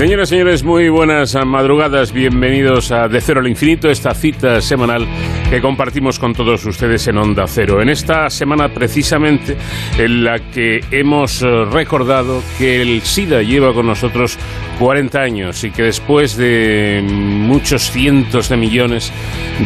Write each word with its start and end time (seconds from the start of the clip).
Señoras 0.00 0.30
y 0.30 0.36
señores, 0.36 0.64
muy 0.64 0.88
buenas 0.88 1.36
madrugadas. 1.44 2.10
Bienvenidos 2.10 2.90
a 2.90 3.06
De 3.06 3.20
Cero 3.20 3.40
al 3.40 3.48
Infinito, 3.48 3.90
esta 3.90 4.14
cita 4.14 4.62
semanal 4.62 5.06
que 5.50 5.60
compartimos 5.60 6.18
con 6.18 6.32
todos 6.32 6.64
ustedes 6.64 7.06
en 7.08 7.18
Onda 7.18 7.44
Cero. 7.46 7.82
En 7.82 7.90
esta 7.90 8.30
semana 8.30 8.72
precisamente 8.72 9.58
en 9.98 10.24
la 10.24 10.38
que 10.38 10.80
hemos 10.90 11.42
eh, 11.42 11.66
recordado 11.70 12.42
que 12.56 12.80
el 12.80 13.02
SIDA 13.02 13.42
lleva 13.42 13.74
con 13.74 13.88
nosotros 13.88 14.38
40 14.78 15.20
años 15.20 15.64
y 15.64 15.70
que 15.70 15.82
después 15.82 16.34
de 16.34 17.04
muchos 17.06 17.90
cientos 17.90 18.48
de 18.48 18.56
millones 18.56 19.12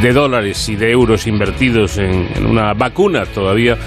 de 0.03 0.13
dólares 0.13 0.69
y 0.69 0.75
de 0.75 0.91
euros 0.91 1.29
invertidos 1.29 1.97
en, 1.99 2.27
en 2.35 2.47
una 2.47 2.75
vacuna 2.75 3.25
todavía 3.25 3.79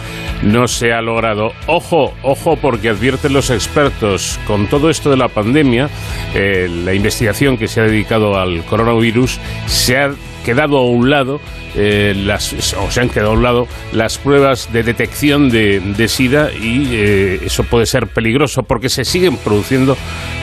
no 0.44 0.68
se 0.68 0.94
ha 0.94 1.02
logrado. 1.02 1.54
Ojo, 1.68 2.14
ojo, 2.24 2.56
porque 2.58 2.90
advierten 2.90 3.34
los 3.34 3.50
expertos, 3.50 4.40
con 4.48 4.68
todo 4.68 4.90
esto 4.90 5.10
de 5.10 5.18
la 5.18 5.28
pandemia, 5.28 5.90
eh, 6.34 6.68
la 6.70 6.94
investigación 6.94 7.58
que 7.58 7.68
se 7.68 7.82
ha 7.82 7.84
dedicado 7.84 8.38
al 8.38 8.64
coronavirus 8.66 9.40
se 9.66 9.98
ha 9.98 10.12
quedado 10.48 10.78
a 10.78 10.86
un 10.86 11.10
lado 11.10 11.42
eh, 11.76 12.14
las, 12.16 12.54
o 12.76 12.90
se 12.90 13.02
han 13.02 13.10
quedado 13.10 13.32
a 13.32 13.34
un 13.34 13.44
lado 13.44 13.68
las 13.92 14.18
pruebas 14.18 14.72
de 14.72 14.82
detección 14.82 15.50
de, 15.50 16.08
SIDA 16.08 16.54
y 16.54 16.88
eh, 16.94 17.40
eso 17.44 17.66
puede 17.66 17.86
ser 17.86 18.08
peligroso 18.08 18.64
porque 18.64 18.88
se 18.88 19.04
siguen 19.04 19.36
produciendo 19.36 19.98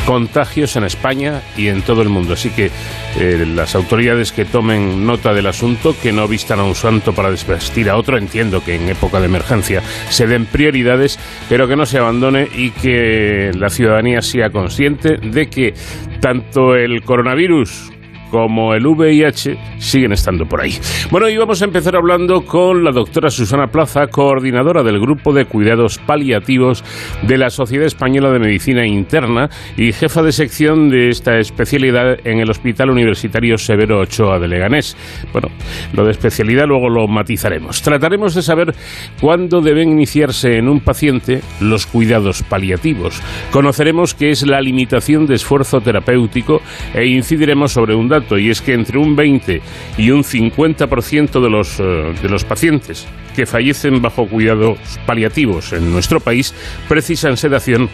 contagios 0.04 0.76
en 0.76 0.84
España 0.84 1.40
y 1.56 1.68
en 1.68 1.80
todo 1.80 2.02
el 2.02 2.10
mundo. 2.10 2.34
Así 2.34 2.50
que 2.50 2.70
eh, 3.18 3.46
las 3.54 3.74
autoridades 3.74 4.30
que 4.30 4.44
tomen 4.44 5.06
nota 5.06 5.32
del 5.32 5.46
asunto, 5.46 5.96
que 6.02 6.12
no 6.12 6.28
vistan 6.28 6.60
a 6.60 6.64
un 6.64 6.74
santo 6.74 7.14
para 7.14 7.30
desvestir 7.30 7.88
a 7.88 7.96
otro, 7.96 8.18
entiendo 8.18 8.62
que 8.62 8.74
en 8.74 8.90
época 8.90 9.20
de 9.20 9.24
emergencia 9.24 9.80
se 10.10 10.26
den 10.26 10.44
prioridades, 10.44 11.18
pero 11.48 11.66
que 11.66 11.76
no 11.76 11.86
se 11.86 11.96
abandone 11.96 12.46
y 12.54 12.72
que 12.72 13.52
la 13.54 13.70
ciudadanía 13.70 14.20
sea 14.20 14.50
consciente 14.50 15.16
de 15.16 15.48
que 15.48 15.72
tanto 16.20 16.74
el 16.74 17.02
coronavirus 17.02 17.93
como 18.34 18.74
el 18.74 18.84
VIH 18.84 19.56
siguen 19.78 20.10
estando 20.10 20.44
por 20.44 20.60
ahí. 20.60 20.72
Bueno, 21.08 21.28
y 21.28 21.36
vamos 21.36 21.62
a 21.62 21.66
empezar 21.66 21.94
hablando 21.94 22.44
con 22.44 22.82
la 22.82 22.90
doctora 22.90 23.30
Susana 23.30 23.68
Plaza, 23.68 24.08
coordinadora 24.08 24.82
del 24.82 24.98
Grupo 24.98 25.32
de 25.32 25.44
Cuidados 25.44 25.98
Paliativos 25.98 26.82
de 27.22 27.38
la 27.38 27.48
Sociedad 27.48 27.86
Española 27.86 28.32
de 28.32 28.40
Medicina 28.40 28.84
Interna 28.84 29.50
y 29.76 29.92
jefa 29.92 30.24
de 30.24 30.32
sección 30.32 30.88
de 30.90 31.10
esta 31.10 31.38
especialidad 31.38 32.26
en 32.26 32.40
el 32.40 32.50
Hospital 32.50 32.90
Universitario 32.90 33.56
Severo 33.56 34.00
Ochoa 34.00 34.40
de 34.40 34.48
Leganés. 34.48 34.96
Bueno, 35.32 35.46
lo 35.92 36.04
de 36.04 36.10
especialidad 36.10 36.66
luego 36.66 36.88
lo 36.88 37.06
matizaremos. 37.06 37.82
Trataremos 37.82 38.34
de 38.34 38.42
saber 38.42 38.74
cuándo 39.20 39.60
deben 39.60 39.90
iniciarse 39.90 40.58
en 40.58 40.68
un 40.68 40.80
paciente 40.80 41.40
los 41.60 41.86
cuidados 41.86 42.42
paliativos. 42.42 43.22
Conoceremos 43.52 44.12
qué 44.14 44.30
es 44.30 44.44
la 44.44 44.60
limitación 44.60 45.24
de 45.24 45.36
esfuerzo 45.36 45.80
terapéutico 45.80 46.60
e 46.92 47.06
incidiremos 47.06 47.70
sobre 47.70 47.94
un 47.94 48.08
dato 48.08 48.23
y 48.32 48.50
es 48.50 48.60
que 48.60 48.74
entre 48.74 48.98
un 48.98 49.14
20 49.14 49.60
y 49.98 50.10
un 50.10 50.22
50% 50.22 51.42
de 51.42 51.50
los, 51.50 51.80
eh, 51.80 52.14
de 52.22 52.28
los 52.28 52.44
pacientes 52.44 53.06
que 53.34 53.46
fallecen 53.46 54.00
bajo 54.00 54.26
cuidados 54.26 54.78
paliativos 55.06 55.72
en 55.72 55.92
nuestro 55.92 56.20
país 56.20 56.54
precisan 56.88 57.36
sedación 57.36 57.88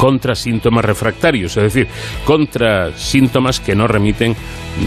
contra 0.00 0.34
síntomas 0.34 0.82
refractarios, 0.82 1.58
es 1.58 1.62
decir, 1.62 1.86
contra 2.24 2.96
síntomas 2.96 3.60
que 3.60 3.74
no 3.74 3.86
remiten 3.86 4.34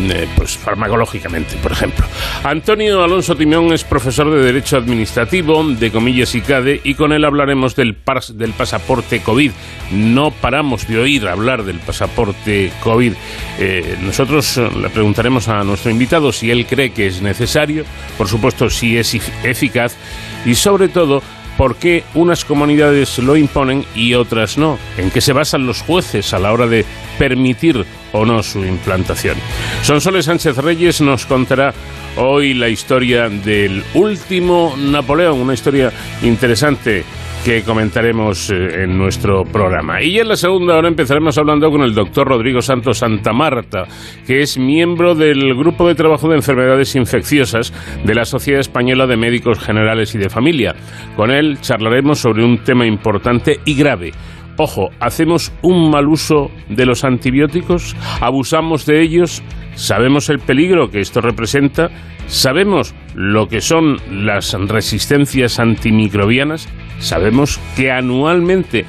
eh, 0.09 0.27
pues, 0.35 0.57
farmacológicamente, 0.57 1.55
por 1.57 1.71
ejemplo. 1.71 2.03
Antonio 2.43 3.03
Alonso 3.03 3.35
Timón 3.35 3.73
es 3.73 3.83
profesor 3.83 4.31
de 4.31 4.41
Derecho 4.41 4.75
Administrativo 4.75 5.63
de 5.65 5.91
Comillas 5.91 6.33
y 6.33 6.41
CADE 6.41 6.81
y 6.83 6.95
con 6.95 7.13
él 7.13 7.25
hablaremos 7.25 7.75
del, 7.75 7.95
del 8.33 8.53
pasaporte 8.53 9.19
COVID. 9.19 9.51
No 9.91 10.31
paramos 10.31 10.87
de 10.87 10.97
oír 10.97 11.27
hablar 11.27 11.63
del 11.63 11.77
pasaporte 11.77 12.71
COVID. 12.81 13.13
Eh, 13.59 13.95
nosotros 14.01 14.57
eh, 14.57 14.67
le 14.81 14.89
preguntaremos 14.89 15.47
a 15.47 15.63
nuestro 15.63 15.91
invitado 15.91 16.31
si 16.31 16.49
él 16.49 16.65
cree 16.65 16.91
que 16.91 17.05
es 17.05 17.21
necesario, 17.21 17.85
por 18.17 18.27
supuesto 18.27 18.67
si 18.71 18.97
es 18.97 19.13
eficaz 19.43 19.95
y 20.43 20.55
sobre 20.55 20.87
todo 20.87 21.21
por 21.57 21.75
qué 21.75 22.03
unas 22.13 22.45
comunidades 22.45 23.19
lo 23.19 23.35
imponen 23.37 23.85
y 23.95 24.13
otras 24.13 24.57
no, 24.57 24.77
en 24.97 25.11
qué 25.11 25.21
se 25.21 25.33
basan 25.33 25.65
los 25.65 25.81
jueces 25.81 26.33
a 26.33 26.39
la 26.39 26.51
hora 26.51 26.67
de 26.67 26.85
permitir 27.17 27.85
o 28.11 28.25
no 28.25 28.43
su 28.43 28.63
implantación. 28.63 29.37
Sonsoles 29.81 30.25
Sánchez 30.25 30.57
Reyes 30.57 31.01
nos 31.01 31.25
contará 31.25 31.73
hoy 32.17 32.53
la 32.53 32.69
historia 32.69 33.29
del 33.29 33.83
último 33.93 34.75
Napoleón, 34.77 35.39
una 35.39 35.53
historia 35.53 35.91
interesante 36.21 37.03
que 37.43 37.63
comentaremos 37.63 38.49
eh, 38.49 38.83
en 38.83 38.97
nuestro 38.97 39.43
programa. 39.43 40.01
Y 40.01 40.17
en 40.17 40.29
la 40.29 40.35
segunda 40.37 40.77
hora 40.77 40.87
empezaremos 40.87 41.37
hablando 41.37 41.69
con 41.69 41.81
el 41.81 41.93
doctor 41.93 42.27
Rodrigo 42.27 42.61
Santos 42.61 42.99
Santa 42.99 43.33
Marta, 43.33 43.83
que 44.25 44.41
es 44.41 44.57
miembro 44.57 45.13
del 45.13 45.53
Grupo 45.53 45.87
de 45.87 45.95
Trabajo 45.95 46.29
de 46.29 46.35
Enfermedades 46.35 46.95
Infecciosas 46.95 47.73
de 48.05 48.15
la 48.15 48.23
Sociedad 48.23 48.61
Española 48.61 49.07
de 49.07 49.17
Médicos 49.17 49.59
Generales 49.59 50.15
y 50.15 50.19
de 50.19 50.29
Familia. 50.29 50.73
Con 51.17 51.31
él 51.31 51.57
charlaremos 51.59 52.19
sobre 52.19 52.45
un 52.45 52.63
tema 52.63 52.85
importante 52.85 53.59
y 53.65 53.75
grave. 53.75 54.11
Ojo, 54.57 54.89
¿hacemos 54.99 55.51
un 55.63 55.89
mal 55.89 56.07
uso 56.07 56.51
de 56.69 56.85
los 56.85 57.03
antibióticos? 57.03 57.95
¿Abusamos 58.21 58.85
de 58.85 59.01
ellos? 59.01 59.41
¿Sabemos 59.73 60.29
el 60.29 60.39
peligro 60.39 60.91
que 60.91 60.99
esto 60.99 61.19
representa? 61.21 61.89
¿Sabemos 62.27 62.93
lo 63.15 63.47
que 63.47 63.61
son 63.61 63.97
las 64.09 64.53
resistencias 64.53 65.59
antimicrobianas? 65.59 66.67
Sabemos 66.99 67.59
que 67.75 67.91
anualmente 67.91 68.85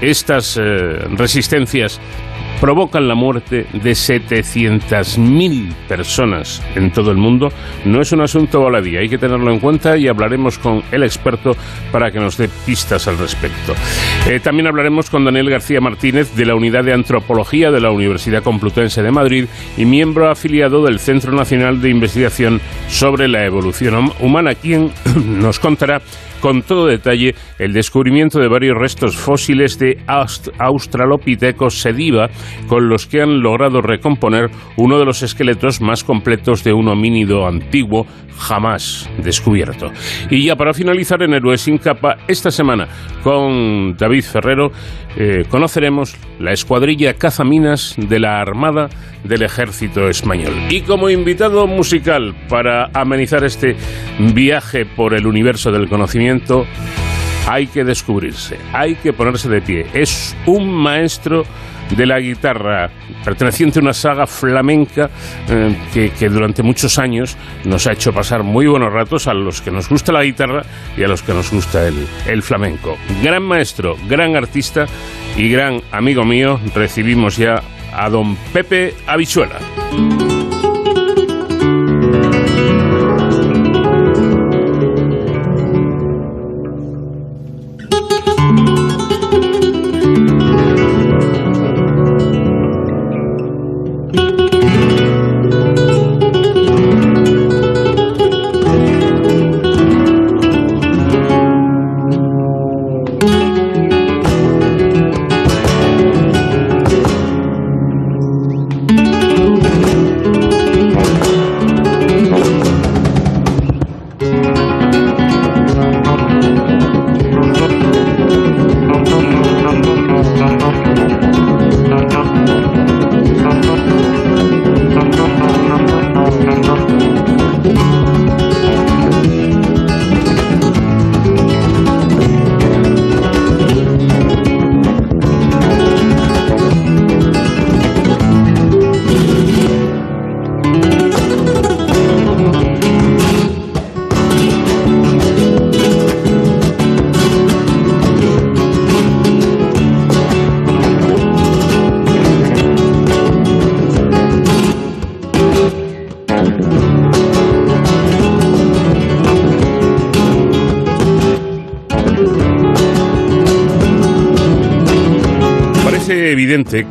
estas 0.00 0.56
eh, 0.56 0.98
resistencias 1.16 2.00
provocan 2.60 3.08
la 3.08 3.14
muerte 3.14 3.66
de 3.72 3.92
700.000 3.92 5.72
personas 5.88 6.62
en 6.74 6.90
todo 6.90 7.10
el 7.10 7.16
mundo. 7.16 7.52
No 7.84 8.00
es 8.00 8.12
un 8.12 8.20
asunto 8.22 8.62
baladí, 8.62 8.96
hay 8.96 9.08
que 9.08 9.18
tenerlo 9.18 9.52
en 9.52 9.60
cuenta 9.60 9.96
y 9.96 10.08
hablaremos 10.08 10.58
con 10.58 10.82
el 10.90 11.02
experto 11.02 11.56
para 11.92 12.10
que 12.10 12.18
nos 12.18 12.36
dé 12.36 12.48
pistas 12.64 13.08
al 13.08 13.18
respecto. 13.18 13.74
Eh, 14.28 14.40
también 14.40 14.66
hablaremos 14.66 15.10
con 15.10 15.24
Daniel 15.24 15.50
García 15.50 15.80
Martínez 15.80 16.34
de 16.34 16.46
la 16.46 16.54
Unidad 16.54 16.84
de 16.84 16.92
Antropología 16.92 17.70
de 17.70 17.80
la 17.80 17.90
Universidad 17.90 18.42
Complutense 18.42 19.02
de 19.02 19.10
Madrid 19.10 19.46
y 19.76 19.84
miembro 19.84 20.30
afiliado 20.30 20.84
del 20.84 20.98
Centro 20.98 21.32
Nacional 21.32 21.80
de 21.80 21.90
Investigación 21.90 22.60
sobre 22.88 23.28
la 23.28 23.44
Evolución 23.44 24.12
Humana, 24.20 24.54
quien 24.54 24.92
nos 25.26 25.58
contará 25.58 26.00
con 26.46 26.62
todo 26.62 26.86
detalle 26.86 27.34
el 27.58 27.72
descubrimiento 27.72 28.38
de 28.38 28.46
varios 28.46 28.78
restos 28.78 29.16
fósiles 29.16 29.80
de 29.80 29.98
Australopithecus 30.06 31.80
sediva 31.80 32.28
con 32.68 32.88
los 32.88 33.08
que 33.08 33.20
han 33.20 33.40
logrado 33.40 33.80
recomponer 33.80 34.48
uno 34.76 34.96
de 35.00 35.04
los 35.04 35.24
esqueletos 35.24 35.80
más 35.80 36.04
completos 36.04 36.62
de 36.62 36.72
un 36.72 36.86
homínido 36.86 37.48
antiguo 37.48 38.06
jamás 38.38 39.10
descubierto. 39.24 39.90
Y 40.30 40.46
ya 40.46 40.54
para 40.54 40.72
finalizar 40.72 41.20
en 41.24 41.34
Héroes 41.34 41.62
sin 41.62 41.78
capa, 41.78 42.18
esta 42.28 42.52
semana 42.52 42.86
con 43.24 43.96
David 43.96 44.22
Ferrero 44.22 44.70
eh, 45.16 45.44
conoceremos 45.48 46.14
la 46.38 46.52
escuadrilla 46.52 47.14
cazaminas 47.14 47.96
de 47.96 48.20
la 48.20 48.38
Armada 48.40 48.88
del 49.26 49.42
Ejército 49.42 50.08
Español. 50.08 50.54
Y 50.70 50.82
como 50.82 51.10
invitado 51.10 51.66
musical 51.66 52.34
para 52.48 52.90
amenizar 52.92 53.44
este 53.44 53.76
viaje 54.18 54.86
por 54.86 55.14
el 55.14 55.26
universo 55.26 55.70
del 55.70 55.88
conocimiento, 55.88 56.66
hay 57.46 57.68
que 57.68 57.84
descubrirse, 57.84 58.58
hay 58.72 58.96
que 58.96 59.12
ponerse 59.12 59.48
de 59.48 59.60
pie. 59.60 59.86
Es 59.94 60.36
un 60.46 60.72
maestro 60.72 61.44
de 61.94 62.06
la 62.06 62.18
guitarra, 62.18 62.90
perteneciente 63.24 63.78
a 63.78 63.82
una 63.82 63.92
saga 63.92 64.26
flamenca 64.26 65.08
eh, 65.48 66.10
que, 66.18 66.28
durante 66.28 66.62
muchos 66.62 66.98
años 66.98 67.36
nos 67.64 67.86
ha 67.86 67.92
hecho 67.92 68.12
pasar 68.12 68.42
muy 68.42 68.66
buenos 68.66 68.92
ratos 68.92 69.28
a 69.28 69.34
los 69.34 69.60
que 69.60 69.70
nos 69.70 69.88
gusta 69.88 70.12
la 70.12 70.24
guitarra 70.24 70.64
y 70.96 71.04
a 71.04 71.08
los 71.08 71.22
que 71.22 71.32
nos 71.32 71.50
gusta 71.50 71.86
el, 71.86 72.06
el 72.26 72.42
flamenco. 72.42 72.96
Gran 73.22 73.44
maestro, 73.44 73.96
gran 74.08 74.36
artista 74.36 74.86
y 75.36 75.48
gran 75.48 75.80
amigo 75.92 76.24
mío, 76.24 76.58
recibimos 76.74 77.36
ya 77.36 77.62
a 77.96 78.10
don 78.10 78.36
Pepe 78.52 78.94
Avichuela. 79.06 80.35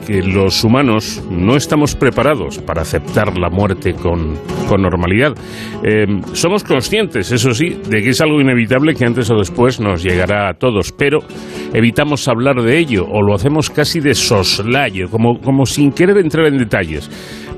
Que 0.06 0.22
los 0.22 0.64
humanos 0.64 1.24
no 1.30 1.56
estamos 1.56 1.96
preparados 1.96 2.60
para 2.60 2.82
aceptar 2.82 3.38
la 3.38 3.50
muerte 3.50 3.94
con, 3.94 4.36
normalidad. 4.78 5.34
Eh, 5.84 6.06
somos 6.34 6.64
conscientes, 6.64 7.32
eso 7.32 7.54
sí, 7.54 7.80
de 7.90 8.02
que 8.02 8.10
es 8.10 8.22
algo 8.22 8.42
inevitable 8.42 8.94
que 8.94 9.06
antes 9.06 9.30
o 9.30 9.38
después 9.38 9.80
nos 9.80 10.04
llegará 10.04 10.50
a 10.50 10.54
todos, 10.54 10.92
pero 10.92 11.20
evitamos 11.74 12.28
hablar 12.28 12.62
de 12.62 12.78
ello 12.78 13.06
o 13.10 13.22
lo 13.22 13.34
hacemos 13.34 13.70
casi 13.70 14.00
de 14.00 14.14
soslayo, 14.14 15.10
como, 15.10 15.40
como 15.40 15.66
sin 15.66 15.92
querer 15.92 16.18
entrar 16.18 16.48
en 16.48 16.58
detalles. 16.58 17.10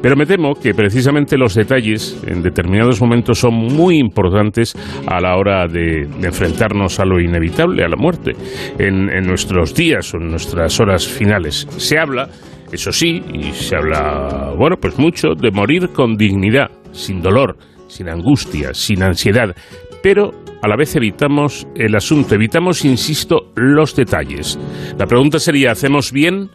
Pero 0.02 0.16
me 0.16 0.26
temo 0.26 0.54
que 0.54 0.74
precisamente 0.74 1.38
los 1.38 1.56
detalles 1.56 2.22
en 2.28 2.42
determinados 2.42 3.02
momentos 3.02 3.40
son 3.40 3.54
muy 3.54 3.98
importantes 3.98 4.76
a 5.08 5.20
la 5.20 5.36
hora 5.38 5.68
de, 5.68 6.08
enfrentarnos 6.24 7.00
a 7.00 7.06
lo 7.06 7.20
inevitable, 7.20 7.84
a 7.84 7.90
la 7.90 7.98
muerte, 7.98 8.34
en, 8.78 9.08
nuestros 9.28 9.74
días 9.74 10.14
o 10.14 10.18
en 10.18 10.30
nuestras 10.30 10.80
horas 10.80 11.08
finales. 11.08 11.68
Se 11.78 11.98
habla, 11.98 12.30
eso 12.72 12.92
sí, 12.92 13.22
y 13.34 13.52
se 13.54 13.76
habla, 13.76 14.54
bueno, 14.58 14.78
pues 14.80 14.98
mucho, 15.00 15.30
de 15.36 15.52
morir 15.52 15.90
con 15.90 16.16
dignidad, 16.16 16.70
sin 16.92 17.22
dolor, 17.22 17.58
sin 17.88 18.10
angustia, 18.10 18.74
sin 18.74 19.02
ansiedad, 19.04 19.56
pero 20.04 20.32
a 20.62 20.68
la 20.68 20.76
vez 20.76 20.96
evitamos 20.96 21.68
el 21.76 21.96
asunto, 21.96 22.36
evitamos, 22.36 22.86
insisto, 22.86 23.52
los 23.56 23.96
detalles. 23.96 24.60
La 24.98 25.06
pregunta 25.06 25.40
sería, 25.40 25.72
¿hacemos 25.72 26.12
bien? 26.12 26.50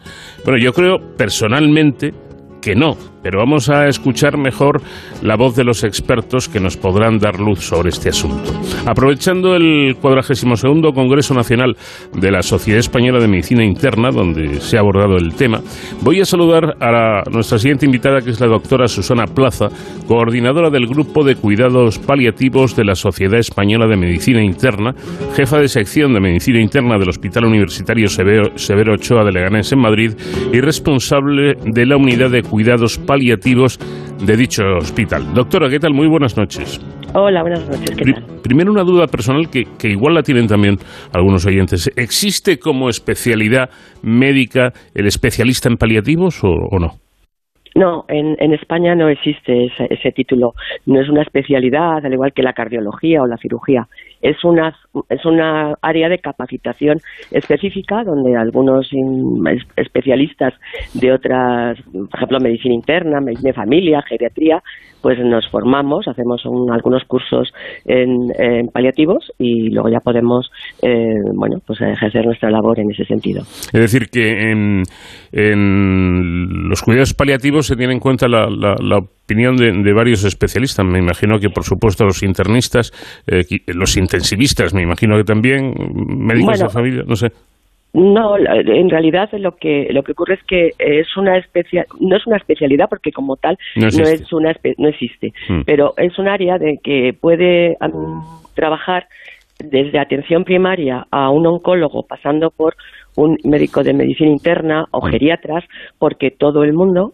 Bueno, 0.44 0.62
yo 0.62 0.72
creo 0.72 0.98
personalmente 1.16 2.12
que 2.60 2.74
no, 2.74 2.96
pero 3.22 3.38
vamos 3.38 3.68
a 3.68 3.86
escuchar 3.86 4.36
mejor 4.36 4.82
la 5.22 5.36
voz 5.36 5.54
de 5.54 5.64
los 5.64 5.84
expertos 5.84 6.48
que 6.48 6.60
nos 6.60 6.76
podrán 6.76 7.18
dar 7.18 7.38
luz 7.38 7.60
sobre 7.60 7.90
este 7.90 8.08
asunto. 8.08 8.52
Aprovechando 8.86 9.54
el 9.54 9.96
42 10.00 10.92
Congreso 10.94 11.34
Nacional 11.34 11.76
de 12.12 12.30
la 12.30 12.42
Sociedad 12.42 12.80
Española 12.80 13.20
de 13.20 13.28
Medicina 13.28 13.64
Interna, 13.64 14.10
donde 14.10 14.60
se 14.60 14.76
ha 14.76 14.80
abordado 14.80 15.16
el 15.16 15.34
tema, 15.34 15.60
voy 16.00 16.20
a 16.20 16.24
saludar 16.24 16.76
a 16.80 17.22
nuestra 17.30 17.58
siguiente 17.58 17.86
invitada, 17.86 18.20
que 18.20 18.30
es 18.30 18.40
la 18.40 18.48
doctora 18.48 18.88
Susana 18.88 19.26
Plaza, 19.26 19.68
coordinadora 20.08 20.70
del 20.70 20.86
Grupo 20.86 21.24
de 21.24 21.36
Cuidados 21.36 21.98
Paliativos 21.98 22.74
de 22.74 22.84
la 22.84 22.94
Sociedad 22.94 23.38
Española 23.38 23.86
de 23.86 23.96
Medicina 23.96 24.42
Interna, 24.42 24.94
jefa 25.36 25.58
de 25.58 25.68
sección 25.68 26.12
de 26.12 26.20
Medicina 26.20 26.60
Interna 26.60 26.98
del 26.98 27.08
Hospital 27.08 27.44
Universitario 27.44 28.08
Severo, 28.08 28.94
Ochoa 28.94 29.24
de 29.24 29.32
Leganés 29.32 29.72
en 29.72 29.78
Madrid 29.78 30.12
y 30.52 30.60
responsable 30.60 31.54
de 31.64 31.86
la 31.86 31.96
Unidad 31.96 32.30
de 32.30 32.42
Cuidados 32.42 32.98
Paliativos 32.98 33.11
paliativos 33.12 33.78
de 34.26 34.36
dicho 34.38 34.62
hospital. 34.78 35.34
Doctora, 35.34 35.68
¿qué 35.68 35.78
tal? 35.78 35.92
Muy 35.92 36.08
buenas 36.08 36.34
noches. 36.38 36.80
Hola, 37.12 37.42
buenas 37.42 37.68
noches. 37.68 37.90
¿qué 37.94 38.10
tal? 38.10 38.24
Primero 38.42 38.72
una 38.72 38.84
duda 38.84 39.06
personal 39.06 39.50
que, 39.50 39.66
igual 39.86 40.14
la 40.14 40.22
tienen 40.22 40.46
también 40.46 40.76
algunos 41.12 41.44
oyentes. 41.44 41.92
¿Existe 41.94 42.58
como 42.58 42.88
especialidad 42.88 43.68
médica 44.02 44.72
el 44.94 45.06
especialista 45.06 45.68
en 45.68 45.76
paliativos 45.76 46.42
o 46.42 46.78
no? 46.78 46.92
No, 47.74 48.04
en, 48.08 48.36
en, 48.38 48.54
España 48.54 48.94
no 48.94 49.08
existe 49.08 49.66
ese, 49.66 49.88
ese, 49.90 50.12
título. 50.12 50.52
No 50.86 51.00
es 51.00 51.08
una 51.10 51.22
especialidad, 51.22 52.04
al 52.04 52.12
igual 52.12 52.32
que 52.34 52.42
la 52.42 52.52
cardiología 52.52 53.22
o 53.22 53.26
la 53.26 53.36
cirugía. 53.36 53.88
Es 54.22 54.42
una, 54.44 54.74
es 55.08 55.24
una 55.26 55.74
área 55.82 56.08
de 56.08 56.18
capacitación 56.18 56.98
específica 57.30 58.04
donde 58.04 58.36
algunos 58.36 58.88
especialistas 59.76 60.54
de 60.94 61.12
otras, 61.12 61.78
por 61.92 62.14
ejemplo, 62.14 62.38
medicina 62.40 62.74
interna, 62.74 63.20
medicina 63.20 63.50
de 63.50 63.54
familia, 63.54 64.02
geriatría, 64.02 64.62
pues 65.02 65.18
nos 65.18 65.46
formamos, 65.50 66.06
hacemos 66.06 66.42
algunos 66.72 67.02
cursos 67.04 67.52
en, 67.84 68.28
paliativos 68.72 69.32
y 69.38 69.70
luego 69.70 69.88
ya 69.88 69.98
podemos, 69.98 70.50
eh, 70.80 71.14
bueno, 71.34 71.58
pues 71.66 71.80
ejercer 71.80 72.24
nuestra 72.24 72.50
labor 72.50 72.78
en 72.78 72.90
ese 72.92 73.04
sentido. 73.04 73.42
Es 73.42 73.80
decir, 73.80 74.08
que 74.10 74.50
en, 74.50 74.84
en 75.32 76.68
los 76.68 76.80
cuidados 76.82 77.14
paliativos 77.14 77.66
se 77.66 77.76
tiene 77.76 77.92
en 77.92 78.00
cuenta 78.00 78.28
la, 78.28 78.46
la, 78.48 79.00
opinión 79.32 79.56
de, 79.56 79.92
varios 79.92 80.24
especialistas. 80.24 80.84
Me 80.84 80.98
imagino 80.98 81.38
que, 81.38 81.48
por 81.48 81.64
supuesto, 81.64 82.04
los 82.04 82.22
internistas, 82.22 82.92
eh, 83.26 83.42
los 83.68 83.96
intensivistas, 83.96 84.74
me 84.74 84.82
imagino 84.82 85.16
que 85.16 85.24
también, 85.24 85.72
médicos 86.06 86.60
de 86.60 86.68
familia, 86.68 87.02
no 87.06 87.14
sé. 87.14 87.28
No, 87.94 88.38
en 88.38 88.88
realidad 88.88 89.28
lo 89.32 89.52
que 89.52 89.88
lo 89.90 90.02
que 90.02 90.12
ocurre 90.12 90.36
es 90.36 90.42
que 90.44 90.70
es 90.78 91.14
una 91.18 91.36
especia, 91.36 91.84
no 92.00 92.16
es 92.16 92.26
una 92.26 92.38
especialidad 92.38 92.86
porque 92.88 93.12
como 93.12 93.36
tal 93.36 93.58
no, 93.76 93.88
es 93.88 94.32
una 94.32 94.54
no 94.78 94.88
existe, 94.88 95.34
mm. 95.50 95.60
pero 95.66 95.92
es 95.98 96.18
un 96.18 96.26
área 96.26 96.56
de 96.56 96.78
que 96.82 97.12
puede 97.12 97.76
trabajar 98.54 99.08
desde 99.58 99.98
atención 99.98 100.44
primaria 100.44 101.04
a 101.10 101.28
un 101.28 101.46
oncólogo 101.46 102.06
pasando 102.08 102.48
por 102.48 102.76
un 103.14 103.36
médico 103.44 103.82
de 103.82 103.92
medicina 103.92 104.30
interna 104.30 104.86
o 104.90 105.06
mm. 105.06 105.10
geriatras 105.10 105.64
porque 105.98 106.30
todo 106.30 106.64
el 106.64 106.72
mundo 106.72 107.12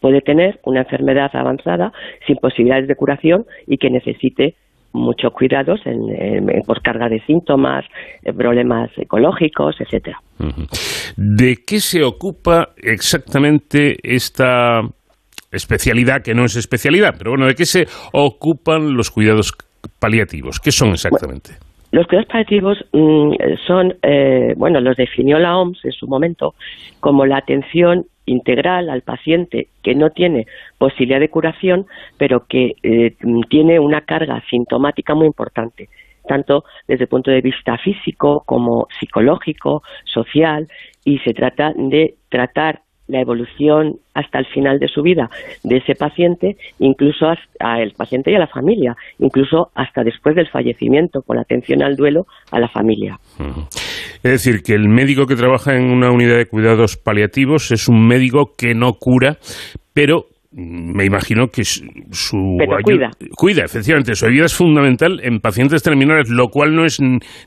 puede 0.00 0.20
tener 0.20 0.58
una 0.64 0.80
enfermedad 0.80 1.30
avanzada 1.34 1.92
sin 2.26 2.36
posibilidades 2.36 2.88
de 2.88 2.96
curación 2.96 3.44
y 3.66 3.78
que 3.78 3.90
necesite 3.90 4.54
muchos 4.92 5.32
cuidados 5.32 5.80
en, 5.84 6.46
por 6.66 6.80
carga 6.82 7.08
de 7.08 7.20
síntomas, 7.20 7.84
problemas 8.36 8.90
ecológicos, 8.96 9.76
etcétera. 9.80 10.18
¿De 11.16 11.56
qué 11.66 11.78
se 11.80 12.02
ocupa 12.02 12.70
exactamente 12.76 13.96
esta 14.02 14.80
especialidad 15.52 16.22
que 16.22 16.34
no 16.34 16.44
es 16.44 16.56
especialidad? 16.56 17.14
Pero 17.18 17.32
bueno, 17.32 17.46
¿de 17.46 17.54
qué 17.54 17.64
se 17.64 17.86
ocupan 18.12 18.94
los 18.94 19.10
cuidados 19.10 19.52
paliativos? 20.00 20.58
¿Qué 20.58 20.72
son 20.72 20.90
exactamente? 20.90 21.52
los 21.90 22.06
cuidados 22.06 22.28
paliativos 22.28 22.78
mm, 22.92 23.32
son, 23.66 23.94
eh, 24.02 24.52
bueno, 24.56 24.80
los 24.80 24.96
definió 24.96 25.38
la 25.38 25.56
OMS 25.56 25.84
en 25.84 25.92
su 25.92 26.06
momento 26.06 26.54
como 27.00 27.24
la 27.24 27.38
atención 27.38 28.04
integral 28.28 28.90
al 28.90 29.02
paciente 29.02 29.68
que 29.82 29.94
no 29.94 30.10
tiene 30.10 30.46
posibilidad 30.78 31.20
de 31.20 31.30
curación, 31.30 31.86
pero 32.16 32.46
que 32.46 32.74
eh, 32.82 33.16
tiene 33.48 33.78
una 33.78 34.02
carga 34.02 34.42
sintomática 34.48 35.14
muy 35.14 35.26
importante 35.26 35.88
tanto 36.28 36.64
desde 36.86 37.04
el 37.04 37.08
punto 37.08 37.30
de 37.30 37.40
vista 37.40 37.78
físico 37.78 38.42
como 38.44 38.86
psicológico, 39.00 39.82
social, 40.04 40.68
y 41.02 41.18
se 41.20 41.32
trata 41.32 41.72
de 41.74 42.16
tratar 42.28 42.82
la 43.08 43.20
evolución 43.20 43.96
hasta 44.14 44.38
el 44.38 44.46
final 44.46 44.78
de 44.78 44.88
su 44.88 45.02
vida 45.02 45.30
de 45.64 45.78
ese 45.78 45.94
paciente, 45.94 46.56
incluso 46.78 47.26
al 47.58 47.92
paciente 47.92 48.30
y 48.30 48.34
a 48.34 48.38
la 48.38 48.46
familia, 48.46 48.96
incluso 49.18 49.70
hasta 49.74 50.04
después 50.04 50.36
del 50.36 50.48
fallecimiento, 50.48 51.22
con 51.22 51.38
atención 51.38 51.82
al 51.82 51.96
duelo 51.96 52.26
a 52.50 52.60
la 52.60 52.68
familia. 52.68 53.18
Es 54.22 54.32
decir, 54.32 54.62
que 54.62 54.74
el 54.74 54.88
médico 54.88 55.26
que 55.26 55.36
trabaja 55.36 55.76
en 55.76 55.90
una 55.90 56.10
unidad 56.10 56.36
de 56.36 56.46
cuidados 56.46 56.96
paliativos 56.96 57.70
es 57.70 57.88
un 57.88 58.06
médico 58.06 58.52
que 58.56 58.74
no 58.74 58.94
cura, 58.94 59.38
pero 59.92 60.26
me 60.50 61.04
imagino 61.04 61.48
que 61.48 61.64
su 61.64 62.56
cuida. 62.82 63.10
cuida, 63.36 63.64
efectivamente, 63.64 64.14
su 64.14 64.26
ayuda 64.26 64.46
es 64.46 64.54
fundamental 64.54 65.20
en 65.22 65.40
pacientes 65.40 65.82
terminales, 65.82 66.30
lo 66.30 66.48
cual 66.48 66.74
no 66.74 66.84
es 66.84 66.98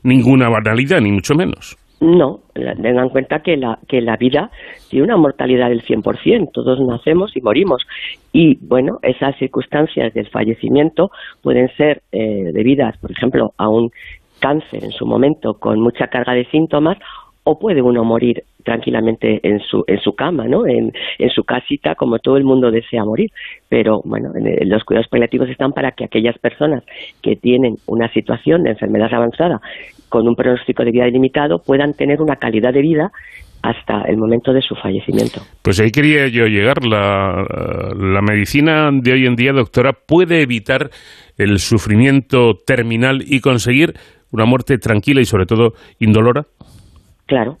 ninguna 0.02 0.48
banalidad, 0.48 1.00
ni 1.00 1.10
mucho 1.12 1.34
menos. 1.34 1.76
No, 2.02 2.40
tengan 2.52 3.04
en 3.04 3.08
cuenta 3.10 3.42
que 3.42 3.56
la, 3.56 3.78
que 3.86 4.00
la 4.00 4.16
vida 4.16 4.50
tiene 4.90 5.04
una 5.04 5.16
mortalidad 5.16 5.68
del 5.68 5.84
100%, 5.84 6.50
todos 6.52 6.80
nacemos 6.80 7.36
y 7.36 7.40
morimos. 7.40 7.86
Y 8.32 8.56
bueno, 8.56 8.98
esas 9.02 9.36
circunstancias 9.36 10.12
del 10.12 10.28
fallecimiento 10.28 11.12
pueden 11.42 11.68
ser 11.76 12.02
eh, 12.10 12.50
debidas, 12.52 12.98
por 12.98 13.12
ejemplo, 13.12 13.52
a 13.56 13.68
un 13.68 13.92
cáncer 14.40 14.82
en 14.82 14.90
su 14.90 15.06
momento 15.06 15.54
con 15.54 15.78
mucha 15.78 16.08
carga 16.08 16.34
de 16.34 16.44
síntomas 16.46 16.98
o 17.44 17.58
puede 17.58 17.82
uno 17.82 18.04
morir 18.04 18.44
tranquilamente 18.62 19.40
en 19.42 19.60
su, 19.60 19.84
en 19.86 19.98
su 20.00 20.12
cama, 20.14 20.46
¿no? 20.46 20.66
En, 20.66 20.92
su 21.34 21.44
casita, 21.44 21.94
como 21.94 22.18
todo 22.18 22.36
el 22.36 22.44
mundo 22.44 22.70
desea 22.70 23.04
morir. 23.04 23.30
Pero 23.68 24.00
bueno, 24.04 24.32
los 24.34 24.84
cuidados 24.84 25.08
paliativos 25.08 25.48
están 25.48 25.72
para 25.72 25.92
que 25.92 26.04
aquellas 26.04 26.38
personas 26.38 26.84
que 27.22 27.36
tienen 27.36 27.76
una 27.86 28.12
situación 28.12 28.62
de 28.62 28.70
enfermedad 28.70 29.12
avanzada 29.12 29.60
con 30.08 30.28
un 30.28 30.36
pronóstico 30.36 30.84
de 30.84 30.92
vida 30.92 31.08
ilimitado 31.08 31.60
puedan 31.60 31.94
tener 31.94 32.20
una 32.20 32.36
calidad 32.36 32.72
de 32.72 32.82
vida 32.82 33.12
hasta 33.62 34.02
el 34.02 34.16
momento 34.16 34.52
de 34.52 34.60
su 34.60 34.74
fallecimiento. 34.74 35.40
Pues 35.62 35.80
ahí 35.80 35.90
quería 35.90 36.28
yo 36.28 36.46
llegar. 36.46 36.84
La 36.84 38.20
medicina 38.20 38.90
de 38.92 39.12
hoy 39.12 39.26
en 39.26 39.36
día, 39.36 39.52
doctora, 39.52 39.92
puede 39.92 40.42
evitar 40.42 40.90
el 41.38 41.58
sufrimiento 41.58 42.54
terminal 42.66 43.22
y 43.24 43.40
conseguir 43.40 43.94
una 44.32 44.44
muerte 44.44 44.78
tranquila 44.78 45.20
y 45.20 45.24
sobre 45.24 45.46
todo 45.46 45.74
indolora. 45.98 46.46
Claro, 47.32 47.56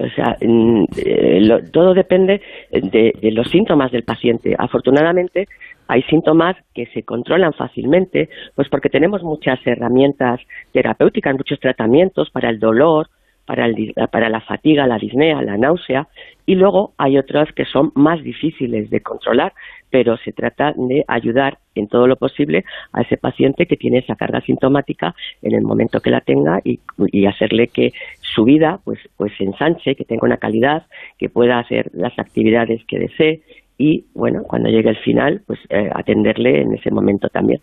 o 0.00 0.08
sea, 0.16 0.36
mm, 0.40 0.84
eh, 0.96 1.48
todo 1.72 1.94
depende 1.94 2.42
de, 2.72 3.12
los 3.30 3.48
síntomas 3.48 3.92
del 3.92 4.02
paciente. 4.02 4.56
Afortunadamente, 4.58 5.46
hay 5.86 6.02
síntomas 6.10 6.56
que 6.74 6.86
se 6.86 7.04
controlan 7.04 7.52
fácilmente, 7.52 8.28
pues 8.56 8.68
porque 8.68 8.88
tenemos 8.88 9.22
muchas 9.22 9.64
herramientas 9.64 10.40
terapéuticas, 10.72 11.36
muchos 11.36 11.60
tratamientos 11.60 12.30
para 12.30 12.50
el 12.50 12.58
dolor, 12.58 13.10
para, 13.46 13.66
para 14.10 14.28
la 14.28 14.40
fatiga, 14.40 14.86
la 14.86 14.98
disnea, 14.98 15.42
la 15.42 15.56
náusea, 15.56 16.08
y 16.46 16.54
luego 16.54 16.92
hay 16.98 17.18
otras 17.18 17.52
que 17.52 17.64
son 17.64 17.92
más 17.94 18.22
difíciles 18.22 18.90
de 18.90 19.00
controlar, 19.00 19.52
pero 19.90 20.16
se 20.16 20.32
trata 20.32 20.72
de 20.76 21.04
ayudar 21.06 21.58
en 21.74 21.86
todo 21.86 22.06
lo 22.06 22.16
posible 22.16 22.64
a 22.92 23.02
ese 23.02 23.16
paciente 23.16 23.66
que 23.66 23.76
tiene 23.76 23.98
esa 23.98 24.16
carga 24.16 24.40
sintomática 24.40 25.14
en 25.42 25.54
el 25.54 25.62
momento 25.62 26.00
que 26.00 26.10
la 26.10 26.20
tenga 26.20 26.60
y, 26.64 26.80
hacerle 27.26 27.68
que 27.68 27.92
su 28.20 28.44
vida 28.44 28.80
pues, 28.84 28.98
pues 29.16 29.32
se 29.38 29.44
ensanche, 29.44 29.94
que 29.94 30.04
tenga 30.04 30.26
una 30.26 30.36
calidad, 30.38 30.86
que 31.18 31.28
pueda 31.28 31.58
hacer 31.58 31.90
las 31.94 32.18
actividades 32.18 32.82
que 32.86 32.98
desee 32.98 33.42
y, 33.78 34.04
bueno, 34.14 34.42
cuando 34.42 34.68
llegue 34.68 34.90
el 34.90 34.98
final, 34.98 35.42
pues 35.46 35.58
eh, 35.68 35.88
atenderle 35.94 36.62
en 36.62 36.74
ese 36.74 36.90
momento 36.90 37.28
también. 37.28 37.60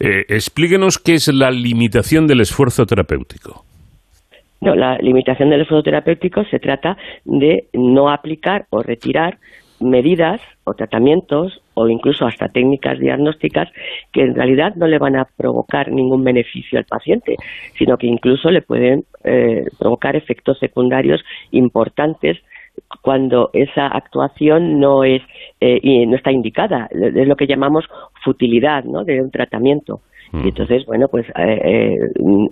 Eh, 0.00 0.24
explíquenos 0.28 0.98
qué 0.98 1.14
es 1.14 1.28
la 1.32 1.50
limitación 1.50 2.26
del 2.26 2.40
esfuerzo 2.40 2.84
terapéutico. 2.86 3.64
No, 4.64 4.74
la 4.74 4.98
limitación 4.98 5.50
del 5.50 5.62
esfuerzo 5.62 5.84
terapéutico 5.84 6.44
se 6.44 6.58
trata 6.58 6.96
de 7.24 7.68
no 7.72 8.10
aplicar 8.10 8.66
o 8.70 8.82
retirar 8.82 9.38
medidas 9.80 10.40
o 10.64 10.74
tratamientos 10.74 11.60
o 11.74 11.88
incluso 11.88 12.26
hasta 12.26 12.48
técnicas 12.48 12.98
diagnósticas 12.98 13.68
que 14.12 14.22
en 14.22 14.34
realidad 14.34 14.74
no 14.76 14.86
le 14.86 14.98
van 14.98 15.16
a 15.16 15.26
provocar 15.36 15.90
ningún 15.90 16.24
beneficio 16.24 16.78
al 16.78 16.84
paciente, 16.84 17.36
sino 17.76 17.96
que 17.96 18.06
incluso 18.06 18.50
le 18.50 18.62
pueden 18.62 19.04
eh, 19.24 19.64
provocar 19.78 20.16
efectos 20.16 20.58
secundarios 20.58 21.22
importantes 21.50 22.38
cuando 23.02 23.50
esa 23.52 23.86
actuación 23.86 24.80
no 24.80 25.04
es 25.04 25.22
eh, 25.60 26.06
no 26.06 26.16
está 26.16 26.32
indicada, 26.32 26.88
es 26.90 27.28
lo 27.28 27.36
que 27.36 27.46
llamamos 27.46 27.84
futilidad 28.24 28.84
¿no? 28.84 29.04
de 29.04 29.20
un 29.20 29.30
tratamiento. 29.30 30.00
Y 30.32 30.48
entonces, 30.48 30.84
bueno, 30.86 31.06
pues 31.10 31.26
eh, 31.28 31.60
eh, 31.64 31.96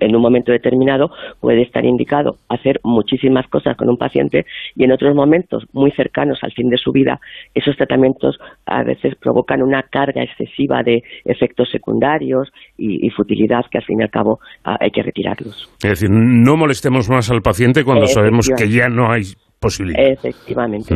en 0.01 0.17
un 0.17 0.23
momento 0.23 0.53
determinado 0.53 1.11
puede 1.41 1.63
estar 1.63 1.85
indicado 1.85 2.37
hacer 2.49 2.81
muchísimas 2.85 3.49
cosas 3.49 3.77
con 3.77 3.89
un 3.89 3.97
paciente 3.97 4.45
y 4.77 4.85
en 4.85 4.93
otros 4.93 5.15
momentos 5.15 5.65
muy 5.73 5.91
cercanos 5.91 6.39
al 6.43 6.53
fin 6.53 6.69
de 6.69 6.77
su 6.77 6.93
vida, 6.93 7.21
esos 7.55 7.77
tratamientos 7.77 8.39
a 8.67 8.85
veces 8.85 9.15
provocan 9.17 9.63
una 9.63 9.83
carga 9.83 10.23
excesiva 10.23 10.83
de 10.83 11.03
efectos 11.25 11.71
secundarios 11.71 12.53
y, 12.79 13.11
futilidad 13.11 13.63
que 13.71 13.79
al 13.79 13.85
fin 13.85 14.01
y 14.01 14.03
al 14.05 14.11
cabo 14.11 14.39
ah, 14.65 14.77
hay 14.81 14.91
que 14.91 15.03
retirarlos. 15.03 15.71
Es 15.83 15.91
decir, 15.91 16.09
no 16.11 16.57
molestemos 16.57 17.11
más 17.11 17.31
al 17.31 17.43
paciente 17.43 17.85
cuando 17.85 18.07
sabemos 18.07 18.49
que 18.49 18.69
ya 18.71 18.89
no 18.89 19.11
hay 19.11 19.23
posibilidad. 19.61 20.01
Efectivamente. 20.01 20.95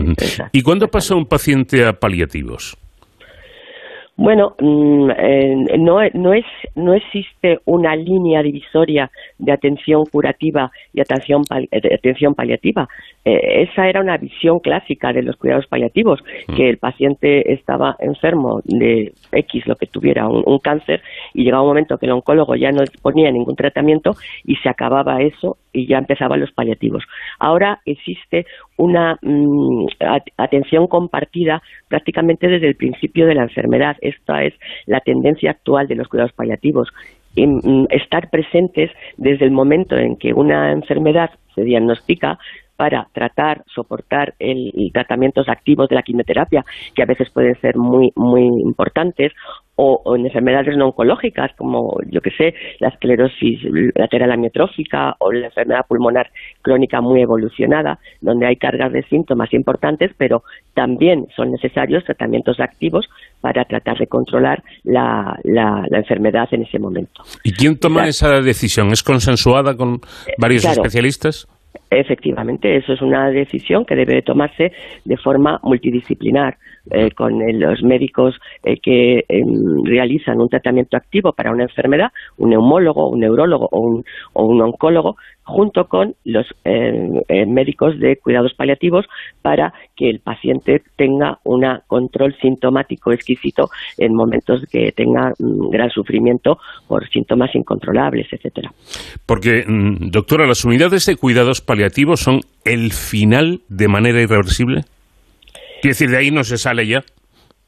¿Y 0.52 0.62
cuándo 0.62 0.88
pasa 0.88 1.14
un 1.14 1.26
paciente 1.26 1.84
a 1.84 1.92
paliativos? 1.92 2.76
Bueno, 4.16 4.54
mm, 4.58 5.10
no, 5.78 5.98
no, 6.14 6.32
es, 6.32 6.44
no 6.74 6.94
existe 6.94 7.58
una 7.66 7.94
línea 7.94 8.42
divisoria 8.42 9.10
de 9.38 9.52
atención 9.52 10.04
curativa 10.06 10.70
y 10.94 11.00
atención, 11.00 11.42
eh, 11.70 11.94
atención 11.94 12.34
paliativa. 12.34 12.88
Eh, 13.26 13.68
esa 13.70 13.88
era 13.88 14.00
una 14.00 14.16
visión 14.16 14.60
clásica 14.60 15.12
de 15.12 15.22
los 15.22 15.36
cuidados 15.36 15.66
paliativos, 15.66 16.20
mm. 16.48 16.56
que 16.56 16.68
el 16.70 16.78
paciente 16.78 17.52
estaba 17.52 17.96
enfermo 17.98 18.60
de 18.64 19.12
X, 19.32 19.66
lo 19.66 19.76
que 19.76 19.86
tuviera, 19.86 20.26
un, 20.28 20.58
cáncer, 20.60 21.02
y 21.34 21.44
llegaba 21.44 21.62
un 21.62 21.68
momento 21.68 21.98
que 21.98 22.06
el 22.06 22.12
oncólogo 22.12 22.54
ya 22.54 22.72
no 22.72 22.84
ponía 23.02 23.30
ningún 23.30 23.54
tratamiento 23.54 24.12
y 24.44 24.56
se 24.56 24.70
acababa 24.70 25.20
eso 25.20 25.58
y 25.72 25.86
ya 25.86 25.98
empezaban 25.98 26.40
los 26.40 26.52
paliativos. 26.52 27.04
Ahora 27.38 27.80
existe 27.84 28.46
una 28.78 29.18
mm, 29.20 29.86
atención 30.38 30.86
compartida 30.86 31.62
prácticamente 31.88 32.48
desde 32.48 32.68
el 32.68 32.76
principio 32.76 33.26
de 33.26 33.34
la 33.34 33.42
enfermedad. 33.42 33.96
Esta 34.08 34.42
es 34.44 34.54
la 34.86 35.00
tendencia 35.00 35.50
actual 35.50 35.86
de 35.86 35.96
los 35.96 36.08
cuidados 36.08 36.32
paliativos. 36.32 36.88
Mm, 37.36 37.84
estar 37.90 38.30
presentes 38.30 38.90
desde 39.18 39.44
el 39.44 39.50
momento 39.50 39.96
en 39.96 40.16
que 40.16 40.32
una 40.32 40.72
enfermedad 40.72 41.30
se 41.54 41.62
diagnostica 41.62 42.38
para 42.76 43.08
tratar, 43.12 43.62
soportar 43.66 44.34
el, 44.38 44.72
tratamientos 44.92 45.48
activos 45.48 45.88
de 45.88 45.96
la 45.96 46.02
quimioterapia, 46.02 46.64
que 46.94 47.02
a 47.02 47.06
veces 47.06 47.30
pueden 47.30 47.58
ser 47.60 47.76
muy, 47.76 48.12
muy 48.14 48.44
importantes, 48.44 49.32
o, 49.76 50.16
en 50.16 50.26
enfermedades 50.26 50.76
no 50.76 50.86
oncológicas, 50.86 51.52
como, 51.56 51.98
yo 52.10 52.20
que 52.20 52.30
sé, 52.30 52.54
la 52.80 52.88
esclerosis 52.88 53.60
lateral 53.94 54.32
amiotrófica 54.32 55.14
o 55.18 55.32
la 55.32 55.46
enfermedad 55.46 55.86
pulmonar 55.86 56.30
crónica 56.62 57.00
muy 57.00 57.20
evolucionada, 57.20 57.98
donde 58.20 58.46
hay 58.46 58.56
cargas 58.56 58.92
de 58.92 59.02
síntomas 59.04 59.52
importantes, 59.52 60.12
pero 60.16 60.42
también 60.74 61.26
son 61.36 61.52
necesarios 61.52 62.04
tratamientos 62.04 62.58
activos 62.58 63.06
para 63.40 63.64
tratar 63.64 63.98
de 63.98 64.06
controlar 64.06 64.62
la, 64.84 65.38
la, 65.44 65.86
enfermedad 65.92 66.48
en 66.52 66.62
ese 66.62 66.78
momento. 66.78 67.22
¿Y 67.44 67.52
quién 67.52 67.78
toma 67.78 68.08
esa 68.08 68.40
decisión? 68.40 68.88
¿Es 68.92 69.02
consensuada 69.02 69.76
con 69.76 70.00
varios 70.38 70.64
especialistas? 70.64 71.46
Efectivamente, 71.90 72.76
eso 72.76 72.92
es 72.92 73.02
una 73.02 73.30
decisión 73.30 73.84
que 73.84 73.96
debe 73.96 74.22
tomarse 74.22 74.72
de 75.04 75.16
forma 75.16 75.60
multidisciplinar. 75.62 76.56
Eh, 76.88 77.10
con 77.10 77.40
los 77.58 77.82
médicos 77.82 78.36
eh, 78.62 78.78
que 78.80 79.24
realizan 79.82 80.40
un 80.40 80.48
tratamiento 80.48 80.96
activo 80.96 81.32
para 81.32 81.50
una 81.50 81.64
enfermedad, 81.64 82.12
un 82.38 82.50
neumólogo, 82.50 83.10
un 83.10 83.18
neurólogo 83.18 83.68
o 83.72 83.80
un, 83.80 84.04
o 84.34 84.46
un 84.46 84.62
oncólogo, 84.62 85.16
junto 85.46 85.84
con 85.86 86.14
los 86.24 86.46
eh, 86.64 87.46
médicos 87.46 87.98
de 88.00 88.16
cuidados 88.16 88.52
paliativos 88.54 89.06
para 89.42 89.72
que 89.94 90.10
el 90.10 90.18
paciente 90.18 90.82
tenga 90.96 91.38
un 91.44 91.64
control 91.86 92.34
sintomático 92.42 93.12
exquisito 93.12 93.68
en 93.96 94.14
momentos 94.14 94.64
que 94.70 94.90
tenga 94.92 95.32
mm, 95.38 95.70
gran 95.70 95.90
sufrimiento 95.90 96.58
por 96.88 97.08
síntomas 97.08 97.54
incontrolables, 97.54 98.26
etcétera. 98.32 98.72
Porque, 99.24 99.64
mm, 99.66 100.10
doctora, 100.10 100.46
las 100.46 100.64
unidades 100.64 101.06
de 101.06 101.16
cuidados 101.16 101.60
paliativos 101.60 102.20
son 102.20 102.40
el 102.64 102.92
final 102.92 103.60
de 103.68 103.88
manera 103.88 104.20
irreversible. 104.20 104.82
Quiere 105.80 105.92
decir, 105.92 106.10
de 106.10 106.16
ahí 106.16 106.30
no 106.32 106.42
se 106.42 106.58
sale 106.58 106.86
ya. 106.86 107.04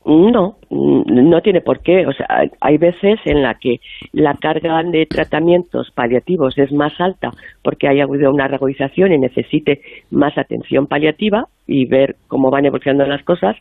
No, 0.08 0.56
no 0.70 1.40
tiene 1.42 1.60
por 1.60 1.80
qué. 1.80 2.06
O 2.06 2.12
sea, 2.14 2.26
hay 2.60 2.78
veces 2.78 3.20
en 3.26 3.42
la 3.42 3.56
que 3.60 3.76
la 4.12 4.32
carga 4.34 4.82
de 4.82 5.04
tratamientos 5.04 5.90
paliativos 5.94 6.56
es 6.56 6.72
más 6.72 6.98
alta 6.98 7.30
porque 7.62 7.88
haya 7.88 8.04
habido 8.04 8.32
una 8.32 8.48
regularización 8.48 9.12
y 9.12 9.18
necesite 9.18 9.82
más 10.10 10.38
atención 10.38 10.86
paliativa 10.86 11.44
y 11.66 11.84
ver 11.84 12.16
cómo 12.26 12.50
van 12.50 12.64
evolucionando 12.64 13.04
las 13.04 13.22
cosas, 13.22 13.54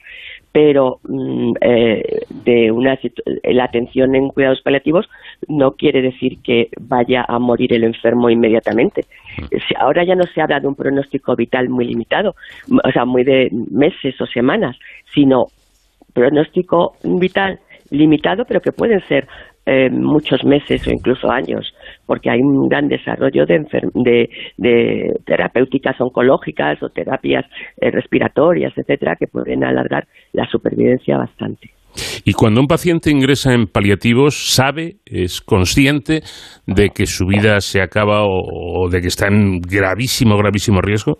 pero 0.54 1.00
mm, 1.04 1.51
eh, 1.60 2.01
de 2.46 2.72
una 2.72 2.98
la 3.44 3.66
atención 3.66 4.16
en 4.16 4.30
cuidados 4.30 4.62
paliativos 4.62 5.06
no 5.50 5.72
quiere 5.72 6.01
decir 6.01 6.42
que 6.42 6.70
vaya 6.80 7.25
a 7.27 7.39
morir 7.39 7.74
el 7.74 7.84
enfermo 7.84 8.30
inmediatamente. 8.30 9.01
Mm. 9.38 9.82
Ahora 9.82 10.06
ya 10.06 10.16
no 10.16 10.24
se 10.24 10.42
habla 10.42 10.62
de 10.62 10.68
un 10.68 10.75
pronóstico 10.75 11.36
vital 11.36 11.68
muy 11.68 11.88
limitado, 11.88 12.36
o 12.72 12.92
sea, 12.94 13.04
muy 13.04 13.25
de 13.25 13.50
meses 13.70 14.16
o 14.22 14.25
semanas, 14.25 14.77
sino 15.13 15.48
pronóstico 16.17 16.93
vital 17.03 17.59
limitado, 17.91 18.43
pero 18.45 18.59
que 18.59 18.71
pueden 18.71 19.01
ser 19.07 19.27
eh, 19.67 19.89
muchos 19.91 20.43
meses 20.43 20.88
o 20.88 20.91
incluso 20.91 21.29
años, 21.29 21.74
porque 22.07 22.31
hay 22.31 22.39
un 22.39 22.67
gran 22.67 22.88
desarrollo 22.88 23.45
de, 23.45 24.29
de, 24.57 25.13
terapéuticas 25.25 26.01
oncológicas 26.01 26.81
o 26.81 26.89
terapias 26.89 27.45
eh, 27.79 27.91
respiratorias, 27.91 28.74
etcétera, 28.75 29.15
que 29.15 29.27
pueden 29.27 29.63
alargar 29.63 30.07
la 30.33 30.47
supervivencia 30.50 31.17
bastante. 31.17 31.69
Y 32.25 32.33
cuando 32.33 32.62
un 32.62 32.67
paciente 32.67 33.12
ingresa 33.12 33.53
en 33.53 33.67
paliativos, 33.67 34.53
¿sabe, 34.53 34.97
es 35.05 35.41
consciente 35.41 36.21
de 36.65 36.89
que 36.89 37.05
su 37.05 37.25
vida 37.25 37.59
se 37.62 37.81
acaba 37.81 38.24
o 38.25 38.89
de 38.89 39.01
que 39.01 39.07
está 39.07 39.27
en 39.27 39.59
gravísimo, 39.62 40.38
gravísimo 40.38 40.81
riesgo? 40.81 41.19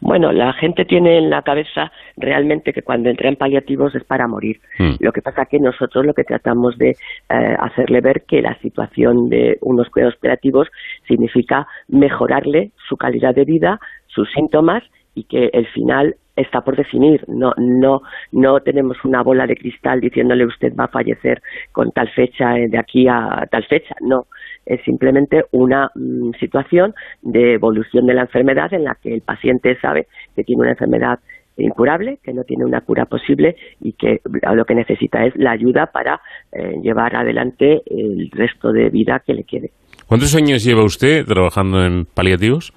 Bueno, 0.00 0.32
la 0.32 0.52
gente 0.52 0.84
tiene 0.84 1.18
en 1.18 1.30
la 1.30 1.42
cabeza 1.42 1.90
realmente 2.16 2.72
que 2.72 2.82
cuando 2.82 3.08
entra 3.08 3.28
en 3.28 3.36
paliativos 3.36 3.94
es 3.94 4.04
para 4.04 4.28
morir. 4.28 4.60
Hmm. 4.78 4.94
Lo 5.00 5.12
que 5.12 5.22
pasa 5.22 5.42
es 5.42 5.48
que 5.48 5.58
nosotros 5.58 6.04
lo 6.04 6.14
que 6.14 6.24
tratamos 6.24 6.76
de 6.78 6.90
eh, 6.90 7.56
hacerle 7.58 8.00
ver 8.00 8.24
que 8.28 8.42
la 8.42 8.58
situación 8.60 9.28
de 9.28 9.58
unos 9.62 9.88
cuidados 9.90 10.16
paliativos 10.16 10.68
significa 11.08 11.66
mejorarle 11.88 12.72
su 12.88 12.96
calidad 12.96 13.34
de 13.34 13.44
vida, 13.44 13.80
sus 14.06 14.30
síntomas 14.32 14.82
y 15.14 15.24
que 15.24 15.50
el 15.52 15.66
final 15.68 16.16
está 16.36 16.60
por 16.60 16.76
definir. 16.76 17.24
No, 17.26 17.52
no, 17.56 18.02
no 18.32 18.60
tenemos 18.60 19.02
una 19.04 19.22
bola 19.22 19.46
de 19.46 19.56
cristal 19.56 20.00
diciéndole 20.00 20.44
usted 20.44 20.74
va 20.78 20.84
a 20.84 20.88
fallecer 20.88 21.42
con 21.72 21.90
tal 21.92 22.08
fecha 22.10 22.58
eh, 22.58 22.68
de 22.68 22.78
aquí 22.78 23.08
a 23.08 23.46
tal 23.50 23.64
fecha. 23.64 23.94
No, 24.00 24.26
es 24.66 24.82
simplemente 24.84 25.44
una 25.52 25.90
mm, 25.94 26.32
situación 26.40 26.94
de 27.22 27.54
evolución 27.54 28.06
de 28.06 28.14
la 28.14 28.22
enfermedad 28.22 28.74
en 28.74 28.84
la 28.84 28.96
que 29.00 29.14
el 29.14 29.22
paciente 29.22 29.78
sabe 29.80 30.08
que 30.34 30.42
tiene 30.42 30.62
una 30.62 30.72
enfermedad 30.72 31.20
incurable, 31.56 32.18
que 32.22 32.34
no 32.34 32.42
tiene 32.44 32.64
una 32.64 32.82
cura 32.82 33.06
posible 33.06 33.56
y 33.80 33.92
que 33.92 34.20
lo 34.54 34.64
que 34.64 34.74
necesita 34.74 35.24
es 35.24 35.34
la 35.36 35.52
ayuda 35.52 35.86
para 35.86 36.20
eh, 36.52 36.74
llevar 36.82 37.16
adelante 37.16 37.80
el 37.86 38.30
resto 38.30 38.72
de 38.72 38.90
vida 38.90 39.22
que 39.24 39.32
le 39.32 39.44
quede. 39.44 39.70
¿Cuántos 40.06 40.34
años 40.36 40.62
lleva 40.64 40.84
usted 40.84 41.24
trabajando 41.24 41.82
en 41.84 42.04
paliativos? 42.04 42.72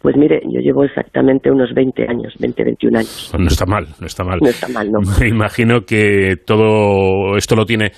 Pues 0.00 0.16
mire, 0.16 0.40
yo 0.44 0.60
llevo 0.60 0.84
exactamente 0.84 1.50
unos 1.50 1.74
20 1.74 2.02
años, 2.08 2.34
20, 2.38 2.64
21 2.64 2.98
años. 2.98 3.34
no 3.36 3.48
está 3.48 3.66
mal, 3.66 3.86
no 3.98 4.06
está 4.06 4.22
mal. 4.22 4.38
No 4.40 4.48
está 4.48 4.68
mal, 4.68 4.88
no. 4.92 5.00
Me 5.20 5.28
imagino 5.28 5.80
que 5.80 6.36
todo 6.46 7.36
esto 7.36 7.56
lo 7.56 7.64
tiene 7.64 7.90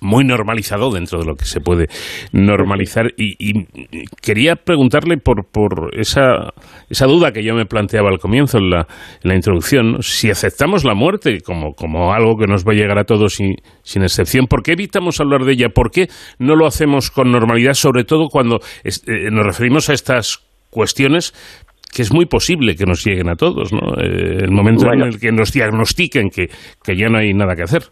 muy 0.00 0.24
normalizado 0.24 0.90
dentro 0.90 1.18
de 1.20 1.26
lo 1.26 1.34
que 1.34 1.44
se 1.44 1.60
puede 1.60 1.86
normalizar. 2.32 3.12
Y, 3.16 3.66
quería 4.22 4.56
preguntarle 4.56 5.16
por, 5.18 5.46
por 5.50 5.90
esa, 5.98 6.52
esa 6.88 7.06
duda 7.06 7.32
que 7.32 7.42
yo 7.42 7.54
me 7.54 7.66
planteaba 7.66 8.10
al 8.10 8.18
comienzo, 8.18 8.58
en 8.58 8.70
la, 8.70 8.86
en 9.22 9.28
la 9.28 9.34
introducción, 9.34 9.98
si 10.02 10.30
aceptamos 10.30 10.84
la 10.84 10.94
muerte 10.94 11.40
como, 11.40 11.72
como 11.74 12.12
algo 12.12 12.36
que 12.36 12.46
nos 12.46 12.64
va 12.64 12.72
a 12.72 12.76
llegar 12.76 12.98
a 12.98 13.04
todos 13.04 13.34
sin, 13.34 13.56
sin 13.82 14.02
excepción, 14.02 14.46
¿por 14.46 14.62
qué 14.62 14.72
evitamos 14.72 15.20
hablar 15.20 15.44
de 15.44 15.52
ella? 15.52 15.68
¿Por 15.70 15.90
qué 15.90 16.08
no 16.38 16.56
lo 16.56 16.66
hacemos 16.66 17.10
con 17.10 17.32
normalidad, 17.32 17.74
sobre 17.74 18.04
todo 18.04 18.28
cuando 18.28 18.60
eh, 18.84 19.30
nos 19.30 19.46
referimos 19.46 19.88
a 19.88 19.94
estas 19.94 20.44
cuestiones 20.70 21.34
que 21.92 22.02
es 22.02 22.12
muy 22.12 22.26
posible 22.26 22.76
que 22.76 22.84
nos 22.84 23.04
lleguen 23.04 23.28
a 23.30 23.34
todos, 23.34 23.72
¿no? 23.72 23.94
Eh, 23.96 24.42
el 24.42 24.50
momento 24.50 24.92
en 24.92 25.00
el 25.00 25.18
que 25.18 25.32
nos 25.32 25.52
diagnostiquen 25.52 26.28
que, 26.28 26.48
que 26.84 26.96
ya 26.96 27.08
no 27.08 27.18
hay 27.18 27.32
nada 27.32 27.56
que 27.56 27.62
hacer. 27.62 27.84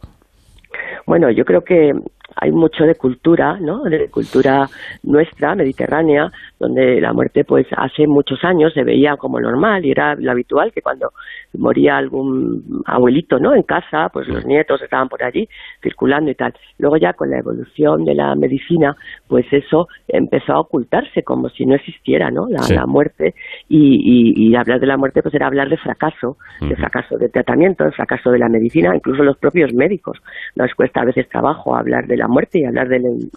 Bueno, 1.06 1.30
yo 1.30 1.44
creo 1.44 1.62
que 1.62 1.94
hay 2.34 2.52
mucho 2.52 2.84
de 2.84 2.96
cultura, 2.96 3.58
¿no? 3.60 3.84
De 3.84 4.08
cultura 4.08 4.68
nuestra, 5.04 5.54
mediterránea, 5.54 6.30
donde 6.58 7.00
la 7.00 7.12
muerte, 7.12 7.44
pues 7.44 7.66
hace 7.76 8.06
muchos 8.06 8.42
años 8.44 8.72
se 8.72 8.82
veía 8.82 9.16
como 9.16 9.40
normal 9.40 9.84
y 9.84 9.90
era 9.90 10.14
lo 10.14 10.30
habitual 10.30 10.72
que 10.72 10.80
cuando 10.80 11.10
moría 11.58 11.96
algún 11.96 12.82
abuelito, 12.86 13.38
¿no? 13.38 13.54
En 13.54 13.62
casa, 13.62 14.08
pues 14.12 14.26
los 14.28 14.44
nietos 14.46 14.80
estaban 14.82 15.08
por 15.08 15.22
allí 15.22 15.48
circulando 15.82 16.30
y 16.30 16.34
tal. 16.34 16.54
Luego 16.78 16.96
ya 16.96 17.12
con 17.12 17.30
la 17.30 17.38
evolución 17.38 18.04
de 18.04 18.14
la 18.14 18.34
medicina, 18.34 18.96
pues 19.28 19.46
eso 19.52 19.88
empezó 20.08 20.54
a 20.54 20.60
ocultarse 20.60 21.22
como 21.22 21.48
si 21.50 21.66
no 21.66 21.74
existiera, 21.74 22.30
¿no? 22.30 22.46
La, 22.48 22.86
muerte 22.86 23.34
y, 23.68 24.54
hablar 24.54 24.80
de 24.80 24.86
la 24.86 24.96
muerte, 24.96 25.22
pues 25.22 25.34
era 25.34 25.46
hablar 25.46 25.68
de 25.68 25.76
fracaso, 25.76 26.36
de 26.60 26.76
fracaso 26.76 27.16
de 27.18 27.28
tratamiento, 27.28 27.84
de 27.84 27.92
fracaso 27.92 28.30
de 28.30 28.38
la 28.38 28.48
medicina, 28.48 28.94
incluso 28.94 29.22
los 29.22 29.36
propios 29.36 29.72
médicos. 29.74 30.18
Nos 30.54 30.72
cuesta 30.74 31.02
a 31.02 31.04
veces 31.04 31.28
trabajo 31.28 31.76
hablar 31.76 32.06
de 32.06 32.16
la 32.16 32.28
muerte 32.28 32.60
y 32.60 32.64
hablar 32.64 32.88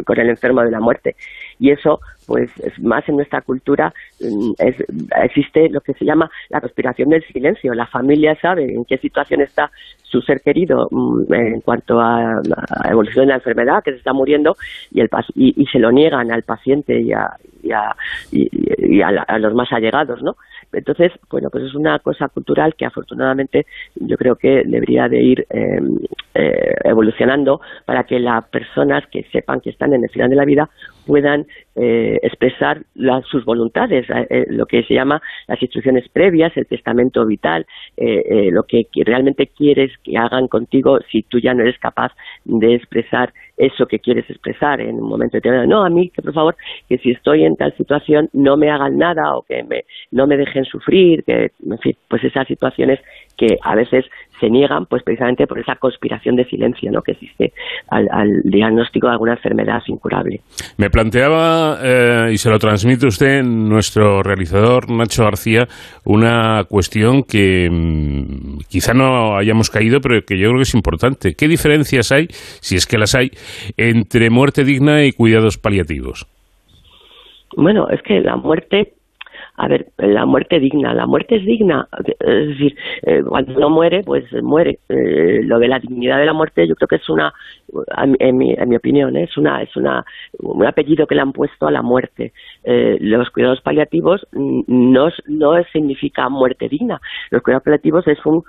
con 0.05 0.19
el 0.19 0.29
enfermo 0.29 0.61
de 0.61 0.71
la 0.71 0.79
muerte. 0.79 1.15
Y 1.59 1.71
eso, 1.71 1.99
pues, 2.25 2.49
es 2.59 2.79
más 2.81 3.07
en 3.09 3.17
nuestra 3.17 3.41
cultura, 3.41 3.93
mm, 4.21 4.51
existe 5.23 5.69
lo 5.69 5.81
que 5.81 5.93
se 5.93 6.05
llama 6.05 6.29
la 6.49 6.59
respiración 6.59 7.09
del 7.09 7.23
silencio. 7.25 7.73
La 7.73 7.87
familia 7.87 8.35
sabe 8.41 8.73
en 8.73 8.85
qué 8.85 8.97
situación 8.97 9.41
está 9.41 9.69
su 10.03 10.21
ser 10.21 10.41
querido 10.41 10.87
mm, 10.89 11.33
en 11.33 11.61
cuanto 11.61 11.99
a 11.99 12.41
la 12.43 12.89
evolución 12.89 13.25
de 13.25 13.29
la 13.29 13.35
enfermedad, 13.35 13.83
que 13.83 13.91
se 13.91 13.97
está 13.97 14.13
muriendo, 14.13 14.55
y, 14.91 15.01
el, 15.01 15.09
y, 15.35 15.65
se 15.65 15.79
lo 15.79 15.91
niegan 15.91 16.31
al 16.31 16.43
paciente 16.43 16.99
y 16.99 17.11
a, 17.11 17.29
y 17.61 17.71
a, 17.71 17.95
y, 18.31 19.01
a, 19.01 19.37
los 19.37 19.53
más 19.53 19.71
allegados, 19.71 20.21
¿no? 20.23 20.35
Entonces, 20.73 21.11
bueno, 21.29 21.49
pues 21.51 21.65
es 21.65 21.73
una 21.73 21.99
cosa 21.99 22.27
cultural 22.27 22.75
que 22.75 22.85
afortunadamente 22.85 23.65
yo 23.95 24.17
creo 24.17 24.35
que 24.35 24.63
debería 24.65 25.07
de 25.07 25.21
ir 25.21 25.45
em, 25.49 25.97
eh, 26.35 26.75
evolucionando 26.83 27.59
para 27.85 28.03
que 28.03 28.19
las 28.19 28.47
personas 28.49 29.03
que 29.11 29.23
sepan 29.31 29.61
que 29.61 29.71
están 29.71 29.93
en 29.93 30.03
el 30.03 30.09
final 30.09 30.29
de 30.29 30.35
la 30.35 30.45
vida 30.45 30.69
puedan 31.07 31.47
eh, 31.75 32.19
expresar 32.21 32.83
sus 33.23 33.43
voluntades, 33.45 34.05
eh, 34.29 34.45
lo 34.49 34.67
que 34.67 34.83
se 34.83 34.93
llama 34.93 35.21
las 35.47 35.59
instrucciones 35.61 36.07
previas, 36.09 36.55
el 36.55 36.67
testamento 36.67 37.25
vital, 37.25 37.65
lo 37.97 38.63
que 38.63 38.83
realmente 39.03 39.47
quieres 39.47 39.91
que 40.03 40.17
hagan 40.17 40.47
contigo 40.47 40.99
si 41.11 41.23
tú 41.23 41.39
ya 41.39 41.55
no 41.55 41.63
eres 41.63 41.79
capaz 41.79 42.11
de 42.45 42.75
expresar 42.75 43.33
eso 43.59 43.85
que 43.85 43.99
quieres 43.99 44.27
expresar 44.29 44.79
en 44.79 44.95
un 44.95 45.09
momento 45.09 45.37
determinado. 45.37 45.67
No, 45.67 45.83
a 45.83 45.89
mí, 45.89 46.09
que 46.09 46.21
por 46.21 46.33
favor, 46.33 46.55
que 46.87 46.97
si 46.97 47.11
estoy 47.11 47.43
en 47.43 47.57
tal 47.57 47.75
situación 47.75 48.29
no 48.31 48.55
me 48.55 48.71
hagan 48.71 48.97
nada 48.97 49.35
o 49.35 49.43
que 49.43 49.63
me, 49.63 49.83
no 50.11 50.25
me 50.25 50.37
dejen 50.37 50.63
sufrir, 50.63 51.23
que, 51.25 51.51
en 51.69 51.77
fin, 51.79 51.95
pues 52.07 52.23
esas 52.23 52.47
situaciones 52.47 52.99
que 53.37 53.57
a 53.61 53.75
veces 53.75 54.05
se 54.39 54.49
niegan 54.49 54.85
pues 54.85 55.03
precisamente 55.03 55.47
por 55.47 55.59
esa 55.59 55.75
conspiración 55.75 56.35
de 56.35 56.45
silencio 56.45 56.91
¿no? 56.91 57.01
que 57.01 57.13
existe 57.13 57.53
al, 57.89 58.07
diagnóstico 58.43 59.07
de 59.07 59.13
alguna 59.13 59.33
enfermedad 59.33 59.81
incurable. 59.87 60.41
Me 60.77 60.89
planteaba, 60.89 61.77
eh, 61.83 62.29
y 62.33 62.37
se 62.37 62.49
lo 62.49 62.59
transmite 62.59 63.07
usted, 63.07 63.43
nuestro 63.43 64.23
realizador 64.23 64.89
Nacho 64.89 65.23
García, 65.23 65.67
una 66.05 66.63
cuestión 66.67 67.23
que 67.23 67.69
mm, 67.69 68.59
quizá 68.69 68.93
no 68.93 69.37
hayamos 69.37 69.69
caído, 69.69 69.99
pero 70.01 70.21
que 70.21 70.37
yo 70.37 70.49
creo 70.49 70.57
que 70.57 70.63
es 70.63 70.75
importante. 70.75 71.33
¿Qué 71.35 71.47
diferencias 71.47 72.11
hay, 72.11 72.27
si 72.29 72.75
es 72.75 72.85
que 72.85 72.97
las 72.97 73.15
hay, 73.15 73.31
entre 73.77 74.29
muerte 74.29 74.63
digna 74.63 75.03
y 75.05 75.11
cuidados 75.11 75.57
paliativos? 75.57 76.27
Bueno, 77.55 77.89
es 77.89 78.01
que 78.03 78.19
la 78.21 78.35
muerte 78.35 78.93
a 79.61 79.67
ver, 79.67 79.87
la 79.97 80.25
muerte 80.25 80.57
digna, 80.57 80.93
la 80.93 81.05
muerte 81.05 81.35
es 81.35 81.45
digna, 81.45 81.85
es 82.21 82.47
decir, 82.47 82.77
eh, 83.03 83.21
cuando 83.27 83.57
uno 83.57 83.69
muere, 83.69 84.03
pues 84.05 84.23
muere. 84.41 84.79
Eh, 84.87 85.41
lo 85.43 85.59
de 85.59 85.67
la 85.67 85.79
dignidad 85.79 86.17
de 86.17 86.25
la 86.25 86.31
muerte, 86.31 86.65
yo 86.65 86.75
creo 86.75 86.87
que 86.87 86.95
es 86.95 87.09
una, 87.09 87.33
en 88.19 88.37
mi, 88.37 88.53
en 88.53 88.69
mi 88.69 88.77
opinión, 88.77 89.17
¿eh? 89.17 89.23
es 89.23 89.37
una, 89.37 89.61
es 89.61 89.75
una, 89.75 90.05
un 90.39 90.65
apellido 90.65 91.05
que 91.05 91.15
le 91.15 91.21
han 91.21 91.33
puesto 91.33 91.67
a 91.67 91.71
la 91.71 91.81
muerte. 91.81 92.31
los 92.63 93.29
cuidados 93.31 93.59
paliativos 93.59 94.25
no, 94.31 95.09
no 95.27 95.63
significa 95.73 96.29
muerte 96.29 96.69
digna. 96.69 97.01
Los 97.29 97.41
cuidados 97.41 97.65
paliativos 97.65 98.07
es 98.07 98.25
un 98.25 98.43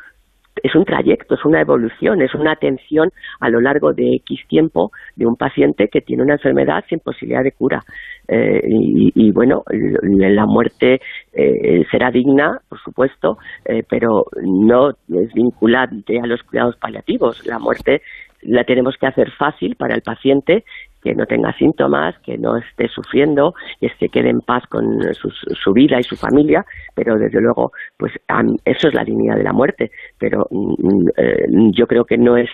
es 0.63 0.75
un 0.75 0.85
trayecto, 0.85 1.35
es 1.35 1.45
una 1.45 1.61
evolución, 1.61 2.23
es 2.23 2.35
una 2.35 2.53
atención 2.53 3.11
a 3.41 3.49
lo 3.49 3.61
largo 3.61 3.93
de 3.93 4.17
X 4.17 4.41
tiempo 4.49 4.93
de 5.17 5.27
un 5.27 5.37
paciente 5.37 5.89
que 5.89 6.01
tiene 6.01 6.23
una 6.23 6.35
enfermedad 6.35 6.85
sin 6.89 7.01
posibilidad 7.01 7.43
de 7.43 7.53
cura. 7.53 7.83
Eh, 8.29 8.61
y, 8.65 9.33
bueno, 9.33 9.63
la 9.69 10.47
muerte 10.47 11.01
eh, 11.33 11.85
será 11.91 12.11
digna, 12.11 12.61
por 12.69 12.81
supuesto, 12.81 13.39
eh, 13.65 13.83
pero 13.89 14.27
no 14.43 14.91
es 14.91 15.33
vinculante 15.35 16.21
a 16.21 16.27
los 16.27 16.43
cuidados 16.43 16.77
paliativos. 16.77 17.45
La 17.47 17.59
muerte 17.59 18.03
la 18.43 18.65
tenemos 18.65 18.97
que 18.99 19.07
hacer 19.07 19.31
fácil 19.33 19.77
para 19.77 19.95
el 19.95 20.03
paciente 20.03 20.65
que 21.03 21.15
no 21.15 21.27
tenga 21.27 21.53
síntomas, 21.55 22.15
que 22.21 22.37
no 22.37 22.57
esté 22.57 22.89
sufriendo, 22.89 23.55
que 23.81 24.09
quede 24.09 24.31
en 24.31 24.41
paz 24.41 24.65
con 24.69 24.85
su, 25.15 25.73
vida 25.73 25.99
y 25.99 26.03
su 26.03 26.17
familia, 26.17 26.65
pero 26.95 27.17
desde 27.17 27.41
luego, 27.41 27.73
pues 27.97 28.13
eso 28.65 28.89
es 28.89 28.95
la 28.95 29.05
dignidad 29.05 29.37
de 29.37 29.45
la 29.45 29.53
muerte, 29.53 29.91
pero 30.19 30.47
mm, 30.51 30.75
mm, 30.79 31.09
eh, 31.17 31.47
yo 31.73 31.87
creo 31.87 32.05
que 32.05 32.19
no 32.19 32.37
es 32.37 32.51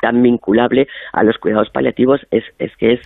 tan 0.00 0.22
vinculable 0.22 0.86
a 1.12 1.22
los 1.22 1.36
cuidados 1.38 1.70
paliativos, 1.70 2.20
es, 2.30 2.44
es 2.58 2.74
que 2.76 2.94
es 2.94 3.00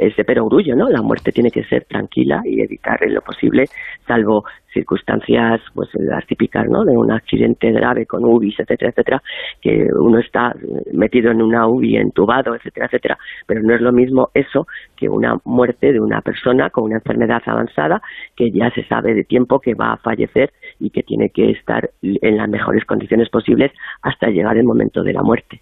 es 0.00 0.16
de 0.16 0.24
perogrullo, 0.24 0.74
¿no? 0.74 0.88
La 0.88 1.02
muerte 1.02 1.30
tiene 1.30 1.50
que 1.50 1.62
ser 1.64 1.84
tranquila 1.84 2.40
y 2.44 2.62
evitar 2.62 2.98
en 3.04 3.14
lo 3.14 3.20
posible, 3.20 3.66
salvo 4.06 4.44
circunstancias, 4.72 5.60
pues 5.74 5.88
las 5.94 6.24
típicas, 6.26 6.66
¿no? 6.68 6.84
De 6.84 6.96
un 6.96 7.10
accidente 7.12 7.70
grave 7.70 8.06
con 8.06 8.24
UBIs, 8.24 8.60
etcétera, 8.60 8.90
etcétera, 8.90 9.22
que 9.60 9.86
uno 9.98 10.18
está 10.18 10.54
metido 10.92 11.30
en 11.30 11.42
una 11.42 11.68
UBI, 11.68 11.96
entubado, 11.96 12.54
etcétera, 12.54 12.86
etcétera. 12.86 13.18
Pero 13.46 13.62
no 13.62 13.74
es 13.74 13.82
lo 13.82 13.92
mismo 13.92 14.28
eso 14.32 14.66
que 14.96 15.08
una 15.08 15.36
muerte 15.44 15.92
de 15.92 16.00
una 16.00 16.22
persona 16.22 16.70
con 16.70 16.84
una 16.84 16.96
enfermedad 16.96 17.42
avanzada 17.44 18.00
que 18.36 18.50
ya 18.50 18.70
se 18.70 18.84
sabe 18.84 19.12
de 19.12 19.24
tiempo 19.24 19.60
que 19.60 19.74
va 19.74 19.92
a 19.92 19.96
fallecer 19.98 20.50
y 20.78 20.90
que 20.90 21.02
tiene 21.02 21.28
que 21.28 21.50
estar 21.50 21.90
en 22.00 22.36
las 22.38 22.48
mejores 22.48 22.84
condiciones 22.86 23.28
posibles 23.28 23.70
hasta 24.00 24.28
llegar 24.28 24.56
el 24.56 24.64
momento 24.64 25.02
de 25.02 25.12
la 25.12 25.22
muerte. 25.22 25.60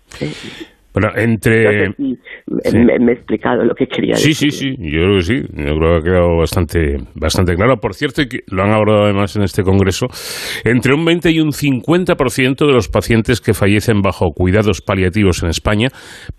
Bueno, 1.00 1.16
entre... 1.16 1.90
me, 1.90 3.12
he 3.12 3.14
explicado 3.14 3.64
lo 3.64 3.74
que 3.74 3.87
quería 3.87 4.14
decir. 4.14 4.34
Sí, 4.34 4.50
sí, 4.50 4.74
sí, 4.74 4.76
yo 4.78 5.02
creo 5.02 5.16
que 5.16 5.22
sí. 5.22 5.42
Yo 5.56 5.76
creo 5.76 5.92
que 5.92 5.96
ha 5.96 6.02
quedado 6.02 6.37
bastante, 6.37 6.96
bastante 7.14 7.54
claro. 7.54 7.76
Por 7.76 7.94
cierto, 7.94 8.22
que 8.28 8.40
lo 8.48 8.64
han 8.64 8.72
abordado 8.72 9.04
además 9.04 9.37
en 9.37 9.42
este 9.42 9.62
congreso, 9.62 10.06
entre 10.64 10.94
un 10.94 11.04
20 11.04 11.30
y 11.30 11.40
un 11.40 11.50
50% 11.50 12.66
de 12.66 12.72
los 12.72 12.88
pacientes 12.88 13.40
que 13.40 13.54
fallecen 13.54 14.02
bajo 14.02 14.30
cuidados 14.34 14.80
paliativos 14.80 15.42
en 15.42 15.50
España 15.50 15.88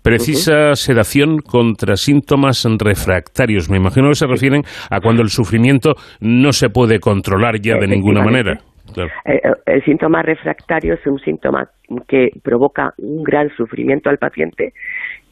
precisa 0.02 0.74
sedación 0.74 1.38
contra 1.38 1.96
síntomas 1.96 2.66
refractarios. 2.78 3.70
Me 3.70 3.78
imagino 3.78 4.08
que 4.08 4.14
se 4.14 4.26
refieren 4.26 4.62
a 4.90 5.00
cuando 5.00 5.22
el 5.22 5.30
sufrimiento 5.30 5.94
no 6.20 6.52
se 6.52 6.68
puede 6.68 6.98
controlar 6.98 7.60
ya 7.60 7.76
de 7.78 7.86
ninguna 7.86 8.22
manera. 8.22 8.58
Eh, 8.96 9.08
eh, 9.24 9.40
el, 9.66 9.84
síntoma 9.84 10.22
refractario 10.22 10.94
es 10.94 11.06
un 11.06 11.18
síntoma 11.18 11.70
que 12.08 12.30
provoca 12.42 12.94
un 12.98 13.22
gran 13.22 13.50
sufrimiento 13.56 14.10
al 14.10 14.18
paciente 14.18 14.72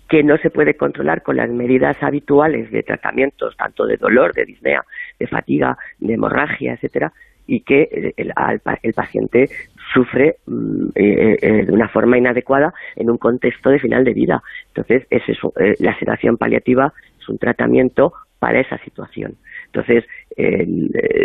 que 0.09 0.23
no 0.23 0.39
se 0.39 0.51
puede 0.51 0.75
controlar 0.75 1.23
con 1.23 1.37
las 1.37 1.51
medidas 1.51 2.03
habituales 2.03 2.71
de 2.71 2.83
tratamientos, 2.83 3.57
tanto 3.57 3.85
de 3.85 3.99
dolor, 3.99 4.33
de 4.33 4.47
disnea, 4.47 4.83
de 5.19 5.27
fatiga, 5.27 5.77
de 5.99 6.15
hemorragia, 6.15 6.73
etcétera, 6.73 7.13
y 7.47 7.61
que 7.61 7.83
eh, 7.83 8.15
el, 8.17 8.95
paciente 8.95 9.51
sufre 9.93 10.37
mm, 10.47 10.89
de 10.95 11.67
una 11.71 11.89
forma 11.89 12.17
inadecuada 12.17 12.73
en 12.97 13.11
un 13.11 13.19
contexto 13.19 13.69
de 13.69 13.79
final 13.79 14.05
de 14.05 14.15
vida. 14.15 14.43
Entonces, 14.69 15.07
es 15.11 15.23
la 15.81 15.99
sedación 15.99 16.39
paliativa 16.39 16.93
es 17.21 17.29
un 17.29 17.39
tratamiento 17.39 18.15
para 18.39 18.61
esa 18.61 18.79
situación. 18.79 19.37
Entonces, 19.73 20.05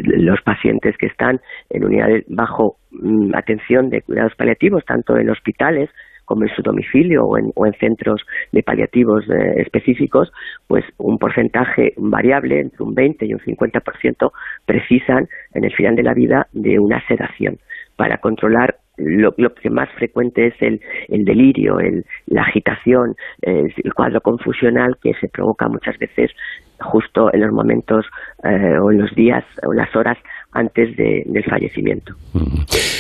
los 0.04 0.42
pacientes 0.42 0.98
que 0.98 1.06
están 1.06 1.40
en 1.70 1.86
unidades 1.86 2.26
bajo 2.28 2.78
mm, 2.92 3.36
atención 3.36 3.90
de 3.90 4.02
cuidados 4.02 4.36
paliativos, 4.36 4.84
tanto 4.86 5.18
en 5.18 5.30
hospitales 5.30 5.90
como 6.26 6.44
en 6.44 6.50
su 6.56 6.62
domicilio 6.62 7.26
o 7.26 7.38
en, 7.38 7.52
o 7.56 7.66
en 7.66 7.74
centros 7.74 8.22
de 8.52 8.64
paliativos 8.64 9.24
eh, 9.30 9.62
específicos, 9.62 10.32
pues 10.68 10.86
un 10.98 11.18
porcentaje 11.18 11.94
variable, 11.98 12.60
entre 12.60 12.84
un 12.84 12.94
20 12.94 13.26
y 13.26 13.34
un 13.34 13.40
50%, 13.40 14.32
precisan 14.66 15.28
en 15.54 15.64
el 15.64 15.74
final 15.74 15.96
de 15.96 16.04
la 16.04 16.14
vida 16.14 16.48
de 16.54 16.80
una 16.80 17.06
sedación. 17.08 17.58
Para 17.96 18.18
controlar 18.18 18.78
lo, 18.98 19.34
que 19.34 19.70
más 19.70 19.90
frecuente 19.92 20.48
es 20.48 20.56
el, 20.62 20.80
delirio, 21.26 21.80
el, 21.80 22.06
la 22.28 22.44
agitación, 22.44 23.16
el, 23.42 23.74
cuadro 23.96 24.22
confusional 24.22 24.98
que 25.02 25.14
se 25.16 25.30
provoca 25.30 25.68
muchas 25.68 25.98
veces 25.98 26.32
justo 26.80 27.34
en 27.34 27.42
los 27.42 27.52
momentos 27.52 28.06
eh, 28.44 28.78
o 28.78 28.92
en 28.92 29.00
los 29.00 29.14
días 29.16 29.44
o 29.66 29.74
las 29.74 29.96
horas 29.96 30.18
antes 30.54 30.96
del 30.96 31.44
fallecimiento. 31.44 32.14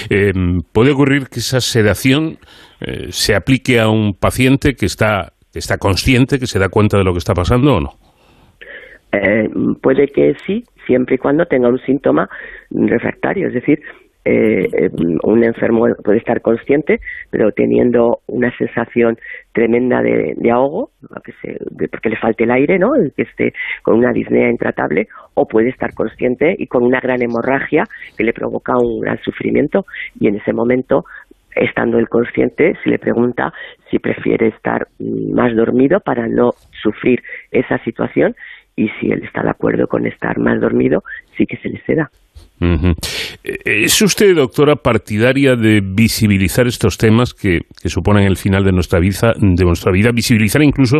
Em, 0.09 0.61
¿Puede 0.71 0.91
ocurrir 0.91 1.27
que 1.29 1.39
esa 1.39 1.61
sedación 1.61 2.37
eh, 2.81 3.07
se 3.09 3.35
aplique 3.35 3.79
a 3.79 3.89
un 3.89 4.13
paciente 4.13 4.73
que 4.73 4.85
está, 4.85 5.33
que 5.51 5.59
está 5.59 5.77
consciente, 5.77 6.39
que 6.39 6.47
se 6.47 6.59
da 6.59 6.69
cuenta 6.69 6.97
de 6.97 7.03
lo 7.03 7.13
que 7.13 7.19
está 7.19 7.33
pasando 7.33 7.75
o 7.75 7.79
no? 7.79 7.89
Eh, 9.11 9.47
puede 9.81 10.07
que 10.07 10.35
sí, 10.45 10.63
siempre 10.87 11.15
y 11.15 11.17
cuando 11.17 11.45
tenga 11.45 11.69
un 11.69 11.79
síntoma 11.79 12.27
refractario, 12.71 13.47
es 13.47 13.53
decir, 13.53 13.79
eh, 14.25 14.69
eh, 14.71 14.89
un 15.23 15.43
enfermo 15.43 15.85
puede 16.03 16.19
estar 16.19 16.41
consciente, 16.41 16.99
pero 17.29 17.51
teniendo 17.51 18.19
una 18.27 18.55
sensación 18.57 19.17
tremenda 19.51 20.01
de, 20.01 20.35
ahogo, 20.49 20.91
porque 21.91 22.09
le 22.09 22.17
falte 22.17 22.45
el 22.45 22.51
aire, 22.51 22.79
¿no? 22.79 22.93
que 23.15 23.23
esté 23.23 23.53
con 23.81 23.97
una 23.97 24.13
disnea 24.13 24.49
intratable, 24.49 25.07
o 25.33 25.45
puede 25.45 25.69
estar 25.69 25.93
consciente 25.93 26.55
y 26.57 26.67
con 26.67 26.83
una 26.83 26.99
gran 26.99 27.21
hemorragia 27.21 27.83
que 28.17 28.23
le 28.23 28.33
provoca 28.33 28.77
un 28.77 29.01
gran 29.01 29.17
sufrimiento, 29.19 29.85
y 30.19 30.27
en 30.27 30.37
ese 30.37 30.53
momento 30.53 31.03
estando 31.55 31.99
el 31.99 32.09
consciente, 32.09 32.73
se 32.83 32.89
le 32.89 32.99
pregunta 32.99 33.53
si 33.89 33.99
prefiere 33.99 34.47
estar 34.47 34.87
más 34.99 35.55
dormido 35.55 35.99
para 35.99 36.27
no 36.27 36.51
sufrir 36.81 37.21
esa 37.51 37.77
situación 37.79 38.35
y 38.75 38.87
si 38.99 39.11
él 39.11 39.23
está 39.23 39.43
de 39.43 39.51
acuerdo 39.51 39.87
con 39.87 40.05
estar 40.05 40.39
más 40.39 40.59
dormido, 40.59 41.03
sí 41.37 41.45
que 41.45 41.57
se 41.57 41.69
le 41.69 41.81
ceda. 41.85 42.09
¿Es 43.43 44.01
usted, 44.01 44.35
doctora, 44.35 44.75
partidaria 44.75 45.55
de 45.55 45.81
visibilizar 45.83 46.65
estos 46.65 46.97
temas 46.97 47.33
que, 47.33 47.61
suponen 47.85 48.23
el 48.23 48.37
final 48.37 48.63
de 48.63 48.71
nuestra 48.71 48.99
vida, 48.99 49.33
de 49.37 49.65
nuestra 49.65 49.91
vida 49.91 50.11
visibilizar 50.13 50.61
incluso 50.63 50.99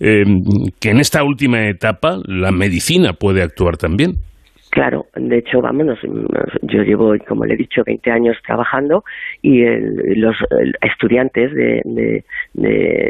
em, 0.00 0.42
que 0.78 0.90
en 0.90 0.98
esta 1.00 1.24
última 1.24 1.66
etapa 1.68 2.18
la 2.26 2.50
medicina 2.50 3.14
puede 3.14 3.42
actuar 3.42 3.78
también? 3.78 4.16
Claro, 4.70 5.06
de 5.14 5.38
hecho, 5.38 5.62
vámonos, 5.62 5.98
yo 6.62 6.82
llevo, 6.82 7.14
como 7.26 7.46
le 7.46 7.54
he 7.54 7.56
dicho, 7.56 7.82
20 7.84 8.10
años 8.10 8.36
trabajando 8.46 9.02
y 9.40 9.64
los 9.64 10.36
estudiantes 10.82 11.52
de, 11.54 12.24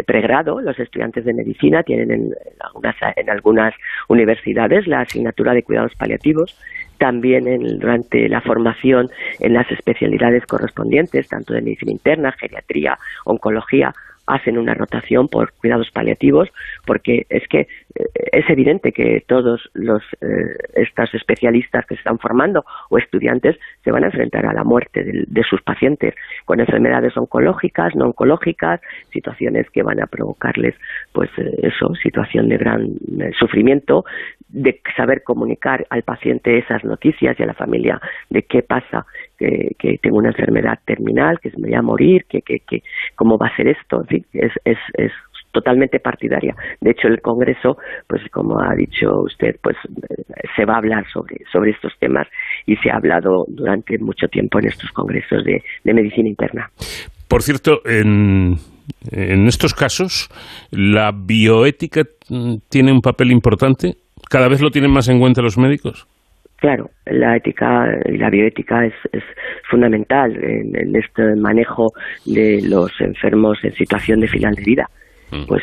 pregrado, 0.07 0.61
los 0.61 0.79
estudiantes 0.79 1.25
de 1.25 1.35
medicina, 1.35 1.83
tienen 1.83 2.11
en 2.11 2.35
algunas, 2.61 2.95
en 3.17 3.31
algunas 3.31 3.75
universidades 4.09 4.87
la 4.87 5.01
asignatura 5.01 5.53
de 5.53 5.63
cuidados 5.63 5.95
paliativos 5.97 6.57
también 6.99 7.45
durante 7.79 8.29
la 8.29 8.41
formación 8.41 9.09
en 9.41 9.55
las 9.55 9.71
especialidades 9.71 10.45
correspondientes, 10.47 11.29
tanto 11.29 11.55
de 11.55 11.63
medicina 11.63 11.93
interna, 11.93 12.33
geriatría, 12.33 12.99
oncología, 13.25 13.95
hacen 14.29 14.59
una 14.59 14.75
rotación 14.75 15.29
por 15.29 15.53
cuidados 15.55 15.91
paliativos, 15.91 16.49
porque 16.87 17.27
es 17.31 17.47
que 17.49 17.61
eh, 17.61 18.05
es 18.33 18.49
evidente 18.51 18.93
que 18.93 19.25
todos 19.27 19.71
los 19.73 20.03
eh, 20.21 20.55
estos 20.75 21.15
especialistas 21.15 21.87
que 21.87 21.95
se 21.95 22.01
están 22.01 22.19
formando 22.19 22.65
o 22.91 22.99
estudiantes 22.99 23.57
se 23.83 23.91
van 23.91 24.05
a 24.05 24.09
enfrentar 24.09 24.47
a 24.47 24.53
la 24.53 24.65
muerte 24.65 25.03
de, 25.03 25.43
sus 25.49 25.63
pacientes 25.63 26.15
con 26.45 26.61
enfermedades 26.61 27.17
oncológicas, 27.17 27.97
no 27.97 28.07
oncológicas, 28.07 28.81
situaciones 29.13 29.71
que 29.71 29.83
van 29.83 30.01
a 30.03 30.07
provocarles, 30.07 30.75
pues 31.13 31.31
eh, 31.39 31.61
eso, 31.63 31.95
situación 31.95 32.51
de 32.51 32.59
gran 32.59 32.87
sufrimiento, 33.39 34.05
de 34.49 34.81
saber 34.95 35.23
comunicar 35.23 35.87
al 35.89 36.03
paciente 36.03 36.59
esas 36.59 36.85
noticias 36.85 37.39
y 37.39 37.43
a 37.43 37.47
la 37.47 37.55
familia 37.55 38.01
de 38.29 38.43
qué 38.43 38.63
pasa, 38.63 39.07
que, 39.39 39.99
tengo 40.03 40.19
una 40.19 40.31
enfermedad 40.31 40.79
terminal, 40.85 41.39
que 41.41 41.51
me 41.57 41.69
voy 41.69 41.75
a 41.75 41.83
morir, 41.83 42.25
que, 42.29 42.43
que, 42.43 42.61
que 42.61 42.83
cómo 43.15 43.39
va 43.39 43.49
a 43.49 43.57
ser 43.57 43.69
esto, 43.69 44.03
es, 44.11 44.53
es, 44.65 44.79
es 44.95 45.13
totalmente 45.53 45.99
partidaria. 46.01 46.55
De 46.81 46.91
hecho, 46.91 47.09
el 47.09 47.21
Congreso, 47.21 47.79
pues 48.07 48.23
como 48.31 48.61
ha 48.61 48.75
dicho 48.75 49.23
usted, 49.23 49.57
pues 49.63 49.77
se 50.57 50.65
va 50.65 50.75
a 50.75 50.79
hablar 50.79 51.05
sobre, 51.13 51.39
sobre 51.53 51.71
estos 51.71 51.93
temas 51.99 52.27
y 52.67 52.77
se 52.77 52.91
ha 52.91 52.97
hablado 52.97 53.45
durante 53.49 53.99
mucho 53.99 54.29
tiempo 54.29 54.59
en 54.59 54.69
estos 54.69 54.91
congresos 54.91 55.45
de, 55.45 55.63
de 55.85 55.95
medicina 55.95 56.29
interna. 56.29 56.71
Por 57.29 57.43
cierto, 57.43 57.81
en, 57.85 58.57
en 59.11 59.47
estos 59.47 59.75
casos, 59.75 60.29
¿la 60.71 61.13
bioética 61.13 62.03
tiene 62.69 62.93
un 62.93 63.01
papel 63.01 63.31
importante? 63.31 63.95
¿Cada 64.29 64.49
vez 64.49 64.61
lo 64.61 64.71
tienen 64.71 64.93
más 64.93 65.09
en 65.09 65.19
cuenta 65.19 65.43
los 65.43 65.59
médicos? 65.59 66.07
Claro, 66.59 66.91
la 67.07 67.37
ética 67.37 67.87
y 68.07 68.19
la 68.19 68.31
bioética 68.31 68.85
es, 68.85 68.95
es 69.13 69.23
fundamental 69.71 70.37
en, 70.43 70.75
en, 70.77 70.97
este 70.97 71.37
manejo 71.37 71.93
de 72.27 72.61
los 72.65 72.91
enfermos 73.01 73.59
en 73.63 73.73
situación 73.75 74.19
de 74.21 74.27
final 74.27 74.55
de 74.55 74.65
vida. 74.65 74.89
Mm. 75.31 75.47
pues 75.47 75.63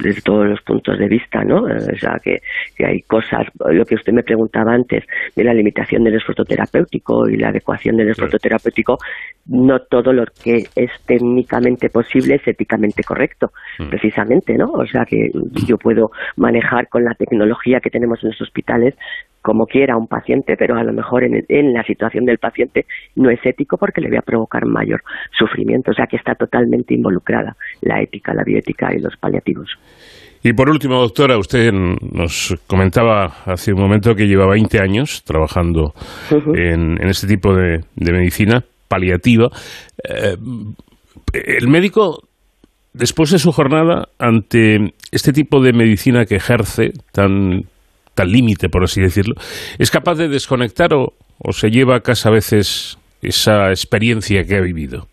desde 0.00 0.20
todos 0.22 0.46
los 0.46 0.60
puntos 0.62 0.96
de 0.96 1.08
vista, 1.08 1.42
¿no? 1.42 1.62
O 1.64 1.96
sea, 1.98 2.20
que, 2.22 2.38
hay 2.84 3.02
cosas, 3.02 3.46
lo 3.70 3.84
que 3.84 3.96
usted 3.96 4.12
me 4.12 4.22
preguntaba 4.22 4.72
antes, 4.72 5.04
de 5.34 5.44
la 5.44 5.52
limitación 5.52 6.04
del 6.04 6.16
esfuerzo 6.16 6.44
terapéutico 6.44 7.28
y 7.28 7.36
la 7.36 7.48
adecuación 7.48 7.96
del 7.96 8.10
esfuerzo 8.10 8.38
terapéutico, 8.38 8.98
no 9.46 9.80
todo 9.80 10.12
lo 10.12 10.24
que 10.44 10.66
es 10.76 10.90
técnicamente 11.04 11.88
posible 11.90 12.36
es 12.36 12.46
éticamente 12.46 13.02
correcto, 13.02 13.50
mm. 13.78 13.88
precisamente, 13.88 14.54
¿no? 14.54 14.66
O 14.72 14.86
sea, 14.86 15.04
que 15.04 15.30
yo 15.66 15.76
puedo 15.78 16.10
manejar 16.36 16.88
con 16.88 17.04
la 17.04 17.14
tecnología 17.14 17.80
que 17.80 17.90
tenemos 17.90 18.22
en 18.22 18.30
los 18.30 18.40
hospitales 18.40 18.94
como 19.42 19.66
quiera 19.66 19.96
un 19.96 20.06
paciente, 20.06 20.56
pero 20.56 20.76
a 20.76 20.84
lo 20.84 20.92
mejor 20.92 21.24
en, 21.24 21.44
en, 21.48 21.72
la 21.72 21.82
situación 21.84 22.24
del 22.24 22.38
paciente 22.38 22.86
no 23.16 23.28
es 23.30 23.40
ético 23.44 23.76
porque 23.76 24.00
le 24.00 24.08
voy 24.08 24.18
a 24.18 24.22
provocar 24.22 24.64
mayor 24.66 25.02
sufrimiento. 25.36 25.90
O 25.90 25.94
sea 25.94 26.06
que 26.06 26.16
está 26.16 26.34
totalmente 26.34 26.94
involucrada 26.94 27.56
la 27.82 28.00
ética, 28.00 28.32
la 28.32 28.44
bioética 28.44 28.94
y 28.94 29.00
los 29.00 29.16
paliativos. 29.16 29.68
Y 30.44 30.54
por 30.54 30.68
último, 30.68 30.96
doctora, 30.96 31.38
usted 31.38 31.70
nos 31.72 32.56
comentaba 32.66 33.26
hace 33.46 33.72
un 33.72 33.80
momento 33.80 34.14
que 34.14 34.26
lleva 34.26 34.48
20 34.48 34.80
años 34.80 35.22
trabajando 35.24 35.94
en, 36.54 36.98
este 37.08 37.28
tipo 37.28 37.54
de, 37.54 37.80
medicina 37.94 38.64
paliativa. 38.88 39.50
Eh, 40.02 40.36
el 41.32 41.68
médico, 41.68 42.24
después 42.92 43.30
de 43.30 43.38
su 43.38 43.52
jornada, 43.52 44.08
ante 44.18 44.94
este 45.12 45.32
tipo 45.32 45.62
de 45.62 45.72
medicina 45.72 46.24
que 46.24 46.36
ejerce 46.36 46.90
tan 47.12 47.62
tal 48.14 48.30
límite, 48.30 48.68
por 48.68 48.82
así 48.84 49.00
decirlo, 49.00 49.34
¿es 49.78 49.90
capaz 49.90 50.16
de 50.16 50.28
desconectar 50.28 50.94
o, 50.94 51.12
se 51.50 51.70
lleva 51.70 51.96
a 51.96 52.00
casa 52.00 52.28
a 52.28 52.32
veces 52.32 52.98
esa 53.22 53.70
experiencia 53.70 54.44
que 54.44 54.56
ha 54.56 54.60
vivido? 54.60 55.06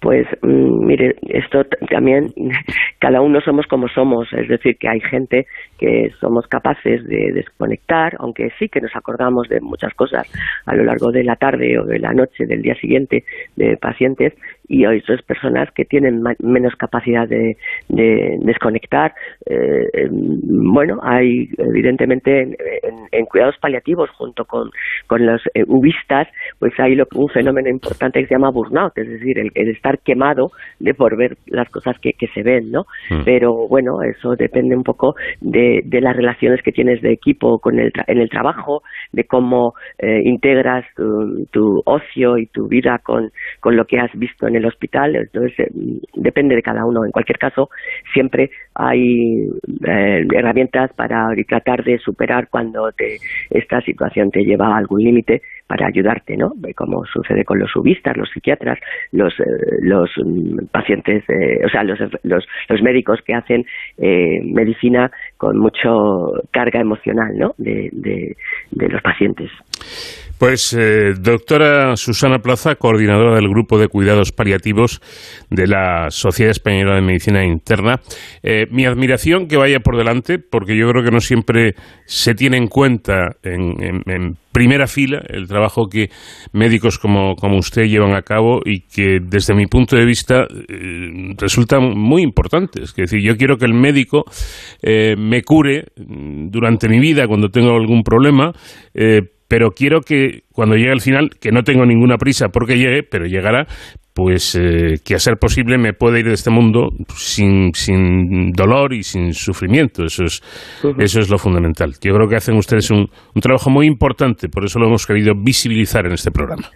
Pues 0.00 0.26
mm, 0.42 0.86
mire, 0.86 1.14
esto 1.28 1.62
también, 1.90 2.32
cada 3.00 3.20
uno 3.20 3.40
somos 3.40 3.66
como 3.66 3.88
somos, 3.88 4.28
es 4.32 4.48
decir, 4.48 4.76
que 4.78 4.88
hay 4.88 5.00
gente 5.00 5.46
que 5.84 6.10
somos 6.18 6.46
capaces 6.46 7.04
de 7.06 7.32
desconectar, 7.34 8.16
aunque 8.18 8.48
sí 8.58 8.68
que 8.68 8.80
nos 8.80 8.96
acordamos 8.96 9.48
de 9.48 9.60
muchas 9.60 9.92
cosas 9.92 10.26
a 10.64 10.74
lo 10.74 10.84
largo 10.84 11.12
de 11.12 11.24
la 11.24 11.36
tarde 11.36 11.78
o 11.78 11.84
de 11.84 11.98
la 11.98 12.12
noche 12.14 12.46
del 12.46 12.62
día 12.62 12.74
siguiente 12.76 13.24
de 13.56 13.76
pacientes, 13.76 14.32
y 14.66 14.86
hay 14.86 14.98
otras 14.98 15.20
personas 15.22 15.68
que 15.74 15.84
tienen 15.84 16.22
menos 16.40 16.74
capacidad 16.76 17.28
de, 17.28 17.56
desconectar. 17.88 19.12
Eh, 19.44 20.08
bueno, 20.10 21.00
hay 21.02 21.48
evidentemente 21.58 22.56
en, 23.12 23.26
cuidados 23.26 23.56
paliativos 23.60 24.08
junto 24.10 24.44
con, 24.46 24.70
los 25.10 25.42
eh, 25.52 25.64
ubistas, 25.66 26.28
pues 26.58 26.72
hay 26.78 26.94
lo, 26.94 27.04
un 27.14 27.28
fenómeno 27.28 27.68
importante 27.68 28.20
que 28.20 28.26
se 28.26 28.34
llama 28.34 28.50
burnout, 28.50 28.96
es 28.96 29.08
decir, 29.08 29.38
el, 29.38 29.50
estar 29.54 29.98
quemado 29.98 30.50
de 30.80 30.94
por 30.94 31.16
ver 31.16 31.36
las 31.46 31.68
cosas 31.68 31.96
que, 32.00 32.14
se 32.32 32.42
ven, 32.42 32.70
¿no? 32.70 32.86
Mm. 33.10 33.24
Pero 33.24 33.68
bueno, 33.68 34.02
eso 34.02 34.34
depende 34.34 34.74
un 34.74 34.82
poco 34.82 35.14
de, 35.42 35.73
las 36.00 36.16
relaciones 36.16 36.62
que 36.62 36.72
tienes 36.72 37.00
de 37.02 37.12
equipo 37.12 37.58
con 37.58 37.78
el 37.78 37.92
en 38.06 38.18
el 38.18 38.28
trabajo, 38.28 38.82
de 39.12 39.24
cómo 39.24 39.74
eh, 39.98 40.22
integras 40.24 40.84
tu, 40.94 41.82
ocio 41.84 42.38
y 42.38 42.46
tu 42.46 42.68
vida 42.68 43.00
con, 43.02 43.30
con 43.60 43.76
lo 43.76 43.84
que 43.84 43.98
has 43.98 44.10
visto 44.14 44.46
en 44.46 44.56
el 44.56 44.66
hospital, 44.66 45.16
entonces 45.16 45.58
eh, 45.58 45.70
depende 46.14 46.54
de 46.54 46.62
cada 46.62 46.84
uno. 46.84 47.04
En 47.04 47.10
cualquier 47.10 47.38
caso, 47.38 47.68
siempre 48.12 48.50
hay 48.74 49.44
eh, 49.86 50.26
herramientas 50.34 50.92
para 50.94 51.26
tratar 51.48 51.84
de 51.84 51.98
superar 51.98 52.48
cuando 52.50 52.90
te, 52.92 53.16
esta 53.50 53.80
situación 53.82 54.30
te 54.30 54.44
lleva 54.44 54.68
a 54.68 54.78
algún 54.78 55.00
límite 55.00 55.42
para 55.66 55.86
ayudarte, 55.86 56.36
¿no? 56.36 56.52
Como 56.76 57.04
sucede 57.06 57.44
con 57.44 57.58
los 57.58 57.70
subistas, 57.70 58.16
los 58.16 58.28
psiquiatras, 58.30 58.78
los, 59.12 59.32
los 59.80 60.10
mm, 60.22 60.66
pacientes, 60.70 61.24
o 61.64 61.68
sea, 61.70 61.82
los, 61.84 61.98
los, 62.22 62.46
los, 62.68 62.82
médicos 62.82 63.20
que 63.24 63.34
hacen 63.34 63.64
medicina 63.96 65.10
con 65.38 65.53
mucha 65.54 65.90
carga 66.50 66.80
emocional, 66.80 67.36
¿no? 67.36 67.54
De, 67.58 67.90
de 68.70 68.88
los 68.88 69.02
pacientes. 69.02 69.50
Pues, 70.44 70.76
eh, 70.78 71.14
doctora 71.18 71.96
Susana 71.96 72.40
Plaza, 72.40 72.74
coordinadora 72.74 73.36
del 73.36 73.48
Grupo 73.48 73.78
de 73.78 73.88
Cuidados 73.88 74.30
Paliativos 74.30 75.00
de 75.48 75.66
la 75.66 76.10
Sociedad 76.10 76.50
Española 76.50 76.96
de 76.96 77.00
Medicina 77.00 77.46
Interna, 77.46 78.02
eh, 78.42 78.66
mi 78.70 78.84
admiración 78.84 79.48
que 79.48 79.56
vaya 79.56 79.78
por 79.80 79.96
delante, 79.96 80.38
porque 80.38 80.76
yo 80.76 80.86
creo 80.90 81.02
que 81.02 81.10
no 81.10 81.20
siempre 81.20 81.72
se 82.04 82.34
tiene 82.34 82.58
en 82.58 82.66
cuenta 82.66 83.36
en, 83.42 84.36
primera 84.52 84.86
fila 84.86 85.20
el 85.26 85.48
trabajo 85.48 85.88
que 85.90 86.10
médicos 86.52 86.98
como, 86.98 87.34
usted 87.58 87.86
llevan 87.86 88.14
a 88.14 88.22
cabo 88.22 88.60
y 88.64 88.82
que 88.82 89.18
desde 89.20 89.52
mi 89.54 89.66
punto 89.66 89.96
de 89.96 90.04
vista 90.04 90.42
eh, 90.42 91.34
resultan 91.38 91.98
muy 91.98 92.22
importantes. 92.22 92.90
Es 92.90 92.94
decir, 92.94 93.20
yo 93.20 93.36
quiero 93.36 93.56
que 93.56 93.64
el 93.64 93.74
médico 93.74 94.24
me 94.84 95.42
cure 95.42 95.86
durante 95.96 96.88
mi 96.88 97.00
vida 97.00 97.26
cuando 97.26 97.48
tengo 97.48 97.74
algún 97.74 98.02
problema, 98.02 98.52
pero 99.48 99.70
quiero 99.70 100.00
que 100.00 100.40
cuando 100.52 100.76
llegue 100.76 100.92
al 100.92 101.00
final, 101.00 101.30
que 101.40 101.50
no 101.50 101.62
tengo 101.62 101.84
ninguna 101.84 102.16
prisa 102.16 102.48
porque 102.48 102.76
llegue, 102.76 103.02
pero 103.02 103.26
llegará, 103.26 103.66
pues 104.14 104.54
eh, 104.54 104.94
que 105.04 105.14
a 105.14 105.18
ser 105.18 105.36
posible 105.36 105.76
me 105.76 105.92
pueda 105.92 106.18
ir 106.18 106.26
de 106.26 106.34
este 106.34 106.50
mundo 106.50 106.90
sin, 107.08 107.74
sin 107.74 108.52
dolor 108.52 108.92
y 108.92 109.02
sin 109.02 109.32
sufrimiento. 109.32 110.04
Eso 110.04 110.24
es, 110.24 110.40
eso 110.98 111.20
es 111.20 111.30
lo 111.30 111.38
fundamental. 111.38 111.92
Yo 112.00 112.14
creo 112.14 112.28
que 112.28 112.36
hacen 112.36 112.56
ustedes 112.56 112.90
un, 112.90 113.08
un 113.34 113.40
trabajo 113.40 113.70
muy 113.70 113.86
importante, 113.86 114.48
por 114.48 114.64
eso 114.64 114.78
lo 114.78 114.86
hemos 114.86 115.06
querido 115.06 115.34
visibilizar 115.34 116.06
en 116.06 116.12
este 116.12 116.30
programa. 116.30 116.68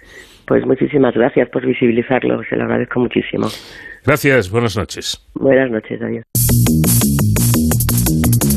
Pues 0.47 0.65
muchísimas 0.67 1.15
gracias 1.15 1.49
por 1.51 1.65
visibilizarlo, 1.67 2.41
se 2.49 2.57
lo 2.57 2.65
agradezco 2.65 3.01
muchísimo. 3.01 3.49
Gracias, 4.05 4.51
buenas 4.51 4.77
noches. 4.77 5.29
Buenas 5.35 5.71
noches, 5.71 6.01
adiós. 6.01 7.38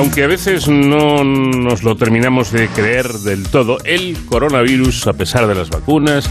Aunque 0.00 0.24
a 0.24 0.28
veces 0.28 0.66
no 0.66 1.22
nos 1.24 1.82
lo 1.82 1.94
terminamos 1.94 2.52
de 2.52 2.68
creer 2.68 3.06
del 3.06 3.42
todo, 3.42 3.76
el 3.84 4.16
coronavirus, 4.24 5.08
a 5.08 5.12
pesar 5.12 5.46
de 5.46 5.54
las 5.54 5.68
vacunas 5.68 6.24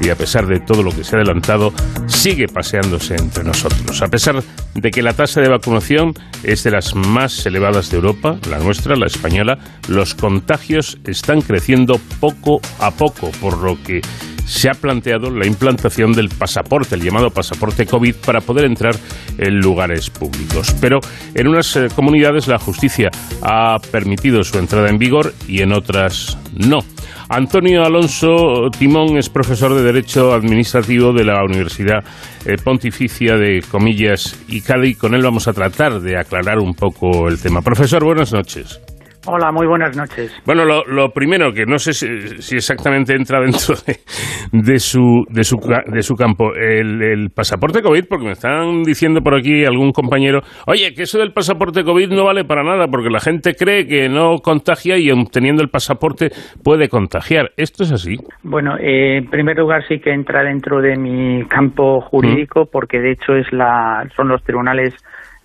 y 0.00 0.10
a 0.10 0.14
pesar 0.14 0.46
de 0.46 0.60
todo 0.60 0.84
lo 0.84 0.92
que 0.92 1.02
se 1.02 1.16
ha 1.16 1.18
adelantado, 1.18 1.72
sigue 2.06 2.46
paseándose 2.46 3.16
entre 3.16 3.42
nosotros. 3.42 4.00
A 4.00 4.06
pesar 4.06 4.44
de 4.74 4.90
que 4.92 5.02
la 5.02 5.12
tasa 5.12 5.40
de 5.40 5.48
vacunación 5.48 6.14
es 6.44 6.62
de 6.62 6.70
las 6.70 6.94
más 6.94 7.44
elevadas 7.46 7.90
de 7.90 7.96
Europa, 7.96 8.38
la 8.48 8.60
nuestra, 8.60 8.94
la 8.94 9.06
española, 9.06 9.58
los 9.88 10.14
contagios 10.14 10.98
están 11.04 11.40
creciendo 11.40 12.00
poco 12.20 12.60
a 12.78 12.92
poco, 12.92 13.32
por 13.40 13.58
lo 13.58 13.82
que 13.82 14.02
se 14.46 14.70
ha 14.70 14.74
planteado 14.74 15.30
la 15.30 15.46
implantación 15.46 16.12
del 16.12 16.28
pasaporte, 16.28 16.94
el 16.94 17.02
llamado 17.02 17.30
pasaporte 17.30 17.84
COVID, 17.84 18.14
para 18.24 18.40
poder 18.40 18.64
entrar 18.64 18.94
en 19.38 19.58
lugares 19.58 20.08
públicos. 20.08 20.74
Pero 20.80 21.00
en 21.34 21.48
unas 21.48 21.74
eh, 21.76 21.88
comunidades 21.94 22.46
la 22.46 22.58
justicia 22.58 23.10
ha 23.42 23.76
permitido 23.90 24.42
su 24.42 24.58
entrada 24.58 24.88
en 24.88 24.98
vigor 24.98 25.32
y 25.46 25.62
en 25.62 25.72
otras 25.72 26.38
no. 26.56 26.78
Antonio 27.28 27.84
Alonso 27.84 28.70
Timón 28.78 29.18
es 29.18 29.28
profesor 29.28 29.74
de 29.74 29.82
Derecho 29.82 30.32
Administrativo 30.32 31.12
de 31.12 31.24
la 31.24 31.42
Universidad 31.44 32.04
eh, 32.44 32.56
Pontificia 32.62 33.36
de 33.36 33.62
Comillas 33.68 34.44
y 34.48 34.60
Cádiz. 34.60 34.96
Con 34.96 35.14
él 35.14 35.22
vamos 35.22 35.48
a 35.48 35.52
tratar 35.52 36.00
de 36.00 36.18
aclarar 36.18 36.58
un 36.58 36.74
poco 36.74 37.28
el 37.28 37.40
tema. 37.40 37.62
Profesor, 37.62 38.04
buenas 38.04 38.32
noches. 38.32 38.80
Hola, 39.28 39.50
muy 39.50 39.66
buenas 39.66 39.96
noches. 39.96 40.40
Bueno, 40.46 40.64
lo, 40.64 41.08
primero, 41.10 41.52
que 41.52 41.66
no 41.66 41.78
sé 41.78 41.92
si, 41.92 42.54
exactamente 42.54 43.12
entra 43.12 43.40
dentro 43.40 43.74
de, 44.52 44.78
su, 44.78 45.24
de, 45.28 45.42
su, 45.42 45.56
de 45.86 46.02
su 46.02 46.14
campo, 46.14 46.54
el, 46.54 47.30
pasaporte 47.34 47.82
COVID, 47.82 48.04
porque 48.08 48.26
me 48.26 48.32
están 48.32 48.84
diciendo 48.84 49.20
por 49.22 49.34
aquí 49.34 49.64
algún 49.64 49.90
compañero, 49.90 50.42
oye, 50.66 50.94
que 50.94 51.02
eso 51.02 51.18
del 51.18 51.32
pasaporte 51.32 51.82
COVID 51.82 52.10
no 52.10 52.24
vale 52.24 52.44
para 52.44 52.62
nada, 52.62 52.86
porque 52.86 53.10
la 53.10 53.18
gente 53.18 53.54
cree 53.54 53.88
que 53.88 54.08
no 54.08 54.36
contagia 54.38 54.96
y 54.96 55.10
obteniendo 55.10 55.60
el 55.62 55.70
pasaporte 55.70 56.30
puede 56.62 56.88
contagiar. 56.88 57.50
¿Esto 57.56 57.82
es 57.82 57.90
así? 57.90 58.16
Bueno, 58.44 58.76
eh, 58.78 59.18
en 59.18 59.28
primer 59.28 59.56
lugar 59.56 59.82
sí 59.88 59.98
que 59.98 60.12
entra 60.12 60.44
dentro 60.44 60.80
de 60.80 60.96
mi 60.96 61.44
campo 61.48 62.00
jurídico, 62.00 62.62
mm. 62.62 62.68
porque 62.70 63.00
de 63.00 63.12
hecho 63.12 63.34
es 63.34 63.52
la, 63.52 64.08
son 64.14 64.28
los 64.28 64.42
tribunales 64.44 64.94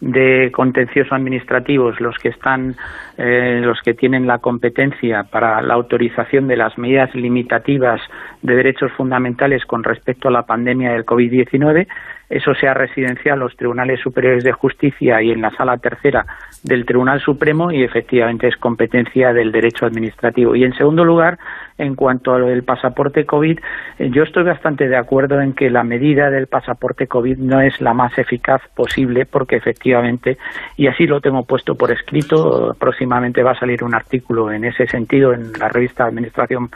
de 0.01 0.51
contencioso 0.51 1.13
administrativos 1.13 2.01
los 2.01 2.17
que 2.17 2.29
están 2.29 2.75
eh, 3.17 3.61
los 3.63 3.79
que 3.81 3.93
tienen 3.93 4.25
la 4.25 4.39
competencia 4.39 5.23
para 5.23 5.61
la 5.61 5.75
autorización 5.75 6.47
de 6.47 6.57
las 6.57 6.77
medidas 6.79 7.13
limitativas 7.13 8.01
de 8.41 8.55
derechos 8.55 8.91
fundamentales 8.93 9.63
con 9.65 9.83
respecto 9.83 10.27
a 10.27 10.31
la 10.31 10.45
pandemia 10.47 10.91
del 10.91 11.05
COVID-19 11.05 11.87
eso 12.31 12.55
sea 12.55 12.73
residencial 12.73 13.39
los 13.39 13.57
tribunales 13.57 13.99
superiores 13.99 14.45
de 14.45 14.53
justicia 14.53 15.21
y 15.21 15.31
en 15.31 15.41
la 15.41 15.51
sala 15.51 15.77
tercera 15.77 16.25
del 16.63 16.85
Tribunal 16.85 17.19
Supremo 17.19 17.73
y 17.73 17.83
efectivamente 17.83 18.47
es 18.47 18.55
competencia 18.55 19.33
del 19.33 19.51
derecho 19.51 19.85
administrativo. 19.85 20.55
Y 20.55 20.63
en 20.63 20.73
segundo 20.73 21.03
lugar, 21.03 21.37
en 21.81 21.95
cuanto 21.95 22.33
a 22.33 22.39
lo 22.39 22.47
del 22.47 22.63
pasaporte 22.63 23.25
COVID, 23.25 23.59
eh, 23.99 24.09
yo 24.11 24.23
estoy 24.23 24.43
bastante 24.43 24.87
de 24.87 24.95
acuerdo 24.95 25.41
en 25.41 25.53
que 25.53 25.69
la 25.69 25.83
medida 25.83 26.29
del 26.29 26.47
pasaporte 26.47 27.07
COVID 27.07 27.37
no 27.37 27.59
es 27.59 27.81
la 27.81 27.93
más 27.93 28.17
eficaz 28.17 28.61
posible 28.75 29.25
porque 29.25 29.55
efectivamente, 29.55 30.37
y 30.77 30.87
así 30.87 31.07
lo 31.07 31.21
tengo 31.21 31.43
puesto 31.43 31.75
por 31.75 31.91
escrito, 31.91 32.75
próximamente 32.79 33.41
va 33.43 33.51
a 33.51 33.59
salir 33.59 33.83
un 33.83 33.95
artículo 33.95 34.51
en 34.51 34.65
ese 34.65 34.85
sentido 34.87 35.33
en 35.33 35.53
la 35.53 35.69
revista 35.69 36.05
Administración 36.05 36.69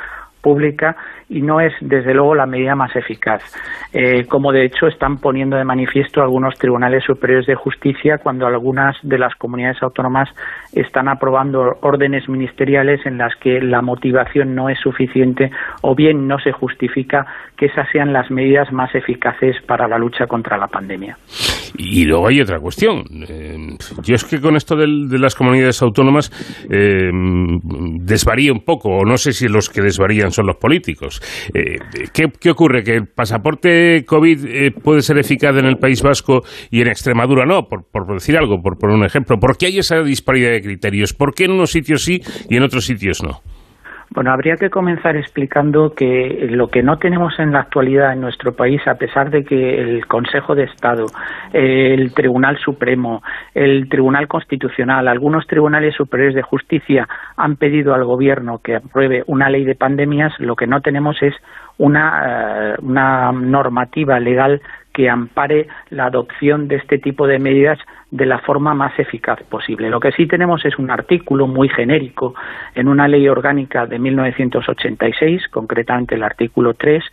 pública 0.45 0.95
y 1.27 1.41
no 1.41 1.59
es 1.59 1.73
desde 1.81 2.13
luego 2.13 2.35
la 2.35 2.45
medida 2.45 2.75
más 2.75 2.95
eficaz, 2.95 3.41
eh, 3.91 4.25
como 4.27 4.51
de 4.51 4.63
hecho 4.63 4.85
están 4.85 5.17
poniendo 5.17 5.57
de 5.57 5.63
manifiesto 5.63 6.21
algunos 6.21 6.53
tribunales 6.59 7.03
superiores 7.03 7.47
de 7.47 7.55
justicia 7.55 8.19
cuando 8.19 8.45
algunas 8.45 8.95
de 9.01 9.17
las 9.17 9.33
comunidades 9.33 9.81
autónomas 9.81 10.29
están 10.71 11.07
aprobando 11.07 11.79
órdenes 11.81 12.29
ministeriales 12.29 13.03
en 13.07 13.17
las 13.17 13.35
que 13.37 13.59
la 13.59 13.81
motivación 13.81 14.53
no 14.53 14.69
es 14.69 14.77
suficiente 14.79 15.49
o 15.81 15.95
bien 15.95 16.27
no 16.27 16.37
se 16.37 16.51
justifica 16.51 17.25
que 17.57 17.65
esas 17.65 17.89
sean 17.91 18.13
las 18.13 18.29
medidas 18.29 18.71
más 18.71 18.93
eficaces 18.93 19.55
para 19.65 19.87
la 19.87 19.97
lucha 19.97 20.27
contra 20.27 20.57
la 20.57 20.67
pandemia. 20.67 21.17
Y 21.77 22.05
luego 22.05 22.27
hay 22.27 22.41
otra 22.41 22.59
cuestión. 22.59 23.03
Eh, 23.27 23.57
yo 24.03 24.15
es 24.15 24.23
que 24.23 24.39
con 24.39 24.55
esto 24.55 24.75
de 24.75 25.19
las 25.19 25.35
comunidades 25.35 25.81
autónomas 25.81 26.31
eh, 26.69 27.09
desvaría 27.99 28.53
un 28.53 28.61
poco, 28.61 28.89
o 28.89 29.05
no 29.05 29.17
sé 29.17 29.33
si 29.33 29.47
los 29.47 29.69
que 29.69 29.81
desvarían 29.81 30.31
son 30.35 30.47
los 30.47 30.57
políticos. 30.57 31.21
Eh, 31.53 31.77
¿qué, 32.13 32.49
ocurre? 32.49 32.83
¿Que 32.83 32.95
el 32.95 33.07
pasaporte 33.07 34.03
COVID 34.05 34.45
eh, 34.45 34.71
puede 34.71 35.01
ser 35.01 35.17
eficaz 35.17 35.55
en 35.57 35.65
el 35.65 35.77
País 35.77 36.01
Vasco 36.01 36.43
y 36.69 36.81
en 36.81 36.87
Extremadura 36.87 37.45
no? 37.45 37.67
Por, 37.67 37.85
por 37.85 38.13
decir 38.13 38.37
algo, 38.37 38.61
por 38.61 38.77
poner 38.77 38.95
un 38.95 39.05
ejemplo. 39.05 39.39
¿Por 39.39 39.57
qué 39.57 39.67
hay 39.67 39.79
esa 39.79 40.01
disparidad 40.01 40.51
de 40.51 40.61
criterios? 40.61 41.13
¿Por 41.13 41.33
qué 41.33 41.45
en 41.45 41.51
unos 41.51 41.71
sitios 41.71 42.03
sí 42.03 42.21
y 42.49 42.57
en 42.57 42.63
otros 42.63 42.85
sitios 42.85 43.23
no? 43.23 43.41
Bueno, 44.15 44.31
habría 44.31 44.55
que 44.55 44.69
comenzar 44.69 45.17
explicando 45.17 45.93
que 45.93 46.47
lo 46.49 46.69
que 46.69 46.81
no 46.81 46.97
tenemos 46.97 47.37
en 47.37 47.51
la 47.51 47.59
actualidad 47.59 48.13
en 48.13 48.21
nuestro 48.21 48.55
país, 48.55 48.81
a 48.87 48.95
pesar 48.95 49.29
de 49.29 49.43
que 49.43 49.81
el 49.81 50.07
Consejo 50.07 50.55
de 50.55 50.63
Estado, 50.63 51.07
el 51.51 52.13
Tribunal 52.13 52.57
Supremo, 52.57 53.21
el 53.53 53.89
Tribunal 53.89 54.29
Constitucional, 54.29 55.09
algunos 55.09 55.45
tribunales 55.47 55.95
superiores 55.95 56.33
de 56.33 56.43
justicia 56.43 57.09
han 57.35 57.57
pedido 57.57 57.93
al 57.93 58.05
Gobierno 58.05 58.59
que 58.59 58.77
apruebe 58.77 59.25
una 59.27 59.49
ley 59.49 59.65
de 59.65 59.75
pandemias, 59.75 60.31
lo 60.39 60.55
que 60.55 60.65
no 60.65 60.79
tenemos 60.79 61.21
es 61.21 61.33
una, 61.77 62.75
eh, 62.77 63.33
normativa 63.33 64.17
legal 64.21 64.61
que 64.93 65.09
ampare 65.09 65.67
la 65.89 66.05
adopción 66.05 66.69
de 66.69 66.77
este 66.77 66.99
tipo 66.99 67.27
de 67.27 67.37
medidas 67.37 67.79
de 68.11 68.25
la 68.25 68.39
forma 68.39 68.73
más 68.73 68.97
eficaz 68.99 69.41
posible. 69.43 69.89
Lo 69.89 69.99
que 69.99 70.11
sí 70.11 70.27
tenemos 70.27 70.63
es 70.65 70.77
un 70.77 70.91
artículo 70.91 71.47
muy 71.47 71.69
genérico 71.69 72.35
en 72.73 72.87
una 72.87 73.07
ley 73.07 73.27
orgánica 73.27 73.85
de 73.85 73.99
1986, 73.99 75.47
concretamente 75.49 76.15
el 76.15 76.23
artículo 76.23 76.73
3, 76.75 77.03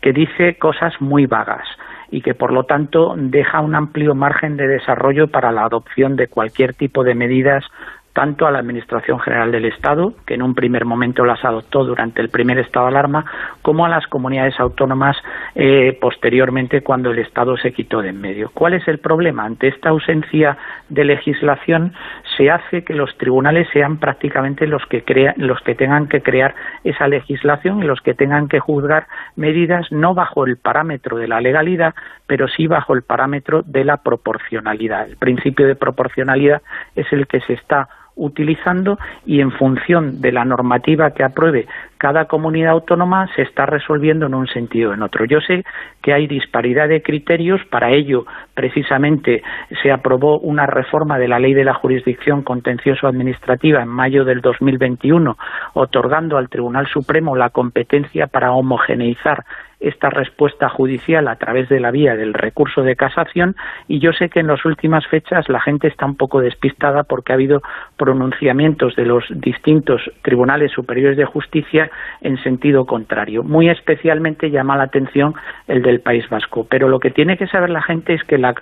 que 0.00 0.12
dice 0.12 0.58
cosas 0.58 0.94
muy 1.00 1.26
vagas 1.26 1.66
y 2.10 2.22
que 2.22 2.34
por 2.34 2.52
lo 2.52 2.64
tanto 2.64 3.14
deja 3.16 3.60
un 3.60 3.74
amplio 3.74 4.14
margen 4.14 4.56
de 4.56 4.66
desarrollo 4.66 5.28
para 5.28 5.52
la 5.52 5.64
adopción 5.64 6.16
de 6.16 6.26
cualquier 6.26 6.74
tipo 6.74 7.04
de 7.04 7.14
medidas 7.14 7.64
tanto 8.12 8.46
a 8.46 8.50
la 8.50 8.58
Administración 8.58 9.20
General 9.20 9.50
del 9.50 9.64
Estado, 9.64 10.14
que 10.26 10.34
en 10.34 10.42
un 10.42 10.54
primer 10.54 10.84
momento 10.84 11.24
las 11.24 11.44
adoptó 11.44 11.84
durante 11.84 12.20
el 12.20 12.28
primer 12.28 12.58
estado 12.58 12.86
de 12.86 12.90
alarma, 12.90 13.24
como 13.62 13.86
a 13.86 13.88
las 13.88 14.06
comunidades 14.06 14.58
autónomas 14.58 15.16
eh, 15.54 15.96
posteriormente 16.00 16.82
cuando 16.82 17.10
el 17.10 17.18
Estado 17.18 17.56
se 17.56 17.72
quitó 17.72 18.02
de 18.02 18.10
en 18.10 18.20
medio. 18.20 18.50
¿Cuál 18.52 18.74
es 18.74 18.86
el 18.88 18.98
problema? 18.98 19.44
Ante 19.44 19.68
esta 19.68 19.88
ausencia 19.88 20.58
de 20.88 21.04
legislación 21.04 21.94
se 22.36 22.50
hace 22.50 22.84
que 22.84 22.94
los 22.94 23.16
tribunales 23.16 23.68
sean 23.72 23.98
prácticamente 23.98 24.66
los 24.66 24.84
que, 24.86 25.02
los 25.36 25.60
que 25.62 25.74
tengan 25.74 26.08
que 26.08 26.22
crear 26.22 26.54
esa 26.84 27.08
legislación 27.08 27.82
y 27.82 27.86
los 27.86 28.00
que 28.00 28.14
tengan 28.14 28.48
que 28.48 28.60
juzgar 28.60 29.06
medidas 29.36 29.90
no 29.90 30.14
bajo 30.14 30.44
el 30.44 30.58
parámetro 30.58 31.16
de 31.16 31.28
la 31.28 31.40
legalidad, 31.40 31.94
pero 32.26 32.48
sí 32.48 32.66
bajo 32.66 32.94
el 32.94 33.02
parámetro 33.02 33.62
de 33.62 33.84
la 33.84 33.98
proporcionalidad. 33.98 35.08
El 35.08 35.16
principio 35.16 35.66
de 35.66 35.76
proporcionalidad 35.76 36.62
es 36.94 37.10
el 37.12 37.26
que 37.26 37.40
se 37.40 37.54
está 37.54 37.88
utilizando 38.20 38.98
y 39.26 39.40
en 39.40 39.50
función 39.50 40.20
de 40.20 40.32
la 40.32 40.44
normativa 40.44 41.10
que 41.10 41.24
apruebe 41.24 41.66
cada 42.00 42.24
comunidad 42.24 42.72
autónoma 42.72 43.28
se 43.36 43.42
está 43.42 43.66
resolviendo 43.66 44.24
en 44.24 44.32
un 44.32 44.46
sentido 44.46 44.90
o 44.90 44.94
en 44.94 45.02
otro. 45.02 45.26
Yo 45.26 45.38
sé 45.40 45.64
que 46.00 46.14
hay 46.14 46.26
disparidad 46.26 46.88
de 46.88 47.02
criterios, 47.02 47.60
para 47.70 47.90
ello 47.90 48.24
precisamente 48.54 49.42
se 49.82 49.92
aprobó 49.92 50.38
una 50.38 50.64
reforma 50.64 51.18
de 51.18 51.28
la 51.28 51.38
ley 51.38 51.52
de 51.52 51.64
la 51.64 51.74
jurisdicción 51.74 52.42
contencioso 52.42 53.06
administrativa 53.06 53.82
en 53.82 53.88
mayo 53.88 54.24
del 54.24 54.40
2021, 54.40 55.36
otorgando 55.74 56.38
al 56.38 56.48
Tribunal 56.48 56.86
Supremo 56.86 57.36
la 57.36 57.50
competencia 57.50 58.28
para 58.28 58.52
homogeneizar 58.52 59.44
esta 59.80 60.10
respuesta 60.10 60.68
judicial 60.68 61.26
a 61.28 61.36
través 61.36 61.68
de 61.68 61.80
la 61.80 61.90
vía 61.90 62.14
del 62.14 62.34
recurso 62.34 62.82
de 62.82 62.96
casación 62.96 63.56
y 63.88 63.98
yo 63.98 64.12
sé 64.12 64.28
que 64.28 64.40
en 64.40 64.46
las 64.46 64.64
últimas 64.64 65.06
fechas 65.06 65.48
la 65.48 65.60
gente 65.60 65.88
está 65.88 66.06
un 66.06 66.16
poco 66.16 66.40
despistada 66.40 67.04
porque 67.04 67.32
ha 67.32 67.36
habido 67.36 67.62
pronunciamientos 67.96 68.94
de 68.96 69.06
los 69.06 69.24
distintos 69.30 70.02
tribunales 70.22 70.72
superiores 70.72 71.16
de 71.16 71.24
justicia 71.24 71.90
en 72.20 72.36
sentido 72.42 72.84
contrario. 72.84 73.42
Muy 73.42 73.68
especialmente 73.68 74.50
llama 74.50 74.76
la 74.76 74.84
atención 74.84 75.34
el 75.66 75.82
del 75.82 76.00
País 76.00 76.28
Vasco. 76.28 76.66
Pero 76.68 76.88
lo 76.88 77.00
que 77.00 77.10
tiene 77.10 77.36
que 77.36 77.46
saber 77.46 77.70
la 77.70 77.82
gente 77.82 78.14
es 78.14 78.22
que 78.24 78.38
la, 78.38 78.54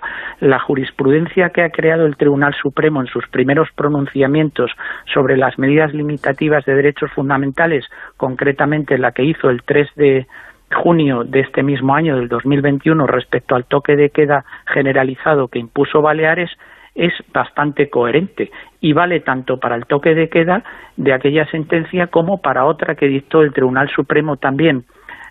jurisprudencia 0.59 1.49
que 1.49 1.63
ha 1.63 1.69
creado 1.69 2.05
el 2.05 2.17
Tribunal 2.17 2.53
Supremo 2.53 3.01
en 3.01 3.07
sus 3.07 3.27
primeros 3.29 3.69
pronunciamientos 3.75 4.71
sobre 5.13 5.37
las 5.37 5.57
medidas 5.57 5.93
limitativas 5.93 6.65
de 6.65 6.75
derechos 6.75 7.11
fundamentales, 7.11 7.85
concretamente 8.17 8.97
la 8.97 9.11
que 9.11 9.23
hizo 9.23 9.49
el 9.49 9.63
3 9.63 9.87
de 9.95 10.27
junio 10.73 11.23
de 11.23 11.41
este 11.41 11.63
mismo 11.63 11.95
año, 11.95 12.15
del 12.15 12.27
2021, 12.27 13.07
respecto 13.07 13.55
al 13.55 13.65
toque 13.65 13.95
de 13.95 14.09
queda 14.09 14.45
generalizado 14.67 15.47
que 15.47 15.59
impuso 15.59 16.01
Baleares, 16.01 16.51
es 16.95 17.13
bastante 17.33 17.89
coherente 17.89 18.51
y 18.81 18.93
vale 18.93 19.21
tanto 19.21 19.57
para 19.57 19.75
el 19.75 19.85
toque 19.85 20.15
de 20.15 20.29
queda 20.29 20.63
de 20.97 21.13
aquella 21.13 21.45
sentencia 21.49 22.07
como 22.07 22.41
para 22.41 22.65
otra 22.65 22.95
que 22.95 23.07
dictó 23.07 23.41
el 23.41 23.53
Tribunal 23.53 23.89
Supremo 23.89 24.37
también 24.37 24.83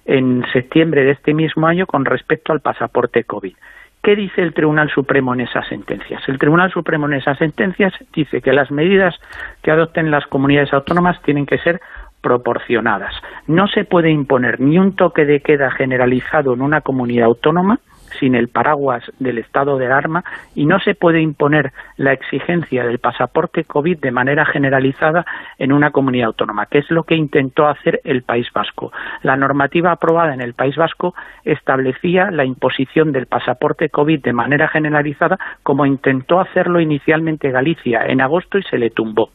en 0.07 0.45
septiembre 0.53 1.05
de 1.05 1.13
este 1.13 1.35
mismo 1.35 1.67
año 1.67 1.87
con 1.87 2.05
respecto 2.05 2.53
al 2.53 2.61
pasaporte 2.61 3.25
COVID. 3.25 3.55
¿Qué 4.03 4.15
dice 4.17 4.43
el 4.43 4.55
Tribunal 4.55 4.91
Supremo 4.91 5.35
en 5.35 5.41
esas 5.41 5.67
sentencias? 5.69 6.23
El 6.29 6.39
Tribunal 6.39 6.73
Supremo 6.73 7.07
en 7.07 7.15
esas 7.15 7.37
sentencias 7.37 7.93
dice 8.15 8.41
que 8.41 8.53
las 8.53 8.71
medidas 8.71 9.15
que 9.63 9.71
adopten 9.71 10.11
las 10.11 10.27
comunidades 10.27 10.73
autónomas 10.73 11.21
tienen 11.23 11.45
que 11.45 11.59
ser 11.59 11.81
proporcionadas. 12.21 13.15
No 13.47 13.69
se 13.69 13.85
puede 13.85 14.11
imponer 14.11 14.61
ni 14.61 14.79
un 14.79 14.95
toque 14.97 15.25
de 15.25 15.41
queda 15.41 15.71
generalizado 15.71 16.55
en 16.55 16.63
una 16.63 16.81
comunidad 16.81 17.27
autónoma 17.27 17.81
sin 18.19 18.35
el 18.35 18.49
paraguas 18.49 19.03
del 19.19 19.39
estado 19.39 19.79
de 19.79 19.87
alarma 19.87 20.25
y 20.55 20.67
no 20.67 20.79
se 20.81 20.95
puede 20.95 21.21
imponer 21.21 21.73
la 21.97 22.13
exigencia 22.13 22.85
del 22.85 22.99
pasaporte 22.99 23.65
COVID 23.65 23.99
de 23.99 24.11
manera 24.11 24.45
generalizada 24.47 25.25
en 25.59 25.73
una 25.73 25.91
comunidad 25.91 26.29
autónoma, 26.29 26.67
que 26.67 26.79
es 26.79 26.91
lo 26.91 27.05
que 27.05 27.15
intentó 27.15 27.69
hacer 27.69 28.01
el 28.05 28.23
País 28.23 28.49
Vasco. 28.53 28.93
La 29.23 29.37
normativa 29.37 29.93
aprobada 29.93 30.35
en 30.35 30.41
el 30.41 30.55
País 30.55 30.77
Vasco 30.77 31.15
establecía 31.45 32.31
la 32.31 32.45
imposición 32.45 33.13
del 33.13 33.27
pasaporte 33.27 33.89
COVID 33.91 34.23
de 34.23 34.33
manera 34.33 34.69
generalizada 34.69 35.39
como 35.63 35.87
intentó 35.87 36.41
hacerlo 36.41 36.81
inicialmente 36.81 37.51
Galicia 37.51 38.07
en 38.07 38.21
agosto 38.21 38.59
y 38.59 38.63
se 38.65 38.79
le 38.79 38.91
tumbó. 38.91 39.31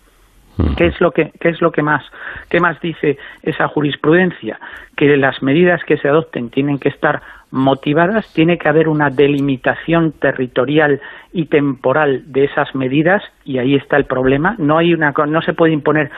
¿Qué 0.78 0.88
es 0.88 1.02
lo 1.02 1.12
que 1.12 1.32
qué 1.40 1.50
es 1.50 1.62
lo 1.62 1.72
que 1.72 1.82
más 1.82 2.04
qué 2.50 2.60
más 2.60 2.80
dice 2.80 3.18
esa 3.42 3.68
jurisprudencia? 3.68 4.60
Que 4.96 5.18
las 5.18 5.42
medidas 5.42 5.84
que 5.84 5.98
se 5.98 6.08
adopten 6.08 6.50
tienen 6.50 6.78
que 6.78 6.90
estar 6.90 7.22
motivadas, 7.54 8.34
tiene 8.34 8.58
que 8.58 8.68
haber 8.68 8.88
una 8.88 9.12
delimitación 9.12 10.14
territorial 10.14 11.00
y 11.32 11.46
temporal 11.46 12.24
de 12.26 12.46
esas 12.46 12.74
medidas 12.74 13.22
y 13.46 13.60
ahí 13.60 13.76
está 13.76 13.96
el 13.96 14.06
problema. 14.06 14.56
No 14.58 14.80
hay 14.80 14.94
una 14.94 15.14
no 15.28 15.42
se 15.44 15.54
puede 15.54 15.72
imponer 15.72 16.10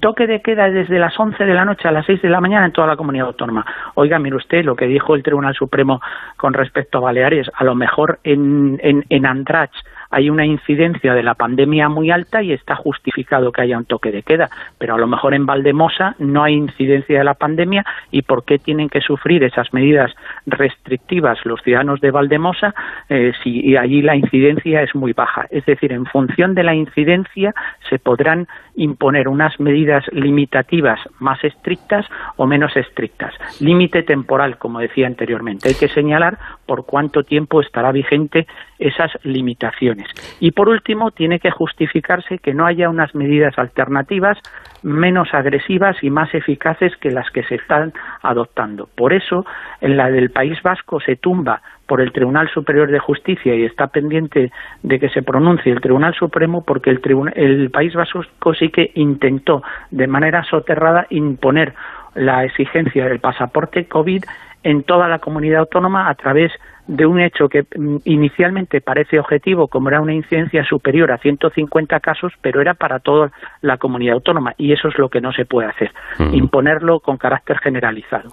toque 0.00 0.26
de 0.26 0.40
queda 0.40 0.70
desde 0.70 0.98
las 0.98 1.18
11 1.18 1.44
de 1.44 1.54
la 1.54 1.66
noche 1.66 1.88
a 1.88 1.92
las 1.92 2.06
6 2.06 2.22
de 2.22 2.30
la 2.30 2.40
mañana 2.40 2.64
en 2.64 2.72
toda 2.72 2.86
la 2.86 2.96
comunidad 2.96 3.26
autónoma. 3.26 3.66
Oiga, 3.94 4.18
mire 4.18 4.36
usted 4.36 4.64
lo 4.64 4.74
que 4.74 4.86
dijo 4.86 5.14
el 5.14 5.22
Tribunal 5.22 5.54
Supremo 5.54 6.00
con 6.38 6.54
respecto 6.54 6.98
a 6.98 7.02
Baleares, 7.02 7.50
a 7.54 7.64
lo 7.64 7.74
mejor 7.74 8.18
en 8.24 8.80
en, 8.82 9.04
en 9.10 9.26
Andrach 9.26 9.72
hay 10.12 10.30
una 10.30 10.46
incidencia 10.46 11.14
de 11.14 11.22
la 11.22 11.34
pandemia 11.34 11.88
muy 11.88 12.10
alta 12.10 12.42
y 12.42 12.52
está 12.52 12.76
justificado 12.76 13.50
que 13.50 13.62
haya 13.62 13.78
un 13.78 13.86
toque 13.86 14.12
de 14.12 14.22
queda, 14.22 14.50
pero 14.78 14.94
a 14.94 14.98
lo 14.98 15.06
mejor 15.06 15.34
en 15.34 15.46
Valdemosa 15.46 16.14
no 16.18 16.44
hay 16.44 16.54
incidencia 16.54 17.18
de 17.18 17.24
la 17.24 17.34
pandemia 17.34 17.84
y 18.10 18.22
por 18.22 18.44
qué 18.44 18.58
tienen 18.58 18.88
que 18.88 19.00
sufrir 19.00 19.42
esas 19.42 19.72
medidas 19.72 20.12
restrictivas 20.46 21.38
los 21.44 21.60
ciudadanos 21.62 22.00
de 22.00 22.10
Valdemosa 22.10 22.74
eh, 23.08 23.32
si 23.42 23.76
allí 23.76 24.02
la 24.02 24.14
incidencia 24.14 24.82
es 24.82 24.94
muy 24.94 25.12
baja. 25.12 25.46
Es 25.50 25.64
decir, 25.66 25.92
en 25.92 26.06
función 26.06 26.54
de 26.54 26.62
la 26.62 26.74
incidencia 26.74 27.54
se 27.88 27.98
podrán 27.98 28.46
imponer 28.74 29.28
unas 29.28 29.58
medidas 29.60 30.04
limitativas 30.12 31.00
más 31.18 31.42
estrictas 31.42 32.06
o 32.36 32.46
menos 32.46 32.76
estrictas. 32.76 33.34
Límite 33.60 34.02
temporal, 34.02 34.58
como 34.58 34.80
decía 34.80 35.06
anteriormente. 35.06 35.68
Hay 35.68 35.74
que 35.74 35.88
señalar 35.88 36.38
por 36.66 36.86
cuánto 36.86 37.22
tiempo 37.22 37.60
estará 37.60 37.92
vigente 37.92 38.46
esas 38.86 39.10
limitaciones. 39.22 40.06
Y 40.40 40.52
por 40.52 40.68
último, 40.68 41.10
tiene 41.10 41.38
que 41.38 41.50
justificarse 41.50 42.38
que 42.38 42.54
no 42.54 42.66
haya 42.66 42.88
unas 42.88 43.14
medidas 43.14 43.58
alternativas 43.58 44.38
menos 44.82 45.32
agresivas 45.32 45.96
y 46.02 46.10
más 46.10 46.34
eficaces 46.34 46.96
que 46.96 47.10
las 47.10 47.30
que 47.30 47.44
se 47.44 47.54
están 47.54 47.92
adoptando. 48.22 48.88
Por 48.96 49.12
eso, 49.12 49.46
en 49.80 49.96
la 49.96 50.10
del 50.10 50.30
País 50.30 50.60
Vasco 50.62 51.00
se 51.00 51.16
tumba 51.16 51.62
por 51.86 52.00
el 52.00 52.12
Tribunal 52.12 52.48
Superior 52.48 52.90
de 52.90 52.98
Justicia 52.98 53.54
y 53.54 53.64
está 53.64 53.88
pendiente 53.88 54.50
de 54.82 54.98
que 54.98 55.08
se 55.10 55.22
pronuncie 55.22 55.72
el 55.72 55.80
Tribunal 55.80 56.14
Supremo 56.14 56.64
porque 56.64 56.90
el, 56.90 57.00
el 57.34 57.70
País 57.70 57.94
Vasco 57.94 58.54
sí 58.54 58.70
que 58.70 58.90
intentó 58.94 59.62
de 59.90 60.06
manera 60.06 60.42
soterrada 60.44 61.06
imponer 61.10 61.74
la 62.14 62.44
exigencia 62.44 63.06
del 63.06 63.20
pasaporte 63.20 63.86
COVID 63.86 64.24
en 64.62 64.82
toda 64.84 65.08
la 65.08 65.18
comunidad 65.18 65.60
autónoma 65.60 66.08
a 66.08 66.14
través 66.14 66.52
de 66.52 66.62
un 66.88 67.20
hecho 67.20 67.48
que 67.48 67.62
mm, 67.62 67.98
inicialmente 68.04 68.80
parece 68.80 69.18
objetivo, 69.18 69.68
como 69.68 69.88
era 69.88 70.00
una 70.00 70.14
incidencia 70.14 70.64
superior 70.64 71.12
a 71.12 71.18
150 71.18 72.00
casos, 72.00 72.32
pero 72.40 72.60
era 72.60 72.74
para 72.74 72.98
toda 72.98 73.30
la 73.60 73.76
comunidad 73.78 74.14
autónoma, 74.14 74.54
y 74.58 74.72
eso 74.72 74.88
es 74.88 74.98
lo 74.98 75.08
que 75.08 75.20
no 75.20 75.32
se 75.32 75.44
puede 75.44 75.68
hacer, 75.68 75.92
imponerlo 76.32 77.00
con 77.00 77.16
carácter 77.16 77.58
generalizado. 77.58 78.30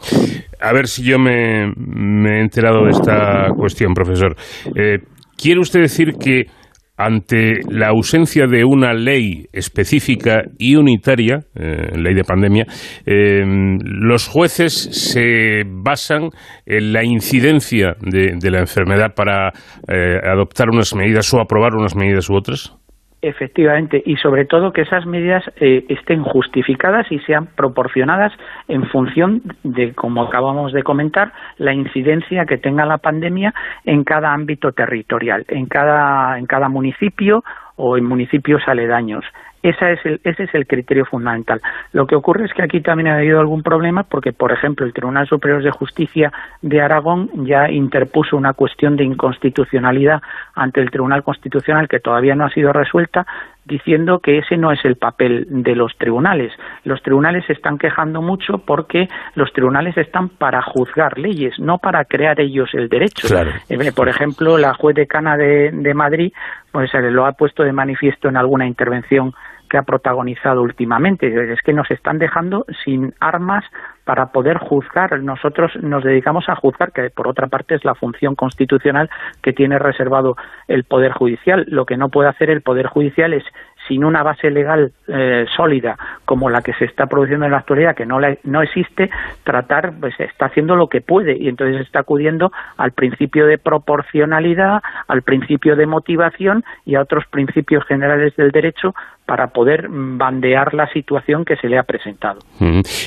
A 0.62 0.74
ver 0.74 0.88
si 0.88 1.04
yo 1.04 1.20
me, 1.20 1.64
he 1.66 2.42
enterado 2.42 2.86
de 2.86 2.92
esta 2.92 3.50
cuestión, 3.56 3.94
profesor. 3.94 4.36
Eh, 4.76 5.00
¿Quiere 5.38 5.62
usted 5.62 5.82
decir 5.82 6.16
que 6.16 6.48
ante 7.00 7.62
la 7.70 7.88
ausencia 7.88 8.46
de 8.46 8.66
una 8.66 8.94
ley 8.94 9.46
específica 9.54 10.44
y 10.58 10.76
unitaria, 10.76 11.46
eh, 11.56 11.98
ley 11.98 12.14
de 12.14 12.26
pandemia, 12.26 12.66
eh, 13.06 13.42
los 13.46 14.28
jueces 14.28 14.74
se 14.74 15.64
basan 15.66 16.30
en 16.66 16.92
la 16.92 17.06
incidencia 17.06 17.96
de, 18.02 18.52
la 18.52 18.60
enfermedad 18.60 19.14
para 19.16 19.54
eh, 19.88 20.18
adoptar 20.22 20.70
unas 20.70 20.94
medidas 20.94 21.34
o 21.34 21.40
aprobar 21.40 21.74
unas 21.76 21.96
medidas 21.96 22.30
u 22.30 22.36
otras? 22.36 22.76
Efectivamente, 23.22 24.02
y 24.06 24.16
sobre 24.16 24.46
todo 24.46 24.72
que 24.72 24.84
esas 24.84 25.06
medidas 25.06 25.44
eh, 25.58 25.86
estén 25.90 26.24
justificadas 26.24 27.12
y 27.12 27.20
sean 27.20 27.48
proporcionadas 27.48 28.32
en 28.70 28.86
función 28.86 29.42
de, 29.64 29.94
como 29.94 30.24
acabamos 30.24 30.72
de 30.72 30.84
comentar, 30.84 31.34
la 31.58 31.74
incidencia 31.74 32.46
que 32.46 32.58
tenga 32.58 32.86
la 32.86 32.98
pandemia 32.98 33.54
en 33.84 34.06
cada 34.06 34.32
ámbito 34.32 34.72
territorial, 34.72 35.44
en 35.50 35.66
cada, 35.66 36.40
en 36.40 36.46
cada 36.46 36.70
municipio 36.70 37.44
o 37.76 37.98
en 37.98 38.06
municipios 38.06 38.62
aledaños. 38.68 39.26
Esa 39.62 39.92
es 39.92 40.00
el, 40.06 40.22
ese 40.24 40.44
es 40.44 40.56
el 40.56 40.68
criterio 40.68 41.06
fundamental. 41.06 41.62
Lo 41.92 42.08
que 42.08 42.16
ocurre 42.16 42.46
es 42.46 42.54
que 42.54 42.64
aquí 42.64 42.82
también 42.82 43.10
ha 43.10 43.18
habido 43.18 43.40
algún 43.40 43.62
problema 43.62 44.04
porque, 44.04 44.32
por 44.32 44.52
ejemplo, 44.52 44.86
el 44.86 44.94
Tribunal 44.94 45.28
Superior 45.28 45.62
de 45.62 45.72
Justicia 45.72 46.32
de 46.62 46.82
Aragón 46.82 47.30
ya 47.46 47.70
interpuso 47.70 48.38
una 48.38 48.54
cuestión 48.54 48.96
de 48.96 49.04
inconstitucionalidad 49.04 50.22
ante 50.56 50.82
el 50.82 50.92
Tribunal 50.92 51.24
Constitucional 51.24 51.88
que 51.88 52.00
todavía 52.00 52.36
no 52.36 52.46
ha 52.46 52.50
sido 52.50 52.72
resuelta, 52.72 53.26
diciendo 53.66 54.20
que 54.20 54.40
ese 54.40 54.58
no 54.58 54.72
es 54.72 54.84
el 54.84 54.96
papel 54.96 55.46
de 55.50 55.76
los 55.76 55.96
tribunales. 55.98 56.52
Los 56.84 57.02
tribunales 57.04 57.46
se 57.46 57.54
están 57.54 57.78
quejando 57.78 58.22
mucho 58.22 58.60
porque 58.60 59.08
los 59.36 59.54
tribunales 59.54 59.96
están 59.98 60.30
para 60.30 60.62
juzgar 60.62 61.20
leyes, 61.20 61.60
no 61.60 61.78
para 61.78 62.04
crear 62.06 62.40
ellos 62.42 62.70
el 62.74 62.90
derecho. 62.90 63.28
Eh, 63.70 63.92
por 63.92 64.10
ejemplo, 64.10 64.58
la 64.58 64.74
juez 64.74 64.96
decana 64.96 65.38
de, 65.38 65.72
de 65.72 65.94
Madrid 65.94 66.34
pues 66.72 66.92
lo 66.94 67.26
ha 67.26 67.34
puesto 67.34 67.64
de 67.64 67.72
manifiesto 67.72 68.28
en 68.28 68.38
alguna 68.38 68.68
intervención 68.68 69.34
que 69.70 69.78
ha 69.78 69.84
protagonizado 69.84 70.62
últimamente. 70.62 71.54
Es 71.54 71.62
que 71.62 71.74
nos 71.74 71.90
están 71.92 72.20
dejando 72.20 72.66
sin 72.84 73.14
armas 73.20 73.64
para 74.04 74.32
poder 74.32 74.58
juzgar. 74.58 75.22
Nosotros 75.22 75.72
nos 75.82 76.04
dedicamos 76.04 76.50
a 76.50 76.56
juzgar, 76.56 76.92
que 76.92 77.10
por 77.12 77.28
otra 77.28 77.48
parte 77.48 77.76
es 77.76 77.86
la 77.86 77.96
función 77.96 78.36
constitucional 78.36 79.10
que 79.44 79.54
tiene 79.54 79.78
reservado 79.78 80.36
el 80.68 80.84
Poder 80.84 81.12
Judicial. 81.12 81.66
Lo 81.68 81.86
que 81.86 81.96
no 81.96 82.10
puede 82.10 82.30
hacer 82.30 82.50
el 82.50 82.62
Poder 82.62 82.88
Judicial 82.88 83.34
es 83.34 83.44
sin 83.88 84.04
una 84.04 84.24
base 84.24 84.52
legal 84.52 84.94
eh, 85.08 85.46
sólida 85.56 85.98
como 86.26 86.50
la 86.50 86.62
que 86.62 86.74
se 86.74 86.86
está 86.86 87.08
produciendo 87.08 87.46
en 87.46 87.52
la 87.52 87.58
actualidad, 87.58 87.96
que 87.96 88.06
no, 88.06 88.20
no 88.44 88.62
existe, 88.62 89.10
tratar, 89.44 89.94
pues 90.00 90.14
está 90.20 90.46
haciendo 90.46 90.76
lo 90.76 90.88
que 90.88 91.02
puede 91.02 91.38
y 91.38 91.50
entonces 91.50 91.82
está 91.82 92.00
acudiendo 92.00 92.52
al 92.78 92.92
principio 92.92 93.48
de 93.48 93.58
proporcionalidad, 93.58 94.82
al 95.08 95.24
principio 95.24 95.76
de 95.76 95.88
motivación 95.88 96.64
y 96.86 96.96
a 96.96 97.02
otros 97.02 97.26
principios 97.30 97.84
generales 97.86 98.36
del 98.36 98.52
derecho 98.52 98.94
para 99.30 99.50
poder 99.50 99.88
bandear 99.92 100.74
la 100.74 100.92
situación 100.92 101.46
que 101.46 101.56
se 101.56 101.68
le 101.68 101.78
ha 101.78 101.84
presentado. 101.84 102.40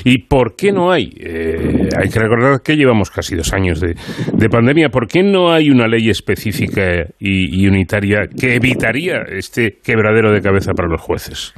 ¿Y 0.05 0.19
por 0.19 0.55
qué 0.55 0.71
no 0.71 0.89
hay? 0.89 1.09
Eh, 1.19 1.89
hay 1.99 2.07
que 2.07 2.17
recordar 2.17 2.61
que 2.63 2.77
llevamos 2.77 3.11
casi 3.11 3.35
dos 3.35 3.51
años 3.53 3.81
de, 3.81 4.49
pandemia. 4.49 4.87
¿Por 4.87 5.07
qué 5.07 5.21
no 5.21 5.51
hay 5.51 5.69
una 5.69 5.85
ley 5.85 6.09
específica 6.09 7.07
y 7.19 7.67
unitaria 7.67 8.27
que 8.39 8.55
evitaría 8.55 9.23
este 9.27 9.79
quebradero 9.83 10.31
de 10.31 10.41
cabeza 10.41 10.71
para 10.73 10.87
los 10.87 11.01
jueces? 11.01 11.53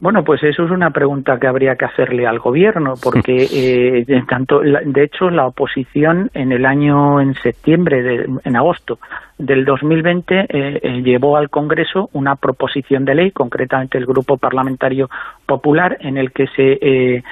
Bueno, 0.00 0.22
pues 0.22 0.42
eso 0.44 0.64
es 0.64 0.70
una 0.70 0.90
pregunta 0.90 1.38
que 1.40 1.48
habría 1.48 1.74
que 1.74 1.84
hacerle 1.84 2.26
al 2.26 2.38
gobierno, 2.38 2.94
porque 3.02 3.48
eh, 4.06 4.22
tanto, 4.28 4.60
de 4.60 5.02
hecho 5.02 5.28
la 5.30 5.46
oposición 5.46 6.30
en 6.34 6.52
el 6.52 6.66
año 6.66 7.20
en 7.20 7.34
septiembre, 7.34 8.26
en 8.44 8.56
agosto 8.56 8.98
del 9.38 9.64
2020 9.64 10.40
eh, 10.40 10.46
eh, 10.82 11.02
llevó 11.02 11.36
al 11.36 11.48
Congreso 11.48 12.10
una 12.12 12.36
proposición 12.36 13.04
de 13.04 13.14
ley, 13.14 13.30
concretamente 13.30 13.96
el 13.96 14.06
Grupo 14.06 14.36
Parlamentario 14.36 15.08
Popular, 15.46 15.96
en 16.00 16.18
el 16.18 16.32
que 16.32 16.46
se, 16.48 16.78
eh, 16.80 17.22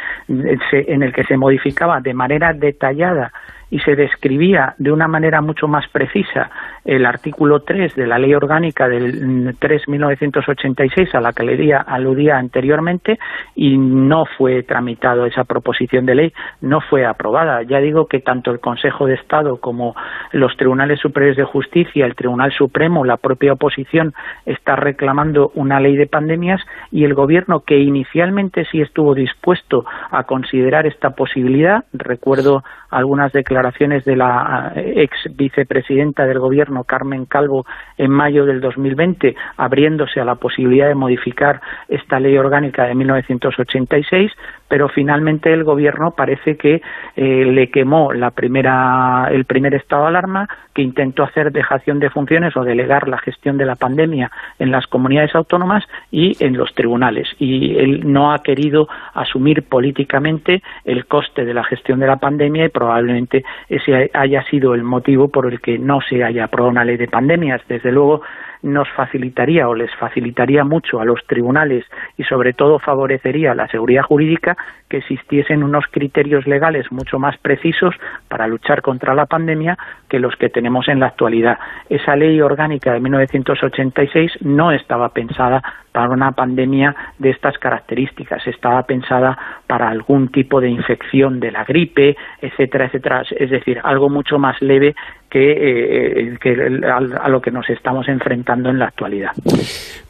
se 0.71 0.93
en 0.93 1.03
el 1.03 1.13
que 1.13 1.25
se 1.25 1.37
modificaba 1.37 2.01
de 2.01 2.15
manera 2.15 2.53
detallada 2.53 3.33
y 3.71 3.81
se 3.81 3.97
describía 3.97 4.75
de 4.79 4.93
una 4.93 5.09
manera 5.09 5.41
mucho 5.41 5.67
más 5.67 5.89
precisa 5.89 6.51
el 6.85 7.05
artículo 7.05 7.61
3 7.61 7.97
de 7.97 8.07
la 8.07 8.19
Ley 8.19 8.33
Orgánica 8.35 8.89
del 8.89 9.59
3.1986 9.59 11.15
a 11.15 11.21
la 11.21 11.33
que 11.33 11.43
le 11.43 11.57
aludía 11.75 12.39
anteriormente 12.39 13.19
y 13.55 13.77
no 13.77 14.25
fue 14.39 14.63
tramitado 14.63 15.27
esa 15.27 15.45
proposición 15.45 16.07
de 16.07 16.15
ley, 16.15 16.33
no 16.61 16.81
fue 16.81 17.05
aprobada. 17.05 17.63
Ya 17.63 17.79
digo 17.79 18.07
que 18.07 18.21
tanto 18.21 18.51
el 18.51 18.61
Consejo 18.61 19.07
de 19.07 19.15
Estado 19.15 19.57
como 19.59 19.97
los 20.33 20.57
Tribunales 20.57 21.01
Superiores 21.01 21.37
de 21.37 21.45
Justicia, 21.45 22.07
el 22.07 22.15
Tribunal 22.15 22.53
Supremo, 22.53 23.05
la 23.05 23.17
propia 23.17 23.55
oposición 23.55 24.15
está 24.45 24.77
reclamando 24.77 25.51
una 25.55 25.81
ley 25.81 25.97
de 25.97 26.07
pandemias 26.07 26.61
y 26.93 27.05
el 27.05 27.15
Gobierno 27.15 27.61
que 27.61 27.79
inicialmente 27.79 28.65
sí 28.71 28.81
estuvo 28.81 29.15
dispuesto 29.15 29.85
a 30.11 30.25
considerar 30.25 30.87
esta 30.87 31.11
posibilidad, 31.11 31.85
recuerdo 31.93 32.63
algunas 32.97 33.31
declaraciones 33.31 34.07
de 34.07 34.17
la 34.17 34.73
eh, 34.75 35.03
ex 35.03 35.37
vicepresidenta 35.37 36.25
del 36.25 36.39
gobierno, 36.39 36.85
Carmen 36.85 37.27
Calvo, 37.27 37.67
en 37.99 38.11
mayo 38.11 38.47
del 38.47 38.63
2020, 38.63 39.37
abriéndose 39.59 40.19
a 40.19 40.25
la 40.25 40.37
posibilidad 40.37 40.89
de 40.89 40.95
modificar 40.95 41.61
esta 41.89 42.19
ley 42.19 42.39
orgánica 42.39 42.87
de 42.87 42.95
1986, 42.95 44.33
pero 44.69 44.89
finalmente 44.89 45.53
el 45.53 45.65
gobierno 45.65 46.13
parece 46.13 46.57
que 46.57 46.83
eh, 47.17 47.45
le 47.45 47.71
quemó 47.71 48.13
la 48.13 48.31
primera, 48.31 49.29
el 49.31 49.45
primer 49.45 49.75
estado 49.75 50.03
de 50.03 50.09
alarma, 50.09 50.49
que 50.75 50.83
intentó 50.83 51.23
hacer 51.23 51.53
dejación 51.53 51.99
de 52.01 52.11
funciones 52.11 52.57
o 52.57 52.65
delegar 52.65 53.09
la 53.09 53.19
gestión 53.19 53.57
de 53.57 53.65
la 53.65 53.77
pandemia 53.77 54.31
en 54.59 54.71
las 54.71 54.87
comunidades 54.87 55.35
autónomas 55.35 55.85
y 56.11 56.37
en 56.45 56.57
los 56.57 56.75
tribunales. 56.75 57.29
Y 57.39 57.77
él 57.77 58.13
no 58.13 58.33
ha 58.33 58.39
querido 58.41 58.89
asumir 59.15 59.63
políticamente 59.63 60.63
el 60.85 61.07
coste 61.07 61.45
de 61.45 61.55
la 61.55 61.65
gestión 61.65 62.01
de 62.01 62.07
la 62.07 62.17
pandemia 62.17 62.67
y 62.67 62.69
probablemente 62.69 63.45
ese 63.69 64.11
haya 64.13 64.43
sido 64.45 64.75
el 64.75 64.83
motivo 64.83 65.29
por 65.29 65.47
el 65.47 65.61
que 65.61 65.79
no 65.79 66.01
se 66.01 66.23
haya 66.25 66.45
aprobado 66.45 66.71
una 66.71 66.85
ley 66.85 66.97
de 66.97 67.09
pandemias. 67.09 67.63
Desde 67.69 67.93
luego, 67.93 68.23
nos 68.63 68.89
facilitaría 68.91 69.69
o 69.69 69.75
les 69.75 69.95
facilitaría 69.97 70.65
mucho 70.65 71.01
a 71.01 71.05
los 71.05 71.25
tribunales 71.27 71.85
y 72.17 72.25
sobre 72.25 72.53
todo 72.53 72.79
favorecería 72.79 73.55
la 73.55 73.69
seguridad 73.69 74.03
jurídica 74.03 74.57
que 74.89 74.99
existiesen 74.99 75.63
unos 75.63 75.85
criterios 75.91 76.47
legales 76.47 76.91
mucho 76.93 77.19
más 77.19 77.37
precisos 77.39 77.95
para 78.29 78.47
luchar 78.47 78.83
contra 78.83 79.15
la 79.15 79.27
pandemia 79.27 79.77
que 80.09 80.19
los 80.19 80.37
que 80.37 80.49
tenemos 80.49 80.89
en 80.89 81.01
la 81.01 81.07
actualidad. 81.07 81.59
Esa 81.89 82.17
ley 82.17 82.41
orgánica 82.41 82.93
de 82.93 83.01
1986 83.01 84.33
no 84.43 84.73
estaba 84.73 85.09
pensada 85.11 85.63
para 85.97 86.11
una 86.11 86.33
pandemia 86.33 86.95
de 87.19 87.31
estas 87.31 87.57
características, 87.57 88.47
estaba 88.47 88.83
pensada 88.83 89.35
para 89.67 89.89
algún 89.89 90.29
tipo 90.29 90.61
de 90.61 90.69
infección 90.69 91.41
de 91.41 91.51
la 91.51 91.65
gripe, 91.65 92.15
etcétera, 92.43 92.85
etcétera, 92.85 93.23
es 93.31 93.49
decir, 93.49 93.81
algo 93.83 94.11
mucho 94.11 94.37
más 94.39 94.61
leve 94.61 94.95
que, 95.31 95.53
eh, 95.53 96.39
a, 96.85 97.29
lo 97.31 97.41
que 97.41 97.51
nos 97.51 97.71
estamos 97.71 98.07
enfrentando 98.09 98.69
en 98.69 98.79
la 98.79 98.89
actualidad. 98.89 99.31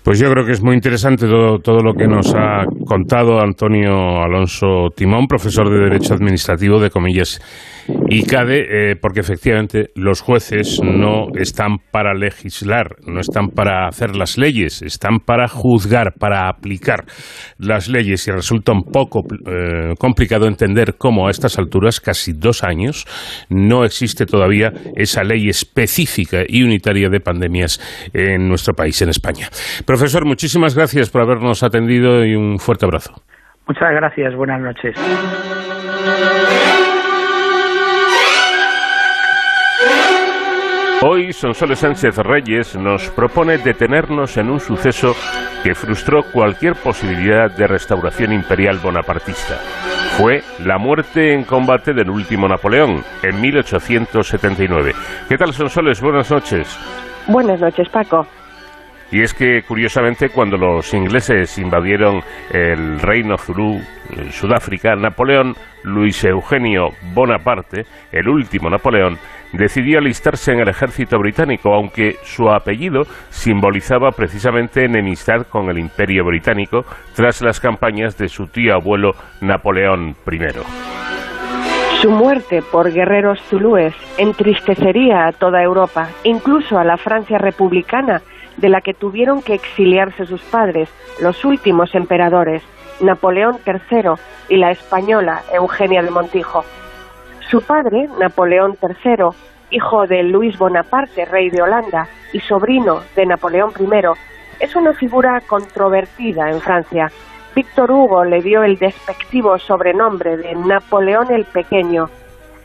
Pues 0.03 0.19
yo 0.19 0.29
creo 0.29 0.45
que 0.45 0.53
es 0.53 0.63
muy 0.63 0.75
interesante 0.75 1.29
todo, 1.29 1.61
todo 1.61 1.79
lo 1.79 1.95
que 1.95 2.09
nos 2.09 2.35
ha 2.35 2.65
contado 2.85 3.41
Antonio 3.41 4.21
Alonso 4.25 4.89
Timón, 4.97 5.29
profesor 5.29 5.71
de 5.71 5.85
Derecho 5.85 6.15
Administrativo 6.15 6.81
de 6.81 6.91
Comillas 6.91 7.39
y 8.09 8.25
CADE, 8.25 8.91
eh, 8.91 8.97
porque 8.97 9.21
efectivamente 9.21 9.91
los 9.95 10.21
jueces 10.21 10.81
no 10.83 11.29
están 11.35 11.79
para 11.91 12.15
legislar, 12.15 12.97
no 13.07 13.21
están 13.21 13.49
para 13.49 13.87
hacer 13.87 14.17
las 14.17 14.39
leyes, 14.39 14.83
están 14.83 15.21
para 15.21 15.49
juzgar, 15.49 16.15
para 16.19 16.49
aplicar 16.49 17.05
las 17.59 17.89
leyes 17.89 18.27
y 18.29 18.31
resulta 18.31 18.73
un 18.73 18.85
poco 18.85 19.25
eh, 19.47 19.95
complicado 19.99 20.47
entender 20.47 20.95
cómo 20.99 21.29
a 21.29 21.31
estas 21.31 21.59
alturas, 21.59 22.01
casi 22.01 22.33
dos 22.33 22.65
años, 22.65 23.07
no 23.49 23.85
existe 23.85 24.27
todavía 24.27 24.73
esa 24.95 25.23
ley 25.23 25.49
específica 25.49 26.43
y 26.47 26.63
unitaria 26.63 27.09
de 27.09 27.21
pandemias 27.21 27.81
en 28.13 28.49
nuestro 28.49 28.75
país, 28.75 29.01
en 29.03 29.11
España. 29.11 29.49
Profesor, 29.85 30.25
muchísimas 30.25 30.75
gracias 30.75 31.11
por 31.11 31.23
habernos 31.23 31.63
atendido 31.63 32.25
y 32.25 32.35
un 32.35 32.59
fuerte 32.59 32.87
abrazo. 32.87 33.23
Muchas 33.67 33.91
gracias, 33.91 34.35
buenas 34.37 34.61
noches. 34.61 34.95
Hoy 41.03 41.33
Sonsoles 41.33 41.81
Sánchez 41.81 42.17
Reyes 42.19 42.75
nos 42.75 43.11
propone 43.11 43.59
detenernos 43.59 44.37
en 44.39 44.49
un 44.49 44.61
suceso 44.61 45.15
que 45.63 45.75
frustró 45.75 46.23
cualquier 46.33 46.75
posibilidad 46.75 47.51
de 47.51 47.67
restauración 47.67 48.33
imperial 48.33 48.79
bonapartista. 48.79 49.59
Fue 50.17 50.43
la 50.65 50.79
muerte 50.79 51.35
en 51.35 51.45
combate 51.45 51.93
del 51.93 52.09
último 52.09 52.49
Napoleón 52.49 53.05
en 53.23 53.41
1879. 53.41 54.93
¿Qué 55.29 55.37
tal 55.37 55.53
Sonsoles? 55.53 56.01
Buenas 56.01 56.31
noches. 56.31 56.79
Buenas 57.29 57.61
noches, 57.61 57.89
Paco. 57.91 58.27
Y 59.13 59.23
es 59.23 59.35
que, 59.35 59.63
curiosamente, 59.63 60.31
cuando 60.31 60.57
los 60.57 60.93
ingleses 60.93 61.59
invadieron 61.59 62.23
el 62.51 62.99
reino 62.99 63.37
Zulú, 63.39 63.81
Sudáfrica, 64.31 64.97
Napoleón 64.97 65.55
Luis 65.85 66.25
Eugenio 66.25 66.89
Bonaparte, 67.15 67.85
el 68.11 68.29
último 68.29 68.69
Napoleón, 68.69 69.17
decidió 69.57 69.99
alistarse 69.99 70.53
en 70.53 70.61
el 70.61 70.69
ejército 70.69 71.19
británico, 71.19 71.75
aunque 71.75 72.17
su 72.23 72.49
apellido 72.49 73.03
simbolizaba 73.31 74.11
precisamente 74.13 74.85
enemistad 74.85 75.47
con 75.49 75.69
el 75.71 75.79
imperio 75.79 76.25
británico 76.25 76.85
tras 77.15 77.43
las 77.43 77.61
campañas 77.61 78.17
de 78.19 78.29
su 78.29 78.47
tío 78.47 78.75
abuelo 78.75 79.15
Napoleón 79.41 80.17
I. 80.31 80.39
Su 82.03 82.11
muerte 82.11 82.63
por 82.63 82.93
guerreros 82.93 83.41
zulúes 83.49 83.95
entristecería 84.19 85.27
a 85.27 85.33
toda 85.33 85.63
Europa, 85.63 86.11
incluso 86.25 86.79
a 86.79 86.85
la 86.85 86.99
Francia 86.99 87.39
republicana, 87.39 88.21
de 88.59 88.69
la 88.69 88.81
que 88.81 88.95
tuvieron 88.95 89.43
que 89.43 89.55
exiliarse 89.55 90.27
sus 90.27 90.43
padres, 90.43 90.89
los 91.21 91.45
últimos 91.45 91.95
emperadores, 91.95 92.63
Napoleón 93.01 93.57
III 93.67 94.13
y 94.49 94.57
la 94.57 94.71
española 94.71 95.43
Eugenia 95.53 96.03
de 96.03 96.11
Montijo. 96.11 96.65
Su 97.51 97.61
padre, 97.63 98.09
Napoleón 98.19 98.77
III, 98.83 99.27
hijo 99.71 100.07
de 100.09 100.25
Luis 100.25 100.59
Bonaparte, 100.59 101.25
rey 101.27 101.49
de 101.49 101.63
Holanda, 101.63 102.09
y 102.33 102.41
sobrino 102.41 103.03
de 103.15 103.25
Napoleón 103.25 103.71
I, 103.79 103.85
es 104.59 104.75
una 104.75 104.93
figura 104.95 105.41
controvertida 105.47 106.51
en 106.51 106.61
Francia. 106.61 107.07
Víctor 107.55 107.93
Hugo 107.93 108.25
le 108.25 108.43
dio 108.43 108.65
el 108.65 108.77
despectivo 108.79 109.59
sobrenombre 109.59 110.37
de 110.37 110.57
Napoleón 110.57 111.33
el 111.33 111.45
Pequeño. 111.45 112.07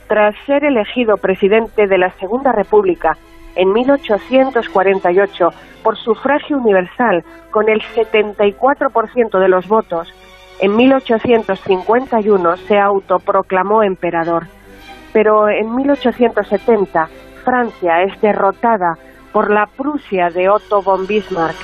Tras 0.07 0.33
ser 0.47 0.63
elegido 0.65 1.17
presidente 1.17 1.85
de 1.85 1.97
la 1.99 2.09
Segunda 2.13 2.51
República 2.51 3.15
en 3.55 3.71
1848 3.73 5.49
por 5.83 5.95
sufragio 5.95 6.57
universal 6.57 7.23
con 7.51 7.69
el 7.69 7.81
74% 7.81 9.39
de 9.39 9.47
los 9.47 9.67
votos, 9.67 10.11
en 10.59 10.75
1851 10.75 12.57
se 12.57 12.79
autoproclamó 12.79 13.83
emperador. 13.83 14.47
Pero 15.13 15.49
en 15.49 15.75
1870 15.75 17.09
Francia 17.43 18.03
es 18.03 18.19
derrotada 18.21 18.97
por 19.31 19.49
la 19.49 19.65
Prusia 19.65 20.29
de 20.29 20.49
Otto 20.49 20.81
von 20.81 21.07
Bismarck. 21.07 21.55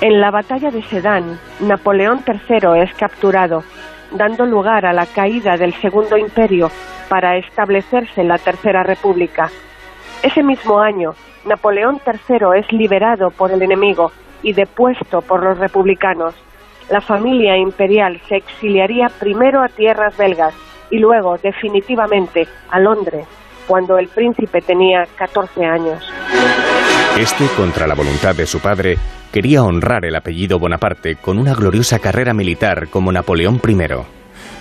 En 0.00 0.20
la 0.20 0.30
batalla 0.30 0.70
de 0.70 0.82
Sedan, 0.82 1.38
Napoleón 1.60 2.22
III 2.26 2.80
es 2.80 2.94
capturado, 2.94 3.64
dando 4.12 4.46
lugar 4.46 4.86
a 4.86 4.92
la 4.92 5.06
caída 5.06 5.56
del 5.56 5.74
Segundo 5.74 6.16
Imperio 6.16 6.70
para 7.08 7.36
establecerse 7.36 8.24
la 8.24 8.38
Tercera 8.38 8.82
República. 8.82 9.50
Ese 10.22 10.42
mismo 10.42 10.78
año, 10.80 11.14
Napoleón 11.44 12.00
III 12.06 12.58
es 12.58 12.72
liberado 12.72 13.30
por 13.30 13.50
el 13.50 13.62
enemigo 13.62 14.12
y 14.42 14.52
depuesto 14.52 15.20
por 15.22 15.42
los 15.42 15.58
republicanos. 15.58 16.34
La 16.90 17.00
familia 17.00 17.56
imperial 17.56 18.20
se 18.28 18.36
exiliaría 18.36 19.08
primero 19.08 19.62
a 19.62 19.68
tierras 19.68 20.16
belgas 20.16 20.54
y 20.90 20.98
luego 20.98 21.36
definitivamente 21.38 22.46
a 22.70 22.80
Londres, 22.80 23.26
cuando 23.66 23.98
el 23.98 24.08
príncipe 24.08 24.60
tenía 24.60 25.06
14 25.16 25.64
años. 25.64 26.04
Este, 27.18 27.46
contra 27.56 27.86
la 27.86 27.94
voluntad 27.94 28.34
de 28.34 28.46
su 28.46 28.60
padre, 28.60 28.96
quería 29.32 29.62
honrar 29.62 30.04
el 30.04 30.16
apellido 30.16 30.58
Bonaparte 30.58 31.16
con 31.16 31.38
una 31.38 31.54
gloriosa 31.54 31.98
carrera 31.98 32.34
militar 32.34 32.88
como 32.88 33.12
Napoleón 33.12 33.60
I. 33.66 33.76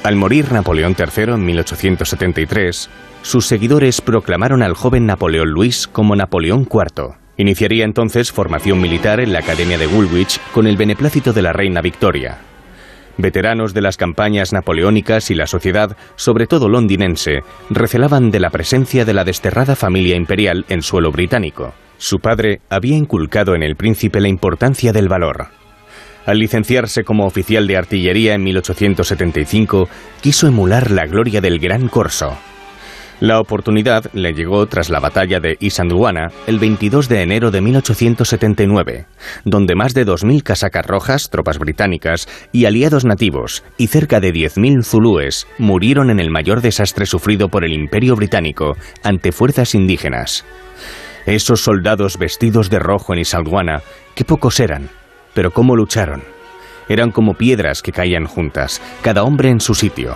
Al 0.04 0.16
morir 0.16 0.52
Napoleón 0.52 0.96
III 0.98 1.34
en 1.34 1.46
1873, 1.46 2.90
sus 3.22 3.46
seguidores 3.46 4.02
proclamaron 4.02 4.64
al 4.64 4.74
joven 4.74 5.06
Napoleón 5.06 5.50
Luis 5.50 5.88
como 5.88 6.16
Napoleón 6.16 6.68
IV. 6.72 7.16
Iniciaría 7.38 7.86
entonces 7.86 8.32
formación 8.32 8.82
militar 8.82 9.20
en 9.20 9.34
la 9.34 9.40
Academia 9.40 9.78
de 9.78 9.88
Woolwich 9.88 10.40
con 10.52 10.68
el 10.68 10.78
beneplácito 10.78 11.34
de 11.34 11.42
la 11.42 11.54
reina 11.54 11.82
Victoria. 11.82 12.40
Veteranos 13.20 13.74
de 13.74 13.82
las 13.82 13.98
campañas 13.98 14.54
napoleónicas 14.54 15.30
y 15.30 15.36
la 15.36 15.46
sociedad, 15.46 15.98
sobre 16.16 16.48
todo 16.48 16.70
londinense, 16.70 17.42
recelaban 17.70 18.32
de 18.32 18.40
la 18.40 18.50
presencia 18.50 19.04
de 19.04 19.14
la 19.14 19.26
desterrada 19.26 19.76
familia 19.76 20.16
imperial 20.16 20.64
en 20.70 20.82
suelo 20.82 21.12
británico. 21.12 21.74
Su 21.98 22.20
padre 22.20 22.62
había 22.70 22.96
inculcado 22.96 23.56
en 23.56 23.64
el 23.64 23.76
príncipe 23.76 24.22
la 24.22 24.30
importancia 24.30 24.94
del 24.94 25.10
valor. 25.10 25.48
Al 26.26 26.40
licenciarse 26.40 27.04
como 27.04 27.26
oficial 27.26 27.68
de 27.68 27.76
artillería 27.76 28.36
en 28.36 28.44
1875, 28.46 29.90
quiso 30.22 30.48
emular 30.48 30.90
la 30.90 31.06
gloria 31.06 31.42
del 31.42 31.60
Gran 31.60 31.90
Corso. 31.90 32.38
La 33.20 33.42
oportunidad 33.42 34.06
le 34.14 34.34
llegó 34.34 34.66
tras 34.68 34.90
la 34.90 35.02
batalla 35.02 35.42
de 35.42 35.58
Isandlwana 35.60 36.32
el 36.48 36.58
22 36.58 37.10
de 37.10 37.22
enero 37.22 37.52
de 37.52 37.60
1879, 37.60 39.08
donde 39.44 39.76
más 39.76 39.94
de 39.94 40.06
2.000 40.06 40.42
casacas 40.42 40.86
rojas, 40.86 41.30
tropas 41.30 41.60
británicas 41.60 42.30
y 42.54 42.64
aliados 42.64 43.04
nativos 43.04 43.66
y 43.78 43.88
cerca 43.88 44.22
de 44.22 44.34
10.000 44.34 44.86
zulúes 44.86 45.48
murieron 45.58 46.10
en 46.12 46.22
el 46.22 46.32
mayor 46.32 46.62
desastre 46.62 47.06
sufrido 47.06 47.50
por 47.50 47.66
el 47.66 47.74
Imperio 47.74 48.16
Británico 48.16 48.78
ante 49.04 49.34
fuerzas 49.34 49.76
indígenas. 49.76 50.46
Esos 51.26 51.60
soldados 51.60 52.18
vestidos 52.18 52.70
de 52.70 52.80
rojo 52.80 53.12
en 53.12 53.20
Isandlwana, 53.20 53.82
qué 54.16 54.24
pocos 54.24 54.62
eran, 54.62 54.90
pero 55.34 55.52
cómo 55.52 55.76
lucharon. 55.76 56.24
Eran 56.88 57.12
como 57.12 57.34
piedras 57.34 57.82
que 57.82 57.92
caían 57.92 58.26
juntas, 58.26 58.82
cada 59.02 59.24
hombre 59.24 59.50
en 59.50 59.60
su 59.60 59.76
sitio, 59.76 60.16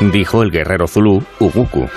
dijo 0.00 0.44
el 0.44 0.52
guerrero 0.52 0.86
zulú 0.86 1.24
Uguku. 1.40 1.88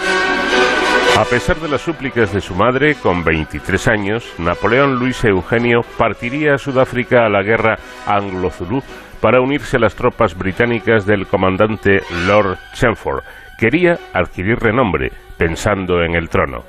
A 1.17 1.23
pesar 1.23 1.55
de 1.57 1.67
las 1.67 1.81
súplicas 1.81 2.31
de 2.31 2.41
su 2.41 2.53
madre, 2.53 2.93
con 2.93 3.23
23 3.23 3.87
años, 3.87 4.35
Napoleón 4.37 4.99
Luis 4.99 5.25
Eugenio 5.25 5.81
partiría 5.97 6.53
a 6.53 6.57
Sudáfrica 6.59 7.25
a 7.25 7.29
la 7.29 7.41
guerra 7.41 7.79
anglo-zulú 8.05 8.83
para 9.19 9.41
unirse 9.41 9.77
a 9.77 9.79
las 9.79 9.95
tropas 9.95 10.37
británicas 10.37 11.07
del 11.07 11.25
comandante 11.25 12.01
Lord 12.27 12.59
Chelmsford. 12.75 13.23
Quería 13.57 13.97
adquirir 14.13 14.59
renombre, 14.59 15.11
pensando 15.39 16.03
en 16.03 16.13
el 16.13 16.29
trono. 16.29 16.61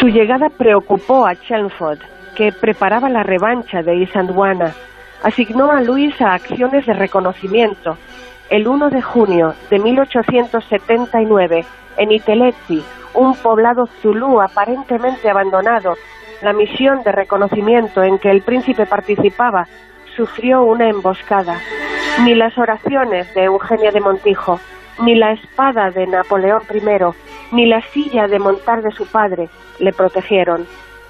Su 0.00 0.08
llegada 0.08 0.48
preocupó 0.48 1.24
a 1.24 1.36
Chelmsford, 1.36 2.00
que 2.34 2.50
preparaba 2.50 3.08
la 3.08 3.22
revancha 3.22 3.82
de 3.82 3.98
Isandwana. 3.98 4.74
Asignó 5.22 5.70
a 5.70 5.80
Luis 5.80 6.20
a 6.20 6.34
acciones 6.34 6.86
de 6.86 6.92
reconocimiento. 6.92 7.96
El 8.50 8.66
1 8.66 8.90
de 8.90 9.00
junio 9.00 9.54
de 9.70 9.78
1879, 9.78 11.64
en 11.96 12.12
Itelezi, 12.12 12.82
un 13.14 13.34
poblado 13.36 13.86
zulú 14.00 14.40
aparentemente 14.40 15.28
abandonado, 15.28 15.94
la 16.42 16.52
misión 16.52 17.02
de 17.02 17.12
reconocimiento 17.12 18.02
en 18.02 18.18
que 18.18 18.30
el 18.30 18.42
príncipe 18.42 18.86
participaba 18.86 19.66
sufrió 20.16 20.62
una 20.64 20.88
emboscada. 20.88 21.58
Ni 22.24 22.34
las 22.34 22.56
oraciones 22.58 23.32
de 23.34 23.44
Eugenia 23.44 23.90
de 23.90 24.00
Montijo, 24.00 24.60
ni 25.00 25.14
la 25.14 25.32
espada 25.32 25.90
de 25.90 26.06
Napoleón 26.06 26.62
I, 26.70 27.54
ni 27.54 27.66
la 27.66 27.80
silla 27.92 28.26
de 28.26 28.38
montar 28.38 28.82
de 28.82 28.90
su 28.90 29.06
padre 29.06 29.48
le 29.78 29.92
protegieron. 29.92 30.66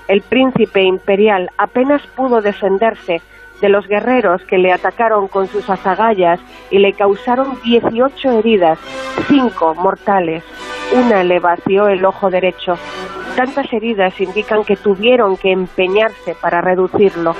El 0.08 0.22
príncipe 0.22 0.82
imperial 0.82 1.50
apenas 1.58 2.02
pudo 2.08 2.40
defenderse 2.40 3.22
de 3.62 3.70
los 3.70 3.86
guerreros 3.86 4.42
que 4.42 4.58
le 4.58 4.72
atacaron 4.72 5.28
con 5.28 5.46
sus 5.46 5.70
azagallas 5.70 6.40
y 6.70 6.78
le 6.80 6.92
causaron 6.92 7.58
18 7.64 8.40
heridas, 8.40 8.78
cinco 9.28 9.74
mortales. 9.74 10.44
Una 10.92 11.22
le 11.22 11.38
vació 11.38 11.86
el 11.86 12.04
ojo 12.04 12.28
derecho. 12.28 12.74
Tantas 13.36 13.72
heridas 13.72 14.20
indican 14.20 14.64
que 14.64 14.76
tuvieron 14.76 15.38
que 15.38 15.52
empeñarse 15.52 16.34
para 16.34 16.60
reducirlo. 16.60 17.34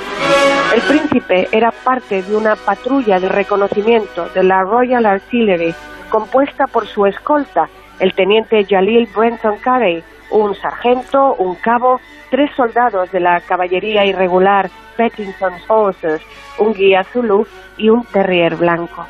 El 0.75 0.81
príncipe 0.83 1.49
era 1.53 1.70
parte 1.70 2.23
de 2.23 2.35
una 2.35 2.57
patrulla 2.57 3.20
de 3.20 3.29
reconocimiento 3.29 4.29
de 4.31 4.45
la 4.45 4.62
Royal 4.62 5.05
Artillery, 5.05 5.75
compuesta 6.09 6.66
por 6.66 6.87
su 6.87 7.05
escolta, 7.05 7.68
el 7.99 8.14
teniente 8.14 8.64
Jalil 8.64 9.09
Brenton 9.14 9.59
Carey, 9.59 10.03
un 10.33 10.55
sargento, 10.55 11.35
un 11.35 11.55
cabo, 11.57 12.01
tres 12.30 12.51
soldados 12.57 13.11
de 13.12 13.20
la 13.20 13.41
caballería 13.41 14.05
irregular 14.05 14.70
Pettington 14.97 15.55
Horses, 15.68 16.20
un 16.59 16.72
guía 16.72 17.05
Zulu 17.05 17.47
y 17.76 17.89
un 17.89 18.05
terrier 18.05 18.57
blanco 18.57 19.07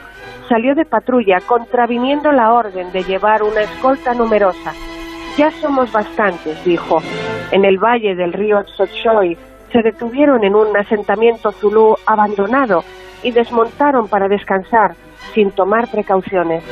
salió 0.52 0.74
de 0.74 0.84
patrulla 0.84 1.38
contraviniendo 1.46 2.30
la 2.30 2.52
orden 2.52 2.92
de 2.92 3.02
llevar 3.04 3.42
una 3.42 3.62
escolta 3.62 4.12
numerosa. 4.12 4.74
Ya 5.38 5.50
somos 5.50 5.90
bastantes, 5.90 6.62
dijo. 6.62 7.02
En 7.52 7.64
el 7.64 7.78
valle 7.78 8.14
del 8.14 8.34
río 8.34 8.62
Tsochoy 8.64 9.38
se 9.72 9.82
detuvieron 9.82 10.44
en 10.44 10.54
un 10.54 10.76
asentamiento 10.76 11.52
zulú 11.52 11.96
abandonado 12.04 12.84
y 13.22 13.30
desmontaron 13.30 14.08
para 14.08 14.28
descansar, 14.28 14.94
sin 15.34 15.50
tomar 15.50 15.88
precauciones. 15.90 16.62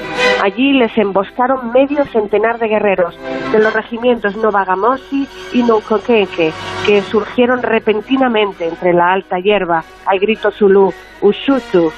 Allí 0.43 0.73
les 0.73 0.97
emboscaron 0.97 1.73
medio 1.73 2.05
centenar 2.07 2.59
de 2.59 2.69
guerreros 2.69 3.19
de 3.53 3.59
los 3.59 3.73
regimientos 3.73 4.37
Novagamosi 4.37 5.29
y 5.53 5.63
Noukokenke, 5.63 6.53
que 6.87 7.03
surgieron 7.03 7.63
repentinamente 7.63 8.67
entre 8.67 8.93
la 8.93 9.13
alta 9.13 9.39
hierba 9.39 9.85
al 10.07 10.19
grito 10.19 10.51
zulú, 10.51 10.93
Ushutu, 11.21 11.93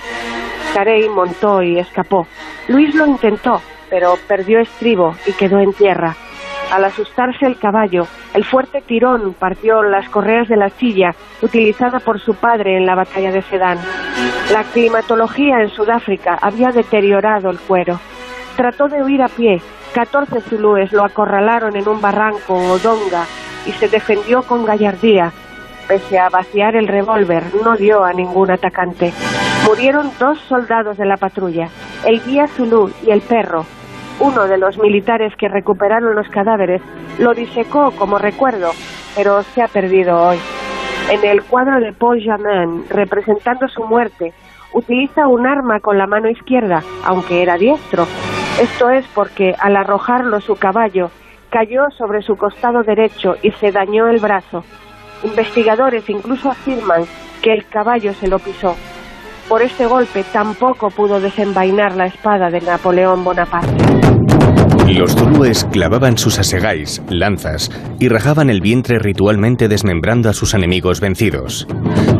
Carey 0.74 1.08
montó 1.08 1.62
y 1.62 1.78
escapó. 1.78 2.26
Luis 2.68 2.94
lo 2.94 3.06
intentó, 3.06 3.60
pero 3.90 4.14
perdió 4.26 4.58
estribo 4.60 5.14
y 5.26 5.32
quedó 5.32 5.60
en 5.60 5.72
tierra. 5.74 6.16
Al 6.72 6.86
asustarse 6.86 7.44
el 7.44 7.58
caballo, 7.58 8.06
el 8.32 8.44
fuerte 8.46 8.80
tirón 8.80 9.34
partió 9.34 9.82
las 9.82 10.08
correas 10.08 10.48
de 10.48 10.56
la 10.56 10.70
silla 10.70 11.14
utilizada 11.42 12.00
por 12.00 12.18
su 12.18 12.34
padre 12.34 12.78
en 12.78 12.86
la 12.86 12.94
batalla 12.94 13.30
de 13.30 13.42
Sedán. 13.42 13.78
La 14.50 14.64
climatología 14.64 15.60
en 15.60 15.68
Sudáfrica 15.68 16.38
había 16.40 16.70
deteriorado 16.70 17.50
el 17.50 17.58
cuero. 17.58 18.00
Trató 18.56 18.88
de 18.88 19.02
huir 19.02 19.20
a 19.20 19.28
pie. 19.28 19.60
Catorce 19.92 20.40
zulúes 20.40 20.94
lo 20.94 21.04
acorralaron 21.04 21.76
en 21.76 21.86
un 21.86 22.00
barranco 22.00 22.54
o 22.54 22.78
donga 22.78 23.26
y 23.66 23.72
se 23.72 23.88
defendió 23.88 24.42
con 24.42 24.64
gallardía, 24.64 25.30
pese 25.86 26.18
a 26.18 26.30
vaciar 26.30 26.74
el 26.74 26.88
revólver, 26.88 27.44
no 27.62 27.76
dio 27.76 28.02
a 28.02 28.14
ningún 28.14 28.50
atacante. 28.50 29.12
Murieron 29.66 30.10
dos 30.18 30.38
soldados 30.48 30.96
de 30.96 31.04
la 31.04 31.18
patrulla, 31.18 31.68
el 32.06 32.24
guía 32.24 32.46
Zulu 32.46 32.90
y 33.06 33.10
el 33.10 33.20
perro. 33.20 33.66
Uno 34.22 34.46
de 34.46 34.56
los 34.56 34.78
militares 34.78 35.32
que 35.36 35.48
recuperaron 35.48 36.14
los 36.14 36.28
cadáveres 36.28 36.80
lo 37.18 37.34
disecó 37.34 37.90
como 37.98 38.18
recuerdo, 38.18 38.70
pero 39.16 39.42
se 39.42 39.60
ha 39.60 39.66
perdido 39.66 40.16
hoy. 40.16 40.38
En 41.10 41.24
el 41.24 41.42
cuadro 41.42 41.80
de 41.80 41.92
Paul 41.92 42.22
Jamin, 42.24 42.84
representando 42.88 43.66
su 43.66 43.82
muerte, 43.82 44.32
utiliza 44.74 45.26
un 45.26 45.44
arma 45.44 45.80
con 45.80 45.98
la 45.98 46.06
mano 46.06 46.30
izquierda, 46.30 46.84
aunque 47.04 47.42
era 47.42 47.56
diestro. 47.56 48.04
Esto 48.60 48.90
es 48.90 49.04
porque 49.12 49.56
al 49.58 49.74
arrojarlo 49.74 50.40
su 50.40 50.54
caballo, 50.54 51.10
cayó 51.50 51.90
sobre 51.98 52.22
su 52.22 52.36
costado 52.36 52.84
derecho 52.84 53.34
y 53.42 53.50
se 53.50 53.72
dañó 53.72 54.06
el 54.06 54.20
brazo. 54.20 54.62
Investigadores 55.24 56.08
incluso 56.08 56.48
afirman 56.48 57.02
que 57.42 57.52
el 57.52 57.66
caballo 57.66 58.12
se 58.12 58.28
lo 58.28 58.38
pisó. 58.38 58.76
Por 59.48 59.62
este 59.62 59.86
golpe 59.86 60.24
tampoco 60.32 60.88
pudo 60.88 61.20
desenvainar 61.20 61.96
la 61.96 62.06
espada 62.06 62.48
de 62.48 62.60
Napoleón 62.60 63.22
Bonaparte. 63.24 64.31
Los 64.88 65.14
zulúes 65.14 65.64
clavaban 65.72 66.18
sus 66.18 66.38
asegais, 66.38 67.02
lanzas, 67.08 67.70
y 67.98 68.08
rajaban 68.08 68.50
el 68.50 68.60
vientre 68.60 68.98
ritualmente 68.98 69.68
desmembrando 69.68 70.28
a 70.28 70.34
sus 70.34 70.54
enemigos 70.54 71.00
vencidos. 71.00 71.66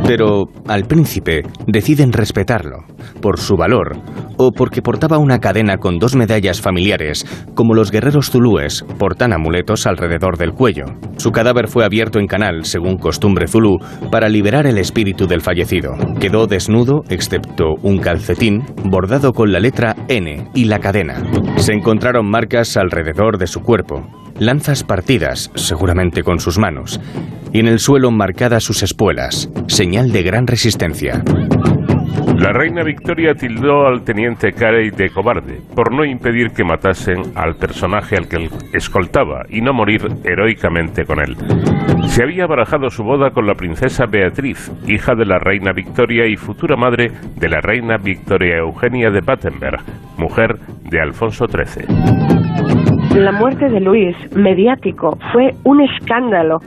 Pero 0.07 0.45
al 0.67 0.85
príncipe 0.85 1.43
deciden 1.67 2.13
respetarlo, 2.13 2.85
por 3.21 3.39
su 3.39 3.57
valor, 3.57 3.99
o 4.37 4.51
porque 4.51 4.83
portaba 4.83 5.19
una 5.19 5.39
cadena 5.39 5.77
con 5.77 5.99
dos 5.99 6.17
medallas 6.17 6.61
familiares, 6.61 7.27
como 7.55 7.75
los 7.75 7.91
guerreros 7.91 8.31
zulúes 8.31 8.85
portan 8.99 9.33
amuletos 9.33 9.87
alrededor 9.87 10.39
del 10.39 10.53
cuello. 10.53 10.87
Su 11.19 11.31
cadáver 11.31 11.69
fue 11.69 11.85
abierto 11.85 12.19
en 12.19 12.27
canal, 12.27 12.65
según 12.65 12.97
costumbre 12.97 13.47
zulú, 13.47 13.79
para 14.11 14.29
liberar 14.29 14.67
el 14.67 14.79
espíritu 14.79 15.27
del 15.27 15.41
fallecido. 15.41 15.93
Quedó 16.19 16.47
desnudo, 16.47 17.03
excepto 17.09 17.75
un 17.83 17.99
calcetín, 17.99 18.65
bordado 18.85 19.33
con 19.33 19.53
la 19.53 19.61
letra 19.61 19.95
N 20.09 20.49
y 20.55 20.65
la 20.65 20.79
cadena. 20.79 21.23
Se 21.57 21.73
encontraron 21.73 22.22
marcas 22.23 22.77
alrededor 22.77 23.39
de 23.39 23.47
su 23.47 23.61
cuerpo, 23.63 24.07
lanzas 24.39 24.85
partidas, 24.85 25.51
seguramente 25.55 26.23
con 26.23 26.41
sus 26.41 26.59
manos, 26.59 27.01
y 27.53 27.61
en 27.61 27.69
el 27.69 27.79
suelo 27.79 28.11
marcadas 28.11 28.65
sus 28.65 28.83
espuelas, 28.83 29.51
señal 29.67 30.13
de 30.13 30.23
gran 30.23 30.47
resistencia. 30.47 31.23
La 32.43 32.53
reina 32.53 32.83
Victoria 32.83 33.37
tildó 33.37 33.87
al 33.87 34.03
teniente 34.03 34.53
Carey 34.53 34.91
de 34.91 35.11
cobarde 35.11 35.61
por 35.77 35.93
no 35.93 36.05
impedir 36.05 36.51
que 36.51 36.65
matasen 36.65 37.23
al 37.37 37.55
personaje 37.55 38.17
al 38.17 38.29
que 38.29 38.49
escoltaba 38.73 39.45
y 39.49 39.61
no 39.61 39.73
morir 39.73 40.09
heroicamente 40.25 41.05
con 41.05 41.21
él. 41.21 41.37
Se 42.09 42.25
había 42.25 42.49
barajado 42.49 42.91
su 42.91 43.05
boda 43.05 43.31
con 43.31 43.47
la 43.47 43.55
princesa 43.55 44.07
Beatriz, 44.07 44.73
hija 44.89 45.15
de 45.15 45.25
la 45.25 45.39
reina 45.39 45.73
Victoria 45.73 46.27
y 46.27 46.37
futura 46.37 46.75
madre 46.75 47.13
de 47.37 47.49
la 47.49 47.61
reina 47.61 47.97
Victoria 47.97 48.57
Eugenia 48.57 49.11
de 49.11 49.21
Battenberg, 49.21 49.81
mujer 50.19 50.57
de 50.91 51.01
Alfonso 51.01 51.47
XIII. 51.47 51.87
La 53.21 53.31
muerte 53.31 53.69
de 53.69 53.79
Luis, 53.79 54.17
mediático, 54.35 55.17
fue 55.33 55.55
un 55.63 55.81
escándalo. 55.81 56.59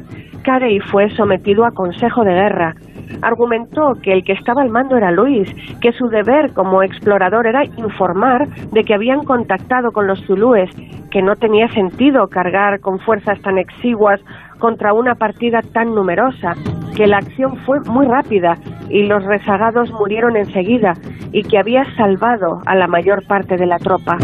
Carey 0.41 0.80
fue 0.80 1.09
sometido 1.17 1.65
a 1.65 1.71
consejo 1.71 2.23
de 2.23 2.32
guerra 2.32 2.76
argumentó 3.22 3.93
que 4.01 4.14
el 4.14 4.24
que 4.24 4.34
estaba 4.34 4.62
al 4.62 4.70
mando 4.70 4.97
era 4.97 5.12
Luis, 5.12 5.49
que 5.82 5.91
su 5.91 6.08
deber 6.08 6.53
como 6.53 6.84
explorador 6.84 7.47
era 7.47 7.64
informar 7.66 8.47
de 8.72 8.84
que 8.84 8.93
habían 8.93 9.24
contactado 9.24 9.91
con 9.91 10.08
los 10.08 10.24
zulúes, 10.26 10.70
que 11.12 11.22
no 11.22 11.36
tenía 11.36 11.68
sentido 11.70 12.28
cargar 12.28 12.80
con 12.80 12.99
fuerzas 12.99 13.41
tan 13.41 13.58
exiguas 13.58 14.20
contra 14.60 14.93
una 14.93 15.16
partida 15.16 15.62
tan 15.74 15.93
numerosa, 15.93 16.53
que 16.95 17.08
la 17.08 17.18
acción 17.18 17.58
fue 17.66 17.80
muy 17.82 18.06
rápida 18.06 18.56
y 18.89 19.03
los 19.03 19.24
rezagados 19.24 19.91
murieron 19.91 20.38
enseguida 20.38 20.93
y 21.32 21.43
que 21.43 21.58
había 21.58 21.84
salvado 21.95 22.62
a 22.66 22.76
la 22.76 22.88
mayor 22.88 23.26
parte 23.28 23.58
de 23.58 23.66
la 23.66 23.78
tropa. 23.78 24.18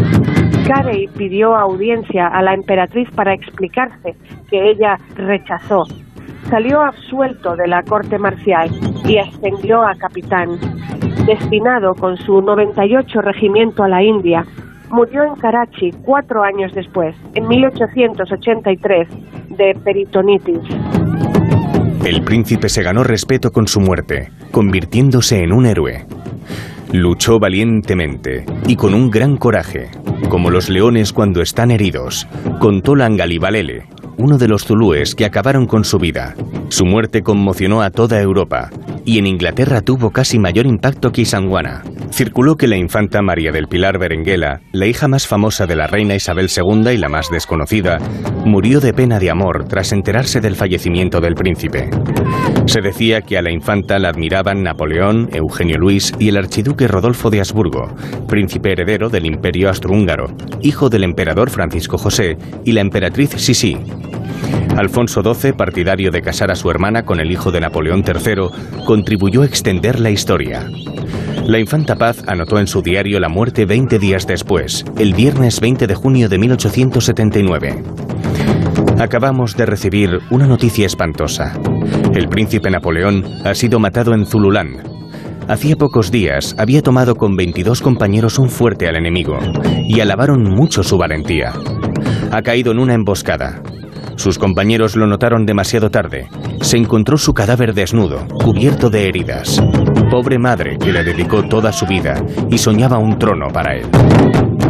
Carey 0.66 1.08
pidió 1.16 1.56
audiencia 1.56 2.28
a 2.28 2.40
la 2.40 2.54
emperatriz 2.54 3.08
para 3.14 3.34
explicarse, 3.34 4.14
que 4.48 4.70
ella 4.70 4.96
rechazó 5.16 5.84
salió 6.52 6.82
absuelto 6.82 7.56
de 7.56 7.66
la 7.66 7.82
corte 7.82 8.18
marcial 8.18 8.70
y 9.08 9.16
ascendió 9.16 9.80
a 9.80 9.94
capitán. 9.94 10.50
Destinado 11.24 11.94
con 11.94 12.18
su 12.18 12.42
98 12.42 13.22
regimiento 13.22 13.82
a 13.82 13.88
la 13.88 14.02
India, 14.02 14.44
murió 14.90 15.22
en 15.24 15.34
Karachi 15.36 15.92
cuatro 16.04 16.42
años 16.42 16.70
después, 16.74 17.16
en 17.32 17.48
1883, 17.48 19.08
de 19.56 19.74
peritonitis. 19.82 20.60
El 22.04 22.22
príncipe 22.22 22.68
se 22.68 22.82
ganó 22.82 23.02
respeto 23.02 23.50
con 23.50 23.66
su 23.66 23.80
muerte, 23.80 24.30
convirtiéndose 24.50 25.42
en 25.42 25.54
un 25.54 25.64
héroe. 25.64 26.04
Luchó 26.92 27.38
valientemente 27.38 28.44
y 28.66 28.76
con 28.76 28.92
un 28.92 29.10
gran 29.10 29.38
coraje, 29.38 29.88
como 30.28 30.50
los 30.50 30.68
leones 30.68 31.14
cuando 31.14 31.40
están 31.40 31.70
heridos, 31.70 32.28
contó 32.60 32.94
Langalibalele, 32.94 33.86
uno 34.18 34.38
de 34.38 34.48
los 34.48 34.64
zulúes 34.64 35.14
que 35.14 35.24
acabaron 35.24 35.66
con 35.66 35.84
su 35.84 35.98
vida. 35.98 36.34
Su 36.68 36.84
muerte 36.84 37.22
conmocionó 37.22 37.82
a 37.82 37.90
toda 37.90 38.20
Europa 38.20 38.70
y 39.04 39.18
en 39.18 39.26
Inglaterra 39.26 39.80
tuvo 39.80 40.10
casi 40.10 40.38
mayor 40.38 40.66
impacto 40.66 41.10
que 41.10 41.22
Isanguana. 41.22 41.82
Circuló 42.10 42.56
que 42.56 42.68
la 42.68 42.76
infanta 42.76 43.22
María 43.22 43.52
del 43.52 43.68
Pilar 43.68 43.98
Berenguela, 43.98 44.60
la 44.72 44.86
hija 44.86 45.08
más 45.08 45.26
famosa 45.26 45.66
de 45.66 45.76
la 45.76 45.86
reina 45.86 46.14
Isabel 46.14 46.48
II 46.54 46.90
y 46.92 46.98
la 46.98 47.08
más 47.08 47.28
desconocida, 47.30 47.98
murió 48.44 48.80
de 48.80 48.92
pena 48.92 49.18
de 49.18 49.30
amor 49.30 49.64
tras 49.66 49.92
enterarse 49.92 50.40
del 50.40 50.56
fallecimiento 50.56 51.20
del 51.20 51.34
príncipe. 51.34 51.90
Se 52.66 52.80
decía 52.80 53.22
que 53.22 53.38
a 53.38 53.42
la 53.42 53.50
infanta 53.50 53.98
la 53.98 54.10
admiraban 54.10 54.62
Napoleón, 54.62 55.30
Eugenio 55.32 55.78
Luis 55.78 56.12
y 56.18 56.28
el 56.28 56.36
archiduque 56.36 56.86
Rodolfo 56.86 57.30
de 57.30 57.40
Habsburgo, 57.40 57.88
príncipe 58.28 58.72
heredero 58.72 59.08
del 59.08 59.26
imperio 59.26 59.68
austrohúngaro, 59.68 60.26
hijo 60.60 60.88
del 60.88 61.04
emperador 61.04 61.50
Francisco 61.50 61.98
José 61.98 62.36
y 62.64 62.72
la 62.72 62.82
emperatriz 62.82 63.30
Sisi. 63.30 63.78
Alfonso 64.76 65.22
XII, 65.22 65.52
partidario 65.52 66.10
de 66.10 66.22
casar 66.22 66.50
a 66.50 66.56
su 66.56 66.70
hermana 66.70 67.04
con 67.04 67.20
el 67.20 67.30
hijo 67.30 67.50
de 67.50 67.60
Napoleón 67.60 68.02
III, 68.06 68.84
contribuyó 68.86 69.42
a 69.42 69.46
extender 69.46 70.00
la 70.00 70.10
historia. 70.10 70.66
La 71.46 71.58
infanta 71.58 71.96
Paz 71.96 72.22
anotó 72.26 72.58
en 72.58 72.66
su 72.66 72.82
diario 72.82 73.20
la 73.20 73.28
muerte 73.28 73.66
20 73.66 73.98
días 73.98 74.26
después, 74.26 74.84
el 74.96 75.12
viernes 75.12 75.60
20 75.60 75.86
de 75.86 75.94
junio 75.94 76.28
de 76.28 76.38
1879. 76.38 77.82
Acabamos 78.98 79.56
de 79.56 79.66
recibir 79.66 80.20
una 80.30 80.46
noticia 80.46 80.86
espantosa. 80.86 81.58
El 82.14 82.28
príncipe 82.28 82.70
Napoleón 82.70 83.24
ha 83.44 83.54
sido 83.54 83.78
matado 83.78 84.14
en 84.14 84.24
Zululán. 84.24 84.76
Hacía 85.48 85.76
pocos 85.76 86.10
días 86.10 86.54
había 86.56 86.82
tomado 86.82 87.16
con 87.16 87.36
22 87.36 87.82
compañeros 87.82 88.38
un 88.38 88.48
fuerte 88.48 88.86
al 88.88 88.96
enemigo 88.96 89.38
y 89.86 90.00
alabaron 90.00 90.44
mucho 90.44 90.82
su 90.82 90.96
valentía. 90.96 91.52
Ha 92.30 92.42
caído 92.42 92.72
en 92.72 92.78
una 92.78 92.94
emboscada. 92.94 93.60
Sus 94.16 94.38
compañeros 94.38 94.96
lo 94.96 95.06
notaron 95.06 95.46
demasiado 95.46 95.90
tarde. 95.90 96.28
Se 96.60 96.76
encontró 96.76 97.16
su 97.16 97.32
cadáver 97.32 97.74
desnudo, 97.74 98.26
cubierto 98.28 98.90
de 98.90 99.08
heridas. 99.08 99.62
Pobre 100.10 100.38
madre 100.38 100.76
que 100.78 100.92
le 100.92 101.02
dedicó 101.02 101.42
toda 101.42 101.72
su 101.72 101.86
vida 101.86 102.22
y 102.50 102.58
soñaba 102.58 102.98
un 102.98 103.18
trono 103.18 103.48
para 103.52 103.76
él. 103.76 103.86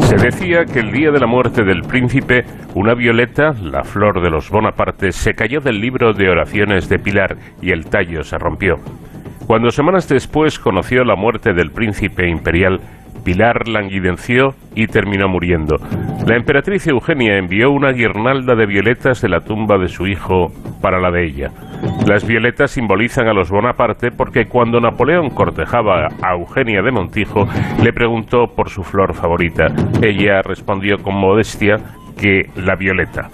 Se 0.01 0.17
decía 0.17 0.65
que 0.65 0.81
el 0.81 0.93
día 0.93 1.11
de 1.11 1.21
la 1.21 1.27
muerte 1.27 1.65
del 1.65 1.83
príncipe, 1.83 2.45
una 2.75 2.95
violeta, 2.95 3.53
la 3.53 3.83
flor 3.83 4.23
de 4.23 4.31
los 4.31 4.51
Bonapartes, 4.51 5.17
se 5.17 5.33
cayó 5.33 5.61
del 5.61 5.81
libro 5.81 6.13
de 6.13 6.29
oraciones 6.29 6.89
de 6.89 6.99
Pilar 6.99 7.37
y 7.61 7.73
el 7.73 7.87
tallo 7.87 8.23
se 8.23 8.39
rompió. 8.39 8.77
Cuando 9.47 9.71
semanas 9.71 10.09
después 10.09 10.59
conoció 10.59 11.05
la 11.05 11.17
muerte 11.17 11.53
del 11.53 11.73
príncipe 11.73 12.29
imperial, 12.29 12.81
Pilar 13.25 13.69
languidenció 13.69 14.55
y 14.75 14.87
terminó 14.87 15.29
muriendo. 15.29 15.77
La 16.27 16.37
emperatriz 16.37 16.87
Eugenia 16.87 17.37
envió 17.37 17.71
una 17.71 17.93
guirnalda 17.93 18.55
de 18.55 18.67
violetas 18.67 19.21
de 19.21 19.29
la 19.29 19.41
tumba 19.41 19.79
de 19.79 19.89
su 19.89 20.07
hijo 20.07 20.53
para 20.81 21.01
la 21.01 21.11
de 21.11 21.27
ella. 21.27 21.51
Las 22.07 22.27
violetas 22.27 22.71
simbolizan 22.71 23.29
a 23.29 23.33
los 23.33 23.51
Bonaparte 23.51 24.11
porque 24.11 24.47
cuando 24.47 24.81
Napoleón 24.81 25.31
cortejaba 25.31 26.09
a 26.21 26.33
Eugenia 26.33 26.83
de 26.83 26.91
Montijo, 26.91 27.49
le 27.83 27.93
preguntó 27.93 28.49
por 28.55 28.71
su 28.71 28.83
flor 28.83 29.15
favorita. 29.15 29.67
Ella 30.01 30.43
respondió 30.43 30.99
con 30.99 31.15
modestia 31.15 31.79
que 32.17 32.51
la 32.57 32.77
violeta. 32.77 33.31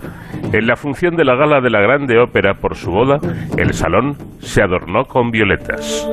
En 0.52 0.66
la 0.66 0.76
función 0.76 1.16
de 1.16 1.24
la 1.24 1.34
gala 1.34 1.60
de 1.60 1.70
la 1.70 1.80
Grande 1.80 2.18
Ópera 2.18 2.54
por 2.54 2.76
su 2.76 2.90
boda, 2.90 3.18
el 3.56 3.74
salón 3.74 4.16
se 4.40 4.62
adornó 4.62 5.04
con 5.04 5.30
violetas. 5.30 6.08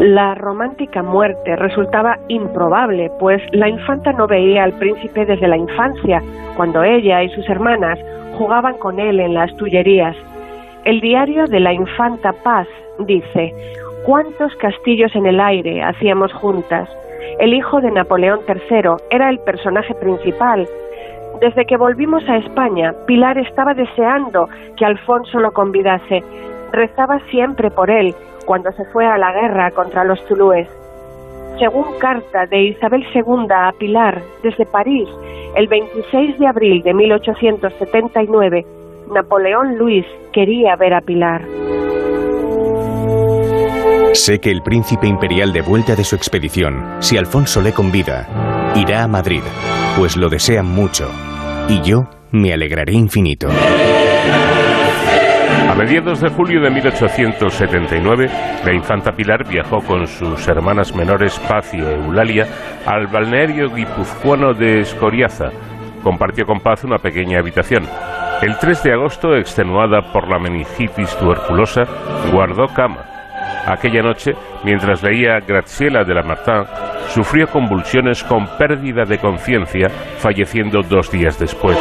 La 0.00 0.36
romántica 0.36 1.02
muerte 1.02 1.56
resultaba 1.56 2.20
improbable, 2.28 3.10
pues 3.18 3.42
la 3.50 3.68
infanta 3.68 4.12
no 4.12 4.28
veía 4.28 4.62
al 4.62 4.74
príncipe 4.74 5.26
desde 5.26 5.48
la 5.48 5.56
infancia, 5.56 6.22
cuando 6.56 6.84
ella 6.84 7.24
y 7.24 7.28
sus 7.30 7.48
hermanas 7.48 7.98
jugaban 8.38 8.78
con 8.78 9.00
él 9.00 9.18
en 9.18 9.34
las 9.34 9.52
Tullerías. 9.56 10.14
El 10.84 11.00
diario 11.00 11.46
de 11.46 11.58
la 11.58 11.72
infanta 11.72 12.32
Paz 12.44 12.68
dice, 13.00 13.52
¿cuántos 14.06 14.54
castillos 14.60 15.12
en 15.16 15.26
el 15.26 15.40
aire 15.40 15.82
hacíamos 15.82 16.32
juntas? 16.32 16.88
El 17.40 17.52
hijo 17.52 17.80
de 17.80 17.90
Napoleón 17.90 18.38
III 18.46 18.90
era 19.10 19.28
el 19.28 19.40
personaje 19.40 19.96
principal. 19.96 20.68
Desde 21.40 21.66
que 21.66 21.76
volvimos 21.76 22.22
a 22.28 22.36
España, 22.36 22.94
Pilar 23.08 23.36
estaba 23.36 23.74
deseando 23.74 24.48
que 24.76 24.84
Alfonso 24.84 25.40
lo 25.40 25.50
convidase. 25.50 26.22
Rezaba 26.70 27.18
siempre 27.30 27.68
por 27.72 27.90
él 27.90 28.14
cuando 28.48 28.72
se 28.72 28.84
fue 28.86 29.04
a 29.04 29.18
la 29.18 29.30
guerra 29.30 29.70
contra 29.72 30.04
los 30.04 30.18
zulúes. 30.26 30.66
Según 31.58 31.84
carta 31.98 32.46
de 32.46 32.62
Isabel 32.62 33.04
II 33.14 33.46
a 33.54 33.70
Pilar 33.78 34.22
desde 34.42 34.64
París, 34.64 35.06
el 35.54 35.68
26 35.68 36.38
de 36.38 36.46
abril 36.46 36.82
de 36.82 36.94
1879, 36.94 38.66
Napoleón 39.12 39.76
Luis 39.76 40.06
quería 40.32 40.76
ver 40.76 40.94
a 40.94 41.02
Pilar. 41.02 41.42
Sé 44.14 44.38
que 44.38 44.50
el 44.50 44.62
príncipe 44.62 45.06
imperial 45.06 45.52
de 45.52 45.60
vuelta 45.60 45.94
de 45.94 46.04
su 46.04 46.16
expedición, 46.16 46.96
si 47.00 47.18
Alfonso 47.18 47.60
le 47.60 47.72
convida, 47.74 48.72
irá 48.74 49.02
a 49.02 49.08
Madrid, 49.08 49.42
pues 49.98 50.16
lo 50.16 50.30
desean 50.30 50.66
mucho, 50.66 51.06
y 51.68 51.82
yo 51.82 52.04
me 52.32 52.54
alegraré 52.54 52.94
infinito. 52.94 53.48
A 55.68 55.74
mediados 55.74 56.22
de 56.22 56.30
julio 56.30 56.62
de 56.62 56.70
1879, 56.70 58.30
la 58.64 58.72
infanta 58.72 59.12
Pilar 59.12 59.46
viajó 59.46 59.80
con 59.82 60.06
sus 60.06 60.48
hermanas 60.48 60.94
menores 60.94 61.38
Paz 61.40 61.74
y 61.74 61.78
Eulalia 61.78 62.46
al 62.86 63.06
balneario 63.06 63.68
guipuzcoano 63.68 64.54
de 64.54 64.80
Escoriaza. 64.80 65.50
Compartió 66.02 66.46
con 66.46 66.60
Paz 66.60 66.84
una 66.84 66.98
pequeña 66.98 67.40
habitación. 67.40 67.84
El 68.40 68.56
3 68.58 68.82
de 68.82 68.92
agosto, 68.94 69.36
extenuada 69.36 70.10
por 70.10 70.26
la 70.28 70.38
meningitis 70.38 71.14
tuberculosa, 71.18 71.84
guardó 72.32 72.68
cama. 72.68 73.17
Aquella 73.66 74.02
noche, 74.02 74.32
mientras 74.64 75.02
leía 75.02 75.40
Graziella 75.40 76.04
de 76.04 76.14
Lamartine, 76.14 76.64
sufrió 77.08 77.46
convulsiones 77.48 78.22
con 78.24 78.46
pérdida 78.56 79.04
de 79.04 79.18
conciencia, 79.18 79.88
falleciendo 80.18 80.82
dos 80.82 81.10
días 81.10 81.38
después. 81.38 81.76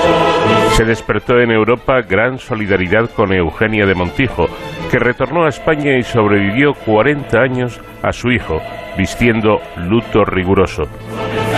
Se 0.73 0.83
despertó 0.83 1.39
en 1.39 1.51
Europa 1.51 2.01
gran 2.01 2.39
solidaridad 2.39 3.09
con 3.09 3.33
Eugenia 3.33 3.85
de 3.85 3.95
Montijo, 3.95 4.47
que 4.91 4.99
retornó 4.99 5.45
a 5.45 5.49
España 5.49 5.97
y 5.97 6.03
sobrevivió 6.03 6.73
40 6.73 7.39
años 7.39 7.81
a 8.03 8.11
su 8.11 8.31
hijo, 8.31 8.61
vistiendo 8.97 9.61
luto 9.77 10.23
riguroso. 10.25 10.83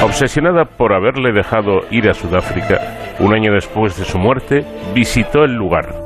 Obsesionada 0.03 0.65
por 0.65 0.93
haberle 0.93 1.31
dejado 1.31 1.81
ir 1.91 2.09
a 2.09 2.13
Sudáfrica, 2.13 2.79
un 3.19 3.33
año 3.33 3.51
después 3.53 3.97
de 3.97 4.05
su 4.05 4.17
muerte, 4.17 4.63
visitó 4.93 5.43
el 5.43 5.53
lugar 5.53 5.98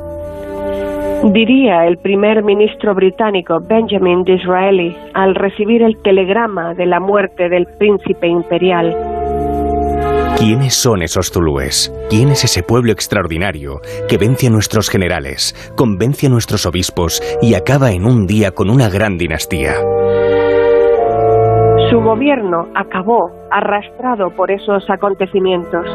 Diría 1.32 1.86
el 1.86 1.96
primer 1.96 2.44
ministro 2.44 2.94
británico 2.94 3.58
Benjamin 3.58 4.24
Disraeli 4.24 4.94
al 5.14 5.34
recibir 5.34 5.82
el 5.82 5.96
telegrama 6.02 6.74
de 6.74 6.84
la 6.84 7.00
muerte 7.00 7.48
del 7.48 7.66
príncipe 7.78 8.26
imperial. 8.28 8.94
¿Quiénes 10.36 10.74
son 10.74 11.02
esos 11.02 11.30
zulúes? 11.30 11.90
¿Quién 12.10 12.28
es 12.28 12.44
ese 12.44 12.62
pueblo 12.62 12.92
extraordinario 12.92 13.80
que 14.06 14.18
vence 14.18 14.48
a 14.48 14.50
nuestros 14.50 14.90
generales, 14.90 15.54
convence 15.76 16.26
a 16.26 16.30
nuestros 16.30 16.66
obispos 16.66 17.22
y 17.40 17.54
acaba 17.54 17.92
en 17.92 18.04
un 18.04 18.26
día 18.26 18.50
con 18.50 18.68
una 18.68 18.90
gran 18.90 19.16
dinastía? 19.16 19.76
Su 21.90 22.00
gobierno 22.00 22.68
acabó 22.74 23.30
arrastrado 23.50 24.28
por 24.36 24.50
esos 24.50 24.84
acontecimientos. 24.90 25.86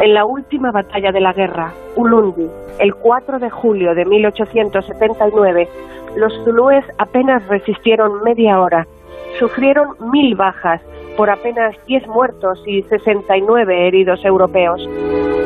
En 0.00 0.12
la 0.12 0.26
última 0.26 0.72
batalla 0.72 1.10
de 1.10 1.20
la 1.20 1.32
guerra, 1.32 1.72
Ulundi, 1.96 2.46
el 2.78 2.94
4 2.94 3.38
de 3.38 3.48
julio 3.48 3.94
de 3.94 4.04
1879, 4.04 5.68
los 6.16 6.32
zulúes 6.44 6.84
apenas 6.98 7.46
resistieron 7.48 8.22
media 8.22 8.60
hora. 8.60 8.86
Sufrieron 9.38 9.96
mil 10.12 10.34
bajas 10.36 10.82
por 11.16 11.30
apenas 11.30 11.74
10 11.86 12.08
muertos 12.08 12.62
y 12.66 12.82
69 12.82 13.88
heridos 13.88 14.22
europeos. 14.24 14.86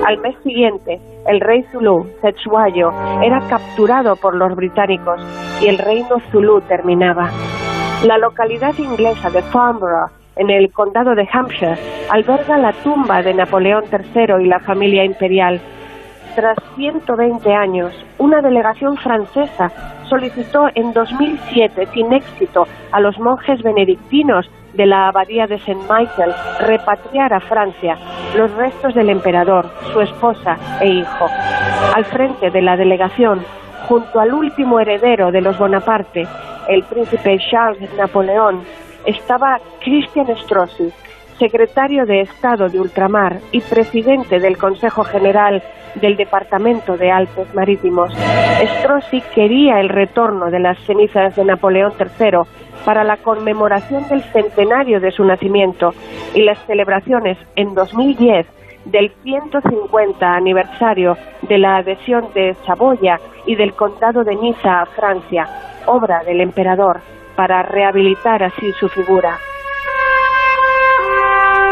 Al 0.04 0.18
mes 0.18 0.36
siguiente, 0.42 1.00
el 1.26 1.40
rey 1.40 1.64
Zulú, 1.70 2.06
Cetsuayo, 2.20 2.90
era 3.22 3.40
capturado 3.48 4.16
por 4.16 4.34
los 4.34 4.56
británicos 4.56 5.20
y 5.60 5.68
el 5.68 5.78
reino 5.78 6.18
Zulú 6.32 6.60
terminaba. 6.62 7.30
La 8.04 8.18
localidad 8.18 8.76
inglesa 8.78 9.30
de 9.30 9.42
Farnborough, 9.42 10.10
en 10.40 10.48
el 10.48 10.72
condado 10.72 11.14
de 11.14 11.28
Hampshire, 11.30 11.76
alberga 12.08 12.56
la 12.56 12.72
tumba 12.72 13.22
de 13.22 13.34
Napoleón 13.34 13.84
III 13.92 14.42
y 14.42 14.46
la 14.46 14.58
familia 14.60 15.04
imperial. 15.04 15.60
Tras 16.34 16.56
120 16.76 17.52
años, 17.52 17.92
una 18.16 18.40
delegación 18.40 18.96
francesa 18.96 19.70
solicitó 20.08 20.68
en 20.74 20.94
2007 20.94 21.86
sin 21.92 22.12
éxito 22.14 22.66
a 22.90 23.00
los 23.00 23.18
monjes 23.18 23.62
benedictinos 23.62 24.50
de 24.72 24.86
la 24.86 25.08
abadía 25.08 25.46
de 25.46 25.58
Saint 25.58 25.82
Michael 25.82 26.32
repatriar 26.60 27.34
a 27.34 27.40
Francia 27.40 27.98
los 28.34 28.50
restos 28.54 28.94
del 28.94 29.10
emperador, 29.10 29.68
su 29.92 30.00
esposa 30.00 30.56
e 30.80 30.88
hijo. 30.88 31.26
Al 31.94 32.04
frente 32.06 32.50
de 32.50 32.62
la 32.62 32.78
delegación, 32.78 33.44
junto 33.88 34.18
al 34.18 34.32
último 34.32 34.80
heredero 34.80 35.30
de 35.32 35.42
los 35.42 35.58
Bonaparte, 35.58 36.26
el 36.68 36.82
príncipe 36.84 37.38
Charles 37.50 37.92
Napoleón, 37.94 38.62
estaba 39.06 39.60
Christian 39.82 40.26
Strozzi, 40.36 40.90
secretario 41.38 42.04
de 42.04 42.20
Estado 42.20 42.68
de 42.68 42.78
Ultramar 42.78 43.40
y 43.50 43.60
presidente 43.60 44.38
del 44.38 44.58
Consejo 44.58 45.04
General 45.04 45.62
del 45.94 46.16
Departamento 46.16 46.96
de 46.96 47.10
Alpes 47.10 47.52
Marítimos. 47.54 48.12
Strozzi 48.78 49.22
quería 49.34 49.80
el 49.80 49.88
retorno 49.88 50.50
de 50.50 50.60
las 50.60 50.78
cenizas 50.84 51.34
de 51.34 51.44
Napoleón 51.44 51.92
III 51.98 52.40
para 52.84 53.04
la 53.04 53.16
conmemoración 53.16 54.06
del 54.08 54.22
centenario 54.32 55.00
de 55.00 55.10
su 55.10 55.24
nacimiento 55.24 55.92
y 56.34 56.42
las 56.42 56.58
celebraciones 56.66 57.38
en 57.56 57.74
2010 57.74 58.46
del 58.84 59.12
150 59.22 60.34
aniversario 60.34 61.16
de 61.42 61.58
la 61.58 61.76
adhesión 61.76 62.28
de 62.34 62.54
Saboya 62.66 63.18
y 63.46 63.56
del 63.56 63.74
condado 63.74 64.24
de 64.24 64.36
Niza 64.36 64.82
a 64.82 64.86
Francia, 64.86 65.48
obra 65.86 66.22
del 66.24 66.40
emperador, 66.40 67.00
para 67.40 67.62
rehabilitar 67.62 68.42
así 68.42 68.70
su 68.72 68.86
figura. 68.90 69.38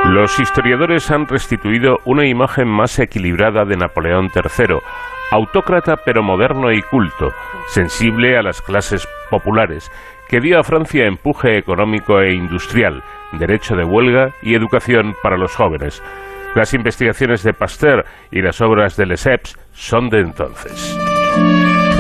Los 0.07 0.41
historiadores 0.41 1.11
han 1.11 1.29
restituido 1.29 1.99
una 2.07 2.27
imagen 2.27 2.67
más 2.67 2.99
equilibrada 2.99 3.67
de 3.67 3.77
Napoleón 3.77 4.31
III, 4.35 4.79
autócrata 5.31 5.97
pero 6.07 6.23
moderno 6.23 6.73
y 6.73 6.81
culto, 6.81 7.35
sensible 7.67 8.39
a 8.39 8.43
las 8.43 8.63
clases 8.63 9.07
populares, 9.29 9.93
que 10.31 10.41
dio 10.41 10.59
a 10.59 10.63
Francia 10.63 11.05
empuje 11.05 11.59
económico 11.59 12.19
e 12.19 12.33
industrial, 12.33 13.03
derecho 13.33 13.77
de 13.77 13.85
huelga 13.85 14.31
y 14.41 14.55
educación 14.55 15.17
para 15.23 15.37
los 15.37 15.55
jóvenes. 15.55 16.03
Las 16.55 16.73
investigaciones 16.73 17.43
de 17.43 17.53
Pasteur 17.53 18.07
y 18.31 18.41
las 18.41 18.63
obras 18.63 18.97
de 18.97 19.05
Lesseps 19.05 19.59
son 19.73 20.09
de 20.09 20.21
entonces. 20.21 20.99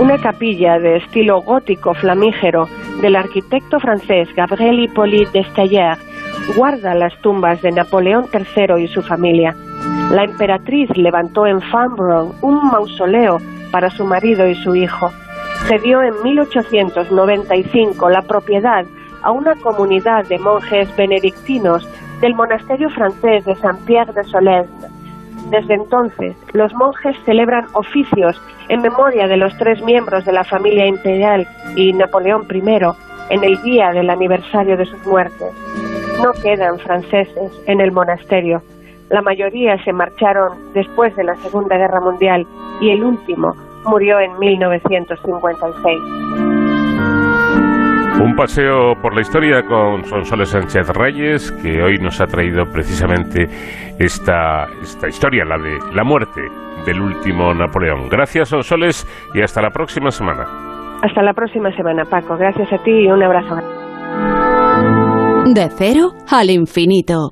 Una 0.00 0.16
capilla 0.16 0.78
de 0.78 0.98
estilo 0.98 1.40
gótico 1.42 1.92
flamígero 1.92 2.68
del 3.00 3.16
arquitecto 3.16 3.80
francés 3.80 4.28
Gabriel 4.36 4.78
Hippolyte 4.78 5.30
Destaillers 5.32 5.98
guarda 6.56 6.94
las 6.94 7.20
tumbas 7.20 7.60
de 7.62 7.72
Napoleón 7.72 8.26
III 8.32 8.80
y 8.80 8.86
su 8.86 9.02
familia. 9.02 9.56
La 10.12 10.22
emperatriz 10.22 10.88
levantó 10.96 11.46
en 11.46 11.60
Farnborough 11.60 12.32
un 12.42 12.68
mausoleo 12.68 13.38
para 13.72 13.90
su 13.90 14.04
marido 14.04 14.48
y 14.48 14.54
su 14.54 14.76
hijo. 14.76 15.10
Cedió 15.66 16.00
en 16.02 16.22
1895 16.22 18.08
la 18.08 18.22
propiedad 18.22 18.86
a 19.22 19.32
una 19.32 19.56
comunidad 19.56 20.28
de 20.28 20.38
monjes 20.38 20.94
benedictinos 20.96 21.88
del 22.20 22.34
monasterio 22.34 22.88
francés 22.90 23.44
de 23.44 23.56
Saint-Pierre 23.56 24.12
de 24.12 24.22
Solesme. 24.24 24.88
Desde 25.50 25.74
entonces, 25.74 26.36
los 26.52 26.72
monjes 26.74 27.16
celebran 27.24 27.66
oficios 27.72 28.40
en 28.68 28.82
memoria 28.82 29.26
de 29.26 29.36
los 29.36 29.56
tres 29.56 29.82
miembros 29.82 30.24
de 30.24 30.32
la 30.32 30.44
familia 30.44 30.86
imperial 30.86 31.46
y 31.76 31.92
Napoleón 31.92 32.46
I 32.50 32.62
en 33.30 33.44
el 33.44 33.60
día 33.62 33.90
del 33.92 34.10
aniversario 34.10 34.76
de 34.76 34.84
sus 34.84 35.04
muertes. 35.06 35.52
No 36.22 36.32
quedan 36.42 36.78
franceses 36.78 37.52
en 37.66 37.80
el 37.80 37.92
monasterio. 37.92 38.62
La 39.10 39.22
mayoría 39.22 39.82
se 39.84 39.92
marcharon 39.92 40.72
después 40.74 41.14
de 41.16 41.24
la 41.24 41.34
Segunda 41.36 41.76
Guerra 41.76 42.00
Mundial 42.00 42.46
y 42.80 42.90
el 42.90 43.02
último 43.02 43.54
murió 43.84 44.20
en 44.20 44.38
1956. 44.38 45.98
Un 48.20 48.34
paseo 48.34 49.00
por 49.00 49.14
la 49.14 49.20
historia 49.20 49.62
con 49.62 50.04
Sonsoles 50.04 50.48
Sánchez 50.48 50.88
Reyes, 50.88 51.52
que 51.62 51.80
hoy 51.80 51.98
nos 51.98 52.20
ha 52.20 52.26
traído 52.26 52.64
precisamente 52.64 53.46
esta, 53.98 54.66
esta 54.82 55.08
historia, 55.08 55.44
la 55.44 55.56
de 55.56 55.78
la 55.94 56.02
muerte 56.02 56.42
del 56.88 57.02
último 57.02 57.52
Napoleón. 57.52 58.08
Gracias, 58.08 58.48
Sonsoles, 58.48 59.06
y 59.34 59.42
hasta 59.42 59.60
la 59.60 59.68
próxima 59.68 60.10
semana. 60.10 60.44
Hasta 61.02 61.22
la 61.22 61.34
próxima 61.34 61.70
semana, 61.76 62.04
Paco. 62.04 62.36
Gracias 62.38 62.72
a 62.72 62.82
ti 62.82 62.90
y 62.90 63.06
un 63.08 63.22
abrazo. 63.22 63.56
De 65.52 65.68
cero 65.76 66.12
al 66.30 66.50
infinito. 66.50 67.30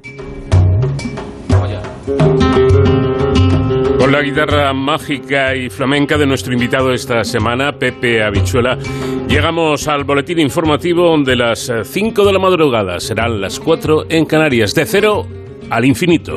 Con 3.98 4.12
la 4.12 4.20
guitarra 4.20 4.72
mágica 4.74 5.54
y 5.56 5.70
flamenca 5.70 6.18
de 6.18 6.26
nuestro 6.26 6.52
invitado 6.52 6.92
esta 6.92 7.24
semana, 7.24 7.72
Pepe 7.72 8.22
Habichuela, 8.22 8.76
llegamos 9.26 9.88
al 9.88 10.04
boletín 10.04 10.38
informativo 10.38 11.16
de 11.24 11.34
las 11.34 11.72
5 11.82 12.24
de 12.26 12.32
la 12.32 12.38
madrugada. 12.38 13.00
Serán 13.00 13.40
las 13.40 13.58
4 13.58 14.04
en 14.10 14.26
Canarias, 14.26 14.74
de 14.74 14.84
cero 14.84 15.22
al 15.70 15.84
infinito. 15.86 16.36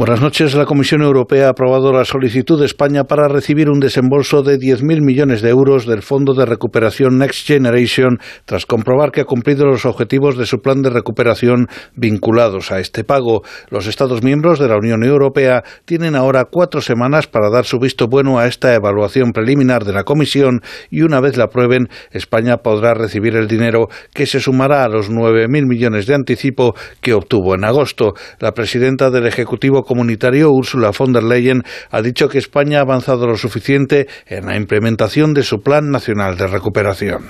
Buenas 0.00 0.22
noches. 0.22 0.54
La 0.54 0.64
Comisión 0.64 1.02
Europea 1.02 1.48
ha 1.48 1.50
aprobado 1.50 1.92
la 1.92 2.06
solicitud 2.06 2.58
de 2.58 2.64
España 2.64 3.04
para 3.04 3.28
recibir 3.28 3.68
un 3.68 3.80
desembolso 3.80 4.42
de 4.42 4.56
10.000 4.56 5.04
millones 5.04 5.42
de 5.42 5.50
euros 5.50 5.84
del 5.84 6.00
Fondo 6.00 6.32
de 6.32 6.46
Recuperación 6.46 7.18
Next 7.18 7.46
Generation 7.46 8.16
tras 8.46 8.64
comprobar 8.64 9.12
que 9.12 9.20
ha 9.20 9.26
cumplido 9.26 9.66
los 9.66 9.84
objetivos 9.84 10.38
de 10.38 10.46
su 10.46 10.62
plan 10.62 10.80
de 10.80 10.88
recuperación 10.88 11.66
vinculados 11.96 12.72
a 12.72 12.80
este 12.80 13.04
pago. 13.04 13.42
Los 13.68 13.86
Estados 13.86 14.22
miembros 14.22 14.58
de 14.58 14.68
la 14.68 14.78
Unión 14.78 15.04
Europea 15.04 15.64
tienen 15.84 16.16
ahora 16.16 16.46
cuatro 16.50 16.80
semanas 16.80 17.26
para 17.26 17.50
dar 17.50 17.66
su 17.66 17.78
visto 17.78 18.06
bueno 18.06 18.38
a 18.38 18.46
esta 18.46 18.74
evaluación 18.74 19.32
preliminar 19.32 19.84
de 19.84 19.92
la 19.92 20.04
Comisión 20.04 20.62
y 20.88 21.02
una 21.02 21.20
vez 21.20 21.36
la 21.36 21.44
aprueben, 21.44 21.90
España 22.10 22.56
podrá 22.56 22.94
recibir 22.94 23.36
el 23.36 23.48
dinero 23.48 23.88
que 24.14 24.24
se 24.24 24.40
sumará 24.40 24.82
a 24.82 24.88
los 24.88 25.10
9.000 25.10 25.66
millones 25.68 26.06
de 26.06 26.14
anticipo 26.14 26.74
que 27.02 27.12
obtuvo 27.12 27.54
en 27.54 27.66
agosto. 27.66 28.14
La 28.38 28.52
presidenta 28.52 29.10
del 29.10 29.26
Ejecutivo 29.26 29.84
comunitario, 29.90 30.52
Ursula 30.52 30.92
von 30.96 31.12
der 31.12 31.24
Leyen, 31.24 31.64
ha 31.90 32.00
dicho 32.00 32.28
que 32.28 32.38
España 32.38 32.78
ha 32.78 32.82
avanzado 32.82 33.26
lo 33.26 33.36
suficiente 33.36 34.06
en 34.26 34.46
la 34.46 34.56
implementación 34.56 35.34
de 35.34 35.42
su 35.42 35.56
Plan 35.58 35.90
Nacional 35.90 36.36
de 36.36 36.46
Recuperación. 36.46 37.24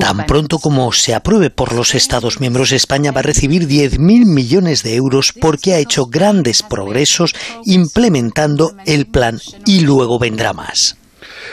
Tan 0.00 0.26
pronto 0.26 0.58
como 0.58 0.92
se 0.92 1.14
apruebe 1.14 1.50
por 1.50 1.72
los 1.72 1.94
Estados 1.96 2.38
miembros, 2.40 2.70
España 2.70 3.10
va 3.10 3.20
a 3.20 3.24
recibir 3.24 3.66
10.000 3.66 3.98
millones 4.26 4.84
de 4.84 4.94
euros 4.94 5.32
porque 5.32 5.74
ha 5.74 5.78
hecho 5.78 6.06
grandes 6.06 6.62
progresos 6.62 7.34
implementando 7.64 8.72
el 8.86 9.06
plan 9.06 9.40
y 9.66 9.80
luego 9.80 10.20
vendrá 10.20 10.52
más. 10.52 10.96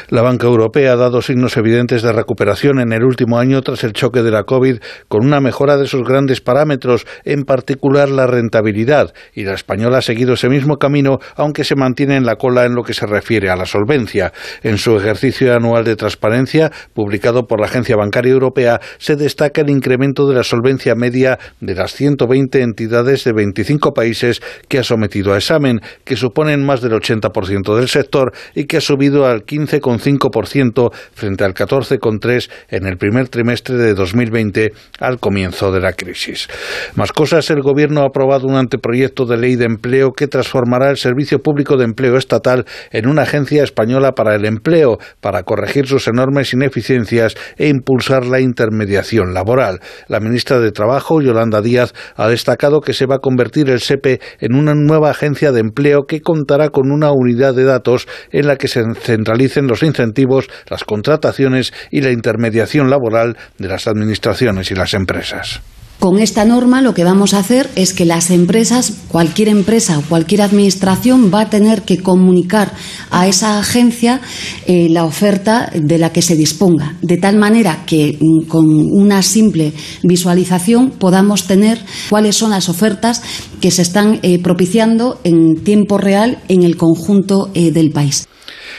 La 0.10 0.22
banca 0.22 0.48
europea 0.48 0.94
ha 0.94 0.96
dado 0.96 1.22
signos 1.22 1.56
evidentes 1.58 2.02
de 2.02 2.12
recuperación 2.12 2.80
en 2.80 2.92
el 2.92 3.04
último 3.04 3.40
año 3.40 3.62
tras 3.62 3.84
el 3.84 3.94
choque 3.94 4.22
de 4.22 4.32
la 4.32 4.44
COVID, 4.44 4.80
con 5.08 5.26
una 5.26 5.40
mejora 5.40 5.78
de 5.78 5.88
sus 5.88 6.04
grandes 6.04 6.42
parámetros, 6.42 7.06
en 7.24 7.44
particular 7.44 8.10
la 8.10 8.28
rentabilidad, 8.28 9.14
y 9.34 9.44
la 9.44 9.54
española 9.54 10.00
ha 10.00 10.02
seguido 10.02 10.34
ese 10.34 10.50
mismo 10.50 10.78
camino, 10.78 11.20
aunque 11.36 11.64
se 11.64 11.76
mantiene 11.76 12.16
en 12.18 12.26
la 12.26 12.36
cola 12.36 12.66
en 12.66 12.76
lo 12.76 12.84
que 12.84 12.94
se 12.94 13.06
refiere 13.06 13.50
a 13.50 13.56
la 13.56 13.66
solvencia. 13.66 14.34
En 14.62 14.78
su 14.78 14.98
ejercicio 14.98 15.56
anual 15.56 15.86
de 15.86 15.96
transparencia, 15.96 16.72
publicado 16.94 17.48
por 17.48 17.60
la 17.60 17.68
Agencia 17.68 17.96
Bancaria 17.96 18.34
Europea, 18.34 18.82
se 18.98 19.16
destaca 19.16 19.62
el 19.62 19.70
incremento 19.70 20.28
de 20.28 20.36
la 20.36 20.44
solvencia 20.44 20.96
media 20.96 21.40
de 21.62 21.76
las 21.76 21.94
120 21.94 22.62
entidades 22.62 23.24
de 23.24 23.34
25 23.34 23.94
países 23.94 24.42
que 24.68 24.80
ha 24.80 24.84
sometido 24.84 25.34
a 25.34 25.38
examen, 25.38 25.82
que 26.04 26.16
suponen 26.16 26.66
más 26.66 26.82
del 26.82 26.94
80% 26.94 27.76
del 27.76 27.88
sector 27.88 28.34
y 28.54 28.66
que 28.66 28.78
ha 28.78 28.82
subido 28.82 29.26
al 29.26 29.44
15 29.44 29.80
5% 30.00 30.92
frente 31.14 31.44
al 31.44 31.54
14,3% 31.54 32.50
en 32.70 32.88
el 32.88 32.98
primer 32.98 33.30
trimestre 33.30 33.76
de 33.76 33.94
2020 33.94 34.74
al 35.00 35.20
comienzo 35.20 35.72
de 35.72 35.80
la 35.80 35.94
crisis. 35.94 36.48
Más 36.96 37.12
cosas, 37.12 37.50
el 37.50 37.62
Gobierno 37.62 38.02
ha 38.02 38.08
aprobado 38.08 38.48
un 38.48 38.56
anteproyecto 38.56 39.26
de 39.26 39.38
ley 39.38 39.56
de 39.56 39.66
empleo 39.66 40.12
que 40.12 40.28
transformará 40.28 40.90
el 40.90 40.98
Servicio 40.98 41.40
Público 41.40 41.78
de 41.78 41.86
Empleo 41.86 42.18
Estatal 42.18 42.66
en 42.92 43.08
una 43.08 43.24
agencia 43.24 43.64
española 43.64 44.12
para 44.12 44.36
el 44.36 44.46
empleo, 44.46 44.98
para 45.22 45.44
corregir 45.44 45.88
sus 45.88 46.08
enormes 46.08 46.54
ineficiencias 46.54 47.36
e 47.58 47.68
impulsar 47.68 48.26
la 48.26 48.40
intermediación 48.40 49.34
laboral. 49.34 49.80
La 50.08 50.20
ministra 50.20 50.60
de 50.60 50.72
Trabajo, 50.72 51.22
Yolanda 51.22 51.62
Díaz, 51.62 51.94
ha 52.16 52.28
destacado 52.28 52.82
que 52.82 52.94
se 52.94 53.06
va 53.06 53.16
a 53.16 53.20
convertir 53.20 53.70
el 53.70 53.80
SEPE 53.80 54.20
en 54.40 54.56
una 54.56 54.74
nueva 54.74 55.12
agencia 55.12 55.52
de 55.52 55.60
empleo 55.60 56.04
que 56.08 56.22
contará 56.22 56.70
con 56.70 56.92
una 56.92 57.12
unidad 57.12 57.54
de 57.54 57.64
datos 57.64 58.08
en 58.32 58.48
la 58.48 58.56
que 58.56 58.68
se 58.68 58.84
centralicen 58.96 59.68
los 59.68 59.83
incentivos, 59.86 60.48
las 60.70 60.84
contrataciones 60.84 61.74
y 61.92 62.02
la 62.02 62.12
intermediación 62.12 62.90
laboral 62.90 63.38
de 63.58 63.68
las 63.68 63.88
administraciones 63.88 64.72
y 64.72 64.76
las 64.76 64.94
empresas. 64.94 65.62
Con 66.04 66.20
esta 66.20 66.44
norma 66.44 66.82
lo 66.82 66.94
que 66.94 67.06
vamos 67.06 67.34
a 67.34 67.40
hacer 67.40 67.70
es 67.78 67.94
que 67.94 68.04
las 68.04 68.30
empresas, 68.30 68.94
cualquier 69.08 69.48
empresa 69.48 70.00
o 70.00 70.02
cualquier 70.02 70.42
administración 70.42 71.32
va 71.34 71.42
a 71.42 71.50
tener 71.50 71.84
que 71.84 72.00
comunicar 72.00 72.74
a 73.10 73.26
esa 73.26 73.58
agencia 73.58 74.20
eh, 74.66 74.90
la 74.90 75.06
oferta 75.06 75.72
de 75.74 75.98
la 75.98 76.12
que 76.12 76.22
se 76.22 76.36
disponga, 76.36 76.98
de 77.02 77.16
tal 77.16 77.38
manera 77.38 77.86
que 77.86 78.18
mm, 78.20 78.48
con 78.48 78.66
una 78.68 79.22
simple 79.22 79.72
visualización 80.04 80.90
podamos 80.90 81.48
tener 81.48 81.80
cuáles 82.10 82.36
son 82.36 82.50
las 82.50 82.68
ofertas 82.68 83.22
que 83.62 83.72
se 83.72 83.84
están 83.84 84.20
eh, 84.24 84.40
propiciando 84.40 85.22
en 85.24 85.64
tiempo 85.64 85.98
real 85.98 86.40
en 86.50 86.64
el 86.64 86.76
conjunto 86.76 87.50
eh, 87.54 87.72
del 87.72 87.92
país. 87.92 88.28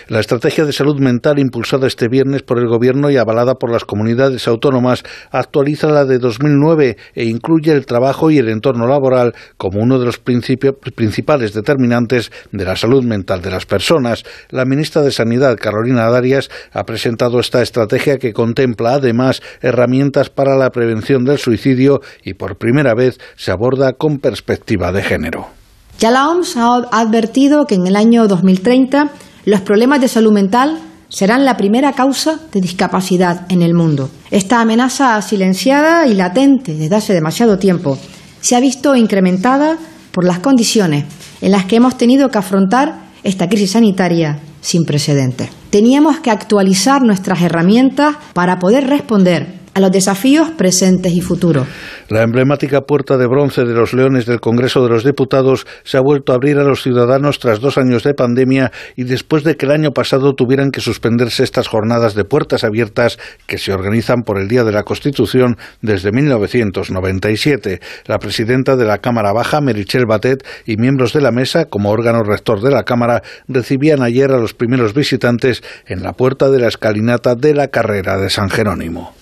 La 0.09 0.21
estrategia 0.21 0.67
de 0.67 0.73
salud 0.75 1.01
mental 1.01 1.39
impulsada 1.39 1.87
este 1.87 2.09
viernes 2.09 2.43
por 2.43 2.59
el 2.59 2.69
Gobierno 2.69 3.11
y 3.11 3.17
avalada 3.17 3.55
por 3.55 3.71
las 3.71 3.87
comunidades 3.87 4.47
autónomas 4.47 5.03
actualiza 5.31 5.89
la 5.89 6.05
de 6.05 6.19
2009 6.19 6.99
e 7.15 7.25
incluye 7.25 7.73
el 7.73 7.87
trabajo 7.87 8.31
y 8.31 8.37
el 8.37 8.51
entorno 8.51 8.87
laboral 8.87 9.35
como 9.57 9.81
uno 9.81 9.99
de 9.99 10.05
los 10.05 10.19
principales 10.19 11.55
determinantes 11.55 12.31
de 12.53 12.65
la 12.67 12.77
salud 12.77 13.03
mental 13.03 13.41
de 13.41 13.51
las 13.51 13.65
personas. 13.65 14.25
La 14.51 14.67
ministra 14.67 15.01
de 15.01 15.11
Sanidad, 15.11 15.57
Carolina 15.59 16.11
Darias, 16.11 16.51
ha 16.73 16.85
presentado 16.85 17.41
esta 17.41 17.63
estrategia 17.63 18.19
que 18.19 18.35
contempla 18.35 18.95
además 18.95 19.41
herramientas 19.63 20.29
para 20.29 20.57
la 20.57 20.71
prevención 20.71 21.25
del 21.25 21.39
suicidio 21.39 22.03
y 22.23 22.35
por 22.35 22.57
primera 22.57 22.95
vez 22.95 23.19
se 23.37 23.53
aborda 23.53 23.95
con 23.95 24.19
perspectiva 24.19 24.93
de 24.93 25.03
género. 25.03 25.49
Ya 25.99 26.11
la 26.11 26.29
OMS 26.29 26.57
ha 26.57 26.83
advertido 26.91 27.67
que 27.67 27.77
en 27.77 27.87
el 27.87 27.97
año 27.97 28.27
2030 28.27 29.13
los 29.45 29.61
problemas 29.61 30.01
de 30.01 30.09
salud 30.09 30.33
mental 30.33 30.79
serán 31.09 31.45
la 31.45 31.57
primera 31.57 31.93
causa 31.93 32.41
de 32.53 32.61
discapacidad 32.61 33.47
en 33.49 33.63
el 33.63 33.75
mundo. 33.75 34.11
Esta 34.31 34.61
amenaza 34.61 35.21
silenciada 35.23 36.07
y 36.07 36.15
latente 36.15 36.75
desde 36.75 36.97
hace 36.97 37.15
demasiado 37.15 37.59
tiempo 37.59 37.99
se 38.41 38.57
ha 38.57 38.61
visto 38.61 38.97
incrementada 38.97 39.77
por 40.13 40.25
las 40.25 40.39
condiciones 40.39 41.05
en 41.41 41.53
las 41.53 41.67
que 41.67 41.77
hemos 41.77 41.97
tenido 41.99 42.31
que 42.31 42.39
afrontar 42.39 43.05
esta 43.23 43.49
crisis 43.49 43.73
sanitaria 43.73 44.39
sin 44.61 44.85
precedentes. 44.85 45.51
Teníamos 45.71 46.21
que 46.21 46.31
actualizar 46.31 47.03
nuestras 47.03 47.43
herramientas 47.43 48.17
para 48.33 48.59
poder 48.59 48.87
responder 48.87 49.61
a 49.75 49.81
los 49.81 49.93
desafíos 49.93 50.51
presentes 50.51 51.13
y 51.13 51.21
futuros. 51.21 51.67
La 52.11 52.23
emblemática 52.23 52.83
puerta 52.83 53.17
de 53.17 53.27
bronce 53.27 53.65
de 53.65 53.73
los 53.73 53.95
Leones 53.95 54.27
del 54.27 54.41
Congreso 54.41 54.83
de 54.83 54.91
los 54.91 55.05
Diputados 55.05 55.67
se 55.85 55.97
ha 55.97 56.03
vuelto 56.03 56.33
a 56.33 56.35
abrir 56.35 56.59
a 56.59 56.65
los 56.65 56.83
ciudadanos 56.83 57.39
tras 57.39 57.61
dos 57.61 57.79
años 57.79 58.03
de 58.03 58.13
pandemia 58.13 58.73
y 58.95 59.05
después 59.05 59.43
de 59.43 59.57
que 59.57 59.65
el 59.65 59.73
año 59.73 59.93
pasado 59.93 60.35
tuvieran 60.35 60.71
que 60.71 60.83
suspenderse 60.83 61.43
estas 61.43 61.67
jornadas 61.67 62.15
de 62.15 62.25
puertas 62.25 62.63
abiertas 62.63 63.19
que 63.47 63.57
se 63.57 63.73
organizan 63.73 64.21
por 64.21 64.39
el 64.39 64.49
Día 64.49 64.65
de 64.65 64.73
la 64.73 64.83
Constitución 64.83 65.57
desde 65.81 66.13
1997. 66.13 67.81
La 68.05 68.19
presidenta 68.19 68.77
de 68.77 68.85
la 68.85 68.99
Cámara 68.99 69.33
Baja, 69.33 69.63
Merichel 69.63 70.05
Batet, 70.05 70.45
y 70.67 70.77
miembros 70.77 71.15
de 71.15 71.23
la 71.23 71.31
mesa, 71.31 71.65
como 71.65 71.91
órgano 71.91 72.23
rector 72.23 72.61
de 72.61 72.71
la 72.71 72.83
Cámara, 72.83 73.23
recibían 73.49 74.03
ayer 74.03 74.31
a 74.31 74.39
los 74.39 74.53
primeros 74.53 74.93
visitantes 74.93 75.63
en 75.87 76.03
la 76.03 76.13
puerta 76.13 76.51
de 76.51 76.59
la 76.59 76.69
escalinata 76.69 77.35
de 77.35 77.55
la 77.55 77.69
carrera 77.69 78.19
de 78.19 78.29
San 78.29 78.51
Jerónimo 78.51 79.15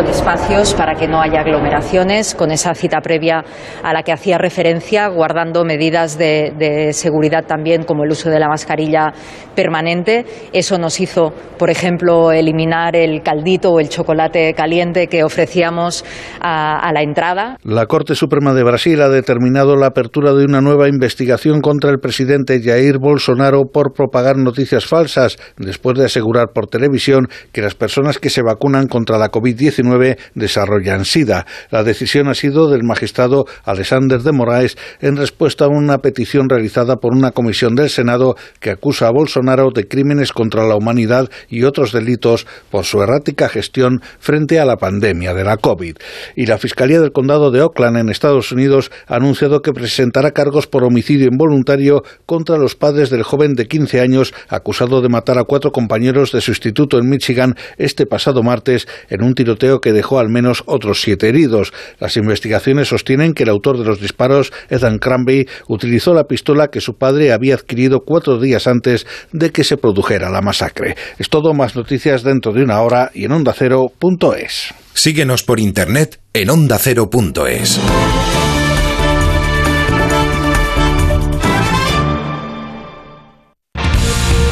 con 0.00 0.08
espacios 0.08 0.72
para 0.72 0.94
que 0.94 1.06
no 1.06 1.20
haya 1.20 1.40
aglomeraciones, 1.40 2.34
con 2.34 2.50
esa 2.50 2.74
cita 2.74 3.02
previa 3.02 3.44
a 3.82 3.92
la 3.92 4.02
que 4.02 4.12
hacía 4.12 4.38
referencia, 4.38 5.08
guardando 5.08 5.62
medidas 5.62 6.16
de, 6.16 6.88
seguridad 6.94 7.44
también, 7.46 7.82
como 7.82 8.04
el 8.04 8.10
uso 8.10 8.30
de 8.30 8.40
la 8.40 8.48
mascarilla 8.48 9.12
permanente. 9.54 10.24
Eso 10.54 10.78
nos 10.78 11.00
hizo, 11.00 11.34
por 11.58 11.68
ejemplo, 11.68 12.32
eliminar 12.32 12.96
el 12.96 13.20
caldito 13.22 13.72
o 13.72 13.80
el 13.80 13.90
chocolate 13.90 14.54
caliente 14.54 15.06
que 15.06 15.22
ofrecíamos 15.22 16.02
a 16.40 16.90
la 16.94 17.02
entrada. 17.02 17.58
La 17.62 17.84
Corte 17.84 18.14
Suprema 18.14 18.54
de 18.54 18.64
Brasil 18.64 19.02
ha 19.02 19.10
determinado 19.10 19.76
la 19.76 19.88
apertura 19.88 20.32
de 20.32 20.46
una 20.46 20.62
nueva 20.62 20.88
investigación 20.88 21.60
contra 21.60 21.90
el 21.90 21.98
presidente 21.98 22.62
Jair 22.62 22.98
Bolsonaro 22.98 23.64
por 23.70 23.92
propagar 23.92 24.38
noticias 24.38 24.86
falsas, 24.86 25.36
después 25.58 25.98
de 25.98 26.06
asegurar 26.06 26.52
por 26.54 26.68
televisión 26.68 27.28
que 27.52 27.60
las 27.60 27.74
personas 27.74 28.18
que 28.18 28.30
se 28.30 28.40
vacunan 28.40 28.86
contra 28.86 29.18
la 29.18 29.28
COVID-19 29.28 29.89
desarrollan 30.34 31.04
SIDA. 31.04 31.46
La 31.70 31.82
decisión 31.82 32.28
ha 32.28 32.34
sido 32.34 32.68
del 32.68 32.84
magistrado 32.84 33.46
Alexander 33.64 34.20
de 34.20 34.32
Moraes 34.32 34.76
en 35.00 35.16
respuesta 35.16 35.64
a 35.64 35.68
una 35.68 35.98
petición 35.98 36.48
realizada 36.48 36.96
por 36.96 37.14
una 37.14 37.32
comisión 37.32 37.74
del 37.74 37.90
Senado 37.90 38.36
que 38.60 38.70
acusa 38.70 39.08
a 39.08 39.12
Bolsonaro 39.12 39.70
de 39.74 39.88
crímenes 39.88 40.32
contra 40.32 40.66
la 40.66 40.76
humanidad 40.76 41.28
y 41.48 41.64
otros 41.64 41.92
delitos 41.92 42.46
por 42.70 42.84
su 42.84 43.02
errática 43.02 43.48
gestión 43.48 44.00
frente 44.18 44.60
a 44.60 44.64
la 44.64 44.76
pandemia 44.76 45.34
de 45.34 45.44
la 45.44 45.56
COVID. 45.56 45.96
Y 46.36 46.46
la 46.46 46.58
Fiscalía 46.58 47.00
del 47.00 47.12
Condado 47.12 47.50
de 47.50 47.62
Oakland 47.62 47.98
en 47.98 48.08
Estados 48.08 48.52
Unidos 48.52 48.90
ha 49.06 49.16
anunciado 49.16 49.62
que 49.62 49.72
presentará 49.72 50.32
cargos 50.32 50.66
por 50.66 50.84
homicidio 50.84 51.26
involuntario 51.26 52.02
contra 52.26 52.56
los 52.56 52.74
padres 52.74 53.10
del 53.10 53.22
joven 53.22 53.54
de 53.54 53.66
15 53.66 54.00
años 54.00 54.34
acusado 54.48 55.00
de 55.00 55.08
matar 55.08 55.38
a 55.38 55.44
cuatro 55.44 55.70
compañeros 55.72 56.32
de 56.32 56.40
su 56.40 56.50
instituto 56.50 56.98
en 56.98 57.08
Michigan 57.08 57.54
este 57.78 58.06
pasado 58.06 58.42
martes 58.42 58.88
en 59.08 59.22
un 59.22 59.34
tiroteo 59.34 59.69
que 59.78 59.92
dejó 59.92 60.18
al 60.18 60.28
menos 60.28 60.64
otros 60.66 61.02
siete 61.02 61.28
heridos. 61.28 61.72
Las 62.00 62.16
investigaciones 62.16 62.88
sostienen 62.88 63.34
que 63.34 63.44
el 63.44 63.50
autor 63.50 63.78
de 63.78 63.84
los 63.84 64.00
disparos, 64.00 64.52
Ethan 64.68 64.98
Cranby, 64.98 65.46
utilizó 65.68 66.12
la 66.14 66.24
pistola 66.24 66.68
que 66.68 66.80
su 66.80 66.96
padre 66.96 67.32
había 67.32 67.54
adquirido 67.54 68.00
cuatro 68.00 68.40
días 68.40 68.66
antes 68.66 69.06
de 69.32 69.50
que 69.50 69.62
se 69.62 69.76
produjera 69.76 70.30
la 70.30 70.42
masacre. 70.42 70.96
Es 71.18 71.28
todo, 71.28 71.54
más 71.54 71.76
noticias 71.76 72.24
dentro 72.24 72.52
de 72.52 72.64
una 72.64 72.80
hora 72.80 73.12
y 73.14 73.26
en 73.26 73.32
ondacero.es. 73.32 74.74
Síguenos 74.94 75.44
por 75.44 75.60
internet 75.60 76.18
en 76.32 76.50
ondacero.es. 76.50 77.78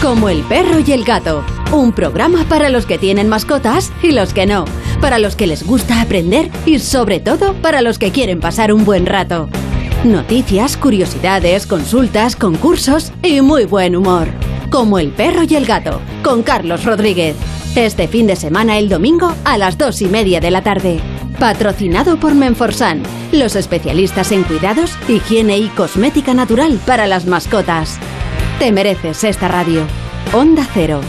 Como 0.08 0.30
el 0.30 0.40
perro 0.44 0.78
y 0.80 0.92
el 0.92 1.04
gato. 1.04 1.44
Un 1.70 1.92
programa 1.92 2.46
para 2.48 2.70
los 2.70 2.86
que 2.86 2.96
tienen 2.96 3.28
mascotas 3.28 3.92
y 4.02 4.12
los 4.12 4.32
que 4.32 4.46
no. 4.46 4.64
Para 5.02 5.18
los 5.18 5.36
que 5.36 5.46
les 5.46 5.66
gusta 5.66 6.00
aprender 6.00 6.50
y 6.64 6.78
sobre 6.78 7.20
todo 7.20 7.52
para 7.60 7.82
los 7.82 7.98
que 7.98 8.10
quieren 8.10 8.40
pasar 8.40 8.72
un 8.72 8.86
buen 8.86 9.04
rato. 9.04 9.50
Noticias, 10.04 10.78
curiosidades, 10.78 11.66
consultas, 11.66 12.36
concursos 12.36 13.12
y 13.22 13.42
muy 13.42 13.66
buen 13.66 13.94
humor. 13.96 14.28
Como 14.70 14.98
el 14.98 15.10
perro 15.10 15.42
y 15.42 15.54
el 15.56 15.66
gato, 15.66 16.00
con 16.24 16.42
Carlos 16.42 16.86
Rodríguez. 16.86 17.36
Este 17.76 18.08
fin 18.08 18.26
de 18.26 18.36
semana 18.36 18.78
el 18.78 18.88
domingo 18.88 19.34
a 19.44 19.58
las 19.58 19.76
dos 19.76 20.00
y 20.00 20.06
media 20.06 20.40
de 20.40 20.50
la 20.50 20.62
tarde. 20.62 21.00
Patrocinado 21.38 22.18
por 22.18 22.34
Menforsan, 22.34 23.02
los 23.30 23.56
especialistas 23.56 24.32
en 24.32 24.44
cuidados, 24.44 24.96
higiene 25.06 25.58
y 25.58 25.68
cosmética 25.68 26.32
natural 26.32 26.80
para 26.86 27.06
las 27.06 27.26
mascotas. 27.26 28.00
Te 28.58 28.72
mereces 28.72 29.22
esta 29.22 29.46
radio. 29.46 29.86
Onda 30.32 30.66
Cero, 30.74 31.00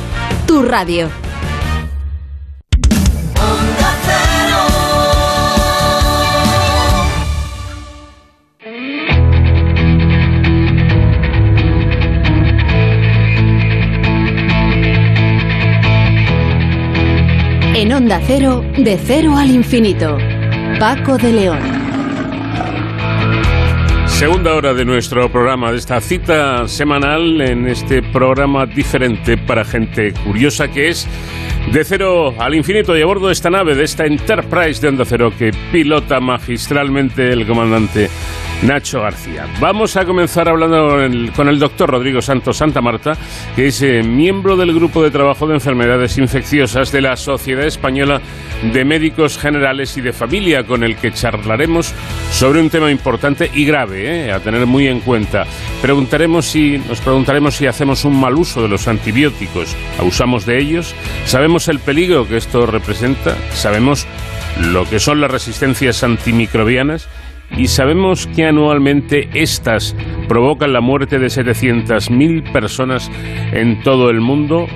tu 0.46 0.62
radio. 0.62 1.10
En 17.74 17.94
Onda 17.94 18.22
Cero, 18.28 18.62
de 18.78 19.00
cero 19.04 19.36
al 19.36 19.50
infinito. 19.50 20.20
Paco 20.80 21.18
de 21.18 21.32
León. 21.32 21.89
Segunda 24.20 24.54
hora 24.54 24.74
de 24.74 24.84
nuestro 24.84 25.32
programa, 25.32 25.72
de 25.72 25.78
esta 25.78 26.02
cita 26.02 26.68
semanal 26.68 27.40
en 27.40 27.70
este 27.70 28.04
programa 28.04 28.66
diferente 28.66 29.38
para 29.38 29.64
gente 29.64 30.12
curiosa 30.12 30.68
que 30.68 30.90
es 30.90 31.08
de 31.72 31.86
cero 31.86 32.36
al 32.38 32.54
infinito. 32.54 32.98
Y 32.98 33.02
a 33.02 33.06
bordo 33.06 33.28
de 33.28 33.32
esta 33.32 33.50
nave, 33.50 33.76
de 33.76 33.86
esta 33.86 34.06
Enterprise 34.06 34.82
de 34.82 34.90
Onda 34.90 35.06
Cero 35.06 35.32
que 35.40 35.52
pilota 35.72 36.20
magistralmente 36.20 37.32
el 37.32 37.48
comandante 37.48 38.10
Nacho 38.62 39.02
García. 39.02 39.48
Vamos 39.62 39.96
a 39.96 40.06
comenzar 40.06 40.50
hablando 40.50 40.90
con 41.34 41.48
el, 41.48 41.60
doctor 41.60 41.90
Rodrigo 41.90 42.22
Santos 42.22 42.58
Santa 42.58 42.82
Marta, 42.82 43.14
que 43.56 43.68
es 43.68 43.82
eh, 43.82 44.04
miembro 44.04 44.58
del 44.58 44.74
Grupo 44.74 45.02
de 45.02 45.12
Trabajo 45.12 45.48
de 45.48 45.54
Enfermedades 45.54 46.18
Infecciosas 46.18 46.92
de 46.92 47.02
la 47.02 47.16
Sociedad 47.16 47.66
Española 47.66 48.22
de 48.74 48.84
Médicos 48.84 49.38
Generales 49.38 49.96
y 49.98 50.02
de 50.02 50.12
Familia, 50.12 50.66
con 50.66 50.84
el 50.84 50.98
que 50.98 51.14
charlaremos 51.14 51.94
sobre 52.32 52.60
un 52.60 52.70
tema 52.70 52.92
importante 52.92 53.50
y 53.54 53.64
grave, 53.64 54.28
eh, 54.28 54.32
a 54.34 54.40
tener 54.42 54.66
muy 54.66 54.88
en 54.88 55.00
cuenta. 55.00 55.46
Preguntaremos 55.82 56.46
si, 56.46 56.80
nos 56.80 57.00
preguntaremos 57.00 57.56
si 57.56 57.66
hacemos 57.66 58.04
un 58.04 58.20
mal 58.20 58.36
uso 58.36 58.62
de 58.62 58.68
los 58.68 58.90
antibióticos, 58.90 59.74
abusamos 59.98 60.46
de 60.46 60.60
ellos, 60.60 60.94
sabemos 61.26 61.70
el 61.70 61.80
peligro 61.80 62.28
que 62.28 62.36
esto 62.36 62.66
representa, 62.66 63.36
sabemos 63.54 64.06
lo 64.60 64.88
que 64.90 65.00
son 65.00 65.22
las 65.22 65.32
resistencias 65.32 66.04
antimicrobianas 66.04 67.08
y 67.58 67.68
sabemos 67.68 68.28
que 68.28 68.46
anualmente 68.46 69.30
estas 69.34 69.96
provocan 70.28 70.74
la 70.74 70.82
muerte 70.82 71.20
de 71.20 71.28
700.000 71.28 72.52
personas 72.52 73.12
en 73.52 73.82
todo 73.84 74.10
el 74.10 74.22
mundo 74.22 74.68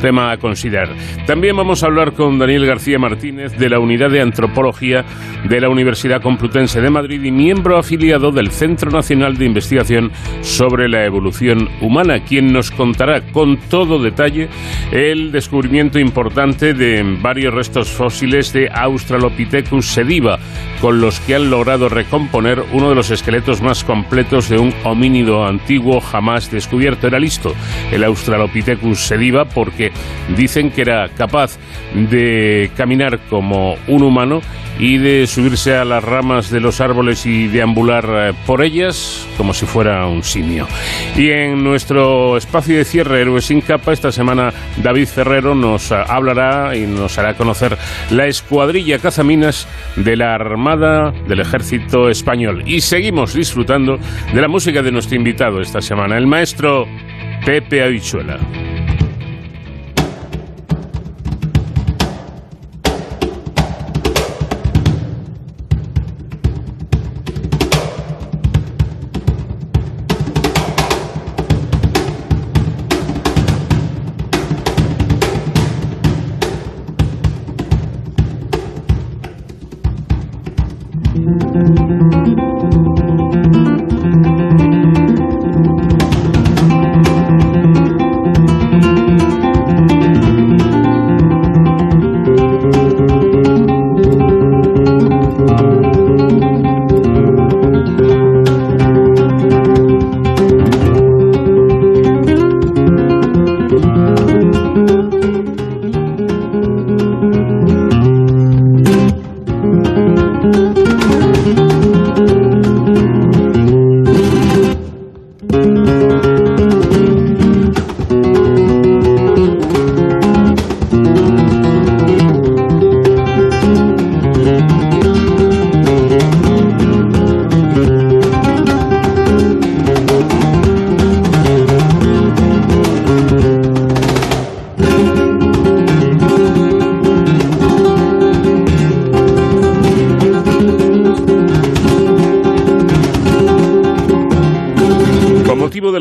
tema 0.00 0.30
a 0.30 0.38
considerar. 0.38 0.88
También 1.26 1.56
vamos 1.56 1.82
a 1.82 1.86
hablar 1.86 2.12
con 2.12 2.38
Daniel 2.38 2.66
García 2.66 2.98
Martínez 2.98 3.56
de 3.56 3.68
la 3.68 3.78
Unidad 3.78 4.10
de 4.10 4.20
Antropología 4.20 5.04
de 5.48 5.60
la 5.60 5.68
Universidad 5.68 6.22
Complutense 6.22 6.80
de 6.80 6.90
Madrid 6.90 7.22
y 7.22 7.30
miembro 7.30 7.78
afiliado 7.78 8.30
del 8.30 8.50
Centro 8.50 8.90
Nacional 8.90 9.36
de 9.36 9.46
Investigación 9.46 10.12
sobre 10.42 10.88
la 10.88 11.04
Evolución 11.04 11.68
Humana, 11.80 12.20
quien 12.24 12.52
nos 12.52 12.70
contará 12.70 13.22
con 13.32 13.56
todo 13.68 14.02
detalle 14.02 14.48
el 14.92 15.32
descubrimiento 15.32 15.98
importante 15.98 16.74
de 16.74 17.02
varios 17.20 17.54
restos 17.54 17.90
fósiles 17.90 18.52
de 18.52 18.68
Australopithecus 18.68 19.86
sediva, 19.86 20.38
con 20.80 21.00
los 21.00 21.20
que 21.20 21.34
han 21.34 21.50
logrado 21.50 21.88
recomponer 21.88 22.62
uno 22.72 22.88
de 22.88 22.94
los 22.94 23.10
esqueletos 23.10 23.60
más 23.60 23.84
completos 23.84 24.48
de 24.48 24.58
un 24.58 24.72
homínido 24.84 25.46
antiguo 25.46 26.00
jamás 26.00 26.50
descubierto. 26.50 27.06
Era 27.06 27.18
listo 27.18 27.54
el 27.92 28.04
Australopithecus 28.04 29.00
sediva 29.00 29.44
por 29.44 29.69
porque 29.70 29.92
dicen 30.36 30.70
que 30.70 30.82
era 30.82 31.08
capaz 31.16 31.58
de 31.94 32.70
caminar 32.76 33.18
como 33.28 33.76
un 33.86 34.02
humano 34.02 34.40
y 34.78 34.96
de 34.96 35.26
subirse 35.26 35.76
a 35.76 35.84
las 35.84 36.02
ramas 36.02 36.50
de 36.50 36.58
los 36.58 36.80
árboles 36.80 37.26
y 37.26 37.48
deambular 37.48 38.06
eh, 38.08 38.32
por 38.46 38.62
ellas 38.62 39.26
como 39.36 39.52
si 39.52 39.66
fuera 39.66 40.06
un 40.06 40.24
simio. 40.24 40.66
Y 41.16 41.30
en 41.30 41.62
nuestro 41.62 42.36
espacio 42.36 42.78
de 42.78 42.84
cierre 42.84 43.20
Héroes 43.20 43.44
sin 43.44 43.60
capa, 43.60 43.92
esta 43.92 44.10
semana 44.10 44.52
David 44.82 45.06
Ferrero 45.06 45.54
nos 45.54 45.92
hablará 45.92 46.74
y 46.74 46.86
nos 46.86 47.18
hará 47.18 47.34
conocer 47.34 47.76
la 48.10 48.26
escuadrilla 48.26 48.98
cazaminas 48.98 49.68
de 49.96 50.16
la 50.16 50.34
Armada 50.34 51.12
del 51.28 51.40
Ejército 51.40 52.08
Español. 52.08 52.62
Y 52.66 52.80
seguimos 52.80 53.34
disfrutando 53.34 53.98
de 54.32 54.40
la 54.40 54.48
música 54.48 54.82
de 54.82 54.92
nuestro 54.92 55.16
invitado 55.16 55.60
esta 55.60 55.82
semana, 55.82 56.16
el 56.16 56.26
maestro 56.26 56.86
Pepe 57.44 57.82
Habichuela. 57.82 58.38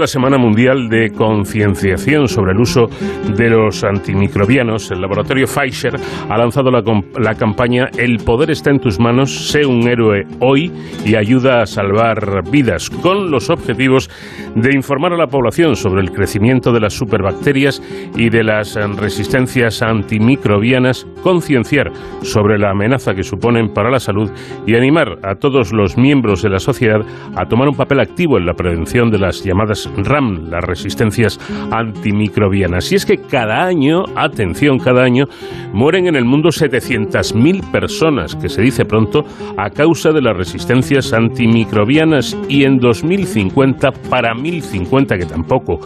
Semana 0.10 0.40
Mundial 0.40 0.90
de 0.90 1.12
Concienciación 1.12 2.28
sobre 2.28 2.54
el 2.54 2.60
uso 2.60 2.90
de 3.38 3.48
los 3.48 3.84
antimicrobianos, 3.84 4.90
el 4.90 5.02
laboratorio 5.02 5.46
Pfizer 5.46 5.98
ha 6.28 6.36
lanzado 6.36 6.72
la, 6.72 6.82
la, 7.20 7.36
campaña 7.36 7.90
El 7.96 8.18
poder 8.18 8.50
está 8.50 8.72
en 8.72 8.80
tus 8.80 9.00
manos, 9.00 9.52
sé 9.52 9.68
un 9.68 9.88
héroe 9.88 10.26
hoy 10.40 10.72
y 11.06 11.14
ayuda 11.14 11.62
a 11.62 11.68
salvar 11.68 12.42
vidas, 12.50 12.90
con 12.90 13.30
los 13.30 13.52
objetivos 13.52 14.10
de 14.56 14.74
informar 14.74 15.14
a 15.14 15.18
la 15.18 15.28
población 15.28 15.76
sobre 15.76 16.02
el 16.02 16.12
crecimiento 16.12 16.74
de 16.74 16.80
las 16.80 16.94
superbacterias 16.94 17.80
y 18.16 18.30
de 18.30 18.44
las 18.44 18.76
resistencias 18.98 19.84
antimicrobianas, 19.84 21.06
concienciar 21.24 21.92
sobre 22.22 22.58
la 22.58 22.72
amenaza 22.72 23.14
que 23.14 23.24
suponen 23.24 23.74
para 23.74 23.90
la 23.90 24.00
salud 24.00 24.30
y 24.66 24.76
animar 24.76 25.20
a 25.24 25.36
todos 25.36 25.72
los 25.74 25.98
miembros 25.98 26.42
de 26.42 26.50
la 26.50 26.60
sociedad 26.60 27.02
a 27.36 27.46
tomar 27.46 27.70
un 27.70 27.76
papel 27.76 28.00
activo 28.00 28.38
en 28.38 28.46
la 28.46 28.54
prevención 28.54 29.10
de 29.10 29.20
las 29.20 29.44
llamadas 29.44 29.90
RAM, 29.98 30.50
las 30.50 30.64
resistencias 30.64 31.40
antimicrobianas. 31.72 32.92
Y 32.92 32.96
es 32.96 33.06
que 33.06 33.18
cada 33.18 33.66
año, 33.66 34.04
atención, 34.16 34.78
cada 34.80 35.04
año, 35.04 35.26
mueren 35.74 36.08
en 36.08 36.16
el 36.16 36.26
mundo 36.26 36.50
700.000 36.50 37.72
personas, 37.72 38.36
que 38.36 38.50
se 38.50 38.62
dice 38.62 38.86
pronto, 38.86 39.24
a 39.58 39.70
causa 39.70 40.12
de 40.12 40.22
las 40.22 40.36
resistencias 40.36 41.14
antimicrobianas. 41.14 42.38
Y 42.48 42.64
en 42.64 42.78
2050, 42.78 43.92
para 44.10 44.34
1050, 44.34 45.18
que 45.18 45.26
tampoco 45.26 45.80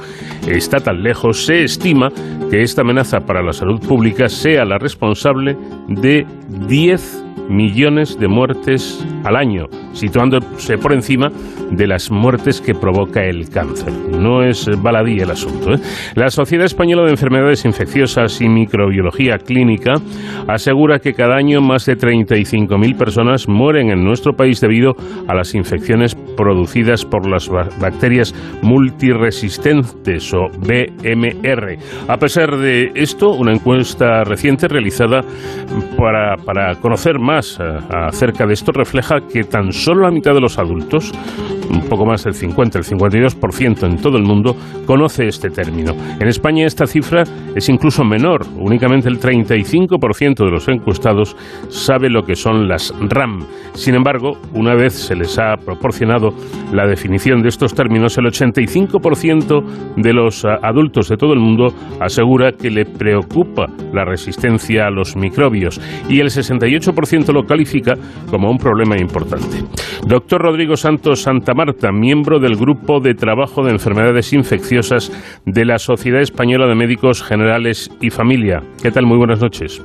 está 0.48 0.78
tan 0.78 1.02
lejos, 1.04 1.46
se 1.46 1.64
estima 1.64 2.10
que 2.50 2.62
esta 2.62 2.82
amenaza 2.82 3.20
para 3.22 3.42
la 3.42 3.54
salud 3.54 3.80
pública 3.80 4.30
sea 4.30 4.66
la 4.66 4.78
responsable 4.78 5.56
de 5.88 6.26
10 6.68 7.23
millones 7.50 8.18
de 8.20 8.28
muertes 8.28 9.06
al 9.24 9.36
año, 9.36 9.68
situándose 9.94 10.78
por 10.78 10.94
encima 10.94 11.32
de 11.72 11.88
las 11.88 12.12
muertes 12.12 12.62
que 12.62 12.74
provoca 12.74 13.24
el 13.24 13.50
cáncer. 13.50 13.92
No 13.94 14.44
es 14.44 14.70
baladí 14.82 15.20
el 15.20 15.32
asunto. 15.32 15.74
¿eh? 15.74 15.80
La 16.16 16.30
Sociedad 16.30 16.66
Española 16.66 17.04
de 17.04 17.12
Enfermedades 17.12 17.66
Infecciosas 17.66 18.42
y 18.42 18.48
Microbiología 18.48 19.38
Clínica 19.38 19.96
asegura 20.48 21.00
que 21.00 21.14
cada 21.14 21.36
año 21.36 21.62
más 21.62 21.86
de 21.86 21.98
35.000 21.98 22.98
personas 22.98 23.48
mueren 23.48 23.90
en 23.90 24.04
nuestro 24.04 24.34
país 24.34 24.62
debido 24.62 24.96
a 25.28 25.34
las 25.34 25.56
infecciones 25.56 26.16
producidas 26.16 27.06
por 27.06 27.28
las 27.28 27.50
bacterias 27.50 28.34
multiresistentes 28.62 30.34
o 30.34 30.48
BMR. 30.60 31.78
A 32.08 32.18
pesar 32.18 32.58
de 32.58 32.92
esto, 32.96 33.32
una 33.32 33.54
encuesta 33.54 34.24
reciente 34.24 34.68
realizada 34.68 35.22
para, 35.98 36.38
para 36.38 36.76
conocer 36.76 37.20
más 37.20 37.33
eh, 37.40 37.64
acerca 37.90 38.46
de 38.46 38.54
esto 38.54 38.72
refleja 38.72 39.22
que 39.22 39.44
tan 39.44 39.72
solo 39.72 40.02
la 40.02 40.12
mitad 40.12 40.34
de 40.34 40.42
los 40.42 40.60
adultos 40.60 41.12
un 41.70 41.82
poco 41.90 42.06
más 42.06 42.24
del 42.24 42.34
50, 42.34 42.80
el 42.80 42.86
52% 42.86 43.86
en 43.86 43.98
todo 43.98 44.18
el 44.18 44.24
mundo 44.24 44.56
conoce 44.86 45.28
este 45.28 45.50
término. 45.50 45.94
En 46.20 46.28
España 46.28 46.66
esta 46.66 46.86
cifra 46.86 47.24
es 47.56 47.70
incluso 47.70 48.04
menor, 48.04 48.46
únicamente 48.58 49.10
el 49.10 49.20
35% 49.20 50.46
de 50.46 50.52
los 50.52 50.68
encuestados 50.68 51.36
sabe 51.70 52.10
lo 52.10 52.24
que 52.24 52.36
son 52.36 52.68
las 52.68 52.94
RAM. 53.00 53.46
Sin 53.74 53.96
embargo, 53.96 54.38
una 54.54 54.76
vez 54.76 54.94
se 54.94 55.16
les 55.16 55.40
ha 55.40 55.56
proporcionado 55.58 56.34
la 56.72 56.86
definición 56.86 57.42
de 57.42 57.50
estos 57.50 57.74
términos, 57.74 58.18
el 58.18 58.26
85% 58.26 59.64
de 59.98 60.14
los 60.14 60.46
adultos 60.46 61.10
de 61.10 61.18
todo 61.18 61.34
el 61.34 61.40
mundo 61.40 61.74
asegura 62.00 62.52
que 62.52 62.70
le 62.70 62.86
preocupa 62.86 63.68
la 63.94 64.06
resistencia 64.06 64.88
a 64.88 64.92
los 64.92 65.16
microbios 65.16 65.80
y 66.10 66.20
el 66.20 66.28
68% 66.28 67.23
lo 67.32 67.44
califica 67.44 67.94
como 68.30 68.50
un 68.50 68.58
problema 68.58 68.98
importante. 68.98 69.64
Doctor 70.06 70.42
Rodrigo 70.42 70.76
Santos 70.76 71.22
Santa 71.22 71.54
Marta, 71.54 71.92
miembro 71.92 72.40
del 72.40 72.56
Grupo 72.58 73.00
de 73.00 73.14
Trabajo 73.14 73.64
de 73.64 73.72
Enfermedades 73.72 74.34
Infecciosas 74.34 75.12
de 75.46 75.66
la 75.66 75.78
Sociedad 75.78 76.22
Española 76.22 76.68
de 76.68 76.76
Médicos 76.76 77.24
Generales 77.24 77.90
y 78.02 78.10
Familia. 78.10 78.62
¿Qué 78.82 78.92
tal? 78.92 79.06
Muy 79.06 79.18
buenas 79.18 79.42
noches. 79.42 79.82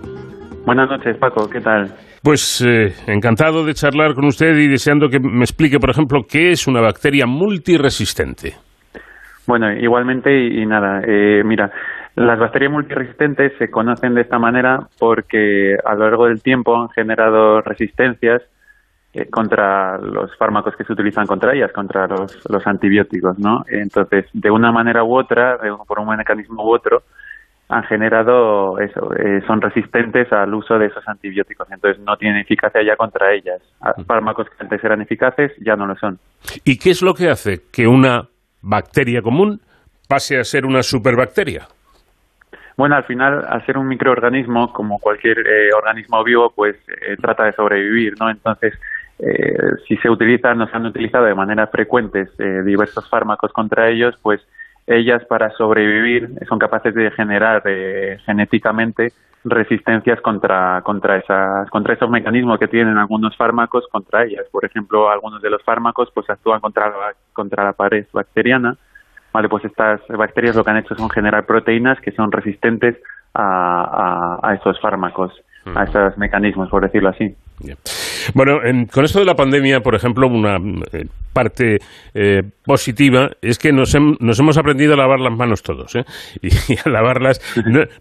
Buenas 0.66 0.90
noches, 0.90 1.16
Paco. 1.18 1.48
¿Qué 1.48 1.60
tal? 1.60 1.92
Pues 2.22 2.64
eh, 2.66 2.92
encantado 3.06 3.64
de 3.64 3.74
charlar 3.74 4.14
con 4.14 4.26
usted 4.26 4.56
y 4.56 4.66
deseando 4.66 5.08
que 5.08 5.20
me 5.20 5.44
explique, 5.44 5.78
por 5.78 5.90
ejemplo, 5.90 6.22
qué 6.28 6.50
es 6.50 6.66
una 6.66 6.80
bacteria 6.80 7.26
multiresistente. 7.26 8.54
Bueno, 9.46 9.72
igualmente 9.72 10.30
y, 10.30 10.66
nada, 10.66 11.00
eh, 11.06 11.42
mira, 11.42 11.70
las 12.18 12.38
bacterias 12.38 12.72
multiresistentes 12.72 13.52
se 13.58 13.70
conocen 13.70 14.14
de 14.14 14.22
esta 14.22 14.38
manera 14.38 14.88
porque 14.98 15.76
a 15.84 15.94
lo 15.94 16.04
largo 16.04 16.26
del 16.26 16.42
tiempo 16.42 16.76
han 16.76 16.88
generado 16.88 17.60
resistencias 17.60 18.42
eh, 19.12 19.26
contra 19.30 19.98
los 19.98 20.36
fármacos 20.36 20.74
que 20.76 20.82
se 20.82 20.92
utilizan 20.92 21.26
contra 21.26 21.54
ellas, 21.54 21.70
contra 21.72 22.08
los, 22.08 22.36
los 22.50 22.66
antibióticos, 22.66 23.38
¿no? 23.38 23.62
Entonces, 23.68 24.26
de 24.32 24.50
una 24.50 24.72
manera 24.72 25.04
u 25.04 25.16
otra, 25.16 25.58
por 25.86 26.00
un 26.00 26.08
mecanismo 26.08 26.64
u 26.64 26.74
otro, 26.74 27.02
han 27.68 27.84
generado 27.84 28.80
eso, 28.80 29.14
eh, 29.14 29.40
son 29.46 29.60
resistentes 29.60 30.32
al 30.32 30.52
uso 30.54 30.76
de 30.76 30.86
esos 30.86 31.06
antibióticos, 31.06 31.70
entonces 31.70 32.02
no 32.02 32.16
tienen 32.16 32.40
eficacia 32.40 32.82
ya 32.82 32.96
contra 32.96 33.32
ellas. 33.32 33.62
Fármacos 34.06 34.48
que 34.48 34.64
antes 34.64 34.82
eran 34.82 35.02
eficaces 35.02 35.52
ya 35.64 35.76
no 35.76 35.86
lo 35.86 35.94
son. 35.94 36.18
¿Y 36.64 36.78
qué 36.78 36.90
es 36.90 37.00
lo 37.00 37.14
que 37.14 37.28
hace 37.28 37.60
que 37.72 37.86
una 37.86 38.22
bacteria 38.62 39.22
común 39.22 39.60
pase 40.08 40.38
a 40.38 40.44
ser 40.44 40.66
una 40.66 40.82
superbacteria? 40.82 41.68
Bueno, 42.78 42.94
al 42.94 43.04
final, 43.04 43.44
al 43.46 43.66
ser 43.66 43.76
un 43.76 43.88
microorganismo, 43.88 44.72
como 44.72 44.98
cualquier 44.98 45.40
eh, 45.40 45.70
organismo 45.76 46.24
vivo, 46.24 46.50
pues 46.56 46.76
trata 47.20 47.44
de 47.44 47.52
sobrevivir, 47.52 48.14
¿no? 48.18 48.30
Entonces, 48.30 48.72
eh, 49.18 49.56
si 49.86 49.96
se 49.96 50.08
utilizan, 50.08 50.58
nos 50.58 50.72
han 50.72 50.86
utilizado 50.86 51.24
de 51.24 51.34
manera 51.34 51.66
frecuente 51.66 52.28
eh, 52.38 52.62
diversos 52.64 53.08
fármacos 53.08 53.52
contra 53.52 53.88
ellos, 53.88 54.16
pues 54.22 54.40
ellas 54.86 55.24
para 55.24 55.50
sobrevivir 55.50 56.30
son 56.48 56.58
capaces 56.58 56.94
de 56.94 57.10
generar 57.10 57.62
eh, 57.66 58.18
genéticamente 58.24 59.12
resistencias 59.44 60.20
contra 60.20 60.82
contra 60.82 61.16
esas 61.16 61.68
contra 61.70 61.94
esos 61.94 62.10
mecanismos 62.10 62.58
que 62.58 62.68
tienen 62.68 62.96
algunos 62.96 63.36
fármacos 63.36 63.86
contra 63.90 64.24
ellas. 64.24 64.46
Por 64.52 64.64
ejemplo, 64.64 65.10
algunos 65.10 65.42
de 65.42 65.50
los 65.50 65.62
fármacos 65.62 66.10
pues 66.14 66.30
actúan 66.30 66.60
contra 66.60 66.92
contra 67.32 67.64
la 67.64 67.72
pared 67.72 68.06
bacteriana. 68.12 68.76
Vale, 69.38 69.48
pues 69.48 69.64
estas 69.66 70.00
bacterias 70.08 70.56
lo 70.56 70.64
que 70.64 70.70
han 70.72 70.78
hecho 70.78 70.96
son 70.96 71.08
generar 71.10 71.46
proteínas 71.46 72.00
que 72.00 72.10
son 72.10 72.32
resistentes 72.32 72.96
a, 73.34 74.40
a 74.42 74.54
esos 74.54 74.80
fármacos 74.80 75.32
a 75.74 75.84
esos 75.84 76.18
mecanismos, 76.18 76.68
por 76.70 76.82
decirlo 76.82 77.10
así. 77.10 77.34
Bueno, 78.34 78.58
con 78.92 79.04
esto 79.04 79.18
de 79.18 79.24
la 79.24 79.34
pandemia, 79.34 79.80
por 79.80 79.94
ejemplo, 79.94 80.28
una 80.28 80.56
eh, 80.56 81.06
parte 81.32 81.78
eh, 82.14 82.42
positiva 82.64 83.30
es 83.42 83.58
que 83.58 83.72
nos, 83.72 83.94
hemos 83.94 84.58
aprendido 84.58 84.94
a 84.94 84.96
lavar 84.96 85.18
las 85.20 85.36
manos 85.36 85.62
todos. 85.62 85.96
¿eh? 85.96 86.04
Y, 86.42 86.76
a 86.84 86.88
lavarlas 86.88 87.40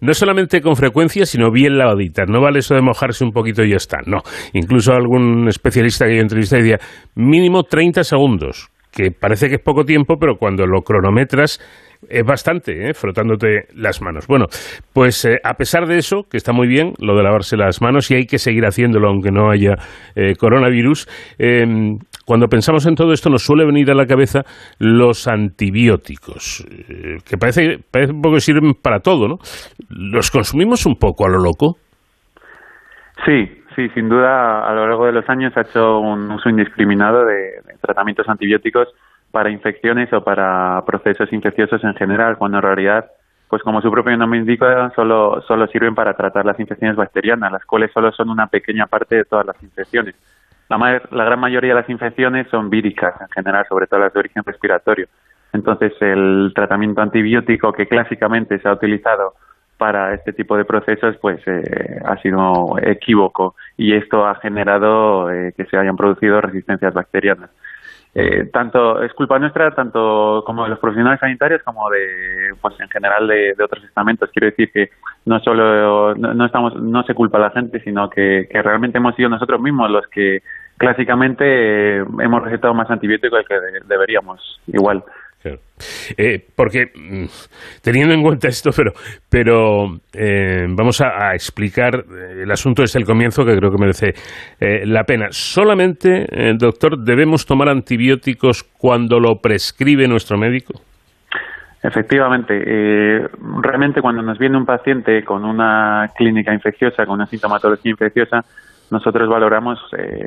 no, 0.01 0.13
solamente 0.13 0.61
con 0.61 0.75
frecuencia, 0.75 1.25
sino 1.25 1.51
bien 1.51 1.77
lavaditas. 1.77 2.27
No 2.29 2.41
vale 2.41 2.59
eso 2.59 2.75
de 2.75 2.81
mojarse 2.81 3.23
un 3.23 3.31
poquito 3.31 3.63
y 3.63 3.71
ya 3.71 3.77
está. 3.77 3.97
No. 4.05 4.19
Incluso 4.53 4.93
algún 4.93 5.47
especialista 5.47 6.05
que 6.05 6.15
yo 6.15 6.21
entrevisté 6.21 6.57
decía 6.57 6.79
mínimo 7.15 7.63
30 7.63 8.03
segundos, 8.03 8.69
que 8.91 9.11
parece 9.11 9.49
que 9.49 9.55
es 9.55 9.61
poco 9.61 9.83
tiempo, 9.83 10.17
pero 10.19 10.35
cuando 10.37 10.65
lo 10.65 10.81
cronometras 10.81 11.59
es 12.09 12.23
bastante, 12.23 12.89
¿eh? 12.89 12.93
frotándote 12.93 13.67
las 13.73 14.01
manos. 14.01 14.27
Bueno, 14.27 14.45
pues 14.93 15.25
eh, 15.25 15.39
a 15.43 15.53
pesar 15.55 15.87
de 15.87 15.97
eso, 15.97 16.23
que 16.29 16.37
está 16.37 16.53
muy 16.53 16.67
bien, 16.67 16.93
lo 16.99 17.15
de 17.15 17.23
lavarse 17.23 17.57
las 17.57 17.81
manos, 17.81 18.11
y 18.11 18.15
hay 18.15 18.25
que 18.25 18.37
seguir 18.37 18.65
haciéndolo 18.65 19.09
aunque 19.09 19.31
no 19.31 19.49
haya 19.49 19.75
eh, 20.15 20.35
coronavirus, 20.35 21.07
em, 21.39 21.97
cuando 22.25 22.47
pensamos 22.47 22.85
en 22.85 22.95
todo 22.95 23.13
esto 23.13 23.29
nos 23.29 23.43
suele 23.43 23.65
venir 23.65 23.89
a 23.89 23.95
la 23.95 24.05
cabeza 24.05 24.41
los 24.79 25.27
antibióticos, 25.27 26.65
que 27.27 27.37
parece, 27.37 27.77
parece 27.89 28.13
un 28.13 28.21
poco 28.21 28.35
que 28.35 28.41
sirven 28.41 28.73
para 28.73 28.99
todo, 28.99 29.27
¿no? 29.27 29.35
¿Los 29.89 30.29
consumimos 30.29 30.85
un 30.85 30.95
poco 30.95 31.25
a 31.25 31.29
lo 31.29 31.39
loco? 31.39 31.77
Sí, 33.25 33.45
sí, 33.75 33.87
sin 33.93 34.09
duda 34.09 34.67
a 34.67 34.73
lo 34.73 34.87
largo 34.87 35.05
de 35.05 35.13
los 35.13 35.29
años 35.29 35.55
ha 35.55 35.61
hecho 35.61 35.99
un 35.99 36.29
uso 36.31 36.49
indiscriminado 36.49 37.25
de 37.25 37.61
tratamientos 37.77 38.27
antibióticos 38.29 38.87
para 39.31 39.49
infecciones 39.49 40.11
o 40.13 40.23
para 40.23 40.83
procesos 40.85 41.31
infecciosos 41.33 41.83
en 41.83 41.93
general, 41.95 42.37
cuando 42.37 42.57
en 42.57 42.63
realidad, 42.63 43.11
pues 43.49 43.61
como 43.61 43.81
su 43.81 43.91
propio 43.91 44.17
nombre 44.17 44.39
indica, 44.39 44.91
solo, 44.95 45.41
solo 45.47 45.67
sirven 45.67 45.95
para 45.95 46.13
tratar 46.13 46.45
las 46.45 46.59
infecciones 46.59 46.95
bacterianas, 46.95 47.51
las 47.51 47.65
cuales 47.65 47.91
solo 47.91 48.11
son 48.11 48.29
una 48.29 48.47
pequeña 48.47 48.87
parte 48.87 49.15
de 49.15 49.25
todas 49.25 49.45
las 49.45 49.61
infecciones. 49.61 50.15
La, 50.69 50.77
la 51.11 51.25
gran 51.25 51.39
mayoría 51.39 51.73
de 51.73 51.81
las 51.81 51.89
infecciones 51.89 52.47
son 52.49 52.69
víricas 52.69 53.13
en 53.21 53.29
general, 53.29 53.65
sobre 53.69 53.87
todo 53.87 54.01
las 54.01 54.13
de 54.13 54.19
origen 54.19 54.43
respiratorio. 54.45 55.07
Entonces, 55.53 55.93
el 56.01 56.51
tratamiento 56.53 57.01
antibiótico 57.01 57.71
que 57.71 57.87
clásicamente 57.87 58.59
se 58.59 58.67
ha 58.67 58.73
utilizado 58.73 59.33
para 59.77 60.13
este 60.13 60.33
tipo 60.33 60.57
de 60.57 60.65
procesos, 60.65 61.15
pues 61.21 61.39
eh, 61.45 61.99
ha 62.05 62.17
sido 62.17 62.77
equívoco 62.81 63.55
y 63.77 63.93
esto 63.93 64.25
ha 64.25 64.35
generado 64.35 65.31
eh, 65.31 65.53
que 65.55 65.65
se 65.65 65.77
hayan 65.77 65.95
producido 65.95 66.41
resistencias 66.41 66.93
bacterianas. 66.93 67.51
Eh, 68.19 68.49
tanto 68.51 69.03
es 69.03 69.13
culpa 69.13 69.37
nuestra 69.37 69.69
tanto 69.75 70.41
como 70.43 70.63
de 70.63 70.69
los 70.69 70.79
profesionales 70.79 71.19
sanitarios 71.19 71.61
como 71.61 71.87
de 71.91 72.49
pues 72.59 72.73
en 72.79 72.89
general 72.89 73.27
de, 73.27 73.53
otros 73.63 73.83
estamentos 73.83 74.31
quiero 74.33 74.47
decir 74.47 74.71
que 74.71 74.89
no 75.25 75.39
solo 75.41 76.15
no, 76.15 76.45
estamos 76.45 76.73
no 76.81 77.03
se 77.03 77.13
culpa 77.13 77.37
a 77.37 77.41
la 77.41 77.51
gente 77.51 77.79
sino 77.81 78.09
que, 78.09 78.47
realmente 78.51 78.97
hemos 78.97 79.13
sido 79.15 79.29
nosotros 79.29 79.61
mismos 79.61 79.91
los 79.91 80.07
que 80.07 80.41
clásicamente 80.77 81.43
eh, 81.99 82.05
hemos 82.19 82.43
recetado 82.43 82.73
más 82.73 82.89
antibióticos 82.89 83.37
del 83.37 83.47
que 83.47 83.85
deberíamos 83.87 84.61
igual 84.65 85.03
eh, 86.17 86.39
porque, 86.55 86.85
mm, 86.95 87.25
teniendo 87.83 88.13
en 88.13 88.23
cuenta 88.23 88.47
esto, 88.47 88.71
pero, 88.75 88.91
pero 89.29 89.99
eh, 90.13 90.65
vamos 90.69 91.01
a, 91.01 91.33
explicar 91.33 91.95
eh, 91.95 92.43
el 92.43 92.51
asunto 92.51 92.81
desde 92.81 92.99
el 92.99 93.05
comienzo 93.05 93.45
que 93.45 93.55
creo 93.55 93.71
que 93.71 93.77
merece 93.77 94.13
la 94.85 95.03
pena. 95.03 95.27
Solamente, 95.29 96.25
doctor, 96.57 96.97
debemos 96.97 97.45
tomar 97.45 97.69
antibióticos 97.69 98.63
cuando 98.63 99.19
lo 99.19 99.35
prescribe 99.35 100.07
nuestro 100.07 100.37
médico. 100.37 100.73
Efectivamente, 101.83 102.53
realmente 103.61 104.01
cuando 104.01 104.21
nos 104.21 104.37
viene 104.39 104.57
un 104.57 104.65
paciente 104.65 105.23
con 105.23 105.45
una 105.45 106.07
clínica 106.15 106.53
infecciosa, 106.53 107.05
con 107.05 107.15
una 107.15 107.27
sintomatología 107.27 107.91
infecciosa, 107.91 108.41
nosotros 108.89 109.29
valoramos 109.29 109.79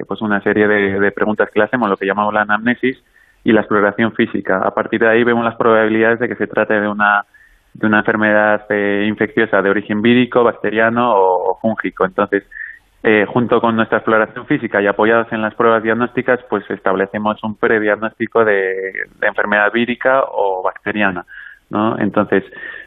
pues 0.07 0.23
una 0.23 0.41
serie 0.41 0.69
de, 0.69 1.01
de 1.01 1.11
preguntas 1.11 1.49
que 1.53 1.59
le 1.59 1.65
hacemos, 1.65 1.89
lo 1.89 1.97
que 1.97 2.07
llamamos 2.07 2.33
la 2.33 2.43
anamnesis, 2.43 3.03
y 3.45 3.53
la 3.53 3.61
exploración 3.61 4.13
física. 4.13 4.59
A 4.59 4.73
partir 4.73 5.01
de 5.01 5.09
ahí 5.09 5.25
vemos 5.25 5.45
las 5.45 5.57
probabilidades 5.57 6.21
de 6.21 6.29
que 6.29 6.37
se 6.37 6.47
trate 6.47 6.81
de 6.81 6.89
una 6.89 7.25
de 7.73 7.87
una 7.87 8.01
enfermedad 8.01 8.67
eh, 8.69 9.07
infecciosa 9.09 9.63
de 9.63 9.71
origen 9.71 10.03
vírico, 10.03 10.43
bacteriano 10.43 11.13
o, 11.15 11.57
fúngico. 11.63 12.05
Entonces, 12.05 12.43
eh, 13.03 13.25
junto 13.29 13.61
con 13.61 13.77
nuestra 13.77 13.99
exploración 13.99 14.45
física 14.47 14.83
y 14.83 14.89
apoyados 14.89 15.33
en 15.33 15.41
las 15.41 15.55
pruebas 15.55 15.83
diagnósticas, 15.83 16.41
pues 16.51 16.69
establecemos 16.69 17.43
un 17.45 17.57
prediagnóstico 17.57 18.45
de, 18.45 18.93
de 19.21 19.27
enfermedad 19.27 19.71
vírica 19.73 20.25
o 20.27 20.63
bacteriana. 20.65 21.25
¿no? 21.71 21.99
Entonces, 21.99 22.43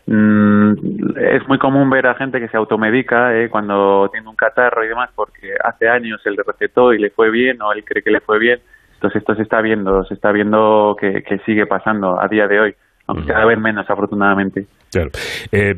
mm, 0.05 0.73
es 1.17 1.47
muy 1.47 1.57
común 1.57 1.89
ver 1.89 2.05
a 2.07 2.15
gente 2.15 2.39
que 2.39 2.49
se 2.49 2.57
automedica 2.57 3.35
eh, 3.35 3.49
cuando 3.49 4.09
tiene 4.11 4.29
un 4.29 4.35
catarro 4.35 4.83
y 4.83 4.89
demás, 4.89 5.09
porque 5.15 5.53
hace 5.63 5.87
años 5.87 6.21
él 6.25 6.37
recetó 6.45 6.93
y 6.93 6.99
le 6.99 7.09
fue 7.09 7.31
bien 7.31 7.61
o 7.61 7.71
él 7.71 7.83
cree 7.85 8.03
que 8.03 8.11
le 8.11 8.19
fue 8.19 8.39
bien. 8.39 8.59
Entonces, 9.03 9.21
esto 9.21 9.35
se 9.35 9.41
está 9.43 9.61
viendo, 9.61 10.03
se 10.05 10.13
está 10.13 10.31
viendo 10.31 10.95
que, 10.97 11.23
que 11.23 11.39
sigue 11.39 11.65
pasando 11.65 12.17
a 12.21 12.27
día 12.29 12.47
de 12.47 12.59
hoy 12.61 12.73
aunque 13.07 13.27
cada 13.27 13.45
vez 13.45 13.59
menos, 13.59 13.85
afortunadamente. 13.89 14.65
Claro. 14.89 15.09
Eh, 15.51 15.73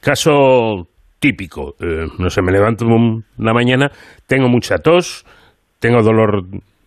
caso 0.00 0.86
típico, 1.18 1.74
eh, 1.80 2.06
no 2.18 2.30
sé, 2.30 2.40
me 2.40 2.52
levanto 2.52 2.86
una 2.86 3.52
mañana, 3.52 3.90
tengo 4.26 4.48
mucha 4.48 4.78
tos, 4.78 5.26
tengo 5.78 6.02
dolor 6.02 6.44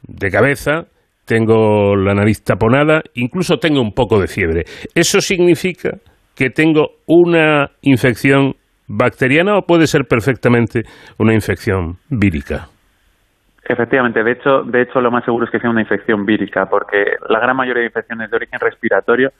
de 0.08 0.32
cabeza, 0.32 0.86
tengo 1.26 1.96
la 1.96 2.14
nariz 2.14 2.44
taponada, 2.44 3.02
incluso 3.14 3.58
tengo 3.58 3.82
un 3.82 3.92
poco 3.92 4.20
de 4.20 4.28
fiebre. 4.28 4.64
¿Eso 4.96 5.22
significa 5.22 5.98
que 6.36 6.50
tengo 6.50 6.94
una 7.06 7.70
infección 7.82 8.56
bacteriana 8.88 9.58
o 9.58 9.62
puede 9.62 9.86
ser 9.86 10.06
perfectamente 10.06 10.82
una 11.20 11.34
infección 11.34 11.98
vírica? 12.10 12.68
Efectivamente, 13.72 14.22
de 14.22 14.31
hecho, 14.34 14.64
de 14.64 14.81
hecho 14.81 14.99
lo 14.99 15.11
más 15.11 15.23
seguro 15.23 15.45
es 15.45 15.52
que 15.52 15.60
sea 15.60 15.69
una 15.69 15.80
infección 15.80 16.26
vírica, 16.26 16.65
porque 16.65 17.15
la 17.30 17.39
gran 17.39 17.56
mayoría 17.56 17.81
de 17.81 17.88
infecciones 17.88 18.30
de 18.30 18.35
origen 18.35 18.60
respiratorio 18.60 19.31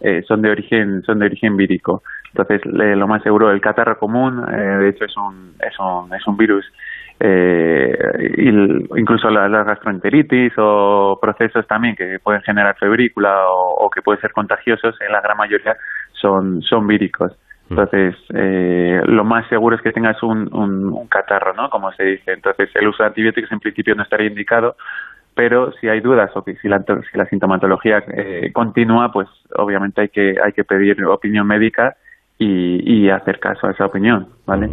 eh, 0.00 0.22
son 0.28 0.42
de 0.42 0.50
origen 0.50 1.02
son 1.02 1.18
de 1.18 1.26
origen 1.26 1.56
vírico. 1.56 2.04
Entonces, 2.28 2.60
lo 2.64 3.08
más 3.08 3.20
seguro, 3.24 3.50
el 3.50 3.60
catarro 3.60 3.98
común, 3.98 4.44
eh, 4.48 4.56
de 4.56 4.88
hecho, 4.90 5.04
es 5.06 5.16
un, 5.16 5.54
es 5.60 5.76
un, 5.80 6.14
es 6.14 6.24
un 6.24 6.36
virus. 6.36 6.64
Eh, 7.18 7.98
incluso 8.96 9.28
la, 9.28 9.48
gastroenteritis 9.64 10.52
o 10.56 11.18
procesos 11.20 11.66
también 11.66 11.96
que 11.96 12.18
pueden 12.22 12.42
generar 12.42 12.76
febrícula 12.78 13.44
o, 13.48 13.90
que 13.90 14.02
pueden 14.02 14.20
ser 14.20 14.30
contagiosos, 14.30 14.94
en 15.00 15.10
la 15.10 15.20
gran 15.20 15.36
mayoría 15.36 15.76
son, 16.12 16.62
son 16.62 16.86
víricos. 16.86 17.32
Entonces, 17.70 18.16
eh, 18.34 19.00
lo 19.06 19.22
más 19.22 19.48
seguro 19.48 19.76
es 19.76 19.82
que 19.82 19.92
tengas 19.92 20.20
un, 20.24 20.52
un, 20.52 21.06
catarro, 21.06 21.54
¿no? 21.54 21.70
Como 21.70 21.92
se 21.92 22.02
dice. 22.02 22.32
Entonces, 22.32 22.68
el 22.74 22.88
uso 22.88 23.04
de 23.04 23.08
antibióticos 23.08 23.52
en 23.52 23.60
principio 23.60 23.94
no 23.94 24.02
estaría 24.02 24.26
indicado, 24.26 24.76
pero 25.36 25.72
si 25.80 25.88
hay 25.88 26.00
dudas 26.00 26.30
o 26.34 26.42
que 26.42 26.56
si 26.56 26.68
la, 26.68 26.80
si 26.80 27.16
la 27.16 27.26
sintomatología 27.26 28.02
eh, 28.08 28.50
continúa, 28.52 29.12
pues 29.12 29.28
obviamente 29.54 30.00
hay 30.00 30.08
que, 30.08 30.34
hay 30.42 30.52
que 30.52 30.64
pedir 30.64 31.04
opinión 31.04 31.46
médica 31.46 31.96
y, 32.38 33.08
hacer 33.10 33.38
caso 33.38 33.66
a 33.66 33.72
esa 33.72 33.84
opinión, 33.86 34.28
¿vale? 34.46 34.70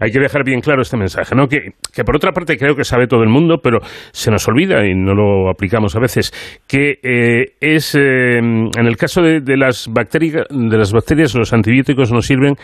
Hay 0.00 0.10
que 0.10 0.20
dejar 0.20 0.44
bien 0.44 0.60
claro 0.60 0.82
este 0.82 0.96
mensaje, 0.96 1.34
¿no? 1.34 1.48
Que, 1.48 1.72
que, 1.94 2.04
por 2.04 2.16
otra 2.16 2.32
parte 2.32 2.56
creo 2.56 2.74
que 2.74 2.84
sabe 2.84 3.06
todo 3.06 3.22
el 3.22 3.28
mundo, 3.28 3.58
pero 3.62 3.78
se 4.12 4.30
nos 4.30 4.46
olvida 4.48 4.86
y 4.86 4.94
no 4.94 5.14
lo 5.14 5.50
aplicamos 5.50 5.96
a 5.96 6.00
veces, 6.00 6.32
que 6.66 6.98
eh, 7.02 7.54
es 7.60 7.94
eh, 7.94 8.38
en 8.38 8.86
el 8.86 8.96
caso 8.96 9.22
de, 9.22 9.56
las 9.56 9.88
bacterias, 9.88 10.46
de 10.50 10.76
las 10.76 10.92
bacterias 10.92 11.34
los 11.34 11.52
antibióticos 11.52 12.12
nos 12.12 12.26
sirven 12.26 12.54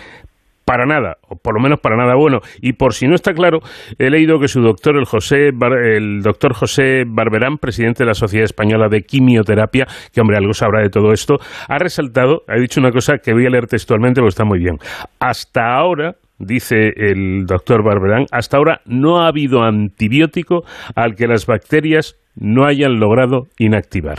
para 0.64 0.86
nada, 0.86 1.16
o 1.28 1.36
por 1.36 1.54
lo 1.54 1.60
menos 1.60 1.80
para 1.80 1.96
nada 1.96 2.14
bueno. 2.14 2.38
Y 2.60 2.74
por 2.74 2.94
si 2.94 3.06
no 3.06 3.14
está 3.14 3.32
claro, 3.32 3.58
he 3.98 4.10
leído 4.10 4.38
que 4.38 4.48
su 4.48 4.60
doctor, 4.60 4.96
el, 4.96 5.04
José 5.04 5.48
el 5.48 6.22
doctor 6.22 6.54
José 6.54 7.02
Barberán, 7.06 7.58
presidente 7.58 8.04
de 8.04 8.08
la 8.08 8.14
Sociedad 8.14 8.44
Española 8.44 8.88
de 8.88 9.02
Quimioterapia, 9.02 9.86
que 10.12 10.20
hombre, 10.20 10.36
algo 10.36 10.52
sabrá 10.52 10.80
de 10.82 10.88
todo 10.88 11.12
esto, 11.12 11.38
ha 11.68 11.78
resaltado, 11.78 12.42
ha 12.48 12.56
dicho 12.56 12.80
una 12.80 12.90
cosa 12.90 13.18
que 13.18 13.32
voy 13.32 13.46
a 13.46 13.50
leer 13.50 13.66
textualmente 13.66 14.20
porque 14.20 14.30
está 14.30 14.44
muy 14.44 14.60
bien. 14.60 14.78
Hasta 15.18 15.74
ahora, 15.74 16.14
dice 16.42 16.92
el 16.96 17.46
doctor 17.46 17.82
Barberán, 17.82 18.26
hasta 18.32 18.56
ahora 18.56 18.80
no 18.86 19.20
ha 19.20 19.28
habido 19.28 19.62
antibiótico 19.62 20.62
al 20.94 21.14
que 21.14 21.26
las 21.26 21.46
bacterias 21.46 22.16
no 22.36 22.64
hayan 22.64 22.98
logrado 22.98 23.44
inactivar. 23.58 24.18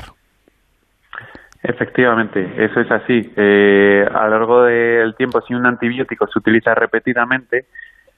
Efectivamente, 1.61 2.41
eso 2.57 2.81
es 2.81 2.91
así. 2.91 3.31
Eh, 3.37 4.05
a 4.13 4.25
lo 4.25 4.29
largo 4.31 4.63
del 4.63 5.15
tiempo, 5.15 5.39
si 5.41 5.53
un 5.53 5.65
antibiótico 5.65 6.27
se 6.27 6.39
utiliza 6.39 6.75
repetidamente, 6.75 7.65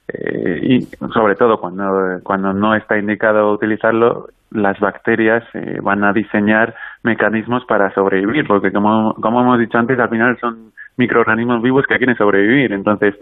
eh, 0.08 0.60
y 0.62 0.80
sobre 1.12 1.34
todo 1.36 1.58
cuando, 1.58 2.20
cuando 2.22 2.52
no 2.52 2.74
está 2.74 2.98
indicado 2.98 3.52
utilizarlo, 3.52 4.26
las 4.50 4.78
bacterias 4.78 5.44
eh, 5.54 5.78
van 5.82 6.04
a 6.04 6.12
diseñar 6.12 6.74
mecanismos 7.02 7.64
para 7.66 7.92
sobrevivir, 7.94 8.46
porque 8.46 8.72
como, 8.72 9.14
como 9.14 9.40
hemos 9.40 9.58
dicho 9.58 9.78
antes, 9.78 9.98
al 9.98 10.08
final 10.08 10.36
son 10.40 10.72
microorganismos 10.96 11.62
vivos 11.62 11.84
que 11.88 11.98
quieren 11.98 12.16
sobrevivir. 12.16 12.72
Entonces, 12.72 13.14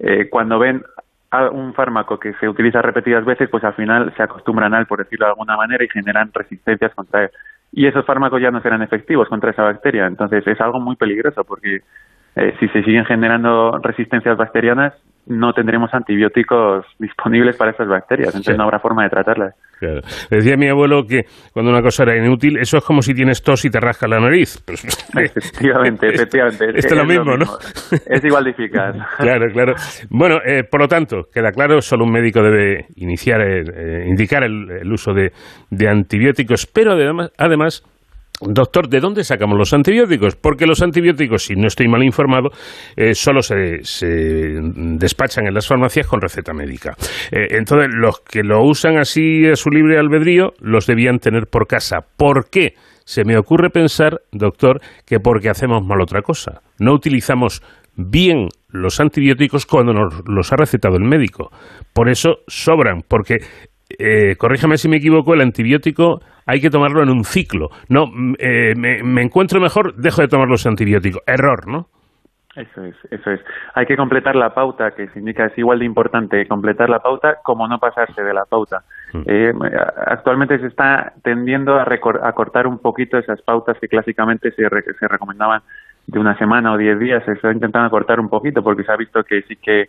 eh, 0.00 0.28
cuando 0.28 0.58
ven 0.58 0.82
a 1.30 1.48
un 1.48 1.74
fármaco 1.74 2.18
que 2.18 2.34
se 2.34 2.48
utiliza 2.48 2.82
repetidas 2.82 3.24
veces, 3.24 3.48
pues 3.48 3.62
al 3.62 3.74
final 3.74 4.12
se 4.16 4.22
acostumbran 4.22 4.74
a 4.74 4.80
él, 4.80 4.86
por 4.86 4.98
decirlo 4.98 5.26
de 5.26 5.30
alguna 5.30 5.56
manera, 5.56 5.84
y 5.84 5.88
generan 5.88 6.30
resistencias 6.32 6.92
contra 6.94 7.24
él 7.24 7.30
y 7.72 7.86
esos 7.86 8.04
fármacos 8.04 8.40
ya 8.40 8.50
no 8.50 8.60
serán 8.60 8.82
efectivos 8.82 9.28
contra 9.28 9.50
esa 9.50 9.62
bacteria. 9.62 10.06
Entonces 10.06 10.46
es 10.46 10.60
algo 10.60 10.80
muy 10.80 10.96
peligroso 10.96 11.44
porque 11.44 11.82
eh, 12.36 12.54
si 12.58 12.68
se 12.68 12.82
siguen 12.82 13.04
generando 13.04 13.78
resistencias 13.82 14.36
bacterianas, 14.36 14.94
no 15.26 15.52
tendremos 15.52 15.92
antibióticos 15.94 16.86
disponibles 16.98 17.56
para 17.56 17.70
esas 17.70 17.86
bacterias, 17.86 18.28
entonces 18.28 18.56
no 18.56 18.64
habrá 18.64 18.78
forma 18.78 19.04
de 19.04 19.10
tratarlas. 19.10 19.54
Decía 20.30 20.56
mi 20.56 20.68
abuelo 20.68 21.04
que 21.08 21.22
cuando 21.52 21.70
una 21.70 21.80
cosa 21.80 22.02
era 22.02 22.16
inútil, 22.16 22.58
eso 22.58 22.78
es 22.78 22.84
como 22.84 23.00
si 23.00 23.14
tienes 23.14 23.42
tos 23.42 23.64
y 23.64 23.70
te 23.70 23.80
rasca 23.80 24.06
la 24.08 24.18
nariz. 24.18 24.62
Efectivamente, 25.16 26.08
efectivamente. 26.08 26.66
Esto 26.74 26.94
es, 26.94 27.00
lo 27.00 27.04
mismo, 27.04 27.36
¿no? 27.36 27.46
Es 28.06 28.24
igual 28.24 28.44
de 28.44 28.50
eficaz. 28.50 28.96
claro, 29.18 29.46
claro. 29.52 29.74
Bueno, 30.10 30.36
eh, 30.44 30.64
por 30.64 30.80
lo 30.80 30.88
tanto, 30.88 31.24
queda 31.32 31.50
claro, 31.50 31.80
solo 31.80 32.04
un 32.04 32.12
médico 32.12 32.42
debe 32.42 32.86
iniciar, 32.96 33.40
eh, 33.40 34.06
indicar 34.06 34.44
el, 34.44 34.90
uso 34.92 35.12
de, 35.12 35.32
de 35.70 35.88
antibióticos, 35.88 36.66
pero 36.66 36.92
además, 36.92 37.32
además 37.38 37.82
Doctor, 38.40 38.88
¿de 38.88 39.00
dónde 39.00 39.22
sacamos 39.22 39.58
los 39.58 39.72
antibióticos? 39.74 40.34
Porque 40.34 40.66
los 40.66 40.80
antibióticos, 40.80 41.44
si 41.44 41.56
no 41.56 41.66
estoy 41.66 41.88
mal 41.88 42.02
informado, 42.02 42.50
eh, 42.96 43.14
solo 43.14 43.42
se, 43.42 43.80
despachan 44.62 45.46
en 45.46 45.54
las 45.54 45.66
farmacias 45.66 46.06
con 46.06 46.22
receta 46.22 46.54
médica. 46.54 46.96
Eh, 47.30 47.48
entonces, 47.50 47.90
los 47.92 48.20
que 48.20 48.42
lo 48.42 48.62
usan 48.64 48.96
así 48.96 49.46
a 49.46 49.56
su 49.56 49.68
libre 49.70 49.98
albedrío, 49.98 50.54
los 50.58 50.86
debían 50.86 51.18
tener 51.18 51.48
por 51.48 51.66
casa. 51.66 52.06
¿Por 52.16 52.48
qué? 52.48 52.74
Se 53.04 53.24
me 53.24 53.36
ocurre 53.36 53.68
pensar, 53.68 54.22
doctor, 54.32 54.80
que 55.04 55.20
porque 55.20 55.50
hacemos 55.50 55.84
mal 55.84 56.00
otra 56.00 56.22
cosa. 56.22 56.62
No 56.78 56.94
utilizamos 56.94 57.62
bien 57.96 58.48
los 58.68 59.00
antibióticos 59.00 59.66
cuando 59.66 59.92
nos 59.92 60.26
los 60.26 60.52
ha 60.52 60.56
recetado 60.56 60.96
el 60.96 61.04
médico. 61.04 61.50
Por 61.92 62.08
eso 62.08 62.38
sobran, 62.46 63.02
porque, 63.06 63.38
eh, 63.98 64.36
corríjame 64.36 64.78
si 64.78 64.88
me 64.88 64.96
equivoco, 64.96 65.34
el 65.34 65.40
antibiótico 65.40 66.20
hay 66.46 66.60
que 66.60 66.70
tomarlo 66.70 67.02
en 67.02 67.10
un 67.10 67.24
ciclo. 67.24 67.68
No, 67.88 68.06
eh, 68.38 68.74
me, 68.76 69.22
encuentro 69.22 69.60
mejor, 69.60 69.94
dejo 69.96 70.22
de 70.22 70.28
tomar 70.28 70.48
los 70.48 70.66
antibióticos. 70.66 71.22
Error, 71.26 71.68
¿no? 71.68 71.86
Eso 72.56 72.84
es, 72.84 72.96
eso 73.10 73.30
es. 73.30 73.40
Hay 73.74 73.86
que 73.86 73.96
completar 73.96 74.34
la 74.34 74.52
pauta, 74.52 74.90
que 74.90 75.06
se 75.08 75.20
indica 75.20 75.46
es 75.46 75.56
igual 75.56 75.78
de 75.78 75.84
importante 75.84 76.46
completar 76.48 76.90
la 76.90 76.98
pauta 76.98 77.36
como 77.44 77.68
no 77.68 77.78
pasarse 77.78 78.22
de 78.22 78.34
la 78.34 78.44
pauta. 78.44 78.82
Mm. 79.12 79.22
Eh, 79.26 79.52
actualmente 80.06 80.58
se 80.58 80.66
está 80.66 81.12
tendiendo 81.22 81.76
a, 81.76 81.84
a, 81.84 82.32
cortar 82.32 82.66
un 82.66 82.78
poquito 82.80 83.18
esas 83.18 83.40
pautas 83.42 83.78
que 83.80 83.86
clásicamente 83.86 84.50
se, 84.50 84.68
se 84.98 85.08
recomendaban 85.08 85.62
de 86.08 86.18
una 86.18 86.36
semana 86.36 86.72
o 86.72 86.76
diez 86.76 86.98
días. 86.98 87.24
Se 87.24 87.32
está 87.32 87.52
intentando 87.52 87.88
cortar 87.90 88.18
un 88.18 88.28
poquito 88.28 88.62
porque 88.62 88.82
se 88.82 88.90
ha 88.90 88.96
visto 88.96 89.22
que 89.22 89.42
sí 89.42 89.54
que 89.54 89.88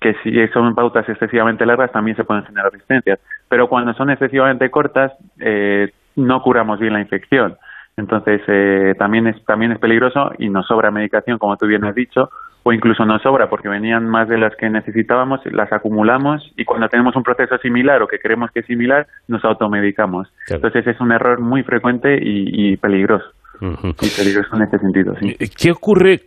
que 0.00 0.14
si 0.22 0.46
son 0.48 0.74
pautas 0.74 1.08
excesivamente 1.08 1.66
largas 1.66 1.92
también 1.92 2.16
se 2.16 2.24
pueden 2.24 2.44
generar 2.44 2.72
resistencias. 2.72 3.18
Pero 3.48 3.68
cuando 3.68 3.94
son 3.94 4.10
excesivamente 4.10 4.70
cortas, 4.70 5.12
eh, 5.40 5.90
no 6.16 6.42
curamos 6.42 6.78
bien 6.78 6.92
la 6.92 7.00
infección. 7.00 7.56
Entonces, 7.96 8.40
eh, 8.46 8.94
también, 8.96 9.26
es, 9.26 9.44
también 9.44 9.72
es 9.72 9.78
peligroso 9.78 10.30
y 10.38 10.48
nos 10.50 10.66
sobra 10.66 10.92
medicación, 10.92 11.38
como 11.38 11.56
tú 11.56 11.66
bien 11.66 11.84
has 11.84 11.96
dicho, 11.96 12.30
o 12.62 12.72
incluso 12.72 13.04
nos 13.04 13.22
sobra 13.22 13.48
porque 13.48 13.68
venían 13.68 14.08
más 14.08 14.28
de 14.28 14.38
las 14.38 14.54
que 14.54 14.70
necesitábamos, 14.70 15.40
las 15.46 15.72
acumulamos 15.72 16.52
y 16.56 16.64
cuando 16.64 16.88
tenemos 16.88 17.16
un 17.16 17.24
proceso 17.24 17.58
similar 17.58 18.02
o 18.02 18.06
que 18.06 18.20
creemos 18.20 18.50
que 18.52 18.60
es 18.60 18.66
similar, 18.66 19.06
nos 19.26 19.44
automedicamos. 19.44 20.28
Entonces, 20.48 20.86
es 20.86 21.00
un 21.00 21.10
error 21.10 21.40
muy 21.40 21.64
frecuente 21.64 22.18
y, 22.20 22.76
peligroso. 22.76 23.26
Y 23.60 24.10
peligroso 24.16 24.54
en 24.54 24.62
este 24.62 24.78
sentido, 24.78 25.16
sí. 25.18 25.36
¿Qué 25.60 25.72
ocurre 25.72 26.20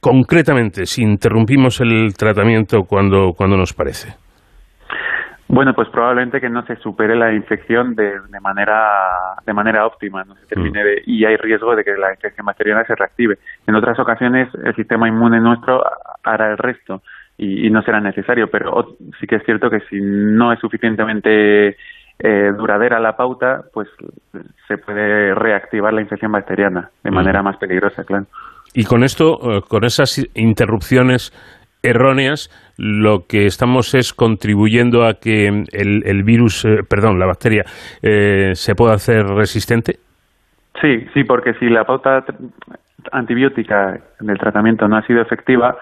concretamente 0.00 0.86
si 0.86 1.02
interrumpimos 1.02 1.80
el 1.80 2.14
tratamiento 2.16 2.84
cuando, 2.84 3.32
cuando 3.36 3.56
nos 3.56 3.72
parece? 3.72 4.14
Bueno, 5.50 5.72
pues 5.72 5.88
probablemente 5.88 6.42
que 6.42 6.50
no 6.50 6.62
se 6.66 6.76
supere 6.76 7.16
la 7.16 7.32
infección 7.32 7.94
de, 7.94 8.20
de 8.28 8.40
manera 8.40 9.34
de 9.46 9.52
manera 9.54 9.86
óptima, 9.86 10.22
no 10.22 10.34
se 10.34 10.46
termine 10.46 10.84
de, 10.84 11.02
y 11.06 11.24
hay 11.24 11.36
riesgo 11.36 11.74
de 11.74 11.84
que 11.84 11.96
la 11.96 12.12
infección 12.12 12.44
bacteriana 12.44 12.84
se 12.84 12.94
reactive. 12.94 13.38
En 13.66 13.74
otras 13.74 13.98
ocasiones 13.98 14.48
el 14.62 14.74
sistema 14.74 15.08
inmune 15.08 15.40
nuestro 15.40 15.82
hará 16.22 16.50
el 16.50 16.58
resto 16.58 17.02
y, 17.38 17.70
no 17.70 17.82
será 17.82 18.00
necesario, 18.00 18.48
pero 18.50 18.96
sí 19.18 19.26
que 19.26 19.36
es 19.36 19.44
cierto 19.44 19.70
que 19.70 19.80
si 19.88 19.98
no 20.00 20.52
es 20.52 20.58
suficientemente 20.58 21.76
eh, 22.18 22.52
duradera 22.54 23.00
la 23.00 23.16
pauta, 23.16 23.62
pues 23.72 23.88
se 24.66 24.76
puede 24.76 25.34
reactivar 25.34 25.94
la 25.94 26.02
infección 26.02 26.32
bacteriana 26.32 26.90
de 27.02 27.10
manera 27.10 27.42
más 27.42 27.56
peligrosa, 27.56 28.04
claro. 28.04 28.26
Y 28.74 28.84
con 28.84 29.04
esto, 29.04 29.38
eh, 29.42 29.62
con 29.66 29.84
esas 29.84 30.24
interrupciones 30.34 31.32
erróneas, 31.82 32.50
lo 32.76 33.26
que 33.26 33.46
estamos 33.46 33.94
es 33.94 34.12
contribuyendo 34.12 35.04
a 35.04 35.14
que 35.14 35.46
el, 35.46 36.22
virus, 36.24 36.64
eh, 36.64 36.78
perdón, 36.88 37.18
la 37.18 37.26
bacteria, 37.26 37.64
se 38.02 38.74
pueda 38.74 38.94
hacer 38.94 39.24
resistente. 39.26 39.98
Sí, 40.80 41.06
sí, 41.14 41.24
porque 41.24 41.54
si 41.54 41.68
la 41.68 41.84
pauta 41.84 42.24
antibiótica 43.12 44.00
del 44.20 44.38
tratamiento 44.38 44.86
no 44.88 44.96
ha 44.96 45.06
sido 45.06 45.22
efectiva, 45.22 45.76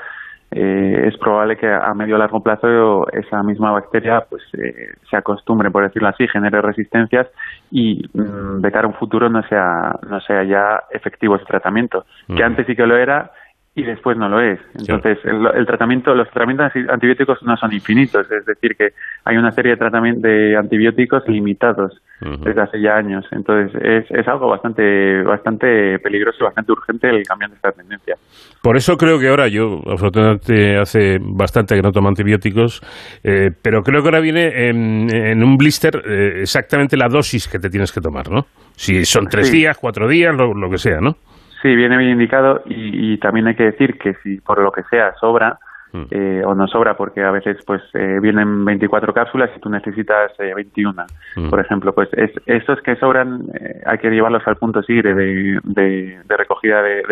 eh, 0.51 1.09
es 1.09 1.17
probable 1.19 1.57
que 1.57 1.67
a 1.67 1.93
medio 1.95 2.15
o 2.15 2.19
largo 2.19 2.41
plazo 2.41 3.11
esa 3.13 3.43
misma 3.43 3.73
bacteria 3.73 4.25
pues 4.29 4.43
eh, 4.55 4.95
se 5.11 5.17
acostumbre, 5.17 5.71
por 5.71 5.83
decirlo 5.83 6.09
así, 6.09 6.27
genere 6.29 6.63
resistencias 6.63 7.27
y 7.71 8.09
mm, 8.15 8.61
de 8.61 8.73
cara 8.73 8.87
a 8.87 8.91
un 8.91 8.95
futuro 8.95 9.29
no 9.29 9.43
sea, 9.49 9.99
no 10.09 10.21
sea 10.21 10.45
ya 10.45 10.85
efectivo 10.91 11.37
ese 11.37 11.45
tratamiento, 11.47 12.05
que 12.35 12.45
antes 12.45 12.67
sí 12.67 12.77
que 12.77 12.87
lo 12.87 12.97
era 12.97 13.33
y 13.77 13.83
después 13.83 14.17
no 14.17 14.27
lo 14.27 14.41
es. 14.41 14.59
Entonces, 14.75 15.19
el, 15.25 15.67
tratamiento, 15.67 16.15
los 16.15 16.31
tratamientos 16.31 16.73
antibióticos 16.89 17.43
no 17.43 17.59
son 17.59 17.75
infinitos, 17.75 18.27
es 18.33 18.47
decir, 18.47 18.75
que 18.75 18.95
hay 19.23 19.37
una 19.37 19.53
serie 19.53 19.73
de 19.73 19.77
tratamientos 19.77 20.23
de 20.23 20.57
antibióticos 20.57 21.29
limitados 21.29 22.01
desde 22.19 22.63
hace 22.63 22.81
ya 22.81 22.97
años. 22.97 23.27
Entonces, 23.33 23.79
es, 23.83 24.11
es 24.11 24.27
algo 24.27 24.49
bastante 24.49 25.23
bastante 25.23 25.99
peligroso 25.99 26.39
y 26.41 26.45
bastante 26.45 26.73
urgente 26.73 27.11
el 27.11 27.23
cambio 27.25 27.49
de 27.49 27.55
esta 27.57 27.71
tendencia. 27.73 28.15
Por 28.63 28.79
eso 28.79 28.97
creo 28.97 29.21
que 29.21 29.29
ahora 29.29 29.47
yo, 29.49 29.83
afortunadamente, 29.93 30.79
hace 30.79 31.19
bastante 31.21 31.77
que 31.77 31.83
no 31.83 31.93
tomo 31.93 32.09
antibióticos, 32.09 32.81
eh, 33.23 33.51
pero 33.61 33.83
creo 33.83 34.01
que 34.01 34.09
ahora 34.09 34.21
viene 34.21 34.71
en, 34.71 35.45
un 35.45 35.57
blister 35.59 36.03
eh, 36.03 36.41
exactamente 36.41 36.97
la 36.97 37.09
dosis 37.09 37.47
que 37.47 37.59
te 37.59 37.69
tienes 37.69 37.93
que 37.93 38.01
tomar, 38.01 38.31
¿no? 38.31 38.47
Si 38.75 39.05
son 39.05 39.27
tres 39.27 39.53
días, 39.53 39.77
cuatro 39.79 40.09
días, 40.09 40.35
lo, 40.35 40.55
lo 40.55 40.71
que 40.71 40.79
sea, 40.79 41.01
¿no? 41.01 41.17
Sí, 41.63 41.75
viene 41.75 41.97
bien 41.97 42.11
indicado 42.11 42.63
y, 42.67 43.17
también 43.19 43.47
hay 43.47 43.55
que 43.55 43.65
decir 43.65 43.99
que 43.99 44.15
si 44.23 44.41
por 44.41 44.61
lo 44.61 44.71
que 44.71 44.83
sea 44.85 45.15
sobra 45.15 45.59
mm. 45.93 46.03
eh, 46.11 46.43
o 46.45 46.55
no 46.55 46.69
sobra 46.69 46.97
porque 46.97 47.23
a 47.23 47.31
veces 47.31 47.59
pues 47.67 47.83
eh, 47.95 48.19
vienen 48.21 48.65
24 48.65 49.15
cápsulas 49.15 49.51
y 49.57 49.61
tú 49.61 49.71
necesitas 49.71 50.33
21, 50.39 51.03
eh, 51.03 51.41
mm. 51.41 51.51
por 51.51 51.61
ejemplo, 51.61 51.95
pues 51.95 52.09
es, 52.13 52.31
esos 52.45 52.81
que 52.83 52.97
sobran 52.97 53.45
hay 53.87 53.99
que 53.99 54.11
llevarlos 54.11 54.47
al 54.47 54.57
punto 54.57 54.83
SIGRE 54.83 55.15
de, 55.15 55.61
de, 55.65 56.37
recogida 56.37 56.83
de, 56.83 57.03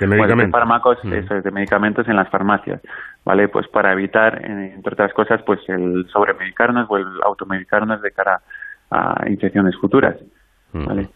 de, 0.00 0.06
medicamentos. 0.06 0.50
fármacos, 0.50 0.98
mm. 1.04 1.42
de 1.42 1.50
medicamentos 1.52 2.08
en 2.08 2.16
las 2.16 2.28
farmacias, 2.30 2.80
¿vale? 3.24 3.48
Pues 3.48 3.68
para 3.68 3.92
evitar, 3.92 4.44
entre 4.44 4.94
otras 4.94 5.12
cosas, 5.12 5.40
pues 5.46 5.60
el 5.68 6.06
sobremedicarnos 6.12 6.86
o 6.90 6.96
el 6.96 7.06
automedicarnos 7.24 8.02
de 8.02 8.10
cara 8.10 8.40
a 8.90 9.24
infecciones 9.28 9.76
futuras, 9.76 10.16
¿vale? 10.72 11.08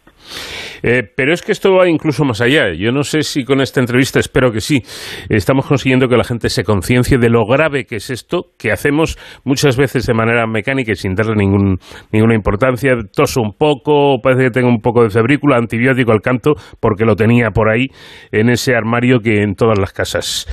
Eh, 0.83 1.03
pero 1.15 1.33
es 1.33 1.41
que 1.41 1.51
esto 1.51 1.73
va 1.73 1.89
incluso 1.89 2.23
más 2.23 2.41
allá. 2.41 2.73
Yo 2.73 2.91
no 2.91 3.03
sé 3.03 3.23
si 3.23 3.43
con 3.43 3.61
esta 3.61 3.79
entrevista, 3.79 4.19
espero 4.19 4.51
que 4.51 4.61
sí, 4.61 4.83
estamos 5.29 5.65
consiguiendo 5.65 6.07
que 6.07 6.17
la 6.17 6.23
gente 6.23 6.49
se 6.49 6.63
conciencie 6.63 7.17
de 7.17 7.29
lo 7.29 7.45
grave 7.45 7.85
que 7.85 7.97
es 7.97 8.09
esto, 8.09 8.51
que 8.57 8.71
hacemos 8.71 9.17
muchas 9.43 9.77
veces 9.77 10.05
de 10.05 10.13
manera 10.13 10.45
mecánica 10.47 10.91
y 10.91 10.95
sin 10.95 11.15
darle 11.15 11.35
ningún, 11.35 11.77
ninguna 12.11 12.35
importancia. 12.35 12.93
Toso 13.15 13.41
un 13.41 13.53
poco, 13.53 14.19
parece 14.21 14.43
que 14.43 14.51
tengo 14.51 14.69
un 14.69 14.81
poco 14.81 15.03
de 15.03 15.09
febrícula, 15.09 15.57
antibiótico 15.57 16.11
al 16.11 16.21
canto, 16.21 16.53
porque 16.79 17.05
lo 17.05 17.15
tenía 17.15 17.51
por 17.51 17.69
ahí 17.69 17.87
en 18.31 18.49
ese 18.49 18.75
armario 18.75 19.19
que 19.19 19.41
en 19.41 19.55
todas 19.55 19.79
las 19.79 19.93
casas 19.93 20.47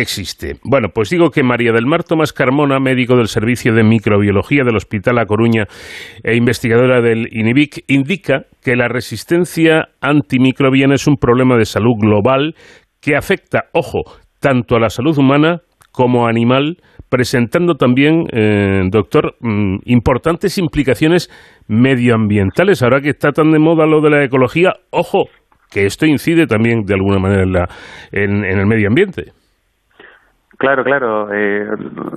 existe. 0.00 0.56
Bueno, 0.64 0.88
pues 0.94 1.10
digo 1.10 1.30
que 1.30 1.42
María 1.42 1.72
del 1.72 1.86
Mar 1.86 2.04
Tomás 2.04 2.32
Carmona, 2.32 2.80
médico 2.80 3.16
del 3.16 3.28
Servicio 3.28 3.74
de 3.74 3.84
Microbiología 3.84 4.64
del 4.64 4.76
Hospital 4.76 5.18
A 5.18 5.26
Coruña 5.26 5.66
e 6.22 6.36
investigadora 6.36 7.00
del 7.00 7.28
INIVIC, 7.30 7.84
indica 7.88 8.46
que 8.62 8.76
la 8.76 8.88
resistencia 8.88 9.88
antimicrobiana 10.00 10.94
es 10.94 11.06
un 11.06 11.16
problema 11.16 11.56
de 11.56 11.64
salud 11.64 11.94
global 11.98 12.54
que 13.00 13.16
afecta, 13.16 13.64
ojo, 13.72 14.02
tanto 14.40 14.76
a 14.76 14.80
la 14.80 14.90
salud 14.90 15.16
humana 15.18 15.62
como 15.92 16.26
animal, 16.26 16.78
presentando 17.08 17.76
también, 17.76 18.24
eh, 18.32 18.82
doctor, 18.90 19.36
mm, 19.40 19.76
importantes 19.84 20.58
implicaciones 20.58 21.30
medioambientales. 21.68 22.82
Ahora 22.82 23.00
que 23.00 23.10
está 23.10 23.30
tan 23.30 23.52
de 23.52 23.60
moda 23.60 23.86
lo 23.86 24.00
de 24.00 24.10
la 24.10 24.24
ecología, 24.24 24.74
ojo, 24.90 25.28
que 25.70 25.86
esto 25.86 26.06
incide 26.06 26.46
también 26.46 26.82
de 26.84 26.94
alguna 26.94 27.18
manera 27.18 27.68
en 28.12 28.44
el 28.44 28.66
medio 28.66 28.88
ambiente. 28.88 29.32
Claro, 30.64 30.82
claro. 30.82 31.28
Eh, 31.30 31.66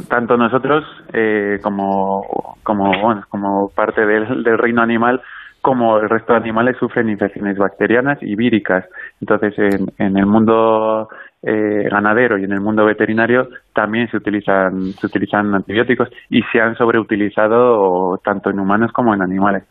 tanto 0.07 0.37
nosotros 0.37 0.85
eh, 1.11 1.59
como, 1.61 2.55
como, 2.63 2.97
bueno, 3.01 3.23
como 3.27 3.69
parte 3.75 4.05
del, 4.05 4.45
reino 4.57 4.81
animal, 4.81 5.21
como 5.61 5.97
el 5.97 6.07
resto 6.07 6.31
de 6.31 6.39
animales 6.39 6.77
sufren 6.77 7.09
infecciones 7.09 7.57
bacterianas 7.57 8.17
y 8.21 8.37
víricas. 8.37 8.85
Entonces, 9.19 9.53
en, 9.59 9.87
en 9.97 10.17
el 10.17 10.25
mundo 10.25 11.09
eh, 11.43 11.89
ganadero 11.91 12.37
y 12.37 12.45
en 12.45 12.53
el 12.53 12.61
mundo 12.61 12.85
veterinario 12.85 13.49
también 13.73 14.09
se 14.09 14.15
utilizan, 14.15 14.93
se 14.93 15.07
utilizan 15.07 15.53
antibióticos 15.53 16.07
y 16.29 16.41
se 16.43 16.61
han 16.61 16.75
sobreutilizado 16.75 18.17
tanto 18.23 18.49
en 18.49 18.61
humanos 18.61 18.93
como 18.93 19.13
en 19.13 19.21
animales. 19.21 19.63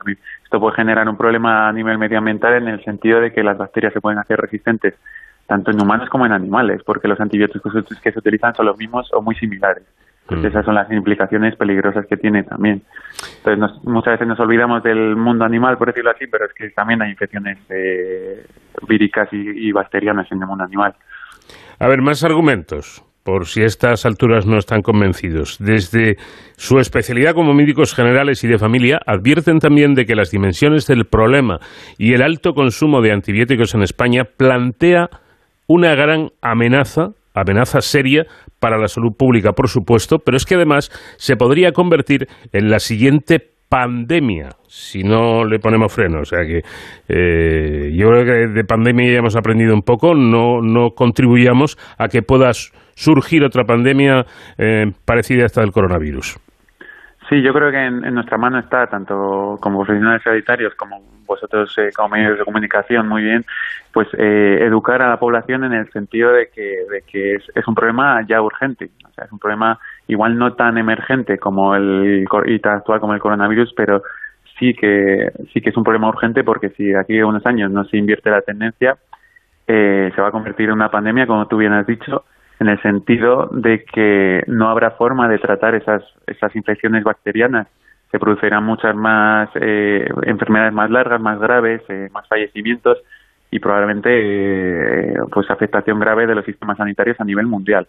Esto 0.44 0.60
puede 0.60 0.76
generar 0.76 1.08
un 1.08 1.16
problema 1.16 1.66
a 1.66 1.72
nivel 1.72 1.96
medioambiental 1.96 2.54
en 2.54 2.68
el 2.68 2.84
sentido 2.84 3.20
de 3.20 3.32
que 3.32 3.42
las 3.42 3.56
bacterias 3.56 3.94
se 3.94 4.02
pueden 4.02 4.18
hacer 4.18 4.38
resistentes 4.38 4.96
tanto 5.46 5.70
en 5.70 5.80
humanos 5.80 6.08
como 6.08 6.26
en 6.26 6.32
animales, 6.32 6.82
porque 6.84 7.08
los 7.08 7.20
antibióticos 7.20 7.72
que 8.02 8.12
se 8.12 8.18
utilizan 8.18 8.54
son 8.54 8.66
los 8.66 8.76
mismos 8.76 9.10
o 9.12 9.22
muy 9.22 9.34
similares. 9.36 9.84
Pues 10.26 10.44
esas 10.44 10.64
son 10.64 10.74
las 10.74 10.90
implicaciones 10.90 11.54
peligrosas 11.54 12.04
que 12.06 12.16
tiene 12.16 12.42
también. 12.42 12.82
Entonces, 13.44 13.80
muchas 13.84 14.14
veces 14.14 14.26
nos 14.26 14.40
olvidamos 14.40 14.82
del 14.82 15.14
mundo 15.14 15.44
animal, 15.44 15.78
por 15.78 15.88
decirlo 15.88 16.10
así, 16.10 16.26
pero 16.26 16.46
es 16.46 16.52
que 16.52 16.70
también 16.70 17.00
hay 17.00 17.10
infecciones 17.12 17.58
eh, 17.68 18.44
víricas 18.88 19.28
y, 19.30 19.70
bacterianas 19.70 20.30
en 20.32 20.40
el 20.40 20.48
mundo 20.48 20.64
animal. 20.64 20.94
A 21.78 21.86
ver, 21.86 22.02
más 22.02 22.24
argumentos, 22.24 23.04
por 23.22 23.46
si 23.46 23.62
a 23.62 23.66
estas 23.66 24.04
alturas 24.04 24.46
no 24.46 24.58
están 24.58 24.82
convencidos. 24.82 25.58
Desde 25.60 26.16
su 26.56 26.80
especialidad 26.80 27.34
como 27.34 27.54
médicos 27.54 27.94
generales 27.94 28.42
y 28.42 28.48
de 28.48 28.58
familia, 28.58 28.98
advierten 29.06 29.60
también 29.60 29.94
de 29.94 30.06
que 30.06 30.16
las 30.16 30.32
dimensiones 30.32 30.88
del 30.88 31.04
problema 31.04 31.60
y 31.98 32.14
el 32.14 32.22
alto 32.22 32.52
consumo 32.52 33.00
de 33.00 33.12
antibióticos 33.12 33.76
en 33.76 33.82
España 33.82 34.24
plantea 34.24 35.08
una 35.66 35.94
gran 35.94 36.30
amenaza, 36.42 37.10
amenaza 37.34 37.80
seria 37.80 38.26
para 38.60 38.78
la 38.78 38.88
salud 38.88 39.12
pública, 39.16 39.52
por 39.52 39.68
supuesto, 39.68 40.18
pero 40.18 40.36
es 40.36 40.44
que 40.44 40.54
además 40.54 40.90
se 41.18 41.36
podría 41.36 41.72
convertir 41.72 42.28
en 42.52 42.70
la 42.70 42.78
siguiente 42.78 43.56
pandemia 43.68 44.50
si 44.68 45.02
no 45.02 45.44
le 45.44 45.58
ponemos 45.58 45.92
freno. 45.92 46.20
O 46.20 46.24
sea 46.24 46.40
que 46.44 46.62
eh, 47.08 47.92
yo 47.94 48.08
creo 48.08 48.24
que 48.24 48.46
de 48.52 48.64
pandemia 48.64 49.12
ya 49.12 49.18
hemos 49.18 49.36
aprendido 49.36 49.74
un 49.74 49.82
poco, 49.82 50.14
no, 50.14 50.60
no 50.62 50.90
contribuyamos 50.90 51.76
a 51.98 52.08
que 52.08 52.22
pueda 52.22 52.52
surgir 52.94 53.44
otra 53.44 53.64
pandemia 53.64 54.24
eh, 54.58 54.86
parecida 55.04 55.42
a 55.42 55.46
esta 55.46 55.60
del 55.60 55.72
coronavirus. 55.72 56.38
Sí, 57.28 57.42
yo 57.42 57.52
creo 57.52 57.70
que 57.72 57.84
en, 57.84 58.14
nuestra 58.14 58.38
mano 58.38 58.60
está, 58.60 58.86
tanto 58.86 59.56
como 59.60 59.82
profesionales 59.82 60.22
sanitarios 60.22 60.74
como 60.76 61.15
vosotros 61.26 61.76
eh, 61.78 61.90
como 61.94 62.10
medios 62.10 62.38
de 62.38 62.44
comunicación, 62.44 63.08
muy 63.08 63.22
bien, 63.22 63.44
pues 63.92 64.08
eh, 64.16 64.58
educar 64.62 65.02
a 65.02 65.08
la 65.08 65.18
población 65.18 65.64
en 65.64 65.72
el 65.72 65.90
sentido 65.90 66.32
de 66.32 66.48
que, 66.48 66.84
de 66.90 67.02
que 67.02 67.34
es, 67.34 67.68
un 67.68 67.74
problema 67.74 68.24
ya 68.26 68.40
urgente. 68.40 68.90
O 69.04 69.12
sea, 69.12 69.24
es 69.24 69.32
un 69.32 69.38
problema 69.38 69.78
igual 70.06 70.38
no 70.38 70.54
tan 70.54 70.78
emergente 70.78 71.38
como 71.38 71.74
el 71.74 72.26
y 72.46 72.58
tan 72.60 72.76
actual 72.76 73.00
como 73.00 73.14
el 73.14 73.20
coronavirus, 73.20 73.72
pero 73.76 74.02
sí 74.58 74.74
que 74.74 75.30
sí 75.52 75.60
que 75.60 75.70
es 75.70 75.76
un 75.76 75.84
problema 75.84 76.08
urgente 76.08 76.44
porque 76.44 76.70
si 76.70 76.94
aquí 76.94 77.18
a 77.18 77.26
unos 77.26 77.44
años 77.46 77.70
no 77.70 77.84
se 77.84 77.96
invierte 77.96 78.30
la 78.30 78.42
tendencia, 78.42 78.96
eh, 79.66 80.12
se 80.14 80.20
va 80.20 80.28
a 80.28 80.32
convertir 80.32 80.68
en 80.68 80.74
una 80.74 80.90
pandemia, 80.90 81.26
como 81.26 81.46
tú 81.46 81.56
bien 81.56 81.72
has 81.72 81.86
dicho, 81.86 82.24
en 82.60 82.68
el 82.68 82.80
sentido 82.82 83.48
de 83.52 83.84
que 83.84 84.42
no 84.46 84.68
habrá 84.68 84.92
forma 84.92 85.28
de 85.28 85.38
tratar 85.38 85.74
esas, 85.74 86.02
esas 86.26 86.54
infecciones 86.56 87.04
bacterianas. 87.04 87.66
Se 88.10 88.18
producirán 88.18 88.64
muchas 88.64 88.94
más 88.94 89.48
eh, 89.54 90.08
enfermedades 90.22 90.72
más 90.72 90.90
largas, 90.90 91.20
más 91.20 91.38
graves, 91.38 91.82
eh, 91.88 92.08
más 92.12 92.26
fallecimientos 92.28 92.98
y 93.50 93.58
probablemente 93.58 94.10
eh, 94.10 95.14
pues 95.32 95.50
afectación 95.50 95.98
grave 95.98 96.26
de 96.26 96.34
los 96.34 96.44
sistemas 96.44 96.76
sanitarios 96.76 97.20
a 97.20 97.24
nivel 97.24 97.46
mundial 97.46 97.86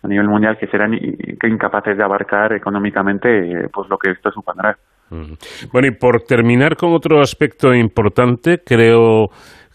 a 0.00 0.06
nivel 0.06 0.28
mundial 0.28 0.56
que 0.58 0.68
serán 0.68 0.94
incapaces 0.94 1.96
de 1.96 2.04
abarcar 2.04 2.52
económicamente 2.52 3.68
pues 3.72 3.88
lo 3.88 3.98
que 3.98 4.12
esto 4.12 4.30
supondrá. 4.30 4.78
Bueno, 5.10 5.88
y 5.88 5.90
por 5.90 6.22
terminar 6.22 6.76
con 6.76 6.92
otro 6.92 7.20
aspecto 7.20 7.74
importante, 7.74 8.62
creo 8.64 9.30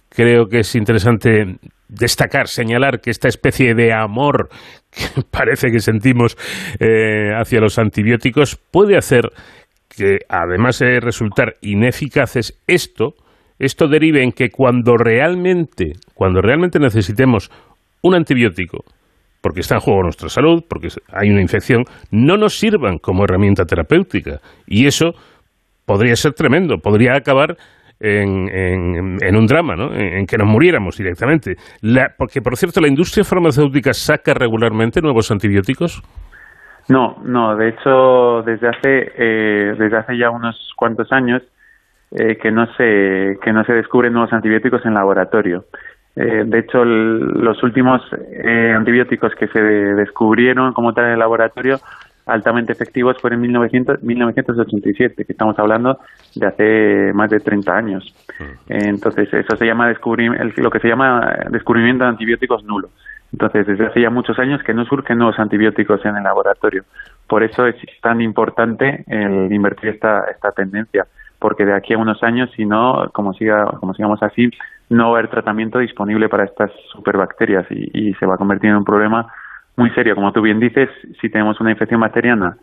creo 0.08 0.48
que 0.48 0.60
es 0.60 0.76
interesante 0.76 1.58
destacar, 1.88 2.48
señalar 2.48 3.02
que 3.02 3.12
esta 3.12 3.28
especie 3.28 3.76
de 3.76 3.94
amor 3.94 4.50
que 4.90 5.22
parece 5.32 5.72
que 5.72 5.80
sentimos 5.80 6.38
eh, 6.80 7.32
hacia 7.36 7.60
los 7.60 7.78
antibióticos 7.80 8.56
puede 8.56 8.98
hacer 8.98 9.32
que, 9.96 10.20
además 10.30 10.80
de 10.80 11.00
resultar 11.00 11.56
ineficaces, 11.62 12.62
esto, 12.68 13.16
esto 13.60 13.88
derive 13.88 14.24
en 14.24 14.32
que 14.32 14.50
cuando 14.50 14.98
realmente, 14.98 15.94
cuando 16.14 16.42
realmente 16.42 16.80
necesitemos 16.80 17.52
un 18.02 18.16
antibiótico, 18.16 18.84
porque 19.42 19.60
está 19.60 19.76
en 19.76 19.82
juego 19.82 20.04
nuestra 20.04 20.30
salud, 20.30 20.64
porque 20.70 20.88
hay 21.12 21.30
una 21.30 21.42
infección, 21.42 21.84
no 22.12 22.38
nos 22.38 22.58
sirvan 22.58 22.98
como 22.98 23.26
herramienta 23.26 23.66
terapéutica. 23.66 24.40
Y 24.66 24.88
eso 24.88 25.14
podría 25.86 26.16
ser 26.16 26.34
tremendo, 26.34 26.78
podría 26.78 27.14
acabar 27.16 27.58
en, 28.00 29.36
un 29.36 29.46
drama, 29.46 29.76
¿no? 29.76 29.94
en, 29.94 30.26
que 30.26 30.38
nos 30.38 30.48
muriéramos 30.48 30.98
directamente. 30.98 31.56
porque, 32.18 32.42
por 32.42 32.58
cierto, 32.58 32.82
¿la 32.82 32.88
industria 32.88 33.24
farmacéutica 33.24 33.94
saca 33.94 34.34
regularmente 34.34 35.02
nuevos 35.02 35.32
antibióticos? 35.32 36.02
No, 36.90 37.18
no. 37.24 37.56
De 37.56 37.70
hecho, 37.70 38.44
desde 38.44 38.68
hace, 38.68 39.12
eh, 39.18 39.76
desde 39.78 39.98
hace 39.98 40.18
ya 40.18 40.30
unos 40.30 40.72
cuantos 40.76 41.12
años 41.12 41.42
eh, 42.12 42.38
que, 42.38 42.52
no 42.52 42.68
se, 42.76 43.38
que 43.42 43.54
no 43.54 43.64
se 43.64 43.74
descubren 43.74 44.14
nuevos 44.14 44.34
antibióticos 44.34 44.86
en 44.86 44.94
laboratorio. 44.94 45.66
Eh, 46.16 46.44
de 46.46 46.60
hecho, 46.60 46.86
los 46.86 47.64
últimos 47.64 48.02
antibióticos 48.76 49.34
que 49.36 49.48
se 49.48 49.60
descubrieron 49.62 50.74
como 50.74 50.94
tal 50.94 51.06
en 51.06 51.12
el 51.12 51.20
laboratorio 51.20 51.80
altamente 52.26 52.72
efectivos 52.72 53.18
fueron 53.20 53.40
en 53.40 53.48
1900, 53.48 54.02
1987, 54.02 55.26
que 55.26 55.32
estamos 55.34 55.60
hablando 55.60 56.00
de 56.36 56.48
hace 56.48 57.14
más 57.14 57.30
de 57.30 57.40
30 57.40 57.76
años. 57.76 58.16
Entonces, 58.70 59.34
eso 59.34 59.58
se 59.58 59.66
llama 59.66 59.90
descubrir, 59.90 60.32
lo 60.58 60.70
que 60.70 60.80
se 60.80 60.88
llama 60.88 61.36
descubrimiento 61.50 62.06
de 62.06 62.12
antibióticos 62.12 62.64
nulos. 62.64 62.92
Entonces, 63.34 63.66
desde 63.66 63.88
hace 63.88 64.02
ya 64.02 64.12
muchos 64.12 64.38
años 64.38 64.62
que 64.64 64.76
no 64.76 64.86
surgen 64.86 65.18
nuevos 65.18 65.40
antibióticos 65.40 66.06
en 66.06 66.16
el 66.16 66.24
laboratorio. 66.24 66.84
Por 67.28 67.44
eso 67.44 67.66
es 67.66 67.76
tan 68.02 68.22
importante 68.22 69.04
el 69.08 69.52
invertir 69.52 69.90
esta, 69.90 70.26
esta 70.32 70.52
tendencia, 70.52 71.08
porque 71.40 71.66
de 71.66 71.76
aquí 71.76 71.94
a 71.94 71.98
unos 71.98 72.22
años, 72.24 72.52
si 72.56 72.66
no, 72.66 73.10
como, 73.12 73.34
siga, 73.34 73.66
como 73.80 73.96
sigamos 73.96 74.22
así, 74.22 74.52
no 74.90 75.06
va 75.06 75.18
a 75.18 75.20
haber 75.20 75.32
tratamiento 75.32 75.80
disponible 75.80 76.30
para 76.30 76.46
estas 76.46 76.72
superbacterias 76.92 77.66
y, 77.72 78.10
y 78.10 78.14
se 78.14 78.26
va 78.28 78.36
a 78.36 78.38
convertir 78.38 78.70
en 78.70 78.78
un 78.78 78.86
problema 78.86 79.28
muy 79.76 79.90
serio. 79.92 80.14
Como 80.14 80.32
tú 80.32 80.42
bien 80.42 80.60
dices, 80.60 80.90
si 81.20 81.30
tenemos 81.30 81.60
una 81.60 81.72
infección 81.72 82.02
bacteriana 82.02 82.58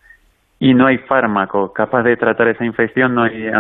y 0.60 0.74
no 0.74 0.86
hay 0.86 0.98
fármaco 0.98 1.72
capaz 1.72 2.02
de 2.04 2.16
tratar 2.16 2.48
esa 2.48 2.64
infección, 2.64 3.14
no 3.14 3.24
hay 3.24 3.50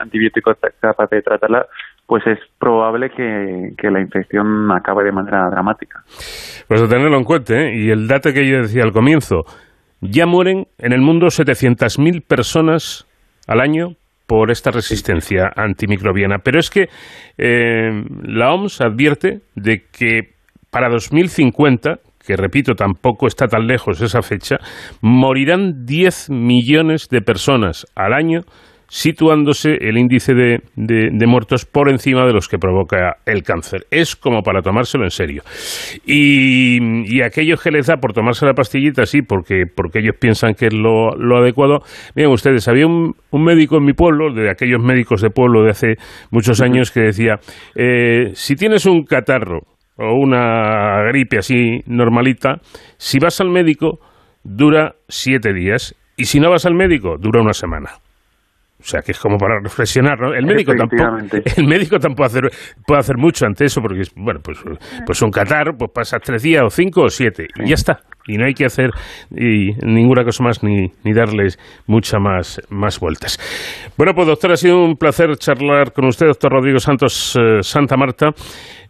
antibiótico 0.00 0.54
capaz 0.80 1.08
de 1.08 1.22
tratarla, 1.22 1.66
pues 2.08 2.26
es 2.26 2.38
probable 2.58 3.10
que, 3.10 3.90
la 3.90 4.00
infección 4.00 4.72
acabe 4.72 5.04
de 5.04 5.12
manera 5.12 5.50
dramática. 5.50 6.00
Pues 6.66 6.80
a 6.80 6.88
tenerlo 6.88 7.18
en 7.18 7.24
cuenta, 7.24 7.54
¿eh? 7.54 7.76
y 7.76 7.90
el 7.90 8.08
dato 8.08 8.32
que 8.32 8.48
yo 8.48 8.62
decía 8.62 8.82
al 8.82 8.92
comienzo, 8.92 9.44
ya 10.00 10.24
mueren 10.24 10.64
en 10.78 10.94
el 10.94 11.02
mundo 11.02 11.26
700.000 11.26 12.26
personas 12.26 13.06
al 13.46 13.60
año 13.60 13.90
por 14.26 14.50
esta 14.50 14.70
resistencia 14.70 15.52
antimicrobiana. 15.54 16.38
Pero 16.38 16.58
es 16.58 16.70
que 16.70 16.88
eh, 17.36 18.02
la 18.22 18.54
OMS 18.54 18.80
advierte 18.80 19.40
de 19.54 19.82
que 19.92 20.30
para 20.70 20.88
2050 20.88 21.98
que 22.26 22.36
repito, 22.36 22.74
tampoco 22.74 23.26
está 23.26 23.46
tan 23.46 23.66
lejos 23.66 24.02
esa 24.02 24.20
fecha, 24.20 24.56
morirán 25.00 25.86
10 25.86 26.28
millones 26.28 27.08
de 27.08 27.22
personas 27.22 27.86
al 27.94 28.12
año 28.12 28.42
situándose 28.88 29.76
el 29.80 29.98
índice 29.98 30.34
de, 30.34 30.62
de, 30.74 31.26
muertos 31.26 31.66
por 31.66 31.90
encima 31.90 32.26
de 32.26 32.32
los 32.32 32.48
que 32.48 32.58
provoca 32.58 33.18
el 33.26 33.42
cáncer. 33.42 33.86
Es 33.90 34.16
como 34.16 34.42
para 34.42 34.62
tomárselo 34.62 35.04
en 35.04 35.10
serio. 35.10 35.42
Y, 36.06 36.78
y 37.04 37.22
aquellos 37.22 37.62
que 37.62 37.70
les 37.70 37.86
da 37.86 37.96
por 37.96 38.14
tomarse 38.14 38.46
la 38.46 38.54
pastillita, 38.54 39.04
sí, 39.04 39.20
porque, 39.20 39.64
porque 39.66 40.00
ellos 40.00 40.16
piensan 40.18 40.54
que 40.54 40.66
es 40.66 40.74
lo, 40.74 41.12
adecuado. 41.36 41.80
Miren 42.16 42.32
ustedes, 42.32 42.66
había 42.66 42.86
un, 42.86 43.14
un, 43.30 43.44
médico 43.44 43.76
en 43.76 43.84
mi 43.84 43.92
pueblo, 43.92 44.32
de 44.32 44.50
aquellos 44.50 44.82
médicos 44.82 45.20
de 45.20 45.30
pueblo 45.30 45.62
de 45.62 45.70
hace 45.70 45.94
muchos 46.30 46.62
años, 46.62 46.90
que 46.90 47.00
decía, 47.00 47.40
eh, 47.74 48.30
si 48.32 48.56
tienes 48.56 48.86
un 48.86 49.04
catarro, 49.04 49.60
o 49.98 50.14
una 50.14 51.02
gripe 51.08 51.38
así 51.38 51.82
normalita, 51.86 52.60
si 52.96 53.18
vas 53.18 53.40
al 53.40 53.50
médico 53.50 53.98
dura 54.44 54.94
siete 55.08 55.52
días 55.52 55.94
y 56.16 56.24
si 56.24 56.40
no 56.40 56.50
vas 56.50 56.66
al 56.66 56.74
médico 56.74 57.16
dura 57.18 57.42
una 57.42 57.52
semana. 57.52 57.90
O 58.80 58.84
sea, 58.84 59.00
que 59.02 59.10
es 59.10 59.18
como 59.18 59.36
para 59.38 59.58
reflexionar, 59.60 60.20
¿no? 60.20 60.32
El 60.32 60.46
médico 60.46 60.72
tampoco, 60.72 61.02
el 61.56 61.66
médico 61.66 61.98
tampoco 61.98 62.30
puede 62.86 63.00
hacer 63.00 63.16
mucho 63.16 63.44
ante 63.44 63.64
eso, 63.64 63.80
porque, 63.80 64.02
bueno, 64.14 64.40
pues, 64.42 64.58
pues 65.04 65.20
un 65.20 65.30
catar, 65.30 65.76
pues 65.76 65.90
pasa 65.92 66.18
tres 66.20 66.42
días 66.42 66.62
o 66.64 66.70
cinco 66.70 67.02
o 67.02 67.08
siete, 67.08 67.48
y 67.56 67.68
ya 67.68 67.74
está. 67.74 68.00
Y 68.28 68.36
no 68.36 68.44
hay 68.44 68.52
que 68.52 68.66
hacer 68.66 68.90
y 69.30 69.72
ninguna 69.84 70.22
cosa 70.22 70.44
más 70.44 70.62
ni, 70.62 70.92
ni 71.02 71.12
darles 71.14 71.58
muchas 71.86 72.20
más, 72.20 72.60
más 72.68 73.00
vueltas. 73.00 73.38
Bueno, 73.96 74.12
pues 74.14 74.28
doctor, 74.28 74.52
ha 74.52 74.56
sido 74.56 74.84
un 74.84 74.96
placer 74.96 75.34
charlar 75.38 75.92
con 75.92 76.06
usted, 76.06 76.26
doctor 76.26 76.52
Rodrigo 76.52 76.78
Santos 76.78 77.36
eh, 77.36 77.62
Santa 77.62 77.96
Marta. 77.96 78.30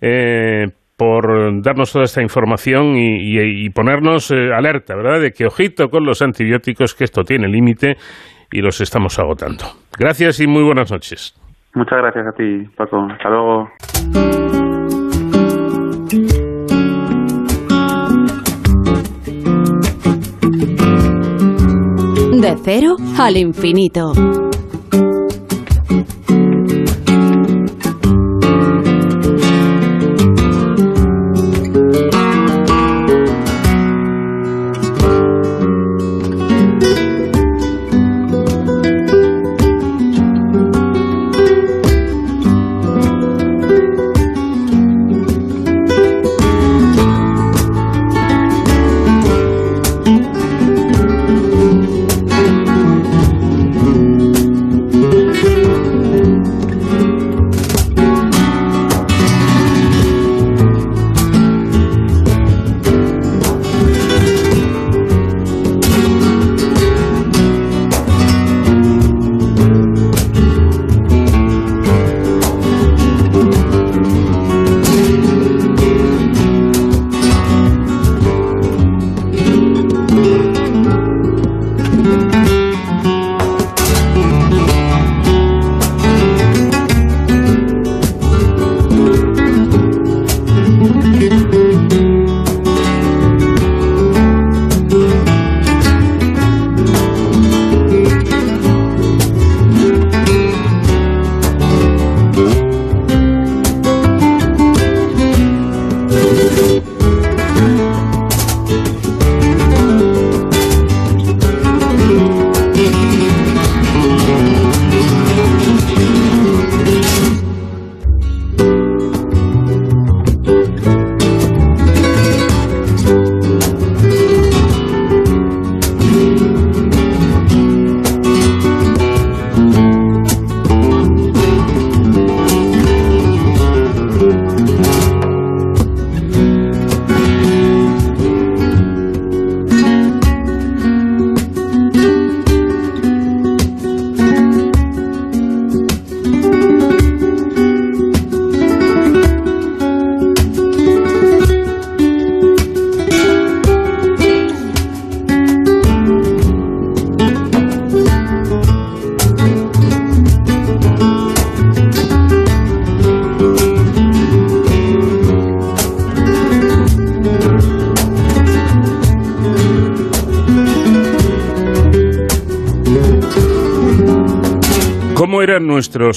Eh, 0.01 0.67
por 0.97 1.63
darnos 1.63 1.93
toda 1.93 2.05
esta 2.05 2.21
información 2.21 2.97
y, 2.97 3.71
ponernos 3.71 4.33
eh, 4.33 4.53
alerta, 4.53 4.97
¿verdad? 4.97 5.21
De 5.21 5.31
que 5.31 5.47
ojito 5.47 5.91
con 5.91 6.05
los 6.05 6.23
antibióticos, 6.23 6.93
que 6.97 7.05
esto 7.05 7.23
tiene 7.23 7.47
límite 7.47 7.95
y 8.51 8.61
los 8.61 8.81
estamos 8.81 9.19
agotando. 9.19 9.65
Gracias 9.99 10.41
y 10.41 10.47
muy 10.47 10.63
buenas 10.63 10.91
noches. 10.91 11.35
Muchas 11.75 11.99
gracias 11.99 12.27
a 12.27 12.33
ti, 12.33 12.69
Paco. 12.77 13.07
Hasta 13.11 13.29
luego. 13.29 13.71
De 22.41 22.57
cero 22.65 22.97
al 23.19 23.37
infinito. 23.37 24.13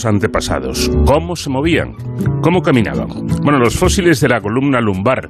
Antepasados? 0.06 0.90
¿Cómo 1.06 1.36
se 1.36 1.50
movían? 1.50 1.94
¿Cómo 2.42 2.62
caminaban? 2.62 3.08
Bueno, 3.44 3.60
los 3.60 3.78
fósiles 3.78 4.20
de 4.22 4.30
la 4.30 4.42
columna 4.42 4.80
lumbar 4.82 5.30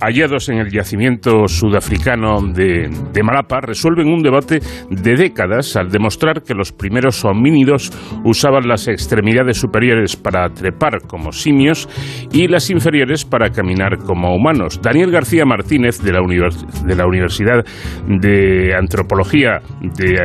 hallados 0.00 0.48
en 0.48 0.58
el 0.58 0.70
yacimiento 0.70 1.48
sudafricano 1.48 2.40
de, 2.52 2.90
Malapa 3.22 3.60
resuelven 3.60 4.08
un 4.08 4.22
debate 4.22 4.60
de 4.90 5.16
décadas 5.16 5.76
al 5.76 5.90
demostrar 5.90 6.42
que 6.42 6.54
los 6.54 6.72
primeros 6.72 7.24
homínidos 7.24 7.90
usaban 8.24 8.68
las 8.68 8.88
extremidades 8.88 9.58
superiores 9.58 10.16
para 10.16 10.48
trepar 10.50 11.02
como 11.06 11.32
simios 11.32 11.88
y 12.32 12.48
las 12.48 12.70
inferiores 12.70 13.24
para 13.24 13.50
caminar 13.50 13.98
como 13.98 14.34
humanos. 14.34 14.80
Daniel 14.82 15.10
García 15.10 15.44
Martínez 15.44 16.00
de 16.02 16.12
la, 16.12 16.20
de 16.20 16.94
la 16.94 17.06
Universidad 17.06 17.64
de 18.06 18.74
Antropología 18.76 19.60
de, 19.80 20.16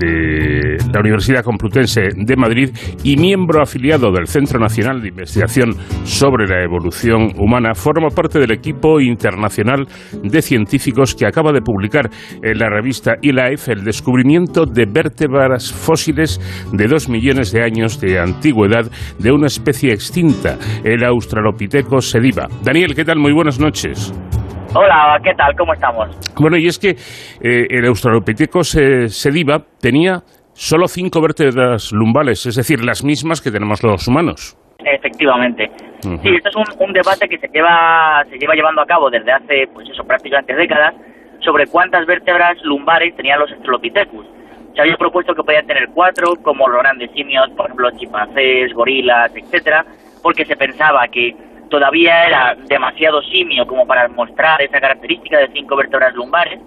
de 0.00 0.78
la 0.92 1.00
Universidad 1.00 1.44
Complutense 1.44 2.08
de 2.16 2.36
Madrid 2.36 2.70
y 3.04 3.16
miembro 3.16 3.62
afiliado 3.62 4.10
del 4.10 4.26
Centro 4.26 4.58
Nacional 4.58 5.00
de 5.00 5.08
Investigación 5.08 5.74
sobre 6.04 6.46
la 6.46 6.64
Evolución 6.64 7.32
Humana, 7.38 7.74
forma 7.74 8.08
parte 8.08 8.38
del 8.38 8.52
equipo 8.52 9.00
internacional 9.00 9.86
de 10.22 10.42
científicos 10.42 11.14
que 11.14 11.26
acaba 11.26 11.52
de 11.52 11.60
publicar 11.60 12.10
en 12.42 12.58
la 12.58 12.68
revista 12.68 13.14
eLife 13.22 13.72
el 13.72 13.84
descubrimiento 13.84 14.64
de 14.64 14.86
vértebras 14.86 15.72
fósiles 15.72 16.40
de 16.72 16.86
dos 16.86 17.08
millones 17.08 17.52
de 17.52 17.62
años 17.62 18.00
de 18.00 18.18
antigüedad 18.18 18.90
de 19.18 19.32
una 19.32 19.46
especie 19.46 19.92
extinta, 19.92 20.58
el 20.84 21.04
Australopithecus 21.04 22.10
sediva. 22.10 22.48
Daniel, 22.64 22.94
¿qué 22.94 23.04
tal? 23.04 23.18
Muy 23.18 23.32
buenas 23.32 23.60
noches. 23.60 24.12
Hola, 24.72 25.18
¿qué 25.24 25.34
tal? 25.34 25.54
¿Cómo 25.56 25.74
estamos? 25.74 26.08
Bueno, 26.36 26.56
y 26.56 26.66
es 26.68 26.78
que 26.78 26.90
eh, 26.90 27.66
el 27.70 27.86
Australopithecus 27.86 28.78
sediva 29.08 29.58
tenía 29.80 30.22
solo 30.52 30.86
cinco 30.86 31.20
vértebras 31.20 31.90
lumbales, 31.92 32.46
es 32.46 32.54
decir, 32.54 32.84
las 32.84 33.02
mismas 33.02 33.40
que 33.40 33.50
tenemos 33.50 33.82
los 33.82 34.06
humanos. 34.06 34.56
Efectivamente. 34.78 35.70
Sí, 36.00 36.30
esto 36.36 36.48
es 36.48 36.56
un, 36.78 36.92
debate 36.92 37.28
que 37.28 37.38
se 37.38 37.48
lleva, 37.48 38.24
se 38.30 38.38
lleva 38.38 38.54
llevando 38.54 38.80
a 38.80 38.86
cabo 38.86 39.10
desde 39.10 39.32
hace, 39.32 39.66
pues 39.74 39.88
eso, 39.88 40.04
prácticamente 40.04 40.54
décadas, 40.54 40.94
sobre 41.40 41.66
cuántas 41.66 42.06
vértebras 42.06 42.56
lumbares 42.62 43.14
tenían 43.16 43.40
los 43.40 43.50
Australopithecus. 43.50 44.26
Se 44.74 44.80
había 44.80 44.96
propuesto 44.96 45.34
que 45.34 45.42
podían 45.42 45.66
tener 45.66 45.88
cuatro, 45.92 46.34
como 46.42 46.68
los 46.68 46.80
grandes 46.80 47.10
simios, 47.10 47.50
por 47.56 47.66
ejemplo, 47.66 47.90
chimpancés, 47.98 48.72
gorilas, 48.72 49.34
etcétera, 49.34 49.84
porque 50.22 50.44
se 50.44 50.56
pensaba 50.56 51.08
que 51.08 51.34
todavía 51.70 52.26
era 52.26 52.56
demasiado 52.68 53.22
simio 53.22 53.66
como 53.66 53.86
para 53.86 54.08
mostrar 54.08 54.60
esa 54.60 54.80
característica 54.80 55.38
de 55.38 55.48
cinco 55.52 55.76
vértebras 55.76 56.14
lumbares, 56.14 56.60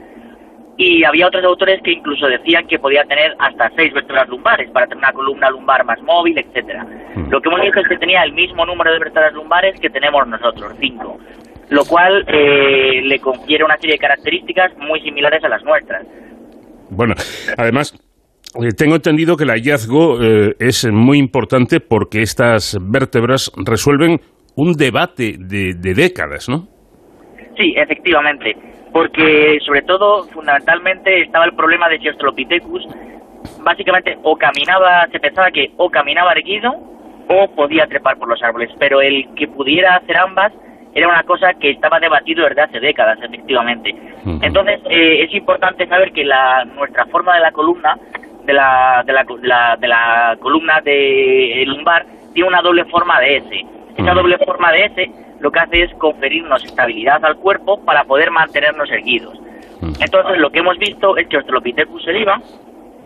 y 0.77 1.03
había 1.03 1.27
otros 1.27 1.43
autores 1.43 1.81
que 1.83 1.91
incluso 1.91 2.25
decían 2.27 2.65
que 2.67 2.79
podía 2.79 3.03
tener 3.03 3.35
hasta 3.37 3.69
seis 3.75 3.93
vértebras 3.93 4.27
lumbares 4.27 4.71
para 4.71 4.87
tener 4.87 5.03
una 5.03 5.13
columna 5.13 5.49
lumbar 5.49 5.85
más 5.85 6.01
móvil, 6.01 6.37
etcétera. 6.37 6.83
Hmm. 7.15 7.29
Lo 7.29 7.41
que 7.41 7.49
hemos 7.49 7.61
visto 7.61 7.79
es 7.81 7.87
que 7.87 7.97
tenía 7.97 8.23
el 8.23 8.33
mismo 8.33 8.65
número 8.65 8.91
de 8.91 8.99
vértebras 8.99 9.33
lumbares 9.33 9.79
que 9.79 9.89
tenemos 9.89 10.27
nosotros, 10.27 10.73
cinco, 10.79 11.19
lo 11.69 11.85
cual 11.85 12.25
eh, 12.27 13.01
le 13.03 13.19
confiere 13.19 13.63
una 13.63 13.77
serie 13.77 13.93
de 13.93 13.99
características 13.99 14.75
muy 14.77 14.99
similares 15.01 15.43
a 15.43 15.49
las 15.49 15.63
nuestras. 15.63 16.07
Bueno, 16.89 17.13
además, 17.57 17.93
eh, 18.61 18.71
tengo 18.71 18.95
entendido 18.95 19.37
que 19.37 19.43
el 19.43 19.51
hallazgo 19.51 20.21
eh, 20.21 20.55
es 20.59 20.85
muy 20.91 21.17
importante 21.17 21.79
porque 21.79 22.21
estas 22.21 22.77
vértebras 22.81 23.51
resuelven 23.55 24.21
un 24.55 24.73
debate 24.73 25.35
de, 25.39 25.73
de 25.73 25.93
décadas, 25.93 26.47
¿no? 26.49 26.67
Sí, 27.57 27.73
efectivamente 27.75 28.55
porque 28.93 29.57
sobre 29.65 29.81
todo, 29.81 30.23
fundamentalmente, 30.27 31.23
estaba 31.23 31.45
el 31.45 31.55
problema 31.55 31.89
de 31.89 31.97
si 31.97 32.07
Australopithecus 32.07 32.87
básicamente 33.61 34.17
o 34.23 34.37
caminaba, 34.37 35.07
se 35.11 35.19
pensaba 35.19 35.51
que 35.51 35.71
o 35.77 35.89
caminaba 35.89 36.31
erguido 36.31 36.71
o 37.27 37.47
podía 37.55 37.87
trepar 37.87 38.17
por 38.17 38.29
los 38.29 38.41
árboles, 38.43 38.69
pero 38.79 39.01
el 39.01 39.27
que 39.35 39.47
pudiera 39.47 39.95
hacer 39.95 40.15
ambas 40.17 40.53
era 40.93 41.07
una 41.07 41.23
cosa 41.23 41.53
que 41.59 41.71
estaba 41.71 41.99
debatido 41.99 42.47
desde 42.47 42.61
hace 42.61 42.79
décadas, 42.79 43.17
efectivamente. 43.21 43.95
Entonces, 44.41 44.79
eh, 44.89 45.23
es 45.23 45.33
importante 45.33 45.87
saber 45.87 46.11
que 46.11 46.23
la, 46.23 46.63
nuestra 46.65 47.05
forma 47.07 47.33
de 47.33 47.41
la 47.41 47.51
columna, 47.51 47.97
de 48.45 48.53
la, 48.53 49.03
de 49.03 49.13
la, 49.13 49.75
de 49.79 49.87
la 49.87 50.37
columna 50.39 50.81
de 50.81 51.63
lumbar, 51.65 52.05
tiene 52.33 52.47
una 52.47 52.61
doble 52.61 52.85
forma 52.85 53.19
de 53.21 53.37
S. 53.37 53.65
Esa 53.97 54.13
doble 54.13 54.37
forma 54.39 54.71
de 54.71 54.85
S 54.85 55.11
lo 55.39 55.51
que 55.51 55.59
hace 55.59 55.83
es 55.83 55.93
conferirnos 55.95 56.63
estabilidad 56.63 57.23
al 57.25 57.37
cuerpo 57.37 57.83
para 57.83 58.05
poder 58.05 58.31
mantenernos 58.31 58.89
erguidos. 58.89 59.37
Entonces, 59.99 60.37
lo 60.37 60.49
que 60.49 60.59
hemos 60.59 60.77
visto 60.77 61.17
es 61.17 61.27
que 61.27 61.37
Australopithecus 61.37 62.03
sediva 62.03 62.39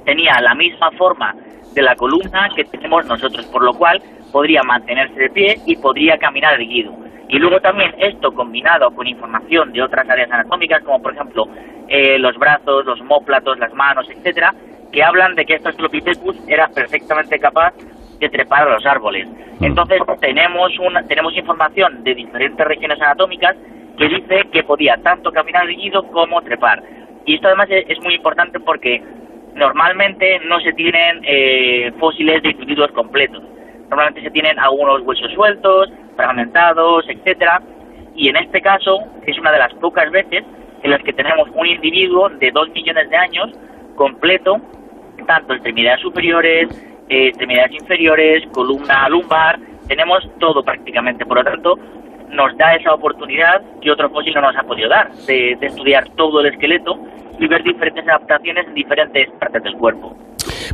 tenía 0.06 0.40
la 0.42 0.54
misma 0.54 0.92
forma 0.92 1.36
de 1.74 1.82
la 1.82 1.96
columna 1.96 2.50
que 2.56 2.64
tenemos 2.66 3.06
nosotros, 3.06 3.46
por 3.48 3.64
lo 3.64 3.74
cual 3.74 4.02
podría 4.32 4.62
mantenerse 4.64 5.20
de 5.20 5.30
pie 5.30 5.60
y 5.66 5.76
podría 5.78 6.18
caminar 6.18 6.54
erguido. 6.54 6.94
Y 7.30 7.40
luego 7.40 7.60
también 7.60 7.94
esto 7.98 8.32
combinado 8.32 8.92
con 8.92 9.06
información 9.08 9.74
de 9.74 9.82
otras 9.82 10.10
áreas 10.10 10.32
anatómicas, 10.32 10.84
como 10.84 11.02
por 11.02 11.14
ejemplo 11.14 11.48
eh, 11.88 12.18
los 12.20 12.38
brazos, 12.38 12.86
los 12.86 13.02
homóplatos, 13.02 13.60
las 13.60 13.74
manos, 13.74 14.08
etcétera, 14.10 14.54
que 14.92 15.04
hablan 15.04 15.36
de 15.36 15.46
que 15.46 15.56
este 15.56 15.68
Australopithecus 15.68 16.38
era 16.48 16.68
perfectamente 16.70 17.38
capaz 17.40 17.74
de 18.20 18.30
trepar 18.30 18.68
a 18.68 18.74
los 18.74 18.86
árboles. 18.86 19.28
Mm. 19.60 19.66
Entonces 19.66 20.02
tenemos 20.20 20.78
una, 20.80 21.04
tenemos 21.04 21.36
información 21.36 22.04
de 22.04 22.16
diferentes 22.16 22.66
regiones 22.66 23.02
anatómicas 23.02 23.56
que 23.98 24.08
dice 24.08 24.48
que 24.52 24.64
podía 24.64 24.98
tanto 24.98 25.32
caminar 25.32 25.66
erguido 25.66 26.04
como 26.12 26.42
trepar. 26.42 26.84
Y 27.26 27.36
esto 27.36 27.48
además 27.48 27.68
es, 27.70 28.00
muy 28.02 28.16
importante 28.16 28.60
porque 28.60 29.02
normalmente 29.56 30.40
no 30.48 30.60
se 30.62 30.72
tienen 30.74 31.22
eh, 31.24 31.92
fósiles 32.00 32.42
de 32.44 32.52
individuos 32.52 32.92
completos. 32.92 33.44
Normalmente 33.90 34.22
se 34.22 34.32
tienen 34.32 34.60
algunos 34.60 35.02
huesos 35.02 35.32
sueltos, 35.34 35.92
fragmentados, 36.16 37.06
etcétera. 37.10 37.62
Y 38.16 38.30
en 38.30 38.38
este 38.38 38.62
caso 38.62 39.00
es 39.26 39.38
una 39.40 39.52
de 39.52 39.60
las 39.60 39.74
pocas 39.76 40.10
veces 40.12 40.44
en 40.84 40.92
las 40.92 41.02
que 41.02 41.14
tenemos 41.14 41.50
un 41.54 41.66
individuo 41.66 42.30
de 42.30 42.52
dos 42.52 42.70
millones 42.70 43.10
de 43.10 43.18
años 43.18 43.52
completo, 43.96 44.62
tanto 45.26 45.54
extremidades 45.54 46.02
superiores, 46.02 46.70
extremidades 47.10 47.72
inferiores, 47.80 48.44
columna 48.52 49.08
lumbar, 49.10 49.60
tenemos 49.88 50.24
todo 50.40 50.64
prácticamente. 50.64 51.26
Por 51.26 51.38
lo 51.38 51.44
tanto, 51.44 51.76
nos 52.30 52.58
da 52.58 52.76
esa 52.76 52.94
oportunidad 52.94 53.62
que 53.82 53.92
otro 53.92 54.10
fósil 54.10 54.34
no 54.34 54.42
nos 54.42 54.56
ha 54.56 54.64
podido 54.64 54.90
dar, 54.90 55.12
de, 55.28 55.54
estudiar 55.62 56.04
todo 56.16 56.42
el 56.42 56.54
esqueleto 56.54 56.96
y 57.40 57.48
ver 57.48 57.64
diferentes 57.64 58.08
adaptaciones 58.08 58.68
en 58.68 58.74
diferentes 58.74 59.30
partes 59.40 59.64
del 59.64 59.74
cuerpo. 59.74 60.16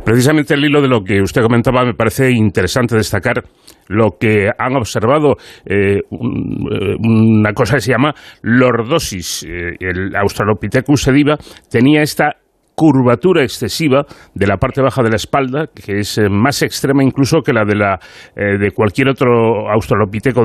Precisamente 0.04 0.54
el 0.54 0.64
hilo 0.64 0.82
de 0.82 0.88
lo 0.88 1.02
que 1.02 1.20
usted 1.20 1.42
comentaba 1.42 1.84
me 1.84 1.94
parece 1.94 2.30
interesante 2.30 2.96
destacar 2.96 3.42
lo 3.88 4.16
que 4.18 4.50
han 4.56 4.76
observado 4.76 5.36
eh, 5.66 5.98
eh, 5.98 6.02
una 6.10 7.52
cosa 7.52 7.76
que 7.76 7.80
se 7.80 7.92
llama 7.92 8.12
lordosis. 8.42 9.44
Eh, 9.44 9.76
el 9.80 10.14
Australopithecus 10.16 11.02
sediva 11.02 11.36
tenía 11.70 12.02
esta 12.02 12.36
curvatura 12.74 13.42
excesiva 13.42 14.04
de 14.34 14.46
la 14.46 14.56
parte 14.56 14.82
baja 14.82 15.02
de 15.02 15.10
la 15.10 15.16
espalda, 15.16 15.66
que 15.68 15.98
es 16.00 16.18
eh, 16.18 16.28
más 16.28 16.62
extrema 16.62 17.02
incluso 17.02 17.40
que 17.40 17.52
la 17.52 17.64
de, 17.64 17.76
la, 17.76 17.98
eh, 18.36 18.58
de 18.58 18.70
cualquier 18.72 19.08
otro 19.08 19.70
australopiteco 19.70 20.44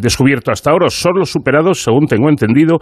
descubierto 0.00 0.50
hasta 0.52 0.70
ahora, 0.70 0.88
solo 0.90 1.24
superados, 1.24 1.82
según 1.82 2.06
tengo 2.06 2.28
entendido, 2.28 2.78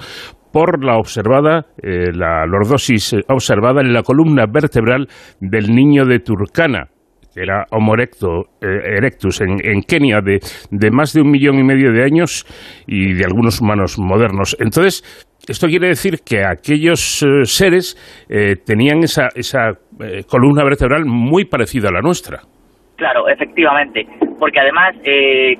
por 0.53 0.85
la 0.85 0.97
observada, 0.97 1.67
eh, 1.83 2.13
la 2.13 2.47
lordosis 2.47 3.15
observada 3.29 3.81
en 3.81 3.93
la 3.93 4.03
columna 4.03 4.47
vertebral 4.51 5.07
del 5.41 5.75
niño 5.75 6.05
de 6.05 6.21
Turkana, 6.21 6.89
que 7.35 7.43
era 7.43 7.67
Homo 7.71 7.95
erectus 7.95 9.41
en, 9.41 9.59
en 9.63 9.83
Kenia, 9.83 10.21
de, 10.21 10.41
de, 10.71 10.91
más 10.91 11.13
de 11.13 11.21
un 11.21 11.31
millón 11.31 11.59
y 11.59 11.65
medio 11.65 11.93
de 11.93 12.03
años 12.03 12.47
y 12.87 13.13
de 13.15 13.25
algunos 13.25 13.61
humanos 13.61 13.99
modernos. 13.99 14.57
Entonces, 14.59 15.05
esto 15.49 15.67
quiere 15.67 15.89
decir 15.89 16.21
que 16.25 16.45
aquellos 16.45 17.23
eh, 17.23 17.45
seres 17.45 17.97
eh, 18.29 18.57
tenían 18.57 19.03
esa, 19.03 19.29
esa 19.35 19.71
eh, 20.01 20.25
columna 20.29 20.63
vertebral 20.65 21.05
muy 21.07 21.45
parecida 21.47 21.89
a 21.89 21.93
la 21.93 22.01
nuestra. 22.01 22.41
Claro, 22.97 23.29
efectivamente, 23.29 24.07
porque 24.41 24.59
además, 24.59 24.97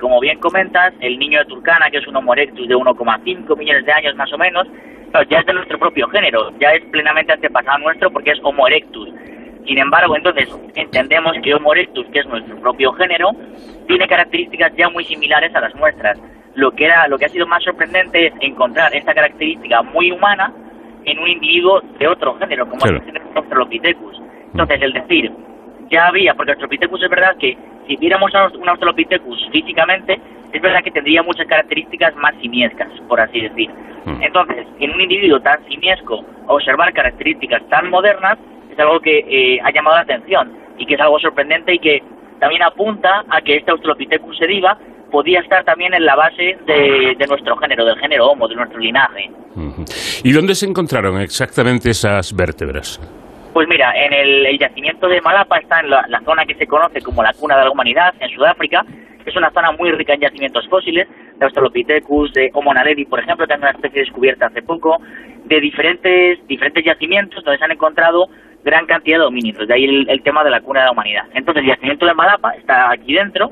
como 0.01 0.19
bien 0.19 0.41
comentas, 0.41 0.93
el 1.01 1.17
niño 1.21 1.39
de 1.39 1.45
Turcana, 1.45 1.87
que 1.89 1.99
es 1.99 2.07
un 2.09 2.17
Homo 2.17 2.33
erectus 2.35 2.67
de 2.67 2.75
1,5 2.75 3.57
millones 3.57 3.87
de 3.87 3.93
años 3.93 4.17
más 4.17 4.33
o 4.33 4.39
menos, 4.39 4.67
ya 5.31 5.39
es 5.39 5.47
de 5.47 5.53
nuestro 5.53 5.79
propio 5.79 6.09
género, 6.09 6.51
ya 6.59 6.71
es 6.71 6.85
plenamente 6.91 7.33
antepasado 7.33 7.79
nuestro 7.79 8.11
porque 8.11 8.33
es 8.33 8.41
Homo 8.43 8.67
erectus. 8.67 9.09
Sin 9.65 9.79
embargo, 9.79 10.17
entonces 10.17 10.49
entendemos 10.75 11.37
que 11.41 11.55
Homo 11.55 11.75
erectus, 11.75 12.07
que 12.13 12.19
es 12.19 12.27
nuestro 12.27 12.61
propio 12.61 12.91
género, 12.95 13.31
tiene 13.87 14.09
características 14.09 14.73
ya 14.77 14.89
muy 14.89 15.05
similares 15.05 15.55
a 15.55 15.61
las 15.61 15.75
nuestras 15.77 16.19
lo 16.59 16.73
que 16.73 16.87
era 16.87 17.07
lo 17.07 17.17
que 17.17 17.27
ha 17.27 17.29
sido 17.29 17.47
más 17.47 17.63
sorprendente 17.63 18.27
es 18.27 18.33
encontrar 18.41 18.93
esta 18.95 19.15
característica 19.15 19.81
muy 19.83 20.11
humana 20.11 20.53
en 21.05 21.19
un 21.21 21.29
individuo 21.29 21.81
de 21.99 22.09
otro 22.09 22.37
género, 22.37 22.69
como 22.69 22.85
es 22.85 22.91
el 22.91 23.21
Australopithecus. 23.37 24.21
Entonces, 24.51 24.83
el 24.83 24.93
decir, 24.93 25.31
ya 25.89 26.09
había, 26.09 26.35
porque 26.35 26.53
Australopithecus 26.53 27.05
es 27.05 27.11
verdad 27.11 27.37
que 27.39 27.57
si 27.87 27.97
viéramos 27.97 28.35
a 28.35 28.49
un 28.49 28.69
Australopithecus 28.69 29.49
físicamente, 29.53 30.21
es 30.53 30.61
verdad 30.61 30.83
que 30.83 30.91
tendría 30.91 31.23
muchas 31.23 31.47
características 31.47 32.17
más 32.17 32.35
simiescas, 32.41 32.89
por 33.07 33.21
así 33.21 33.41
decir. 33.41 33.71
Hmm. 34.05 34.21
Entonces, 34.21 34.67
en 34.81 34.91
un 34.91 35.01
individuo 35.01 35.41
tan 35.41 35.65
simiesco, 35.69 36.25
observar 36.49 36.93
características 36.93 37.63
tan 37.69 37.89
modernas 37.89 38.37
es 38.69 38.79
algo 38.81 38.99
que 38.99 39.19
eh, 39.29 39.61
ha 39.63 39.71
llamado 39.71 39.95
la 39.95 40.03
atención 40.03 40.53
y 40.77 40.87
que 40.87 40.95
es 40.95 41.01
algo 41.01 41.21
sorprendente 41.21 41.75
y 41.75 41.79
que 41.79 42.03
también 42.41 42.63
apunta 42.65 43.25
a 43.29 43.41
que 43.43 43.57
este 43.57 43.71
Australopithecus 43.71 44.39
sediva 44.39 44.77
podía 45.11 45.41
estar 45.41 45.65
también 45.65 45.95
en 45.95 46.05
la 46.05 46.17
base 46.17 46.59
de, 46.67 47.27
nuestro 47.29 47.57
género, 47.57 47.85
del 47.85 47.99
género 47.99 48.29
Homo, 48.29 48.49
de 48.49 48.57
nuestro 48.57 48.79
linaje. 48.79 49.31
¿Y 50.25 50.33
dónde 50.33 50.55
se 50.55 50.67
encontraron 50.67 51.21
exactamente 51.21 51.91
esas 51.91 52.35
vértebras? 52.35 53.01
Pues 53.53 53.67
mira, 53.69 53.93
en 53.97 54.13
el, 54.13 54.59
yacimiento 54.59 55.09
de 55.09 55.21
Malapa 55.21 55.59
está 55.59 55.81
en 55.81 55.91
la, 55.91 56.23
zona 56.25 56.45
que 56.45 56.55
se 56.55 56.67
conoce 56.67 57.01
como 57.01 57.23
la 57.23 57.33
cuna 57.33 57.57
de 57.59 57.65
la 57.65 57.71
humanidad, 57.71 58.15
en 58.21 58.31
Sudáfrica. 58.31 58.85
Es 59.25 59.35
una 59.37 59.51
zona 59.51 59.73
muy 59.73 59.91
rica 59.93 60.15
en 60.15 60.21
yacimientos 60.21 60.69
fósiles, 60.69 61.09
de 61.39 61.45
Australopithecus, 61.45 62.33
de 62.33 62.51
Homo 62.55 62.73
naledi, 62.73 63.05
por 63.05 63.21
ejemplo, 63.21 63.47
también 63.47 63.71
una 63.71 63.77
especie 63.77 64.03
descubierta 64.03 64.47
hace 64.47 64.63
poco, 64.63 64.99
de 65.45 65.61
diferentes, 65.61 66.47
diferentes 66.47 66.85
yacimientos 66.85 67.45
donde 67.45 67.59
se 67.59 67.65
han 67.65 67.73
encontrado 67.73 68.29
gran 68.65 68.87
cantidad 68.87 69.19
de 69.19 69.25
homínidos, 69.25 69.67
de 69.67 69.75
ahí 69.75 69.85
el, 69.85 70.23
tema 70.23 70.45
de 70.45 70.51
la 70.51 70.61
cuna 70.61 70.81
de 70.81 70.87
la 70.87 70.93
humanidad. 70.93 71.25
Entonces, 71.35 71.63
el 71.63 71.71
yacimiento 71.71 72.07
de 72.07 72.15
Malapa 72.15 72.53
está 72.53 72.91
aquí 72.91 73.15
dentro, 73.15 73.51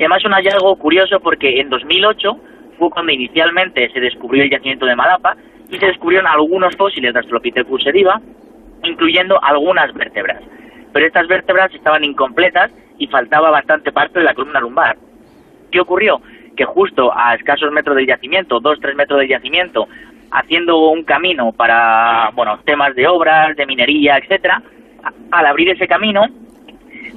y 0.00 0.02
además 0.02 0.24
un 0.24 0.32
hallazgo 0.32 0.76
curioso 0.76 1.20
porque 1.20 1.60
en 1.60 1.68
2008 1.68 2.40
fue 2.78 2.88
cuando 2.88 3.12
inicialmente 3.12 3.90
se 3.92 4.00
descubrió 4.00 4.44
el 4.44 4.50
yacimiento 4.50 4.86
de 4.86 4.96
Malapa 4.96 5.36
y 5.68 5.76
se 5.78 5.84
descubrieron 5.84 6.26
algunos 6.26 6.74
fósiles 6.74 7.12
de 7.12 7.18
Australopithecus 7.18 7.82
sediva, 7.84 8.18
incluyendo 8.82 9.38
algunas 9.44 9.92
vértebras. 9.92 10.42
Pero 10.94 11.06
estas 11.06 11.28
vértebras 11.28 11.74
estaban 11.74 12.02
incompletas 12.02 12.70
y 12.96 13.08
faltaba 13.08 13.50
bastante 13.50 13.92
parte 13.92 14.20
de 14.20 14.24
la 14.24 14.32
columna 14.32 14.60
lumbar. 14.60 14.96
¿Qué 15.70 15.80
ocurrió? 15.80 16.22
Que 16.56 16.64
justo 16.64 17.12
a 17.14 17.34
escasos 17.34 17.70
metros 17.70 17.94
del 17.94 18.06
yacimiento, 18.06 18.58
dos, 18.58 18.80
tres 18.80 18.96
metros 18.96 19.20
del 19.20 19.28
yacimiento, 19.28 19.86
haciendo 20.30 20.78
un 20.88 21.04
camino 21.04 21.52
para, 21.52 22.30
bueno, 22.34 22.58
temas 22.64 22.94
de 22.94 23.06
obras, 23.06 23.54
de 23.54 23.66
minería, 23.66 24.16
etcétera, 24.16 24.62
al 25.30 25.44
abrir 25.44 25.68
ese 25.68 25.86
camino, 25.86 26.26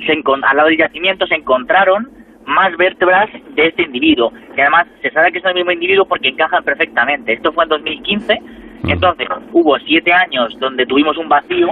se 0.05 0.11
al 0.11 0.57
lado 0.57 0.67
del 0.67 0.77
yacimiento 0.77 1.25
se 1.27 1.35
encontraron 1.35 2.22
más 2.45 2.75
vértebras 2.77 3.29
de 3.55 3.67
este 3.67 3.83
individuo. 3.83 4.31
Y 4.55 4.61
además 4.61 4.87
se 5.01 5.09
sabe 5.11 5.31
que 5.31 5.39
es 5.39 5.45
el 5.45 5.55
mismo 5.55 5.71
individuo 5.71 6.05
porque 6.05 6.29
encajan 6.29 6.63
perfectamente. 6.63 7.33
Esto 7.33 7.51
fue 7.51 7.63
en 7.63 7.69
2015, 7.69 8.39
entonces 8.85 9.27
hubo 9.51 9.77
siete 9.79 10.11
años 10.11 10.57
donde 10.59 10.85
tuvimos 10.85 11.17
un 11.17 11.29
vacío, 11.29 11.69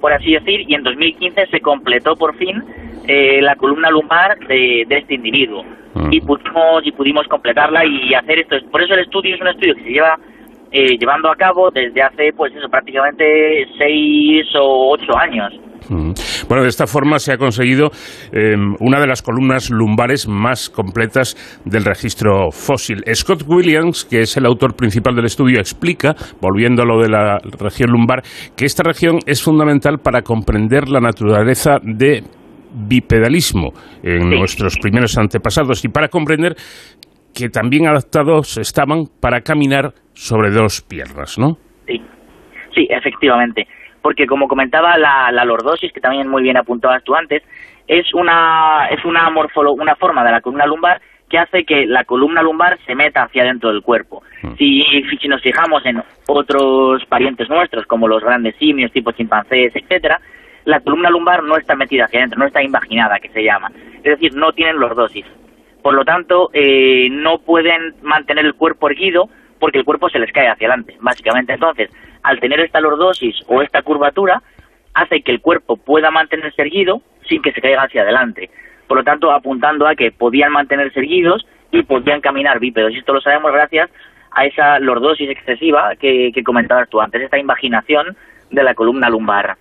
por 0.00 0.12
así 0.12 0.32
decir, 0.32 0.64
y 0.68 0.74
en 0.74 0.82
2015 0.82 1.46
se 1.46 1.60
completó 1.60 2.16
por 2.16 2.36
fin 2.36 2.62
eh, 3.06 3.40
la 3.42 3.56
columna 3.56 3.90
lumbar 3.90 4.38
de, 4.48 4.86
este 4.88 5.14
individuo. 5.14 5.64
Y 6.10 6.20
pudimos, 6.20 6.84
y 6.84 6.92
pudimos 6.92 7.26
completarla 7.28 7.84
y 7.84 8.14
hacer 8.14 8.40
esto. 8.40 8.56
Por 8.70 8.82
eso 8.82 8.94
el 8.94 9.00
estudio 9.00 9.34
es 9.34 9.40
un 9.40 9.48
estudio 9.48 9.74
que 9.76 9.84
se 9.84 9.90
lleva 9.90 10.18
eh, 10.72 10.98
llevando 10.98 11.30
a 11.30 11.36
cabo 11.36 11.70
desde 11.70 12.02
hace, 12.02 12.32
pues 12.32 12.52
eso, 12.54 12.68
prácticamente 12.68 13.66
seis 13.78 14.46
o 14.56 14.90
ocho 14.90 15.16
años. 15.16 15.52
Bueno, 15.88 16.62
de 16.62 16.68
esta 16.68 16.86
forma 16.86 17.18
se 17.18 17.32
ha 17.32 17.36
conseguido 17.36 17.90
em, 18.32 18.74
una 18.80 19.00
de 19.00 19.06
las 19.06 19.22
columnas 19.22 19.70
lumbares 19.70 20.28
más 20.28 20.70
completas 20.70 21.36
del 21.64 21.84
registro 21.84 22.50
fósil. 22.50 23.02
Scott 23.14 23.42
Williams, 23.46 24.04
que 24.04 24.20
es 24.20 24.36
el 24.36 24.46
autor 24.46 24.74
principal 24.74 25.14
del 25.14 25.26
estudio, 25.26 25.58
explica, 25.58 26.14
volviendo 26.40 26.82
a 26.82 26.86
lo 26.86 27.00
de 27.00 27.08
la 27.08 27.38
región 27.58 27.90
lumbar, 27.90 28.22
que 28.56 28.64
esta 28.64 28.82
región 28.82 29.18
es 29.26 29.42
fundamental 29.42 29.98
para 29.98 30.22
comprender 30.22 30.88
la 30.88 31.00
naturaleza 31.00 31.78
de 31.82 32.22
bipedalismo 32.74 33.72
en 34.02 34.30
nuestros 34.30 34.76
primeros 34.78 35.16
antepasados 35.16 35.84
y 35.84 35.88
para 35.88 36.08
comprender 36.08 36.56
que 37.32 37.48
también 37.48 37.86
adaptados 37.86 38.58
estaban 38.58 39.04
para 39.20 39.40
caminar 39.40 39.92
sobre 40.12 40.50
dos 40.50 40.82
piernas, 40.82 41.38
¿no? 41.38 41.56
Sí, 41.86 42.00
sí, 42.74 42.86
efectivamente 42.90 43.66
porque 44.04 44.26
como 44.26 44.48
comentaba 44.48 44.98
la, 44.98 45.44
lordosis, 45.46 45.90
que 45.90 45.98
también 45.98 46.28
muy 46.28 46.42
bien 46.42 46.58
apuntabas 46.58 47.02
tú 47.04 47.14
antes, 47.14 47.42
es 47.88 48.12
una, 48.12 48.86
es 48.90 49.02
una, 49.02 49.30
una 49.30 49.96
forma 49.96 50.22
de 50.22 50.30
la 50.30 50.42
columna 50.42 50.66
lumbar 50.66 51.00
que 51.26 51.38
hace 51.38 51.64
que 51.64 51.86
la 51.86 52.04
columna 52.04 52.42
lumbar 52.42 52.78
se 52.84 52.94
meta 52.94 53.22
hacia 53.22 53.44
dentro 53.44 53.72
del 53.72 53.80
cuerpo. 53.80 54.22
Hmm. 54.42 54.56
Si, 54.58 54.82
si 55.18 55.26
nos 55.26 55.40
fijamos 55.40 55.86
en 55.86 56.02
otros 56.28 57.02
parientes 57.06 57.48
nuestros, 57.48 57.86
como 57.86 58.06
los 58.06 58.22
grandes 58.22 58.54
simios, 58.56 58.92
tipo 58.92 59.10
chimpancés, 59.12 59.74
etcétera, 59.74 60.20
la 60.66 60.80
columna 60.80 61.08
lumbar 61.08 61.42
no 61.42 61.56
está 61.56 61.74
metida 61.74 62.04
hacia 62.04 62.18
adentro, 62.18 62.38
no 62.38 62.46
está 62.46 62.62
imaginada, 62.62 63.18
que 63.20 63.30
se 63.30 63.42
llama. 63.42 63.72
Es 63.96 64.20
decir, 64.20 64.34
no 64.34 64.52
tienen 64.52 64.78
lordosis. 64.78 65.24
Por 65.80 65.94
lo 65.94 66.04
tanto, 66.04 66.50
eh, 66.52 67.08
no 67.10 67.38
pueden 67.38 67.94
mantener 68.02 68.44
el 68.44 68.52
cuerpo 68.52 68.90
erguido 68.90 69.30
porque 69.58 69.78
el 69.78 69.84
cuerpo 69.84 70.08
se 70.08 70.18
les 70.18 70.32
cae 70.32 70.48
hacia 70.48 70.66
adelante, 70.66 70.96
básicamente. 71.00 71.54
Entonces, 71.54 71.90
al 72.22 72.40
tener 72.40 72.60
esta 72.60 72.80
lordosis 72.80 73.36
o 73.46 73.62
esta 73.62 73.82
curvatura, 73.82 74.42
hace 74.94 75.22
que 75.22 75.32
el 75.32 75.40
cuerpo 75.40 75.76
pueda 75.76 76.10
mantenerse 76.10 76.62
erguido 76.62 77.02
sin 77.28 77.42
que 77.42 77.52
se 77.52 77.60
caiga 77.60 77.82
hacia 77.82 78.02
adelante. 78.02 78.50
Por 78.86 78.98
lo 78.98 79.04
tanto, 79.04 79.32
apuntando 79.32 79.86
a 79.86 79.94
que 79.94 80.10
podían 80.12 80.52
mantenerse 80.52 81.00
erguidos 81.00 81.46
y 81.70 81.82
podían 81.82 82.20
caminar 82.20 82.60
bípedos. 82.60 82.92
Y 82.92 82.98
esto 82.98 83.12
lo 83.12 83.20
sabemos 83.20 83.52
gracias 83.52 83.90
a 84.30 84.46
esa 84.46 84.78
lordosis 84.78 85.30
excesiva 85.30 85.94
que, 85.98 86.30
que 86.34 86.42
comentabas 86.42 86.88
tú 86.88 87.00
antes, 87.00 87.22
esta 87.22 87.38
imaginación 87.38 88.16
de 88.50 88.62
la 88.62 88.74
columna 88.74 89.08
lumbar. 89.08 89.56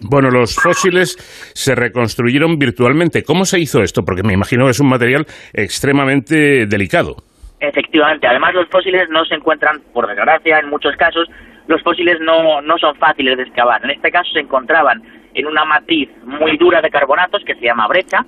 Bueno, 0.00 0.30
los 0.30 0.54
fósiles 0.54 1.16
se 1.54 1.74
reconstruyeron 1.74 2.58
virtualmente. 2.58 3.22
¿Cómo 3.22 3.46
se 3.46 3.58
hizo 3.58 3.82
esto? 3.82 4.02
Porque 4.04 4.22
me 4.22 4.34
imagino 4.34 4.66
que 4.66 4.72
es 4.72 4.80
un 4.80 4.88
material 4.88 5.26
extremadamente 5.54 6.66
delicado. 6.66 7.16
Efectivamente, 7.60 8.26
además 8.26 8.54
los 8.54 8.68
fósiles 8.68 9.08
no 9.08 9.24
se 9.24 9.34
encuentran, 9.34 9.80
por 9.92 10.06
desgracia, 10.06 10.58
en 10.58 10.68
muchos 10.68 10.94
casos, 10.96 11.28
los 11.66 11.82
fósiles 11.82 12.20
no, 12.20 12.60
no 12.62 12.78
son 12.78 12.94
fáciles 12.96 13.36
de 13.36 13.42
excavar. 13.42 13.84
En 13.84 13.90
este 13.90 14.10
caso 14.10 14.30
se 14.32 14.40
encontraban 14.40 15.02
en 15.34 15.46
una 15.46 15.64
matriz 15.64 16.08
muy 16.24 16.56
dura 16.56 16.80
de 16.80 16.90
carbonatos 16.90 17.44
que 17.44 17.54
se 17.54 17.66
llama 17.66 17.88
brecha, 17.88 18.24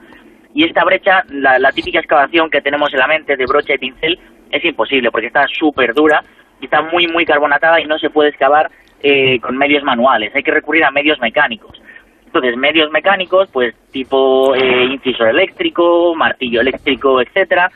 y 0.55 0.65
esta 0.65 0.85
brecha, 0.85 1.23
la, 1.29 1.71
típica 1.73 2.01
excavación 2.01 2.51
que 2.51 2.61
tenemos 2.61 2.93
en 2.93 2.99
la 2.99 3.07
mente 3.07 3.37
de 3.37 3.47
brocha 3.47 3.75
y 3.75 3.79
pincel, 3.79 4.19
es 4.51 4.65
imposible 4.65 5.11
porque 5.11 5.29
está 5.29 5.47
súper 5.47 5.95
dura 5.95 6.23
y 6.61 6.65
está 6.65 6.83
muy, 6.83 7.07
muy 7.07 7.25
carbonatada 7.25 7.81
y 7.81 7.87
no 7.87 7.99
se 7.99 8.11
puede 8.11 8.31
excavar 8.31 8.71
eh, 9.03 9.39
con 9.41 9.57
medios 9.57 9.85
manuales, 9.85 10.35
hay 10.35 10.43
que 10.43 10.51
recurrir 10.51 10.85
a 10.85 10.91
medios 10.91 11.21
mecánicos. 11.21 11.81
Entonces, 12.27 12.57
medios 12.57 12.91
mecánicos, 12.91 13.49
pues 13.53 13.75
tipo 13.91 14.55
eh, 14.55 14.85
incisor 14.85 15.29
eléctrico, 15.29 16.15
martillo 16.15 16.61
eléctrico, 16.61 17.21
etcétera, 17.21 17.71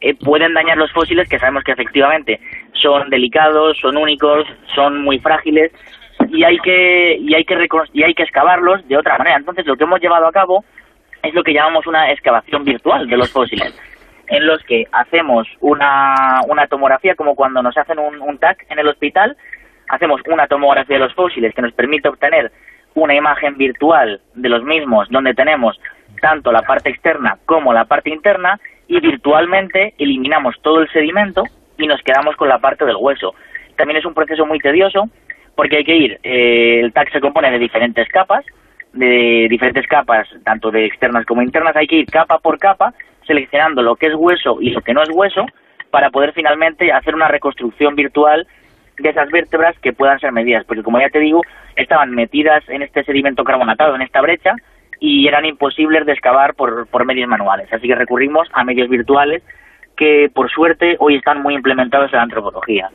eh, 0.00 0.14
pueden 0.14 0.54
dañar 0.54 0.76
los 0.76 0.92
fósiles 0.92 1.28
que 1.28 1.38
sabemos 1.38 1.64
que 1.64 1.72
efectivamente 1.72 2.40
son 2.72 3.10
delicados, 3.10 3.78
son 3.78 3.96
únicos, 3.96 4.46
son 4.74 5.02
muy 5.02 5.18
frágiles 5.18 5.72
y 6.28 6.44
hay 6.44 6.58
que 6.58 7.16
y 7.18 7.34
hay 7.34 7.44
que 7.44 7.68
y 7.92 8.02
hay 8.02 8.14
que 8.14 8.22
excavarlos 8.22 8.86
de 8.88 8.96
otra 8.96 9.18
manera. 9.18 9.36
Entonces, 9.36 9.66
lo 9.66 9.76
que 9.76 9.84
hemos 9.84 10.00
llevado 10.00 10.26
a 10.26 10.32
cabo 10.32 10.64
es 11.22 11.34
lo 11.34 11.42
que 11.42 11.52
llamamos 11.52 11.86
una 11.86 12.10
excavación 12.10 12.64
virtual 12.64 13.06
de 13.08 13.16
los 13.16 13.30
fósiles, 13.30 13.78
en 14.28 14.46
los 14.46 14.62
que 14.64 14.86
hacemos 14.92 15.46
una, 15.60 16.40
una 16.48 16.66
tomografía 16.66 17.14
como 17.14 17.34
cuando 17.34 17.62
nos 17.62 17.76
hacen 17.76 17.98
un, 17.98 18.20
un 18.20 18.38
TAC 18.38 18.66
en 18.70 18.78
el 18.78 18.88
hospital, 18.88 19.36
hacemos 19.88 20.22
una 20.26 20.46
tomografía 20.46 20.96
de 20.96 21.04
los 21.04 21.14
fósiles 21.14 21.54
que 21.54 21.62
nos 21.62 21.72
permite 21.72 22.08
obtener 22.08 22.50
una 22.94 23.14
imagen 23.14 23.56
virtual 23.56 24.20
de 24.34 24.48
los 24.48 24.64
mismos 24.64 25.08
donde 25.10 25.34
tenemos 25.34 25.78
tanto 26.20 26.52
la 26.52 26.62
parte 26.62 26.90
externa 26.90 27.38
como 27.46 27.72
la 27.72 27.84
parte 27.84 28.10
interna 28.10 28.58
y 28.90 28.98
virtualmente 28.98 29.94
eliminamos 29.98 30.56
todo 30.62 30.80
el 30.80 30.90
sedimento 30.90 31.44
y 31.78 31.86
nos 31.86 32.02
quedamos 32.02 32.34
con 32.34 32.48
la 32.48 32.58
parte 32.58 32.84
del 32.84 32.96
hueso. 32.96 33.34
También 33.76 33.98
es 33.98 34.04
un 34.04 34.14
proceso 34.14 34.44
muy 34.44 34.58
tedioso 34.58 35.08
porque 35.54 35.76
hay 35.76 35.84
que 35.84 35.96
ir, 35.96 36.20
eh, 36.24 36.80
el 36.80 36.92
TAC 36.92 37.12
se 37.12 37.20
compone 37.20 37.52
de 37.52 37.58
diferentes 37.60 38.08
capas, 38.08 38.44
de 38.92 39.46
diferentes 39.48 39.86
capas, 39.86 40.28
tanto 40.44 40.72
de 40.72 40.86
externas 40.86 41.24
como 41.24 41.40
internas, 41.40 41.76
hay 41.76 41.86
que 41.86 41.96
ir 41.96 42.06
capa 42.06 42.40
por 42.40 42.58
capa 42.58 42.92
seleccionando 43.26 43.80
lo 43.80 43.94
que 43.94 44.06
es 44.06 44.14
hueso 44.16 44.58
y 44.60 44.70
lo 44.70 44.80
que 44.80 44.92
no 44.92 45.02
es 45.02 45.10
hueso 45.12 45.46
para 45.92 46.10
poder 46.10 46.32
finalmente 46.32 46.92
hacer 46.92 47.14
una 47.14 47.28
reconstrucción 47.28 47.94
virtual 47.94 48.48
de 48.98 49.08
esas 49.08 49.30
vértebras 49.30 49.78
que 49.78 49.92
puedan 49.92 50.18
ser 50.18 50.32
medidas, 50.32 50.64
porque 50.64 50.82
como 50.82 50.98
ya 51.00 51.10
te 51.10 51.20
digo, 51.20 51.42
estaban 51.76 52.10
metidas 52.10 52.68
en 52.68 52.82
este 52.82 53.04
sedimento 53.04 53.44
carbonatado, 53.44 53.94
en 53.94 54.02
esta 54.02 54.20
brecha, 54.20 54.56
y 55.00 55.26
eran 55.26 55.46
imposibles 55.46 56.06
de 56.06 56.12
excavar 56.12 56.54
por, 56.54 56.86
por 56.88 57.06
medios 57.06 57.28
manuales. 57.28 57.72
Así 57.72 57.88
que 57.88 57.94
recurrimos 57.94 58.48
a 58.52 58.62
medios 58.64 58.88
virtuales 58.88 59.42
que 60.00 60.28
por 60.32 60.50
suerte 60.50 60.96
hoy 60.98 61.16
están 61.16 61.42
muy 61.42 61.54
implementados 61.54 62.10
en 62.12 62.16
la 62.16 62.22
antropología. 62.22 62.88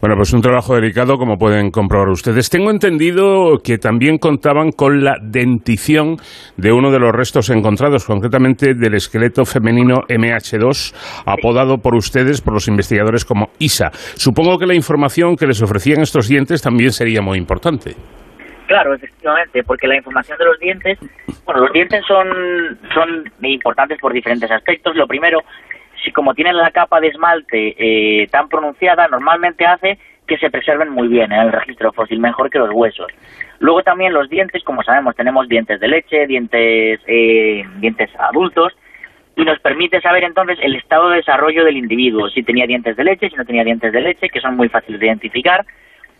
Bueno, 0.00 0.14
pues 0.14 0.32
un 0.32 0.40
trabajo 0.40 0.76
delicado, 0.76 1.16
como 1.16 1.36
pueden 1.36 1.70
comprobar 1.70 2.08
ustedes. 2.08 2.48
Tengo 2.50 2.70
entendido 2.70 3.58
que 3.64 3.78
también 3.78 4.18
contaban 4.18 4.70
con 4.70 5.02
la 5.02 5.16
dentición 5.20 6.16
de 6.56 6.70
uno 6.70 6.92
de 6.92 7.00
los 7.00 7.12
restos 7.12 7.50
encontrados, 7.50 8.06
concretamente 8.06 8.74
del 8.74 8.94
esqueleto 8.94 9.44
femenino 9.44 10.02
MH2, 10.08 11.24
apodado 11.26 11.78
por 11.78 11.96
ustedes, 11.96 12.40
por 12.40 12.54
los 12.54 12.68
investigadores, 12.68 13.24
como 13.24 13.48
ISA. 13.58 13.90
Supongo 13.92 14.58
que 14.58 14.66
la 14.66 14.74
información 14.74 15.34
que 15.34 15.46
les 15.46 15.62
ofrecían 15.62 16.00
estos 16.00 16.28
dientes 16.28 16.62
también 16.62 16.92
sería 16.92 17.22
muy 17.22 17.38
importante. 17.38 17.96
Claro, 18.66 18.94
efectivamente, 18.94 19.62
porque 19.62 19.86
la 19.86 19.96
información 19.96 20.38
de 20.38 20.44
los 20.44 20.58
dientes, 20.58 20.98
bueno, 21.44 21.62
los 21.62 21.72
dientes 21.72 22.04
son, 22.06 22.78
son 22.92 23.32
importantes 23.42 23.98
por 24.00 24.12
diferentes 24.12 24.50
aspectos. 24.50 24.96
Lo 24.96 25.06
primero, 25.06 25.44
si 26.04 26.10
como 26.12 26.34
tienen 26.34 26.56
la 26.56 26.72
capa 26.72 27.00
de 27.00 27.08
esmalte 27.08 27.76
eh, 27.78 28.26
tan 28.28 28.48
pronunciada, 28.48 29.06
normalmente 29.08 29.64
hace 29.64 29.98
que 30.26 30.36
se 30.38 30.50
preserven 30.50 30.90
muy 30.90 31.06
bien 31.06 31.30
en 31.30 31.40
el 31.40 31.52
registro 31.52 31.92
fósil, 31.92 32.18
mejor 32.18 32.50
que 32.50 32.58
los 32.58 32.70
huesos. 32.72 33.06
Luego 33.60 33.84
también 33.84 34.12
los 34.12 34.28
dientes, 34.28 34.64
como 34.64 34.82
sabemos, 34.82 35.14
tenemos 35.14 35.48
dientes 35.48 35.78
de 35.78 35.86
leche, 35.86 36.26
dientes, 36.26 37.00
eh, 37.06 37.64
dientes 37.78 38.10
adultos, 38.18 38.72
y 39.36 39.44
nos 39.44 39.60
permite 39.60 40.00
saber 40.00 40.24
entonces 40.24 40.58
el 40.60 40.74
estado 40.74 41.10
de 41.10 41.18
desarrollo 41.18 41.64
del 41.64 41.76
individuo, 41.76 42.28
si 42.30 42.42
tenía 42.42 42.66
dientes 42.66 42.96
de 42.96 43.04
leche, 43.04 43.30
si 43.30 43.36
no 43.36 43.44
tenía 43.44 43.62
dientes 43.62 43.92
de 43.92 44.00
leche, 44.00 44.28
que 44.28 44.40
son 44.40 44.56
muy 44.56 44.68
fáciles 44.68 44.98
de 44.98 45.06
identificar. 45.06 45.64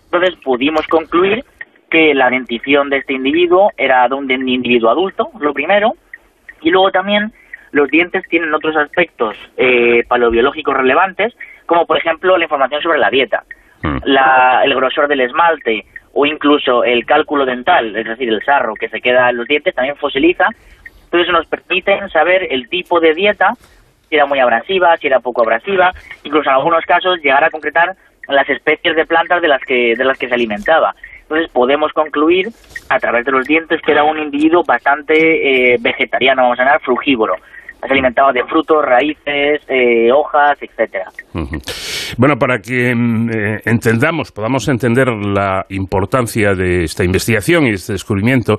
Entonces 0.05 0.37
pudimos 0.45 0.87
concluir 0.87 1.45
que 1.91 2.15
la 2.15 2.31
dentición 2.31 2.91
de 2.91 2.99
este 2.99 3.15
individuo 3.15 3.73
era 3.77 4.09
de 4.09 4.15
un 4.15 4.31
individuo 4.31 4.91
adulto, 4.91 5.31
lo 5.39 5.53
primero, 5.53 5.95
y 6.63 6.71
luego 6.71 6.91
también 6.91 7.33
los 7.73 7.89
dientes 7.91 8.25
tienen 8.29 8.55
otros 8.55 8.77
aspectos 8.77 9.37
eh, 9.57 10.05
paleobiológicos 10.09 10.77
relevantes, 10.77 11.37
como 11.67 11.87
por 11.87 11.99
ejemplo 11.99 12.37
la 12.37 12.45
información 12.45 12.83
sobre 12.83 12.99
la 12.99 13.11
dieta, 13.11 13.45
mm. 13.83 13.99
el 14.65 14.75
grosor 14.75 15.09
del 15.09 15.21
esmalte 15.21 15.85
o 16.13 16.25
incluso 16.25 16.83
el 16.85 17.05
cálculo 17.05 17.45
dental, 17.45 17.95
es 17.95 18.07
decir, 18.07 18.29
el 18.29 18.43
sarro 18.43 18.75
que 18.75 18.89
se 18.89 19.01
queda 19.01 19.29
en 19.29 19.37
los 19.37 19.47
dientes, 19.47 19.75
también 19.75 19.97
fosiliza 19.97 20.49
entonces 21.07 21.33
nos 21.33 21.47
permiten 21.47 22.09
saber 22.11 22.47
el 22.51 22.69
tipo 22.69 23.01
de 23.01 23.15
dieta, 23.15 23.55
si 24.09 24.17
era 24.17 24.27
muy 24.27 24.39
abrasiva, 24.39 24.97
si 24.97 25.07
era 25.07 25.21
poco 25.21 25.43
abrasiva, 25.43 25.93
incluso 26.25 26.51
en 26.51 26.57
algunos 26.57 26.85
casos 26.85 27.19
llegar 27.23 27.45
a 27.45 27.51
concretar 27.51 27.97
las 28.29 28.49
especies 28.49 28.97
de 28.97 29.07
plantas 29.07 29.41
de 29.41 29.49
las 29.49 29.63
que, 29.63 29.95
de 29.97 30.05
las 30.05 30.19
que 30.19 30.29
se 30.29 30.35
alimentaba. 30.35 30.95
Entonces 31.29 31.51
podemos 31.51 31.93
concluir 31.93 32.51
a 32.89 33.01
través 33.01 33.25
de 33.25 33.33
los 33.33 33.47
dientes 33.47 33.83
que 33.83 33.93
era 33.93 34.05
un 34.05 34.19
individuo 34.19 34.63
bastante 34.65 35.75
eh, 35.75 35.77
vegetariano, 35.81 36.43
vamos 36.43 36.61
a 36.61 36.65
llamar 36.65 36.81
frugívoro 36.81 37.35
se 37.81 37.93
alimentaba 37.93 38.33
de 38.33 38.43
frutos, 38.45 38.85
raíces, 38.85 39.61
eh, 39.69 40.11
hojas, 40.13 40.59
etcétera. 40.61 41.07
Bueno, 42.19 42.37
para 42.37 42.59
que 42.59 42.95
mm, 42.95 43.31
eh, 43.31 43.61
entendamos, 43.65 44.33
podamos 44.33 44.69
entender 44.69 45.09
la 45.09 45.65
importancia 45.69 46.55
de 46.55 46.85
esta 46.85 47.05
investigación 47.05 47.67
y 47.67 47.71
este 47.71 47.93
descubrimiento, 47.93 48.57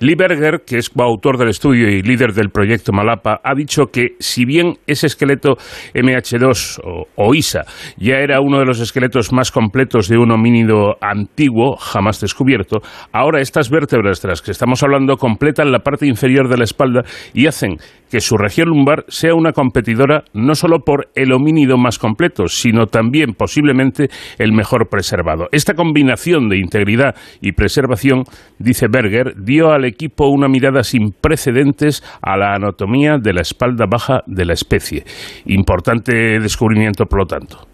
Lee 0.00 0.14
Berger, 0.14 0.62
que 0.66 0.78
es 0.78 0.90
coautor 0.90 1.38
del 1.38 1.48
estudio 1.48 1.88
y 1.88 2.02
líder 2.02 2.32
del 2.32 2.50
proyecto 2.50 2.92
Malapa, 2.92 3.40
ha 3.42 3.54
dicho 3.54 3.86
que 3.86 4.14
si 4.18 4.44
bien 4.44 4.74
ese 4.86 5.06
esqueleto 5.06 5.56
MH2 5.94 7.06
o, 7.16 7.34
ISA 7.34 7.64
ya 7.96 8.16
era 8.16 8.40
uno 8.40 8.58
de 8.58 8.66
los 8.66 8.80
esqueletos 8.80 9.32
más 9.32 9.50
completos 9.50 10.08
de 10.08 10.18
un 10.18 10.30
homínido 10.30 10.96
antiguo 11.00 11.76
jamás 11.76 12.20
descubierto, 12.20 12.80
ahora 13.12 13.40
estas 13.40 13.70
vértebras 13.70 14.20
de 14.22 14.28
las 14.28 14.42
que 14.42 14.50
estamos 14.50 14.82
hablando 14.82 15.16
completan 15.16 15.72
la 15.72 15.80
parte 15.80 16.06
inferior 16.06 16.48
de 16.48 16.58
la 16.58 16.64
espalda 16.64 17.02
y 17.32 17.46
hacen 17.46 17.76
que 18.12 18.20
su 18.20 18.36
región 18.36 18.68
lumbar 18.68 19.04
sea 19.08 19.34
una 19.34 19.52
competidora 19.52 20.24
no 20.34 20.54
solo 20.54 20.80
por 20.80 21.08
el 21.14 21.32
homínido 21.32 21.78
más 21.78 21.98
completo, 21.98 22.46
sino 22.46 22.84
también 22.84 23.32
posiblemente 23.32 24.08
el 24.38 24.52
mejor 24.52 24.90
preservado. 24.90 25.48
Esta 25.50 25.72
combinación 25.72 26.50
de 26.50 26.58
integridad 26.58 27.14
y 27.40 27.52
preservación, 27.52 28.24
dice 28.58 28.88
Berger, 28.92 29.32
dio 29.42 29.72
al 29.72 29.86
equipo 29.86 30.28
una 30.28 30.46
mirada 30.46 30.82
sin 30.82 31.12
precedentes 31.12 32.02
a 32.20 32.36
la 32.36 32.52
anatomía 32.52 33.16
de 33.16 33.32
la 33.32 33.40
espalda 33.40 33.86
baja 33.90 34.20
de 34.26 34.44
la 34.44 34.52
especie. 34.52 35.04
Importante 35.46 36.12
descubrimiento, 36.38 37.06
por 37.06 37.20
lo 37.20 37.24
tanto. 37.24 37.66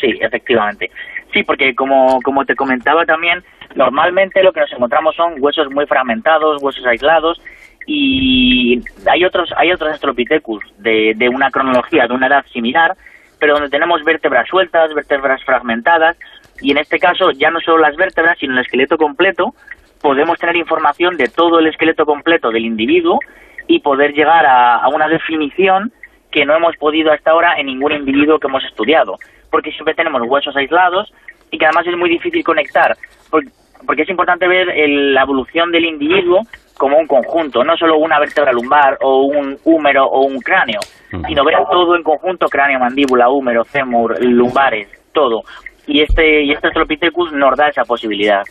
Sí, 0.00 0.08
efectivamente. 0.20 0.90
Sí, 1.32 1.44
porque 1.44 1.72
como, 1.76 2.18
como 2.24 2.44
te 2.44 2.56
comentaba 2.56 3.04
también, 3.04 3.44
normalmente 3.76 4.42
lo 4.42 4.52
que 4.52 4.58
nos 4.58 4.72
encontramos 4.72 5.14
son 5.14 5.34
huesos 5.38 5.68
muy 5.72 5.86
fragmentados, 5.86 6.60
huesos 6.62 6.84
aislados, 6.84 7.40
y 7.86 8.80
hay 9.10 9.24
otros 9.24 9.50
hay 9.56 9.72
otros 9.72 9.92
Astropithecus 9.92 10.64
de, 10.78 11.12
de 11.16 11.28
una 11.28 11.50
cronología, 11.50 12.06
de 12.06 12.14
una 12.14 12.26
edad 12.26 12.44
similar, 12.52 12.96
pero 13.38 13.54
donde 13.54 13.68
tenemos 13.68 14.02
vértebras 14.04 14.48
sueltas, 14.48 14.94
vértebras 14.94 15.42
fragmentadas, 15.44 16.16
y 16.60 16.70
en 16.70 16.78
este 16.78 16.98
caso 16.98 17.30
ya 17.32 17.50
no 17.50 17.60
solo 17.60 17.78
las 17.78 17.96
vértebras, 17.96 18.38
sino 18.38 18.54
el 18.54 18.60
esqueleto 18.60 18.96
completo, 18.96 19.54
podemos 20.00 20.38
tener 20.38 20.56
información 20.56 21.16
de 21.16 21.28
todo 21.28 21.58
el 21.58 21.66
esqueleto 21.66 22.04
completo 22.04 22.50
del 22.50 22.64
individuo 22.64 23.20
y 23.66 23.80
poder 23.80 24.12
llegar 24.12 24.44
a, 24.46 24.86
una 24.88 25.08
definición 25.08 25.92
que 26.30 26.44
no 26.44 26.54
hemos 26.54 26.76
podido 26.76 27.10
hasta 27.12 27.30
ahora 27.30 27.54
en 27.58 27.66
ningún 27.66 27.92
individuo 27.92 28.38
que 28.38 28.46
hemos 28.46 28.64
estudiado, 28.64 29.16
porque 29.50 29.72
siempre 29.72 29.94
tenemos 29.94 30.20
huesos 30.26 30.54
aislados 30.56 31.12
y 31.50 31.58
que 31.58 31.64
además 31.64 31.86
es 31.86 31.96
muy 31.96 32.10
difícil 32.10 32.44
conectar, 32.44 32.96
porque, 33.30 33.48
porque 33.86 34.02
es 34.02 34.08
importante 34.10 34.46
ver 34.46 34.68
la 34.76 35.22
evolución 35.22 35.72
del 35.72 35.86
individuo 35.86 36.42
como 36.76 36.98
un 36.98 37.06
conjunto, 37.06 37.62
no 37.64 37.76
solo 37.76 37.96
una 37.98 38.18
vértebra 38.18 38.52
lumbar 38.52 38.98
o 39.02 39.26
un 39.26 39.56
húmero 39.64 40.04
o 40.06 40.26
un 40.26 40.38
cráneo, 40.40 40.80
sino 41.10 41.44
ver 41.44 41.54
todo 41.70 41.96
en 41.96 42.02
conjunto, 42.02 42.46
cráneo, 42.46 42.78
mandíbula, 42.78 43.28
húmero, 43.28 43.64
fémur, 43.64 44.16
lumbares, 44.20 44.88
todo. 45.12 45.42
Y 45.86 46.02
este 46.02 46.42
y 46.42 46.52
este 46.52 46.68
Astropithecus 46.68 47.32
nos 47.32 47.56
da 47.56 47.68
esa 47.68 47.82
posibilidad. 47.82 48.42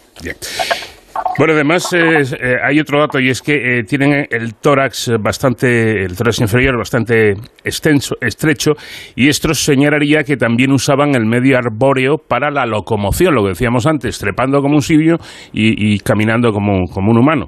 Bueno, 1.38 1.54
además 1.54 1.94
eh, 1.94 2.58
hay 2.64 2.80
otro 2.80 3.00
dato 3.00 3.20
y 3.20 3.30
es 3.30 3.42
que 3.42 3.80
eh, 3.80 3.84
tienen 3.84 4.28
el 4.30 4.56
tórax 4.56 5.12
bastante, 5.20 6.04
el 6.04 6.16
tórax 6.18 6.42
inferior 6.42 6.78
bastante 6.78 7.34
extenso, 7.64 8.16
estrecho 8.20 8.72
y 9.16 9.30
esto 9.30 9.54
señalaría 9.54 10.24
que 10.24 10.38
también 10.38 10.72
usaban 10.72 11.16
el 11.16 11.26
medio 11.26 11.58
arbóreo 11.58 12.18
para 12.18 12.50
la 12.50 12.66
locomoción, 12.66 13.36
lo 13.36 13.44
que 13.44 13.50
decíamos 13.50 13.86
antes, 13.86 14.18
trepando 14.18 14.62
como 14.62 14.76
un 14.76 14.82
sibio 14.82 15.18
y, 15.54 16.00
caminando 16.00 16.52
como, 16.52 16.86
como 16.92 17.12
un 17.12 17.18
humano. 17.20 17.48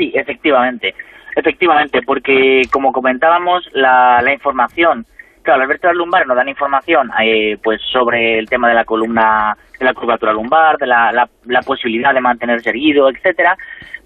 Sí, 0.00 0.10
efectivamente, 0.14 0.94
efectivamente, 1.36 2.00
porque 2.00 2.62
como 2.72 2.90
comentábamos, 2.90 3.68
la, 3.74 4.22
la 4.22 4.32
información, 4.32 5.04
claro, 5.42 5.58
las 5.58 5.68
vértebras 5.68 5.94
lumbares 5.94 6.26
nos 6.26 6.38
dan 6.38 6.48
información 6.48 7.10
eh, 7.22 7.58
pues 7.62 7.82
sobre 7.92 8.38
el 8.38 8.48
tema 8.48 8.70
de 8.70 8.76
la 8.76 8.86
columna, 8.86 9.54
de 9.78 9.84
la 9.84 9.92
curvatura 9.92 10.32
lumbar, 10.32 10.78
de 10.78 10.86
la, 10.86 11.28
la, 11.44 11.60
posibilidad 11.60 12.14
de 12.14 12.22
mantenerse 12.22 12.70
erguido, 12.70 13.10
etcétera, 13.10 13.58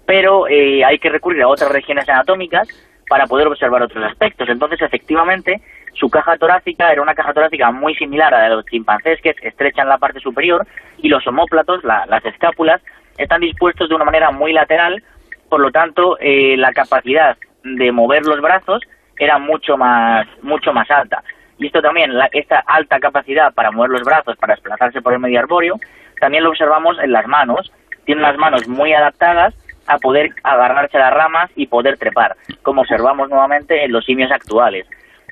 pero 0.05 0.49
eh, 0.49 0.83
hay 0.83 0.99
que 0.99 1.07
recurrir 1.07 1.43
a 1.43 1.47
otras 1.47 1.71
regiones 1.71 2.09
anatómicas 2.09 2.67
para 3.07 3.25
poder 3.25 3.47
observar 3.47 3.81
otros 3.81 4.03
aspectos. 4.03 4.49
Entonces, 4.49 4.81
efectivamente, 4.81 5.61
su 5.93 6.09
caja 6.09 6.35
torácica 6.37 6.91
era 6.91 7.01
una 7.01 7.15
caja 7.15 7.33
torácica 7.33 7.71
muy 7.71 7.95
similar 7.95 8.33
a 8.33 8.39
la 8.39 8.49
de 8.49 8.55
los 8.57 8.65
chimpancés, 8.65 9.21
que 9.21 9.29
es 9.29 9.37
estrecha 9.41 9.83
en 9.83 9.87
la 9.87 9.97
parte 9.97 10.19
superior, 10.19 10.67
y 10.97 11.07
los 11.07 11.25
homóplatos, 11.25 11.85
las 11.85 12.25
escápulas, 12.25 12.81
están 13.17 13.39
dispuestos 13.39 13.87
de 13.87 13.95
una 13.95 14.03
manera 14.03 14.31
muy 14.31 14.51
lateral, 14.51 15.01
por 15.49 15.59
lo 15.59 15.71
tanto, 15.71 16.17
eh, 16.19 16.55
la 16.57 16.73
capacidad 16.73 17.37
de 17.63 17.91
mover 17.91 18.25
los 18.25 18.41
brazos 18.41 18.81
era 19.17 19.37
mucho 19.37 19.77
más, 19.77 20.27
mucho 20.41 20.73
más 20.73 20.89
alta. 20.91 21.23
Y 21.57 21.67
esto 21.67 21.81
también, 21.81 22.11
esta 22.33 22.59
alta 22.59 22.99
capacidad 22.99 23.53
para 23.53 23.71
mover 23.71 23.91
los 23.91 24.03
brazos, 24.03 24.35
para 24.37 24.55
desplazarse 24.55 25.01
por 25.01 25.13
el 25.13 25.19
medio 25.19 25.39
arbóreo, 25.39 25.79
también 26.19 26.43
lo 26.43 26.49
observamos 26.49 26.97
en 26.99 27.11
las 27.11 27.27
manos. 27.27 27.71
Tienen 28.05 28.23
las 28.23 28.37
manos 28.37 28.67
muy 28.67 28.93
adaptadas 28.93 29.53
a 29.87 29.97
poder 29.97 30.31
agarrarse 30.43 30.97
a 30.97 31.01
las 31.01 31.13
ramas 31.13 31.51
y 31.55 31.67
poder 31.67 31.97
trepar, 31.97 32.35
como 32.63 32.81
observamos 32.81 33.29
nuevamente 33.29 33.85
en 33.85 33.91
los 33.91 34.05
simios 34.05 34.31
actuales. 34.31 34.85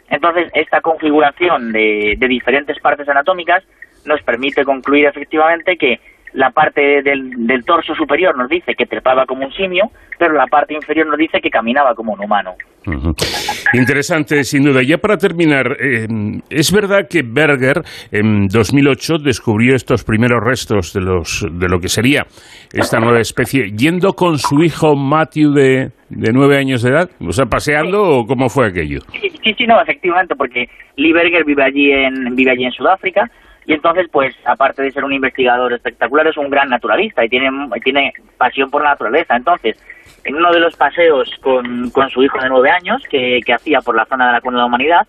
Entonces, 0.10 0.52
esta 0.54 0.82
configuración 0.82 1.72
de 1.72 2.16
diferentes 2.20 2.80
partes 2.80 3.10
anatómicas 3.10 3.64
nos 4.06 4.22
permite 4.22 4.64
concluir 4.64 5.06
efectivamente 5.06 5.78
que 5.78 6.00
la 6.34 6.52
parte 6.52 7.02
del, 7.02 7.64
torso 7.66 7.94
superior 7.96 8.38
nos 8.38 8.50
dice 8.50 8.74
que 8.76 8.86
trepaba 8.86 9.26
como 9.26 9.46
un 9.46 9.54
simio, 9.54 9.92
pero 10.18 10.34
la 10.34 10.48
parte 10.48 10.74
inferior 10.74 11.08
nos 11.08 11.18
dice 11.18 11.40
que 11.40 11.50
caminaba 11.50 11.94
como 11.96 12.14
un 12.14 12.24
humano. 12.24 12.52
Interesante, 13.74 14.44
sin 14.44 14.64
duda. 14.64 14.82
Ya 14.84 14.98
para 14.98 15.18
terminar, 15.18 15.78
eh, 15.80 16.08
es 16.50 16.72
verdad 16.72 17.08
que 17.10 17.22
Berger 17.24 17.82
en 18.12 18.48
2008 18.48 19.20
descubrió 19.24 19.76
estos 19.76 20.04
primeros 20.04 20.44
restos 20.44 20.94
de, 20.94 21.02
los, 21.02 21.46
de 21.50 21.70
lo 21.70 21.80
que 21.80 21.88
sería 21.88 22.26
esta 22.74 23.00
nueva 23.00 23.20
especie, 23.20 23.72
yendo 23.72 24.14
con 24.14 24.38
su 24.38 24.64
hijo 24.64 24.96
Matthew 24.96 25.54
de, 25.54 25.92
de 26.10 26.32
nueve 26.34 26.58
años 26.58 26.82
de 26.82 26.90
edad, 26.90 27.10
o 27.22 27.32
sea, 27.32 27.46
paseando 27.46 28.02
o 28.02 28.26
cómo 28.26 28.50
fue 28.50 28.68
aquello. 28.68 29.00
Sí, 29.12 29.54
sí, 29.58 29.66
no, 29.66 29.82
efectivamente, 29.82 30.36
porque 30.36 30.68
Lee 30.98 31.14
Berger 31.14 31.46
vive 31.46 31.64
allí 31.64 31.92
en, 31.92 32.36
vive 32.36 32.52
allí 32.52 32.66
en 32.66 32.72
Sudáfrica 32.72 33.30
y 33.66 33.74
entonces, 33.74 34.08
pues, 34.12 34.36
aparte 34.46 34.84
de 34.84 34.92
ser 34.92 35.04
un 35.04 35.14
investigador 35.14 35.72
espectacular, 35.74 36.28
es 36.28 36.38
un 36.38 36.50
gran 36.50 36.70
naturalista 36.70 37.24
y 37.24 37.30
tiene, 37.30 37.50
tiene 37.84 38.14
pasión 38.38 38.70
por 38.70 38.84
la 38.84 38.90
naturaleza. 38.92 39.36
Entonces, 39.36 39.82
en 40.26 40.36
uno 40.36 40.52
de 40.52 40.60
los 40.60 40.76
paseos 40.76 41.30
con, 41.42 41.90
con 41.92 42.10
su 42.10 42.24
hijo 42.24 42.40
de 42.40 42.50
nueve 42.50 42.70
años 42.70 43.02
que, 43.10 43.40
que 43.46 43.54
hacía 43.54 43.80
por 43.80 43.96
la 43.96 44.06
zona 44.06 44.28
de 44.28 44.34
la 44.34 44.42
Cuna 44.42 44.58
de 44.58 44.62
la 44.62 44.66
Humanidad, 44.66 45.08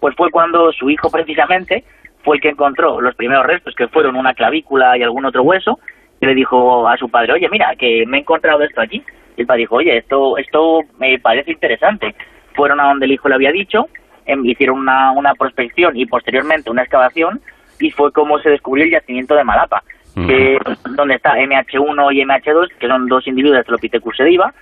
pues 0.00 0.14
fue 0.14 0.30
cuando 0.30 0.72
su 0.72 0.90
hijo 0.90 1.10
precisamente 1.10 1.84
fue 2.22 2.36
el 2.36 2.42
que 2.42 2.50
encontró 2.50 3.00
los 3.00 3.14
primeros 3.14 3.46
restos, 3.46 3.74
que 3.74 3.88
fueron 3.88 4.16
una 4.16 4.34
clavícula 4.34 4.98
y 4.98 5.02
algún 5.02 5.24
otro 5.24 5.42
hueso, 5.42 5.78
y 6.20 6.26
le 6.26 6.34
dijo 6.34 6.88
a 6.88 6.96
su 6.96 7.08
padre, 7.08 7.32
oye, 7.32 7.48
mira, 7.48 7.74
que 7.76 8.04
me 8.06 8.18
he 8.18 8.20
encontrado 8.20 8.62
esto 8.62 8.80
aquí. 8.80 9.02
Y 9.36 9.42
el 9.42 9.46
padre 9.46 9.60
dijo, 9.60 9.76
oye, 9.76 9.98
esto, 9.98 10.36
esto 10.38 10.80
me 10.98 11.18
parece 11.18 11.52
interesante. 11.52 12.14
Fueron 12.54 12.80
a 12.80 12.88
donde 12.88 13.06
el 13.06 13.12
hijo 13.12 13.28
le 13.28 13.34
había 13.34 13.52
dicho, 13.52 13.86
em, 14.24 14.44
hicieron 14.44 14.78
una, 14.78 15.12
una 15.12 15.34
prospección 15.34 15.96
y 15.96 16.06
posteriormente 16.06 16.70
una 16.70 16.82
excavación, 16.82 17.40
y 17.78 17.90
fue 17.90 18.12
como 18.12 18.38
se 18.38 18.50
descubrió 18.50 18.84
el 18.84 18.90
yacimiento 18.90 19.34
de 19.34 19.44
Malapa, 19.44 19.82
que, 20.14 20.58
donde 20.96 21.16
está 21.16 21.34
MH1 21.36 22.14
y 22.14 22.22
MH2, 22.22 22.68
que 22.78 22.88
son 22.88 23.06
dos 23.06 23.26
individuos 23.26 23.58
de 23.58 23.64
Tropithecus 23.64 24.16
sediva, 24.16 24.54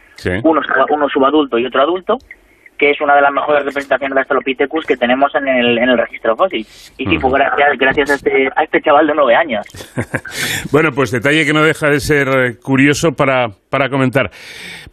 uno, 0.42 0.60
uno 0.90 1.08
subadulto 1.08 1.58
y 1.58 1.66
otro 1.66 1.82
adulto, 1.82 2.18
que 2.78 2.90
es 2.90 3.00
una 3.00 3.14
de 3.14 3.22
las 3.22 3.32
mejores 3.32 3.64
representaciones 3.64 4.14
de 4.14 4.20
Australopithecus 4.20 4.86
que 4.86 4.96
tenemos 4.96 5.34
en 5.34 5.48
el, 5.48 5.78
en 5.78 5.88
el 5.90 5.98
registro 5.98 6.36
fósil. 6.36 6.60
Y 6.98 7.06
sí, 7.06 7.18
pues 7.20 7.32
gracias, 7.34 7.78
gracias 7.78 8.10
a, 8.10 8.14
este, 8.14 8.48
a 8.54 8.64
este 8.64 8.80
chaval 8.80 9.06
de 9.06 9.14
nueve 9.14 9.34
años. 9.34 9.66
bueno, 10.72 10.90
pues 10.94 11.10
detalle 11.10 11.44
que 11.44 11.52
no 11.52 11.62
deja 11.62 11.88
de 11.88 12.00
ser 12.00 12.28
eh, 12.28 12.58
curioso 12.62 13.12
para, 13.12 13.48
para 13.70 13.88
comentar. 13.88 14.30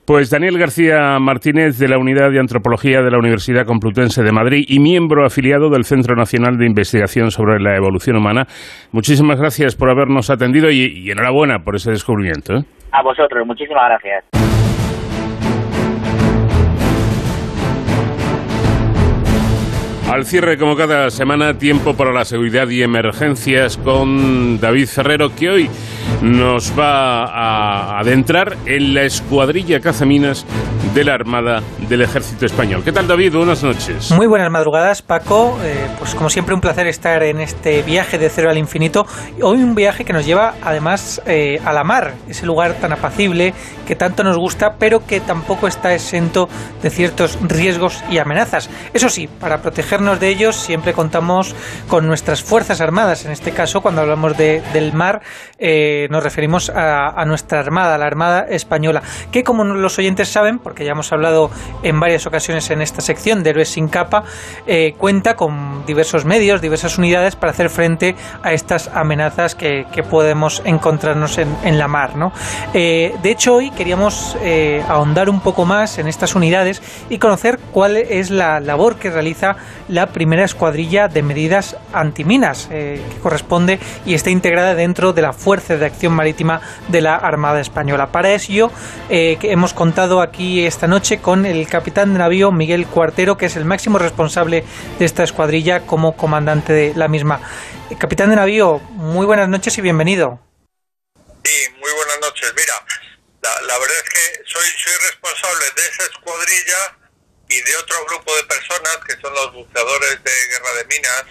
Pues 0.06 0.30
Daniel 0.30 0.58
García 0.58 1.20
Martínez, 1.20 1.78
de 1.78 1.88
la 1.88 1.98
Unidad 1.98 2.32
de 2.32 2.40
Antropología 2.40 3.02
de 3.02 3.12
la 3.12 3.18
Universidad 3.18 3.66
Complutense 3.66 4.24
de 4.24 4.32
Madrid 4.32 4.66
y 4.68 4.80
miembro 4.80 5.26
afiliado 5.26 5.70
del 5.70 5.86
Centro 5.86 6.16
Nacional 6.16 6.58
de 6.58 6.66
Investigación 6.66 7.32
sobre 7.32 7.60
la 7.62 7.76
Evolución 7.76 8.18
Humana, 8.18 8.46
muchísimas 8.92 9.40
gracias 9.40 9.76
por 9.76 9.90
habernos 9.90 10.30
atendido 10.30 10.70
y, 10.70 11.10
enhorabuena 11.12 11.60
por 11.60 11.76
ese 11.76 11.92
descubrimiento. 11.92 12.56
¿eh? 12.56 12.64
A 12.92 13.04
vosotros, 13.04 13.46
muchísimas 13.46 13.86
gracias. 13.88 14.61
Al 20.12 20.26
cierre, 20.26 20.58
como 20.58 20.76
cada 20.76 21.10
semana, 21.10 21.58
tiempo 21.58 21.96
para 21.96 22.12
la 22.12 22.26
seguridad 22.26 22.68
y 22.68 22.84
emergencias 22.84 23.78
con 23.78 24.60
David 24.60 24.88
Ferrero, 24.88 25.34
que 25.34 25.50
hoy 25.50 25.70
nos 26.22 26.78
va 26.78 27.24
a 27.24 27.98
adentrar 27.98 28.58
en 28.66 28.94
la 28.94 29.04
escuadrilla 29.04 29.80
cazaminas 29.80 30.46
de 30.94 31.06
la 31.06 31.14
Armada 31.14 31.62
del 31.88 32.02
Ejército 32.02 32.46
Español. 32.46 32.84
¿Qué 32.84 32.92
tal, 32.92 33.08
David? 33.08 33.34
Buenas 33.38 33.64
noches. 33.64 34.12
Muy 34.12 34.28
buenas 34.28 34.52
madrugadas, 34.52 35.02
Paco. 35.02 35.58
Eh, 35.64 35.88
pues 35.98 36.14
como 36.14 36.30
siempre, 36.30 36.54
un 36.54 36.60
placer 36.60 36.88
estar 36.88 37.24
en 37.24 37.40
este 37.40 37.82
viaje 37.82 38.18
de 38.18 38.30
cero 38.30 38.50
al 38.50 38.58
infinito. 38.58 39.06
Hoy 39.42 39.64
un 39.64 39.76
viaje 39.76 40.04
que 40.04 40.12
nos 40.12 40.26
lleva, 40.26 40.56
además, 40.62 41.22
eh, 41.26 41.62
a 41.64 41.72
la 41.72 41.86
mar, 41.86 42.16
ese 42.28 42.46
lugar 42.46 42.74
tan 42.82 42.92
apacible 42.92 43.54
que 43.88 43.96
tanto 43.96 44.26
nos 44.26 44.38
gusta, 44.38 44.76
pero 44.78 45.06
que 45.06 45.22
tampoco 45.22 45.68
está 45.68 45.94
exento 45.94 46.50
de 46.84 46.90
ciertos 46.90 47.40
riesgos 47.42 48.04
y 48.12 48.18
amenazas. 48.18 48.70
Eso 48.94 49.08
sí, 49.08 49.30
para 49.40 49.62
proteger 49.62 50.01
de 50.02 50.30
ellos 50.30 50.56
siempre 50.56 50.94
contamos 50.94 51.56
con 51.88 52.08
nuestras 52.08 52.42
Fuerzas 52.42 52.82
Armadas. 52.82 53.24
En 53.26 53.32
este 53.32 53.52
caso, 53.52 53.82
cuando 53.82 54.02
hablamos 54.02 54.36
de, 54.36 54.64
del 54.74 54.94
mar, 54.94 55.22
eh, 55.60 56.08
nos 56.10 56.24
referimos 56.24 56.72
a, 56.74 57.24
nuestra 57.26 57.60
Armada, 57.60 58.00
la 58.00 58.08
Armada 58.08 58.48
Española, 58.50 59.04
que 59.32 59.44
como 59.44 59.64
los 59.64 60.00
oyentes 60.00 60.28
saben, 60.28 60.58
porque 60.58 60.86
ya 60.86 60.94
hemos 60.94 61.12
hablado 61.12 61.52
en 61.84 62.00
varias 62.00 62.26
ocasiones 62.26 62.72
en 62.72 62.82
esta 62.82 63.02
sección 63.02 63.44
de 63.44 63.52
Héroes 63.52 63.70
sin 63.70 63.88
capa, 63.88 64.24
eh, 64.66 64.96
cuenta 64.98 65.36
con 65.36 65.86
diversos 65.86 66.26
medios, 66.26 66.62
diversas 66.62 66.98
unidades 66.98 67.36
para 67.36 67.52
hacer 67.52 67.70
frente 67.70 68.16
a 68.42 68.54
estas 68.54 68.90
amenazas 68.94 69.54
que, 69.56 69.86
podemos 70.10 70.64
encontrarnos 70.66 71.38
en, 71.38 71.78
la 71.78 71.88
mar. 71.88 72.16
¿no? 72.16 72.34
Eh, 72.74 73.14
de 73.22 73.30
hecho, 73.30 73.54
hoy 73.54 73.70
queríamos 73.70 74.36
ahondar 74.90 75.30
un 75.30 75.42
poco 75.42 75.64
más 75.66 76.00
en 76.00 76.08
estas 76.08 76.34
unidades 76.34 76.82
y 77.08 77.20
conocer 77.20 77.60
cuál 77.72 77.98
es 77.98 78.32
la 78.32 78.60
labor 78.60 78.96
que 78.96 79.12
realiza 79.12 79.58
la 79.92 80.08
primera 80.14 80.46
escuadrilla 80.46 81.10
de 81.10 81.22
medidas 81.22 81.76
antiminas, 81.94 82.70
eh, 82.72 83.04
que 83.12 83.20
corresponde 83.20 83.80
y 84.06 84.14
está 84.14 84.30
integrada 84.30 84.74
dentro 84.74 85.12
de 85.14 85.22
la 85.22 85.34
Fuerza 85.34 85.76
de 85.76 85.86
Acción 85.86 86.14
Marítima 86.14 86.62
de 86.88 87.02
la 87.02 87.16
Armada 87.16 87.60
Española. 87.60 88.12
Para 88.12 88.34
ello, 88.34 88.72
eh, 89.10 89.38
hemos 89.44 89.74
contado 89.74 90.22
aquí 90.22 90.66
esta 90.66 90.88
noche 90.88 91.20
con 91.20 91.46
el 91.46 91.68
capitán 91.68 92.14
de 92.14 92.20
navío 92.20 92.52
Miguel 92.52 92.88
Cuartero, 92.88 93.38
que 93.38 93.48
es 93.48 93.58
el 93.58 93.66
máximo 93.66 94.00
responsable 94.00 94.64
de 94.98 95.06
esta 95.06 95.24
escuadrilla 95.24 95.82
como 95.82 96.16
comandante 96.16 96.72
de 96.72 96.94
la 96.96 97.10
misma. 97.10 97.42
Eh, 97.90 97.96
capitán 98.00 98.30
de 98.30 98.38
navío, 98.38 98.80
muy 98.92 99.26
buenas 99.26 99.50
noches 99.50 99.78
y 99.78 99.82
bienvenido. 99.82 100.40
Sí, 101.44 101.68
muy 101.82 101.92
buenas 101.92 102.20
noches. 102.22 102.54
Mira, 102.56 102.74
la, 103.68 103.78
verdad 103.78 103.98
es 104.06 104.10
que 104.10 104.44
soy, 104.46 104.66
soy 104.78 104.94
responsable 105.10 105.66
de 105.76 105.82
esa 105.82 106.04
escuadrilla 106.04 107.01
y 107.52 107.62
de 107.62 107.76
otro 107.78 108.06
grupo 108.06 108.34
de 108.36 108.44
personas 108.46 108.98
que 109.06 109.20
son 109.22 109.34
los 109.34 109.54
buceadores 109.54 110.24
de 110.24 110.32
guerra 110.48 110.74
de 110.78 110.86
minas, 110.86 111.26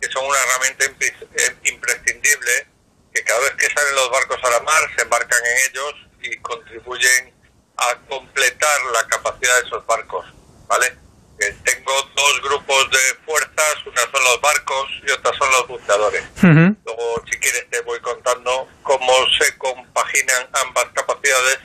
que 0.00 0.08
son 0.08 0.24
una 0.24 0.38
herramienta 0.38 0.84
eh, 0.84 1.56
imprescindible, 1.64 2.66
que 3.12 3.22
cada 3.24 3.40
vez 3.40 3.52
que 3.58 3.68
salen 3.68 3.94
los 3.96 4.10
barcos 4.10 4.38
a 4.44 4.50
la 4.50 4.60
mar 4.60 4.88
se 4.94 5.02
embarcan 5.02 5.40
en 5.44 5.70
ellos 5.70 5.94
y 6.22 6.36
contribuyen 6.38 7.34
a 7.76 7.96
completar 8.08 8.78
la 8.92 9.06
capacidad 9.08 9.60
de 9.60 9.66
esos 9.66 9.84
barcos, 9.86 10.26
¿vale? 10.68 10.96
tengo 11.38 11.92
dos 12.16 12.42
grupos 12.42 12.90
de 12.90 12.98
fuerzas, 13.24 13.86
una 13.86 14.00
son 14.02 14.24
los 14.24 14.40
barcos 14.40 14.88
y 15.06 15.10
otra 15.12 15.32
son 15.38 15.48
los 15.52 15.68
buceadores. 15.68 16.24
Luego, 16.42 17.22
si 17.30 17.38
quieres, 17.38 17.70
te 17.70 17.80
voy 17.82 18.00
contando 18.00 18.68
cómo 18.82 19.12
se 19.38 19.56
compaginan 19.56 20.48
ambas 20.52 20.86
capacidades 20.94 21.60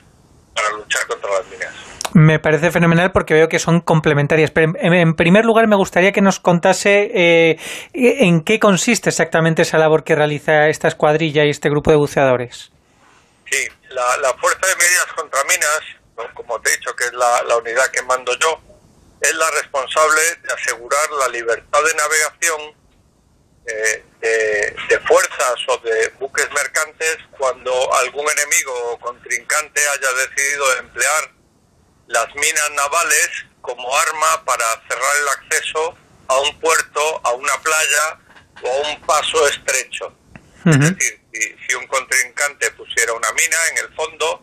para 0.54 0.70
luchar 0.70 1.06
contra 1.08 1.30
las 1.32 1.46
minas. 1.46 1.93
Me 2.12 2.38
parece 2.38 2.70
fenomenal 2.70 3.12
porque 3.12 3.34
veo 3.34 3.48
que 3.48 3.58
son 3.58 3.80
complementarias. 3.80 4.50
Pero 4.50 4.72
en, 4.76 5.14
primer 5.14 5.44
lugar, 5.44 5.66
me 5.66 5.76
gustaría 5.76 6.12
que 6.12 6.20
nos 6.20 6.38
contase 6.38 7.10
eh, 7.14 7.58
en 7.92 8.42
qué 8.44 8.60
consiste 8.60 9.08
exactamente 9.08 9.62
esa 9.62 9.78
labor 9.78 10.04
que 10.04 10.14
realiza 10.14 10.68
esta 10.68 10.88
escuadrilla 10.88 11.44
y 11.44 11.50
este 11.50 11.70
grupo 11.70 11.90
de 11.90 11.96
buceadores. 11.96 12.70
Sí, 13.50 13.68
la, 13.90 14.34
Fuerza 14.34 14.66
de 14.66 14.76
Medidas 14.76 15.06
contra 15.16 15.40
Minas, 15.44 16.30
como 16.34 16.60
te 16.60 16.70
he 16.70 16.76
dicho, 16.76 16.94
que 16.94 17.04
es 17.04 17.12
la, 17.12 17.56
unidad 17.56 17.86
que 17.90 18.02
mando 18.02 18.32
yo, 18.38 18.60
es 19.20 19.34
la 19.34 19.50
responsable 19.50 20.20
de 20.42 20.52
asegurar 20.52 21.10
la 21.18 21.28
libertad 21.28 21.78
de 21.82 21.94
navegación 21.94 22.84
eh, 23.66 24.04
de, 24.20 24.76
de, 24.88 25.00
fuerzas 25.00 25.54
o 25.68 25.78
de 25.78 26.08
buques 26.20 26.48
mercantes 26.52 27.18
cuando 27.38 27.72
algún 27.94 28.26
enemigo 28.30 28.92
o 28.92 28.98
contrincante 28.98 29.80
haya 29.80 30.12
decidido 30.28 30.78
emplear 30.80 31.34
las 32.06 32.34
minas 32.34 32.70
navales 32.74 33.30
como 33.60 33.96
arma 33.96 34.44
para 34.44 34.64
cerrar 34.88 35.16
el 35.20 35.28
acceso 35.28 35.96
a 36.28 36.40
un 36.40 36.58
puerto, 36.60 37.20
a 37.24 37.32
una 37.32 37.52
playa 37.62 38.18
o 38.62 38.68
a 38.68 38.88
un 38.90 39.00
paso 39.02 39.48
estrecho. 39.48 40.12
Es 40.66 40.78
decir, 40.80 41.20
si, 41.32 41.74
un 41.74 41.86
contrincante 41.86 42.70
pusiera 42.70 43.12
una 43.12 43.30
mina 43.32 43.56
en 43.72 43.78
el 43.84 43.94
fondo, 43.94 44.42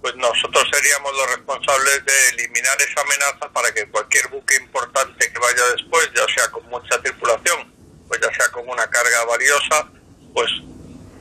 pues 0.00 0.16
nosotros 0.16 0.68
seríamos 0.72 1.12
los 1.14 1.36
responsables 1.36 2.04
de 2.04 2.28
eliminar 2.30 2.76
esa 2.82 3.00
amenaza 3.00 3.52
para 3.52 3.72
que 3.72 3.86
cualquier 3.88 4.26
buque 4.28 4.56
importante 4.56 5.32
que 5.32 5.38
vaya 5.38 5.62
después, 5.76 6.10
ya 6.16 6.26
sea 6.34 6.50
con 6.50 6.66
mucha 6.68 7.00
tripulación, 7.00 7.72
pues 8.08 8.20
ya 8.20 8.34
sea 8.34 8.48
con 8.50 8.68
una 8.68 8.90
carga 8.90 9.24
valiosa, 9.24 9.88
pues 10.34 10.50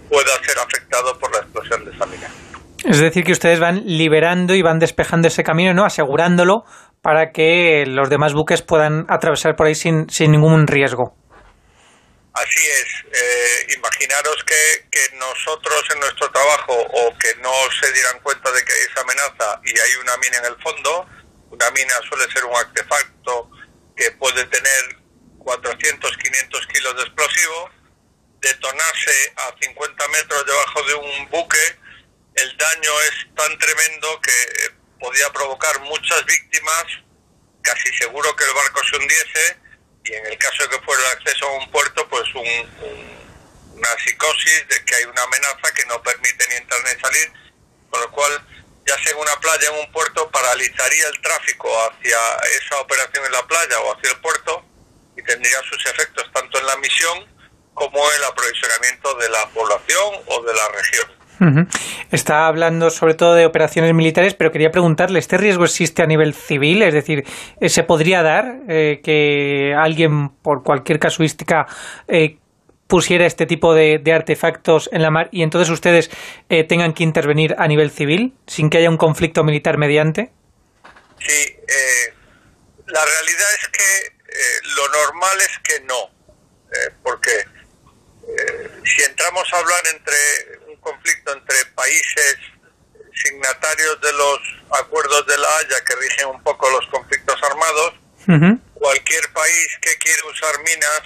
pueda 0.10 0.44
ser 0.44 0.58
afectado 0.58 1.18
por 1.20 1.32
la 1.32 1.42
explosión 1.42 1.86
de 1.86 1.92
esa 1.92 2.06
mina. 2.08 2.30
Es 2.84 3.00
decir, 3.00 3.24
que 3.24 3.32
ustedes 3.32 3.60
van 3.60 3.84
liberando 3.86 4.56
y 4.56 4.62
van 4.62 4.80
despejando 4.80 5.28
ese 5.28 5.44
camino, 5.44 5.74
¿no? 5.74 5.86
Asegurándolo 5.86 6.64
para 7.02 7.32
que 7.32 7.86
los 7.88 8.10
demás 8.10 8.34
buques 8.34 8.62
puedan 8.62 9.06
atravesar 9.08 9.56
por 9.56 9.68
ahí 9.68 9.76
sin, 9.76 10.10
sin 10.10 10.32
ningún 10.32 10.68
riesgo. 10.68 11.16
Así 12.34 12.64
es. 12.64 12.88
Eh, 13.12 13.74
imaginaros 13.78 14.44
que, 14.46 14.88
que, 14.90 15.16
nosotros 15.18 15.84
en 15.94 16.00
nuestro 16.00 16.32
trabajo 16.32 16.74
o 16.74 17.18
que 17.18 17.36
no 17.42 17.52
se 17.80 17.92
dieran 17.92 18.20
cuenta 18.24 18.52
de 18.52 18.64
que 18.64 18.72
hay 18.72 18.84
esa 18.90 19.02
amenaza 19.02 19.60
y 19.66 19.78
hay 19.78 19.96
una 20.02 20.16
mina 20.18 20.38
en 20.38 20.46
el 20.46 20.62
fondo, 20.64 21.06
una 21.52 21.70
mina 21.72 21.94
suele 22.08 22.32
ser 22.32 22.46
un 22.46 22.56
artefacto 22.56 23.50
que 23.96 24.12
puede 24.12 24.46
tener 24.46 24.98
400, 25.40 26.18
500 26.18 26.68
kilos 26.68 26.96
de 26.96 27.02
explosivo, 27.04 27.70
detonarse 28.40 29.34
a 29.36 29.54
50 29.62 30.08
metros 30.08 30.46
debajo 30.46 30.84
de 30.88 30.94
un 30.96 31.30
buque 31.30 31.81
el 32.36 32.58
daño 32.58 32.92
es 33.02 33.36
tan 33.36 33.58
tremendo 33.58 34.20
que 34.22 34.32
eh, 34.32 34.72
podía 35.00 35.32
provocar 35.32 35.80
muchas 35.82 36.26
víctimas, 36.26 36.86
casi 37.62 37.94
seguro 37.98 38.36
que 38.36 38.46
el 38.46 38.54
barco 38.54 38.82
se 38.90 38.98
hundiese 38.98 39.58
y 40.04 40.14
en 40.14 40.26
el 40.28 40.38
caso 40.38 40.64
de 40.64 40.70
que 40.70 40.84
fuera 40.84 41.02
el 41.02 41.18
acceso 41.18 41.48
a 41.48 41.58
un 41.58 41.72
puerto, 41.72 42.08
pues 42.10 42.24
una 42.34 43.98
psicosis 44.04 44.68
de 44.68 44.84
que 44.86 44.96
hay 44.96 45.04
una 45.06 45.24
amenaza 45.24 45.74
que 45.76 45.86
no 45.86 46.02
permite 46.02 46.48
ni 46.50 46.56
entrar 46.56 46.82
ni 46.84 47.00
salir, 47.00 47.32
con 47.90 48.02
lo 48.02 48.12
cual 48.12 48.48
ya 48.88 48.98
sea 49.04 49.12
en 49.12 49.20
una 49.20 49.36
playa 49.40 49.70
en 49.70 49.80
un 49.80 49.92
puerto 49.92 50.30
paralizaría 50.32 51.08
el 51.08 51.22
tráfico 51.22 51.70
hacia 51.84 52.18
esa 52.60 52.80
operación 52.80 53.26
en 53.26 53.32
la 53.32 53.46
playa 53.46 53.80
o 53.80 53.96
hacia 53.96 54.12
el 54.12 54.20
puerto 54.22 54.66
y 55.16 55.24
tendría 55.24 55.62
sus 55.70 55.86
efectos 55.86 56.30
tanto 56.34 56.58
en 56.58 56.66
la 56.66 56.76
misión 56.78 57.28
como 57.74 58.00
en 58.12 58.18
el 58.18 58.24
aprovisionamiento 58.24 59.16
de 59.16 59.30
la 59.30 59.48
población 59.50 60.24
o 60.26 60.42
de 60.44 60.54
la 60.54 60.68
región. 60.70 61.21
Está 62.12 62.46
hablando 62.46 62.92
sobre 62.92 63.16
todo 63.16 63.34
de 63.34 63.46
operaciones 63.48 63.94
militares, 63.96 64.36
pero 64.36 64.52
quería 64.52 64.70
preguntarle, 64.70 65.18
¿este 65.18 65.38
riesgo 65.38 65.64
existe 65.64 66.04
a 66.04 66.06
nivel 66.06 66.36
civil? 66.36 66.84
Es 66.84 66.94
decir, 66.94 67.26
eh, 67.60 67.70
¿se 67.70 67.84
podría 67.84 68.22
dar 68.22 68.60
eh, 68.70 69.02
que 69.04 69.74
alguien, 69.76 70.30
por 70.30 70.64
cualquier 70.64 71.00
casuística, 71.00 71.66
eh, 72.08 72.38
pusiera 72.86 73.26
este 73.26 73.48
tipo 73.48 73.74
de, 73.74 74.02
artefactos 74.14 74.90
en 74.92 75.02
la 75.02 75.10
mar 75.10 75.30
y 75.32 75.44
entonces 75.44 75.70
ustedes 75.70 76.12
tengan 76.68 76.94
que 76.94 77.06
intervenir 77.06 77.56
a 77.58 77.66
nivel 77.70 77.90
civil 77.90 78.34
sin 78.48 78.70
que 78.70 78.80
haya 78.80 78.90
un 78.90 78.98
conflicto 78.98 79.46
militar 79.46 79.78
mediante? 79.78 80.34
Sí, 81.18 81.56
la 82.88 83.00
realidad 83.06 83.48
es 83.62 83.68
que 83.70 84.12
lo 84.76 84.90
normal 84.90 85.38
es 85.40 85.60
que 85.60 85.86
no, 85.86 86.10
porque 87.02 87.32
si 88.84 89.04
entramos 89.04 89.54
a 89.54 89.58
hablar 89.58 89.80
entre 89.94 90.61
conflicto 90.82 91.32
entre 91.34 91.66
países 91.76 92.38
signatarios 93.14 94.02
de 94.02 94.14
los 94.14 94.40
acuerdos 94.80 95.26
de 95.28 95.38
la 95.38 95.48
Haya 95.58 95.84
que 95.86 95.96
rigen 95.96 96.28
un 96.28 96.44
poco 96.44 96.70
los 96.70 96.88
conflictos 96.88 97.42
armados, 97.44 97.94
Cualquier 98.74 99.34
país 99.34 99.68
que 99.82 99.96
quiera 99.98 100.26
usar 100.28 100.58
minas 100.64 101.02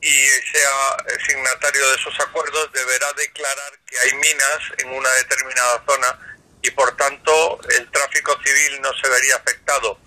y 0.00 0.12
sea 0.52 1.18
signatario 1.26 1.88
de 1.90 1.94
esos 1.96 2.20
acuerdos 2.20 2.70
deberá 2.72 3.12
declarar 3.16 3.72
que 3.84 3.98
hay 3.98 4.14
minas 4.14 4.58
en 4.78 4.90
una 4.90 5.10
determinada 5.10 5.82
zona 5.86 6.18
y 6.62 6.70
por 6.70 6.96
tanto 6.96 7.60
el 7.76 7.90
tráfico 7.90 8.36
civil 8.44 8.80
no 8.80 8.90
se 9.02 9.08
vería 9.08 9.36
afectado. 9.36 9.98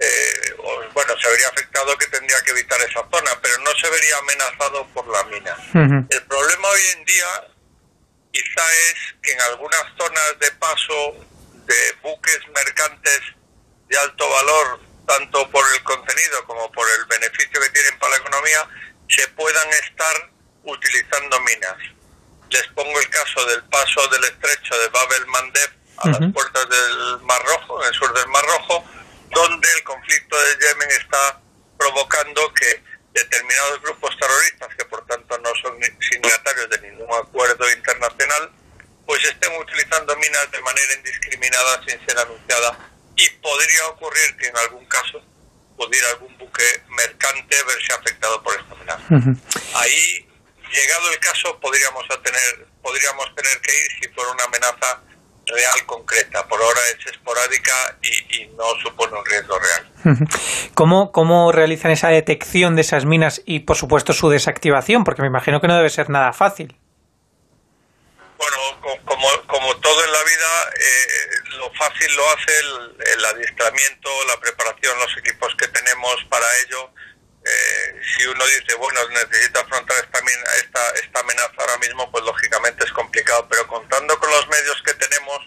Eh, 0.00 0.56
bueno, 0.92 1.14
se 1.22 1.28
vería 1.30 1.48
afectado 1.48 1.96
que 1.96 2.06
tendría 2.08 2.40
que 2.44 2.50
evitar 2.50 2.80
esa 2.80 3.06
zona, 3.10 3.30
pero 3.40 3.58
no 3.58 3.70
se 3.80 3.88
vería 3.88 4.16
amenazado 4.18 4.86
por 4.88 5.06
la 5.06 5.24
mina. 5.24 5.56
El 6.10 6.22
problema 6.24 6.68
hoy 6.68 6.80
en 6.96 7.04
día 7.04 7.51
quizá 8.32 8.62
es 8.90 9.14
que 9.22 9.32
en 9.32 9.40
algunas 9.42 9.82
zonas 9.98 10.38
de 10.40 10.50
paso 10.52 11.26
de 11.66 11.92
buques 12.02 12.40
mercantes 12.54 13.20
de 13.88 13.98
alto 13.98 14.28
valor, 14.28 14.80
tanto 15.06 15.50
por 15.50 15.64
el 15.74 15.82
contenido 15.82 16.44
como 16.46 16.70
por 16.72 16.86
el 16.98 17.04
beneficio 17.06 17.60
que 17.60 17.70
tienen 17.70 17.98
para 17.98 18.12
la 18.12 18.18
economía, 18.18 18.68
se 19.08 19.28
puedan 19.28 19.68
estar 19.84 20.30
utilizando 20.64 21.40
minas. 21.40 21.76
Les 22.50 22.66
pongo 22.68 22.98
el 22.98 23.08
caso 23.08 23.44
del 23.46 23.62
paso 23.64 24.08
del 24.08 24.24
estrecho 24.24 24.76
de 24.78 24.88
Bab 24.88 25.12
el 25.12 25.26
Mandeb 25.26 25.70
a 25.98 26.08
las 26.08 26.32
puertas 26.32 26.68
del 26.68 27.20
Mar 27.22 27.42
Rojo, 27.44 27.82
en 27.82 27.88
el 27.88 27.94
sur 27.94 28.12
del 28.14 28.26
Mar 28.28 28.44
Rojo, 28.44 28.84
donde 29.30 29.68
el 29.76 29.84
conflicto 29.84 30.36
de 30.36 30.66
Yemen 30.66 30.90
está 30.90 31.40
provocando 31.78 32.52
que 32.54 32.82
determinados 33.12 33.82
grupos 33.82 34.16
terroristas, 34.18 34.74
que 34.76 34.84
por 34.86 35.06
tanto 35.06 35.38
no 35.38 35.50
son 35.62 35.78
signatarios 36.00 36.70
de 36.70 36.80
ningún 36.80 37.12
acuerdo 37.14 37.70
internacional, 37.70 38.50
pues 39.06 39.24
estén 39.24 39.52
utilizando 39.60 40.16
minas 40.16 40.50
de 40.50 40.60
manera 40.62 40.94
indiscriminada 40.96 41.82
sin 41.86 42.06
ser 42.06 42.18
anunciada 42.18 42.78
y 43.16 43.28
podría 43.28 43.88
ocurrir 43.88 44.36
que 44.36 44.46
en 44.46 44.56
algún 44.56 44.86
caso 44.86 45.22
pudiera 45.76 46.08
algún 46.10 46.36
buque 46.38 46.64
mercante 46.88 47.56
verse 47.66 47.92
afectado 47.92 48.42
por 48.42 48.54
esta 48.58 48.72
amenaza. 48.72 49.04
Ahí, 49.74 50.28
llegado 50.70 51.10
el 51.12 51.18
caso, 51.18 51.58
podríamos 51.60 52.06
tener, 52.22 52.66
podríamos 52.82 53.34
tener 53.34 53.60
que 53.60 53.74
ir 53.74 53.86
si 54.00 54.08
fuera 54.10 54.30
una 54.30 54.44
amenaza 54.44 55.02
real 55.52 55.86
concreta. 55.86 56.46
Por 56.48 56.60
ahora 56.60 56.80
es 56.98 57.06
esporádica 57.06 57.72
y, 58.02 58.46
no 58.56 58.64
supone 58.82 59.18
un 59.18 59.24
riesgo 59.24 59.58
real. 59.58 60.28
¿Cómo, 60.74 61.12
¿Cómo 61.12 61.52
realizan 61.52 61.90
esa 61.90 62.08
detección 62.08 62.74
de 62.76 62.82
esas 62.82 63.04
minas 63.04 63.42
y, 63.44 63.60
por 63.60 63.76
supuesto, 63.76 64.12
su 64.12 64.28
desactivación? 64.30 65.04
Porque 65.04 65.22
me 65.22 65.28
imagino 65.28 65.60
que 65.60 65.68
no 65.68 65.76
debe 65.76 65.90
ser 65.90 66.10
nada 66.10 66.32
fácil. 66.32 66.76
Bueno, 68.36 69.00
como, 69.04 69.28
como 69.46 69.76
todo 69.76 70.04
en 70.04 70.12
la 70.12 70.22
vida, 70.24 70.72
eh, 70.74 71.56
lo 71.58 71.72
fácil 71.74 72.16
lo 72.16 72.28
hace 72.30 72.58
el, 72.58 73.12
el, 73.14 73.24
adiestramiento, 73.24 74.10
la 74.26 74.40
preparación, 74.40 74.98
los 74.98 75.16
equipos 75.18 75.54
que 75.56 75.68
tenemos 75.68 76.16
para 76.28 76.46
ello. 76.66 76.90
Eh, 77.44 78.00
si 78.16 78.26
uno 78.26 78.44
dice, 78.46 78.74
bueno, 78.76 79.00
necesita 79.08 79.60
afrontar 79.60 79.96
esta, 79.96 80.18
esta, 80.56 80.90
esta 81.02 81.20
amenaza 81.20 81.54
ahora 81.58 81.78
mismo, 81.78 82.10
pues 82.12 82.24
lógicamente 82.24 82.84
es 82.84 82.92
complicado, 82.92 83.48
pero 83.48 83.66
contando 83.66 84.18
con 84.18 84.30
los 84.30 84.46
medios 84.48 84.80
que 84.84 84.94
tenemos 84.94 85.38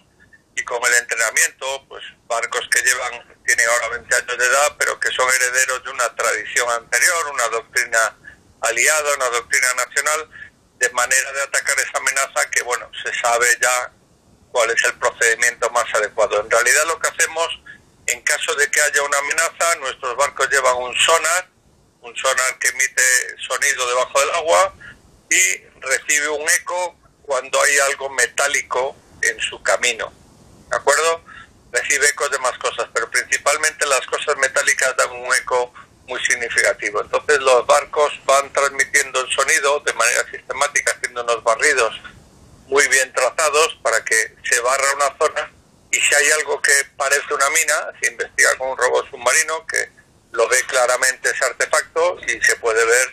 y 0.56 0.64
con 0.64 0.84
el 0.86 0.94
entrenamiento, 0.96 1.86
pues 1.88 2.04
barcos 2.28 2.68
que 2.70 2.82
llevan, 2.82 3.38
tienen 3.46 3.68
ahora 3.70 3.90
20 3.90 4.16
años 4.16 4.38
de 4.38 4.46
edad, 4.46 4.76
pero 4.78 5.00
que 5.00 5.12
son 5.12 5.28
herederos 5.30 5.84
de 5.84 5.92
una 5.92 6.16
tradición 6.16 6.70
anterior, 6.70 7.28
una 7.34 7.48
doctrina 7.48 8.18
aliada, 8.62 9.16
una 9.16 9.30
doctrina 9.30 9.68
nacional, 9.76 10.30
de 10.78 10.90
manera 10.90 11.32
de 11.32 11.42
atacar 11.44 11.80
esa 11.80 11.98
amenaza 11.98 12.50
que, 12.52 12.64
bueno, 12.64 12.90
se 13.04 13.14
sabe 13.14 13.48
ya 13.62 13.92
cuál 14.52 14.70
es 14.72 14.84
el 14.86 14.94
procedimiento 15.00 15.70
más 15.72 15.86
adecuado. 15.94 16.42
En 16.42 16.50
realidad 16.50 16.84
lo 16.88 17.00
que 17.00 17.08
hacemos, 17.08 17.48
en 18.08 18.22
caso 18.22 18.54
de 18.56 18.70
que 18.70 18.82
haya 18.82 19.02
una 19.04 19.18
amenaza, 19.18 19.76
nuestros 19.80 20.16
barcos 20.18 20.50
llevan 20.50 20.76
un 20.78 20.96
sonar, 20.96 21.55
un 22.06 22.16
sonar 22.16 22.60
que 22.60 22.68
emite 22.68 23.02
sonido 23.40 23.88
debajo 23.88 24.20
del 24.20 24.30
agua 24.32 24.74
y 25.30 25.58
recibe 25.82 26.30
un 26.30 26.48
eco 26.62 26.96
cuando 27.24 27.62
hay 27.62 27.78
algo 27.90 28.10
metálico 28.12 28.96
en 29.22 29.40
su 29.40 29.62
camino. 29.64 30.14
¿De 30.70 30.78
acuerdo? 30.78 31.26
Recibe 31.72 32.08
ecos 32.08 32.30
de 32.30 32.38
más 32.40 32.58
cosas, 32.60 32.88
pero 32.94 33.10
principalmente 33.10 33.86
las 33.88 34.06
cosas 34.06 34.38
metálicas 34.38 34.96
dan 34.96 35.12
un 35.12 35.34
eco 35.34 35.74
muy 36.08 36.24
significativo. 36.24 37.02
Entonces 37.02 37.40
los 37.40 37.66
barcos 37.66 38.14
van 38.26 38.54
transmitiendo 38.54 39.22
el 39.22 39.32
sonido 39.32 39.80
de 39.80 39.94
manera 39.94 40.30
sistemática, 40.30 40.94
haciendo 40.96 41.24
unos 41.24 41.44
barridos 41.44 42.00
muy 42.68 42.88
bien 42.88 43.12
trazados 43.14 43.80
para 43.82 44.04
que 44.06 44.36
se 44.44 44.60
barra 44.62 44.94
una 44.96 45.18
zona 45.18 45.52
y 45.92 45.98
si 45.98 46.14
hay 46.14 46.30
algo 46.32 46.62
que 46.62 46.74
parece 46.98 47.34
una 47.34 47.50
mina, 47.50 47.92
se 48.02 48.12
investiga 48.12 48.56
con 48.58 48.70
un 48.70 48.78
robot 48.78 49.10
submarino 49.10 49.66
que 49.66 49.95
lo 50.36 50.48
ve 50.48 50.58
claramente 50.68 51.30
ese 51.30 51.46
artefacto 51.46 52.18
y 52.28 52.42
se 52.42 52.56
puede 52.58 52.86
ver 52.86 53.08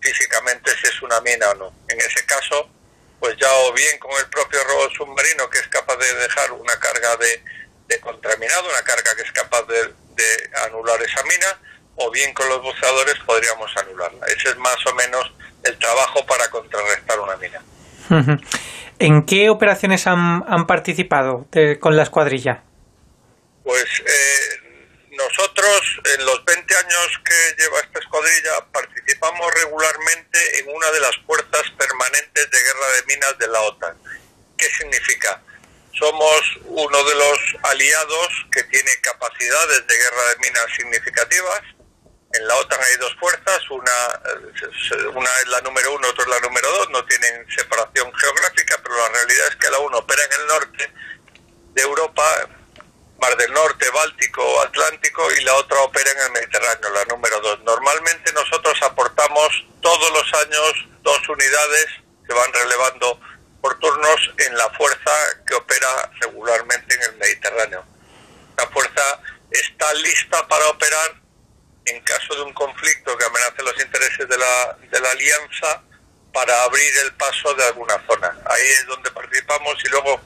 físicamente 0.00 0.70
si 0.80 0.86
es 0.86 1.02
una 1.02 1.20
mina 1.20 1.50
o 1.50 1.54
no. 1.54 1.72
En 1.88 1.98
ese 1.98 2.24
caso, 2.26 2.70
pues 3.18 3.36
ya 3.40 3.52
o 3.52 3.72
bien 3.72 3.98
con 3.98 4.12
el 4.18 4.28
propio 4.28 4.62
robot 4.64 4.92
submarino 4.92 5.48
que 5.50 5.58
es 5.58 5.68
capaz 5.68 5.96
de 5.96 6.14
dejar 6.14 6.52
una 6.52 6.78
carga 6.78 7.16
de, 7.16 7.42
de 7.88 8.00
contaminado, 8.00 8.68
una 8.68 8.82
carga 8.82 9.14
que 9.16 9.22
es 9.22 9.32
capaz 9.32 9.62
de, 9.66 9.94
de 10.14 10.50
anular 10.66 11.02
esa 11.02 11.22
mina, 11.24 11.60
o 11.96 12.10
bien 12.10 12.32
con 12.34 12.48
los 12.48 12.62
buceadores 12.62 13.14
podríamos 13.24 13.74
anularla. 13.76 14.26
Ese 14.26 14.50
es 14.50 14.56
más 14.58 14.76
o 14.86 14.94
menos 14.94 15.32
el 15.64 15.78
trabajo 15.78 16.24
para 16.26 16.48
contrarrestar 16.50 17.18
una 17.20 17.36
mina. 17.36 17.62
¿En 18.98 19.24
qué 19.24 19.50
operaciones 19.50 20.06
han, 20.06 20.44
han 20.46 20.66
participado 20.66 21.46
con 21.80 21.96
la 21.96 22.02
escuadrilla? 22.02 22.62
Pues 23.64 23.84
eh, 24.00 24.65
nosotros, 25.16 26.00
en 26.16 26.24
los 26.24 26.44
20 26.44 26.76
años 26.76 27.20
que 27.24 27.62
lleva 27.62 27.80
esta 27.80 27.98
escuadrilla, 27.98 28.66
participamos 28.72 29.52
regularmente 29.54 30.58
en 30.60 30.68
una 30.74 30.90
de 30.90 31.00
las 31.00 31.16
fuerzas 31.26 31.62
permanentes 31.78 32.50
de 32.50 32.58
guerra 32.58 32.88
de 32.96 33.02
minas 33.06 33.38
de 33.38 33.48
la 33.48 33.60
OTAN. 33.62 33.96
¿Qué 34.56 34.68
significa? 34.70 35.42
Somos 35.98 36.42
uno 36.64 37.04
de 37.04 37.14
los 37.14 37.38
aliados 37.62 38.28
que 38.52 38.62
tiene 38.64 38.90
capacidades 39.00 39.86
de 39.86 39.96
guerra 39.96 40.28
de 40.28 40.36
minas 40.38 40.66
significativas. 40.76 41.62
En 42.32 42.46
la 42.46 42.54
OTAN 42.56 42.80
hay 42.80 42.96
dos 42.98 43.16
fuerzas, 43.18 43.70
una, 43.70 44.20
una 45.14 45.30
es 45.42 45.48
la 45.48 45.60
número 45.62 45.94
uno, 45.94 46.08
otra 46.08 46.24
es 46.24 46.30
la 46.30 46.40
número 46.40 46.70
dos, 46.70 46.90
no 46.90 47.04
tienen 47.06 47.46
separación 47.50 48.12
geográfica, 48.14 48.78
pero 48.82 48.96
la 48.96 49.08
realidad 49.08 49.46
es 49.48 49.56
que 49.56 49.70
la 49.70 49.78
uno 49.78 49.98
opera 49.98 50.22
en 50.24 50.40
el 50.40 50.46
norte 50.46 50.92
de 51.74 51.82
Europa, 51.82 52.48
Del 53.34 53.52
Norte, 53.52 53.90
Báltico, 53.90 54.60
Atlántico 54.62 55.22
y 55.32 55.42
la 55.42 55.54
otra 55.56 55.80
opera 55.80 56.08
en 56.12 56.18
el 56.26 56.32
Mediterráneo, 56.32 56.90
la 56.90 57.04
número 57.06 57.40
dos. 57.40 57.58
Normalmente 57.64 58.32
nosotros 58.32 58.80
aportamos 58.82 59.66
todos 59.82 60.10
los 60.12 60.34
años 60.42 60.86
dos 61.02 61.28
unidades 61.28 61.86
que 62.24 62.32
van 62.32 62.52
relevando 62.52 63.20
por 63.60 63.78
turnos 63.80 64.30
en 64.38 64.56
la 64.56 64.70
fuerza 64.70 65.10
que 65.44 65.54
opera 65.54 65.88
regularmente 66.20 66.94
en 66.94 67.02
el 67.02 67.16
Mediterráneo. 67.16 67.84
La 68.56 68.66
fuerza 68.68 69.20
está 69.50 69.92
lista 69.94 70.46
para 70.46 70.68
operar 70.68 71.20
en 71.86 72.00
caso 72.02 72.34
de 72.36 72.42
un 72.42 72.52
conflicto 72.52 73.16
que 73.18 73.24
amenace 73.24 73.62
los 73.62 73.84
intereses 73.84 74.28
de 74.28 74.38
la, 74.38 74.78
de 74.88 75.00
la 75.00 75.10
alianza 75.10 75.82
para 76.32 76.62
abrir 76.62 76.92
el 77.04 77.12
paso 77.14 77.54
de 77.54 77.64
alguna 77.64 78.00
zona. 78.06 78.38
Ahí 78.44 78.68
es 78.68 78.86
donde 78.86 79.10
participamos 79.10 79.74
y 79.84 79.88
luego 79.88 80.20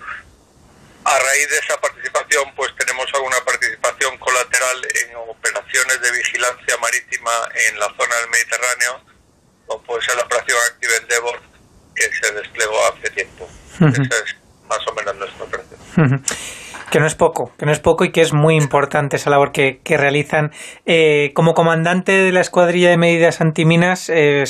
a 1.04 1.18
raíz 1.18 1.48
de 1.50 1.58
esa 1.58 1.80
participación, 1.80 2.52
pues 2.54 2.70
tenemos 2.76 3.06
alguna 3.14 3.36
participación 3.44 4.18
colateral 4.18 4.78
en 5.04 5.16
operaciones 5.16 6.00
de 6.00 6.12
vigilancia 6.12 6.76
marítima 6.80 7.30
en 7.68 7.78
la 7.78 7.86
zona 7.86 8.14
del 8.20 8.30
Mediterráneo, 8.30 9.00
como 9.66 9.82
puede 9.84 10.02
ser 10.02 10.16
la 10.16 10.24
operación 10.24 10.58
Active 10.72 10.96
Endeavour, 10.96 11.40
que 11.94 12.02
se 12.12 12.32
desplegó 12.32 12.76
hace 12.88 13.10
tiempo. 13.10 13.48
Esa 13.74 14.02
es 14.24 14.36
más 14.68 14.86
o 14.86 14.94
menos 14.94 15.16
nuestra 15.16 15.44
operación. 15.44 16.24
Que 16.90 16.98
no 16.98 17.06
es 17.06 17.14
poco, 17.14 17.52
que 17.56 17.66
no 17.66 17.72
es 17.72 17.78
poco 17.78 18.04
y 18.04 18.10
que 18.10 18.20
es 18.20 18.32
muy 18.32 18.56
importante 18.56 19.16
esa 19.16 19.30
labor 19.30 19.52
que, 19.52 19.80
que 19.82 19.96
realizan. 19.96 20.52
Eh, 20.86 21.32
como 21.34 21.54
comandante 21.54 22.12
de 22.12 22.32
la 22.32 22.40
escuadrilla 22.40 22.90
de 22.90 22.96
medidas 22.96 23.40
antiminas, 23.40 24.08
eh, 24.08 24.44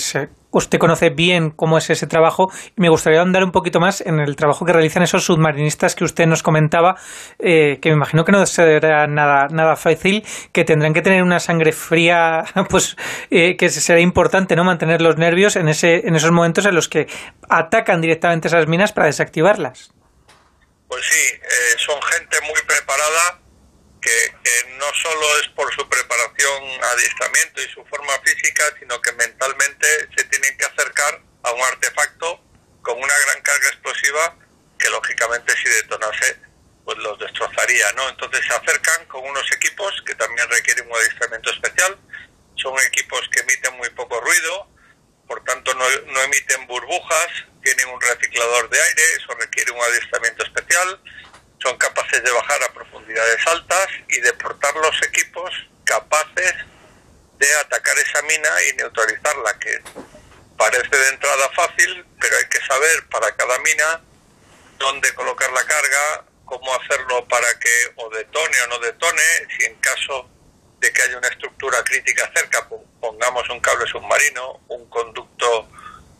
usted 0.50 0.78
conoce 0.78 1.10
bien 1.10 1.50
cómo 1.50 1.78
es 1.78 1.90
ese 1.90 2.06
trabajo 2.06 2.50
y 2.76 2.80
me 2.80 2.88
gustaría 2.88 3.20
andar 3.20 3.44
un 3.44 3.52
poquito 3.52 3.80
más 3.80 4.00
en 4.00 4.20
el 4.20 4.36
trabajo 4.36 4.64
que 4.64 4.72
realizan 4.72 5.02
esos 5.02 5.24
submarinistas 5.24 5.94
que 5.94 6.04
usted 6.04 6.26
nos 6.26 6.42
comentaba, 6.42 6.96
eh, 7.38 7.78
que 7.80 7.90
me 7.90 7.96
imagino 7.96 8.24
que 8.24 8.32
no 8.32 8.44
será 8.46 9.06
nada, 9.06 9.48
nada 9.50 9.76
fácil, 9.76 10.24
que 10.52 10.64
tendrán 10.64 10.94
que 10.94 11.02
tener 11.02 11.22
una 11.22 11.40
sangre 11.40 11.72
fría, 11.72 12.44
pues 12.68 12.96
eh, 13.30 13.56
que 13.56 13.68
será 13.68 14.00
importante 14.00 14.56
no 14.56 14.64
mantener 14.64 15.00
los 15.00 15.16
nervios 15.16 15.56
en, 15.56 15.68
ese, 15.68 16.06
en 16.06 16.16
esos 16.16 16.32
momentos 16.32 16.66
en 16.66 16.74
los 16.74 16.88
que 16.88 17.08
atacan 17.48 18.00
directamente 18.00 18.48
esas 18.48 18.66
minas 18.66 18.92
para 18.92 19.06
desactivarlas. 19.06 19.92
Pues 20.88 21.04
sí, 21.04 21.34
eh, 21.36 21.78
son 21.78 22.02
gente 22.02 22.36
muy 22.42 22.60
preparada 22.66 23.39
que, 24.00 24.34
no 24.78 24.86
solo 25.02 25.38
es 25.42 25.48
por 25.48 25.72
su 25.74 25.88
preparación, 25.88 26.62
adiestramiento 26.94 27.62
y 27.62 27.68
su 27.68 27.84
forma 27.86 28.12
física, 28.24 28.64
sino 28.78 29.00
que 29.00 29.12
mentalmente 29.12 29.86
se 30.16 30.24
tienen 30.24 30.56
que 30.56 30.64
acercar 30.64 31.20
a 31.42 31.52
un 31.52 31.62
artefacto 31.62 32.42
con 32.82 32.96
una 32.96 33.14
gran 33.26 33.42
carga 33.42 33.68
explosiva 33.68 34.36
que 34.78 34.88
lógicamente 34.88 35.54
si 35.56 35.68
detonase 35.68 36.40
pues 36.84 36.96
los 36.98 37.18
destrozaría, 37.18 37.92
¿no? 37.92 38.08
Entonces 38.08 38.40
se 38.46 38.54
acercan 38.54 39.04
con 39.06 39.22
unos 39.24 39.52
equipos 39.52 39.92
que 40.06 40.14
también 40.14 40.48
requieren 40.48 40.88
un 40.88 40.96
adiestramiento 40.96 41.50
especial, 41.50 41.98
son 42.56 42.74
equipos 42.80 43.20
que 43.30 43.40
emiten 43.40 43.76
muy 43.76 43.90
poco 43.90 44.18
ruido, 44.20 44.68
por 45.26 45.44
tanto 45.44 45.74
no, 45.74 45.84
no 46.06 46.22
emiten 46.22 46.66
burbujas, 46.66 47.28
tienen 47.62 47.88
un 47.88 48.00
reciclador 48.00 48.68
de 48.70 48.80
aire, 48.80 49.02
eso 49.18 49.34
requiere 49.34 49.70
un 49.70 49.80
adiestramiento 49.80 50.42
especial, 50.44 51.00
son 51.62 51.76
capaces 51.76 52.22
de 52.22 52.30
bajar 52.30 52.62
a 52.62 52.72
profundidades 52.72 53.46
altas 53.46 53.86
y 54.08 54.20
de 54.20 54.32
portar 54.34 54.74
los 54.76 55.02
equipos 55.02 55.50
capaces 55.84 56.54
de 57.38 57.54
atacar 57.64 57.98
esa 57.98 58.22
mina 58.22 58.48
y 58.68 58.76
neutralizarla, 58.76 59.58
que 59.58 59.82
parece 60.56 60.96
de 60.96 61.08
entrada 61.08 61.48
fácil, 61.56 62.04
pero 62.20 62.36
hay 62.36 62.44
que 62.48 62.60
saber 62.66 63.08
para 63.08 63.34
cada 63.34 63.58
mina 63.60 64.00
dónde 64.78 65.12
colocar 65.14 65.50
la 65.52 65.64
carga, 65.64 66.24
cómo 66.44 66.74
hacerlo 66.74 67.26
para 67.28 67.46
que 67.58 67.92
o 67.96 68.10
detone 68.10 68.56
o 68.64 68.66
no 68.68 68.78
detone, 68.78 69.22
si 69.56 69.64
en 69.64 69.74
caso 69.76 70.28
de 70.80 70.92
que 70.92 71.02
haya 71.02 71.18
una 71.18 71.28
estructura 71.28 71.82
crítica 71.84 72.30
cerca, 72.34 72.68
pongamos 73.00 73.48
un 73.50 73.60
cable 73.60 73.86
submarino, 73.86 74.60
un 74.68 74.88
conducto 74.88 75.68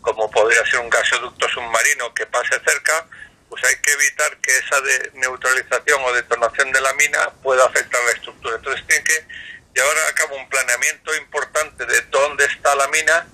como 0.01 0.31
podría 0.31 0.65
ser 0.67 0.81
un 0.81 0.89
gasoducto 0.89 1.49
submarino 1.49 2.15
que 2.15 2.27
pase 2.27 2.59
cerca, 2.65 3.07
pues 3.51 3.65
hay 3.65 3.75
que 3.83 3.93
evitar 3.93 4.37
que 4.39 4.53
esa 4.57 4.81
de 4.81 5.11
neutralización 5.15 6.01
o 6.05 6.13
detonación 6.13 6.71
de 6.71 6.81
la 6.81 6.95
mina 6.95 7.31
pueda 7.43 7.67
afectar 7.67 8.01
la 8.07 8.13
estructura. 8.13 8.57
Entonces 8.57 8.87
tiene 8.87 9.03
que 9.03 9.27
llevar 9.75 9.97
a 10.09 10.15
cabo 10.15 10.37
un 10.37 10.49
planeamiento 10.49 11.15
importante 11.17 11.85
de 11.85 12.01
dónde 12.11 12.45
está 12.45 12.75
la 12.77 12.87
mina, 12.89 13.27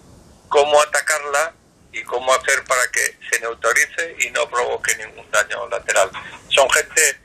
cómo 0.49 0.81
atacarla 0.81 1.53
y 1.93 2.03
cómo 2.03 2.33
hacer 2.35 2.65
para 2.65 2.81
que 2.91 3.19
se 3.31 3.41
neutralice 3.41 4.17
y 4.21 4.31
no 4.31 4.49
provoque 4.49 4.97
ningún 4.97 5.31
daño 5.31 5.69
lateral. 5.69 6.11
Son 6.49 6.69
gente 6.71 7.19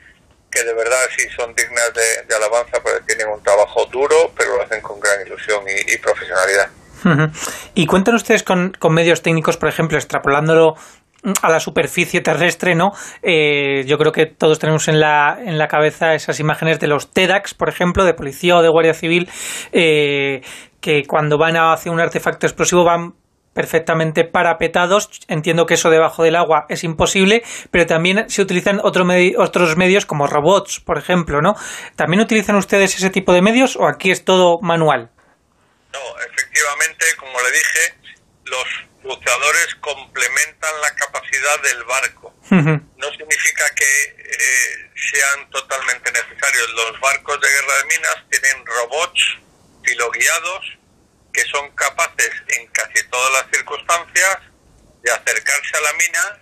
que 0.50 0.62
de 0.62 0.74
verdad 0.74 1.00
sí 1.16 1.26
son 1.34 1.54
dignas 1.54 1.92
de, 1.94 2.34
alabanza 2.34 2.82
porque 2.82 3.00
tienen 3.06 3.28
un 3.28 3.42
trabajo 3.42 3.86
duro, 3.86 4.32
pero 4.36 4.56
lo 4.56 4.62
hacen 4.62 4.82
con 4.82 5.00
gran 5.00 5.26
ilusión 5.26 5.64
y, 5.66 5.96
profesionalidad. 5.96 6.70
Y 7.74 7.86
cuentan 7.86 8.14
ustedes 8.14 8.42
con 8.42 8.76
medios 8.90 9.22
técnicos, 9.22 9.56
por 9.56 9.70
ejemplo, 9.70 9.96
extrapolándolo 9.96 10.76
a 11.42 11.48
la 11.48 11.60
superficie 11.60 12.20
terrestre, 12.20 12.74
¿no? 12.74 12.92
Eh, 13.22 13.84
yo 13.86 13.98
creo 13.98 14.12
que 14.12 14.26
todos 14.26 14.58
tenemos 14.58 14.88
en 14.88 15.00
la, 15.00 15.38
en 15.44 15.58
la 15.58 15.68
cabeza 15.68 16.14
esas 16.14 16.40
imágenes 16.40 16.80
de 16.80 16.88
los 16.88 17.12
TEDx, 17.12 17.54
por 17.54 17.68
ejemplo, 17.68 18.04
de 18.04 18.14
policía 18.14 18.56
o 18.56 18.62
de 18.62 18.68
guardia 18.68 18.94
civil, 18.94 19.30
eh, 19.72 20.40
que 20.80 21.04
cuando 21.06 21.38
van 21.38 21.56
a 21.56 21.72
hacer 21.72 21.92
un 21.92 22.00
artefacto 22.00 22.46
explosivo 22.46 22.84
van 22.84 23.14
perfectamente 23.54 24.24
parapetados. 24.24 25.10
Entiendo 25.28 25.66
que 25.66 25.74
eso 25.74 25.90
debajo 25.90 26.22
del 26.22 26.36
agua 26.36 26.66
es 26.68 26.84
imposible, 26.84 27.42
pero 27.70 27.86
también 27.86 28.28
se 28.28 28.42
utilizan 28.42 28.80
otro 28.82 29.06
otros 29.38 29.76
medios 29.76 30.06
como 30.06 30.26
robots, 30.26 30.80
por 30.80 30.98
ejemplo, 30.98 31.40
¿no? 31.40 31.54
¿También 31.96 32.22
utilizan 32.22 32.56
ustedes 32.56 32.96
ese 32.96 33.10
tipo 33.10 33.32
de 33.32 33.42
medios 33.42 33.76
o 33.76 33.86
aquí 33.86 34.10
es 34.10 34.24
todo 34.24 34.58
manual? 34.60 35.10
No, 35.92 36.00
efectivamente, 36.26 37.04
como 37.18 37.32
le 37.40 37.50
dije, 37.50 38.16
los 38.44 38.81
buceadores 39.02 39.74
complementan 39.80 40.80
la 40.80 40.94
capacidad 40.94 41.62
del 41.62 41.84
barco. 41.84 42.34
No 42.50 43.10
significa 43.16 43.64
que 43.74 44.02
eh, 44.18 44.90
sean 44.94 45.50
totalmente 45.50 46.12
necesarios. 46.12 46.70
Los 46.70 47.00
barcos 47.00 47.40
de 47.40 47.48
guerra 47.48 47.74
de 47.78 47.84
minas 47.84 48.16
tienen 48.30 48.66
robots 48.66 49.38
filoguiados 49.84 50.78
que 51.32 51.44
son 51.46 51.70
capaces 51.74 52.30
en 52.48 52.66
casi 52.68 53.02
todas 53.08 53.32
las 53.32 53.50
circunstancias 53.50 54.38
de 55.02 55.10
acercarse 55.10 55.76
a 55.76 55.80
la 55.80 55.92
mina, 55.94 56.40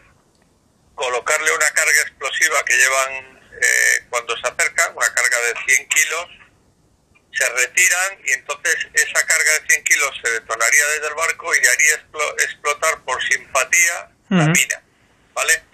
colocarle 0.95 1.51
una 1.53 1.67
carga 1.67 2.03
explosiva 2.03 2.65
que 2.65 2.77
llevan 2.77 3.41
eh, 3.53 4.07
cuando 4.11 4.37
se 4.37 4.49
acercan, 4.49 4.97
una 4.97 5.15
carga 5.15 5.39
de 5.39 5.75
100 5.75 5.89
kilos, 5.89 6.27
se 7.33 7.49
retiran 7.49 8.19
y 8.25 8.33
entonces 8.33 8.77
esa 8.93 9.27
carga 9.27 9.53
de 9.61 9.67
100 9.69 9.85
kilos 9.85 10.21
se 10.23 10.31
detonaría 10.33 10.87
desde 10.95 11.09
el 11.09 11.15
barco 11.15 11.55
y 11.55 11.59
haría 11.59 11.95
explotar 12.45 13.03
por 13.05 13.23
simpatía 13.23 14.11
la 14.31 14.47
mina. 14.47 14.83
¿Vale? 15.33 15.65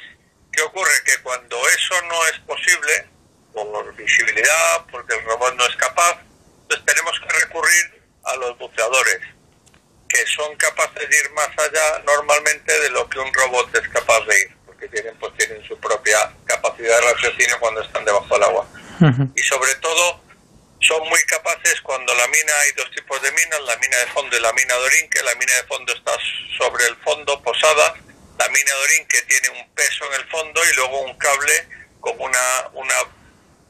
¿Qué 0.53 0.63
ocurre? 0.63 0.93
Que 1.05 1.23
cuando 1.23 1.57
eso 1.69 1.95
no 2.03 2.27
es 2.27 2.39
posible, 2.41 3.09
por 3.53 3.95
visibilidad, 3.97 4.87
porque 4.91 5.15
el 5.15 5.25
robot 5.25 5.55
no 5.55 5.67
es 5.67 5.77
capaz, 5.77 6.19
pues 6.69 6.85
tenemos 6.85 7.19
que 7.21 7.41
recurrir 7.41 8.03
a 8.25 8.37
los 8.37 8.59
buceadores, 8.59 9.21
que 10.09 10.27
son 10.27 10.55
capaces 10.57 11.09
de 11.09 11.17
ir 11.17 11.31
más 11.33 11.49
allá 11.59 12.03
normalmente 12.05 12.81
de 12.81 12.91
lo 12.91 13.09
que 13.09 13.19
un 13.19 13.33
robot 13.33 13.75
es 13.77 13.89
capaz 13.89 14.21
de 14.27 14.41
ir, 14.41 14.57
porque 14.67 14.89
tienen, 14.89 15.17
pues, 15.19 15.33
tienen 15.39 15.67
su 15.67 15.79
propia 15.81 16.33
capacidad 16.45 17.01
de 17.01 17.13
raciocinio 17.13 17.59
cuando 17.61 17.81
están 17.83 18.05
debajo 18.05 18.35
del 18.35 18.43
agua. 18.43 18.69
Y 19.35 19.43
sobre 19.43 19.75
todo, 19.77 20.23
son 20.81 21.09
muy 21.09 21.23
capaces 21.25 21.81
cuando 21.83 22.15
la 22.15 22.27
mina, 22.29 22.53
hay 22.65 22.73
dos 22.73 22.91
tipos 22.91 23.21
de 23.23 23.33
minas, 23.33 23.61
la 23.63 23.77
mina 23.77 23.97
de 23.99 24.07
fondo 24.07 24.37
y 24.37 24.41
la 24.41 24.53
mina 24.53 24.75
de 24.75 24.81
orín, 24.81 25.11
que 25.11 25.23
la 25.23 25.35
mina 25.35 25.55
de 25.55 25.63
fondo 25.65 25.93
está 25.93 26.13
sobre 26.59 26.87
el 26.87 26.97
fondo, 26.97 27.43
posada, 27.43 27.95
la 28.39 28.49
mina 28.49 28.71
de 28.73 28.83
orín 28.85 29.09
que 29.09 29.23
tiene 29.23 29.61
un 29.61 29.75
peso 29.75 30.05
en 30.13 30.21
el 30.21 30.29
fondo 30.29 30.61
y 30.65 30.77
luego 30.77 31.01
un 31.01 31.19
cable 31.19 31.69
con 32.01 32.21
una, 32.21 32.69
una 32.75 32.95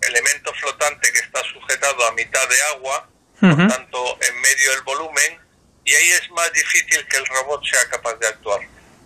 elemento 0.01 0.53
flotante 0.55 1.13
que 1.13 1.19
está 1.21 1.43
sujetado 1.53 2.07
a 2.07 2.13
mitad 2.13 2.49
de 2.49 2.57
agua, 2.75 3.09
por 3.41 3.69
tanto 3.69 4.19
en 4.21 4.41
medio 4.41 4.71
del 4.73 4.83
volumen, 4.83 5.41
y 5.85 5.95
ahí 5.95 6.11
es 6.11 6.31
más 6.31 6.53
difícil 6.53 7.07
que 7.07 7.17
el 7.17 7.27
robot 7.27 7.65
sea 7.65 7.89
capaz 7.91 8.15
de 8.15 8.27
actuar. 8.27 8.61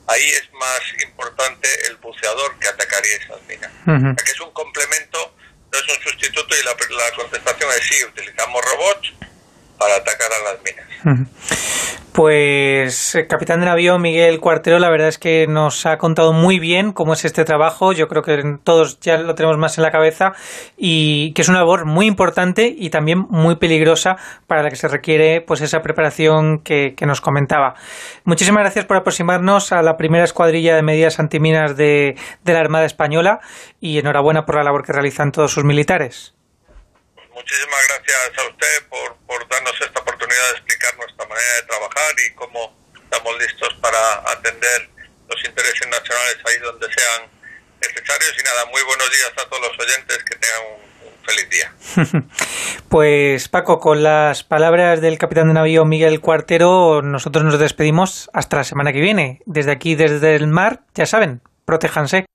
Ahí 0.07 0.25
es 0.31 0.51
más 0.53 0.81
importante 1.05 1.69
el 1.87 1.97
buceador 1.97 2.59
que 2.59 2.69
atacaría 2.69 3.17
esas 3.17 3.43
minas. 3.43 3.71
que 4.25 4.33
es 4.33 4.41
un 4.41 4.51
complemento 4.53 5.37
es 5.79 5.97
un 5.97 6.03
sustituto 6.03 6.55
y 6.55 6.65
la, 6.65 6.73
la 6.73 7.13
contestación 7.17 7.71
es 7.71 7.87
sí, 7.87 8.05
utilizamos 8.05 8.65
robots 8.65 9.13
para 9.81 9.97
atacar 9.97 10.29
a 10.31 10.53
las 10.53 10.63
minas. 10.63 11.31
Pues, 12.13 13.15
eh, 13.15 13.27
capitán 13.27 13.61
de 13.61 13.67
navío 13.67 13.99
Miguel 13.99 14.41
Cuartero, 14.41 14.79
la 14.79 14.91
verdad 14.91 15.09
es 15.09 15.17
que 15.17 15.47
nos 15.47 15.87
ha 15.87 15.97
contado 15.97 16.35
muy 16.35 16.59
bien 16.59 16.93
cómo 16.93 17.15
es 17.15 17.25
este 17.25 17.45
trabajo. 17.45 17.93
Yo 17.93 18.09
creo 18.09 18.23
que 18.23 18.59
todos 18.63 19.01
ya 19.01 19.17
lo 19.17 19.35
tenemos 19.35 19.57
más 19.57 19.79
en 19.79 19.85
la 19.85 19.91
cabeza 19.91 20.33
y 20.77 21.33
que 21.33 21.43
es 21.43 21.49
una 21.49 21.61
labor 21.61 21.87
muy 21.87 22.07
importante 22.07 22.75
y 22.77 22.91
también 22.91 23.27
muy 23.31 23.57
peligrosa 23.57 24.17
para 24.47 24.63
la 24.63 24.69
que 24.69 24.77
se 24.77 24.89
requiere 24.89 25.41
pues 25.41 25.63
esa 25.63 25.81
preparación 25.81 26.59
que, 26.59 26.95
nos 27.07 27.23
comentaba. 27.23 27.75
Muchísimas 28.25 28.65
gracias 28.65 28.85
por 28.85 28.99
aproximarnos 28.99 29.73
a 29.73 29.81
la 29.81 29.97
primera 29.97 30.25
escuadrilla 30.25 30.77
de 30.77 30.83
medidas 30.83 31.19
antiminas 31.19 31.77
de, 31.77 32.17
de 32.45 32.53
la 32.53 32.61
Armada 32.61 32.85
Española 32.85 33.41
y 33.81 33.99
enhorabuena 33.99 34.45
por 34.45 34.57
la 34.57 34.65
labor 34.65 34.85
que 34.85 34.93
realizan 34.93 35.33
todos 35.33 35.53
sus 35.53 35.65
militares. 35.65 36.35
Muchísimas 37.41 37.81
gracias 37.89 38.37
a 38.37 38.49
usted 38.51 38.89
por, 38.91 39.17
por 39.27 39.49
darnos 39.49 39.73
esta 39.81 39.99
oportunidad 39.99 40.45
de 40.53 40.59
explicar 40.59 40.95
nuestra 40.99 41.25
manera 41.25 41.55
de 41.57 41.63
trabajar 41.63 42.13
y 42.29 42.35
cómo 42.35 42.77
estamos 43.03 43.33
listos 43.39 43.75
para 43.81 43.99
atender 44.31 44.91
los 45.27 45.41
intereses 45.49 45.89
nacionales 45.89 46.37
ahí 46.45 46.59
donde 46.61 46.87
sean 46.93 47.31
necesarios. 47.81 48.35
Y 48.39 48.45
nada, 48.45 48.67
muy 48.67 48.83
buenos 48.83 49.09
días 49.11 49.33
a 49.41 49.49
todos 49.49 49.63
los 49.63 49.79
oyentes, 49.81 50.19
que 50.25 50.37
tengan 50.37 50.63
un, 50.69 51.25
feliz 51.25 51.49
día. 51.49 52.29
Pues 52.91 53.49
Paco, 53.49 53.79
con 53.79 54.03
las 54.03 54.43
palabras 54.43 55.01
del 55.01 55.17
capitán 55.17 55.47
de 55.49 55.55
navío 55.55 55.85
Miguel 55.85 56.21
Cuartero, 56.21 57.03
nosotros 57.03 57.45
nos 57.45 57.59
despedimos 57.59 58.29
hasta 58.35 58.57
la 58.57 58.65
semana 58.65 58.93
que 58.93 59.01
viene. 59.01 59.41
Desde 59.47 59.71
aquí, 59.71 59.95
desde 59.95 60.35
el 60.35 60.49
mar, 60.49 60.81
ya 60.95 61.07
saben, 61.07 61.41
protéjanse. 61.65 62.27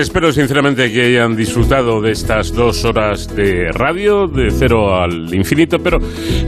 Espero 0.00 0.32
sinceramente 0.32 0.92
que 0.92 1.02
hayan 1.02 1.36
disfrutado 1.36 2.00
de 2.00 2.12
estas 2.12 2.52
dos 2.52 2.84
horas 2.84 3.34
de 3.34 3.70
radio, 3.72 4.26
de 4.26 4.50
cero 4.50 4.94
al 4.94 5.34
infinito, 5.34 5.78
pero 5.78 5.98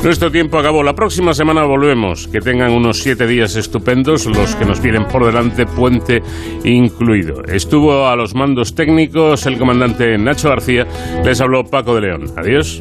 nuestro 0.03 0.31
tiempo 0.31 0.59
acabó. 0.59 0.83
La 0.83 0.95
próxima 0.95 1.35
semana 1.35 1.65
volvemos. 1.65 2.29
Que 2.29 2.41
tengan 2.41 2.73
unos 2.73 2.99
siete 2.99 3.27
días 3.27 3.57
estupendos, 3.57 4.27
los 4.27 4.55
que 4.57 4.65
nos 4.65 4.81
vienen 4.81 5.07
por 5.07 5.27
delante, 5.27 5.67
puente 5.67 6.23
incluido. 6.65 7.43
Estuvo 7.45 8.07
a 8.07 8.17
los 8.17 8.35
mandos 8.35 8.75
técnicos 8.75 9.47
el 9.47 9.59
comandante 9.59 10.17
Nacho 10.17 10.49
García. 10.49 10.87
Les 11.25 11.41
habló 11.41 11.65
Paco 11.65 11.95
de 11.95 12.01
León. 12.03 12.25
Adiós. 12.37 12.81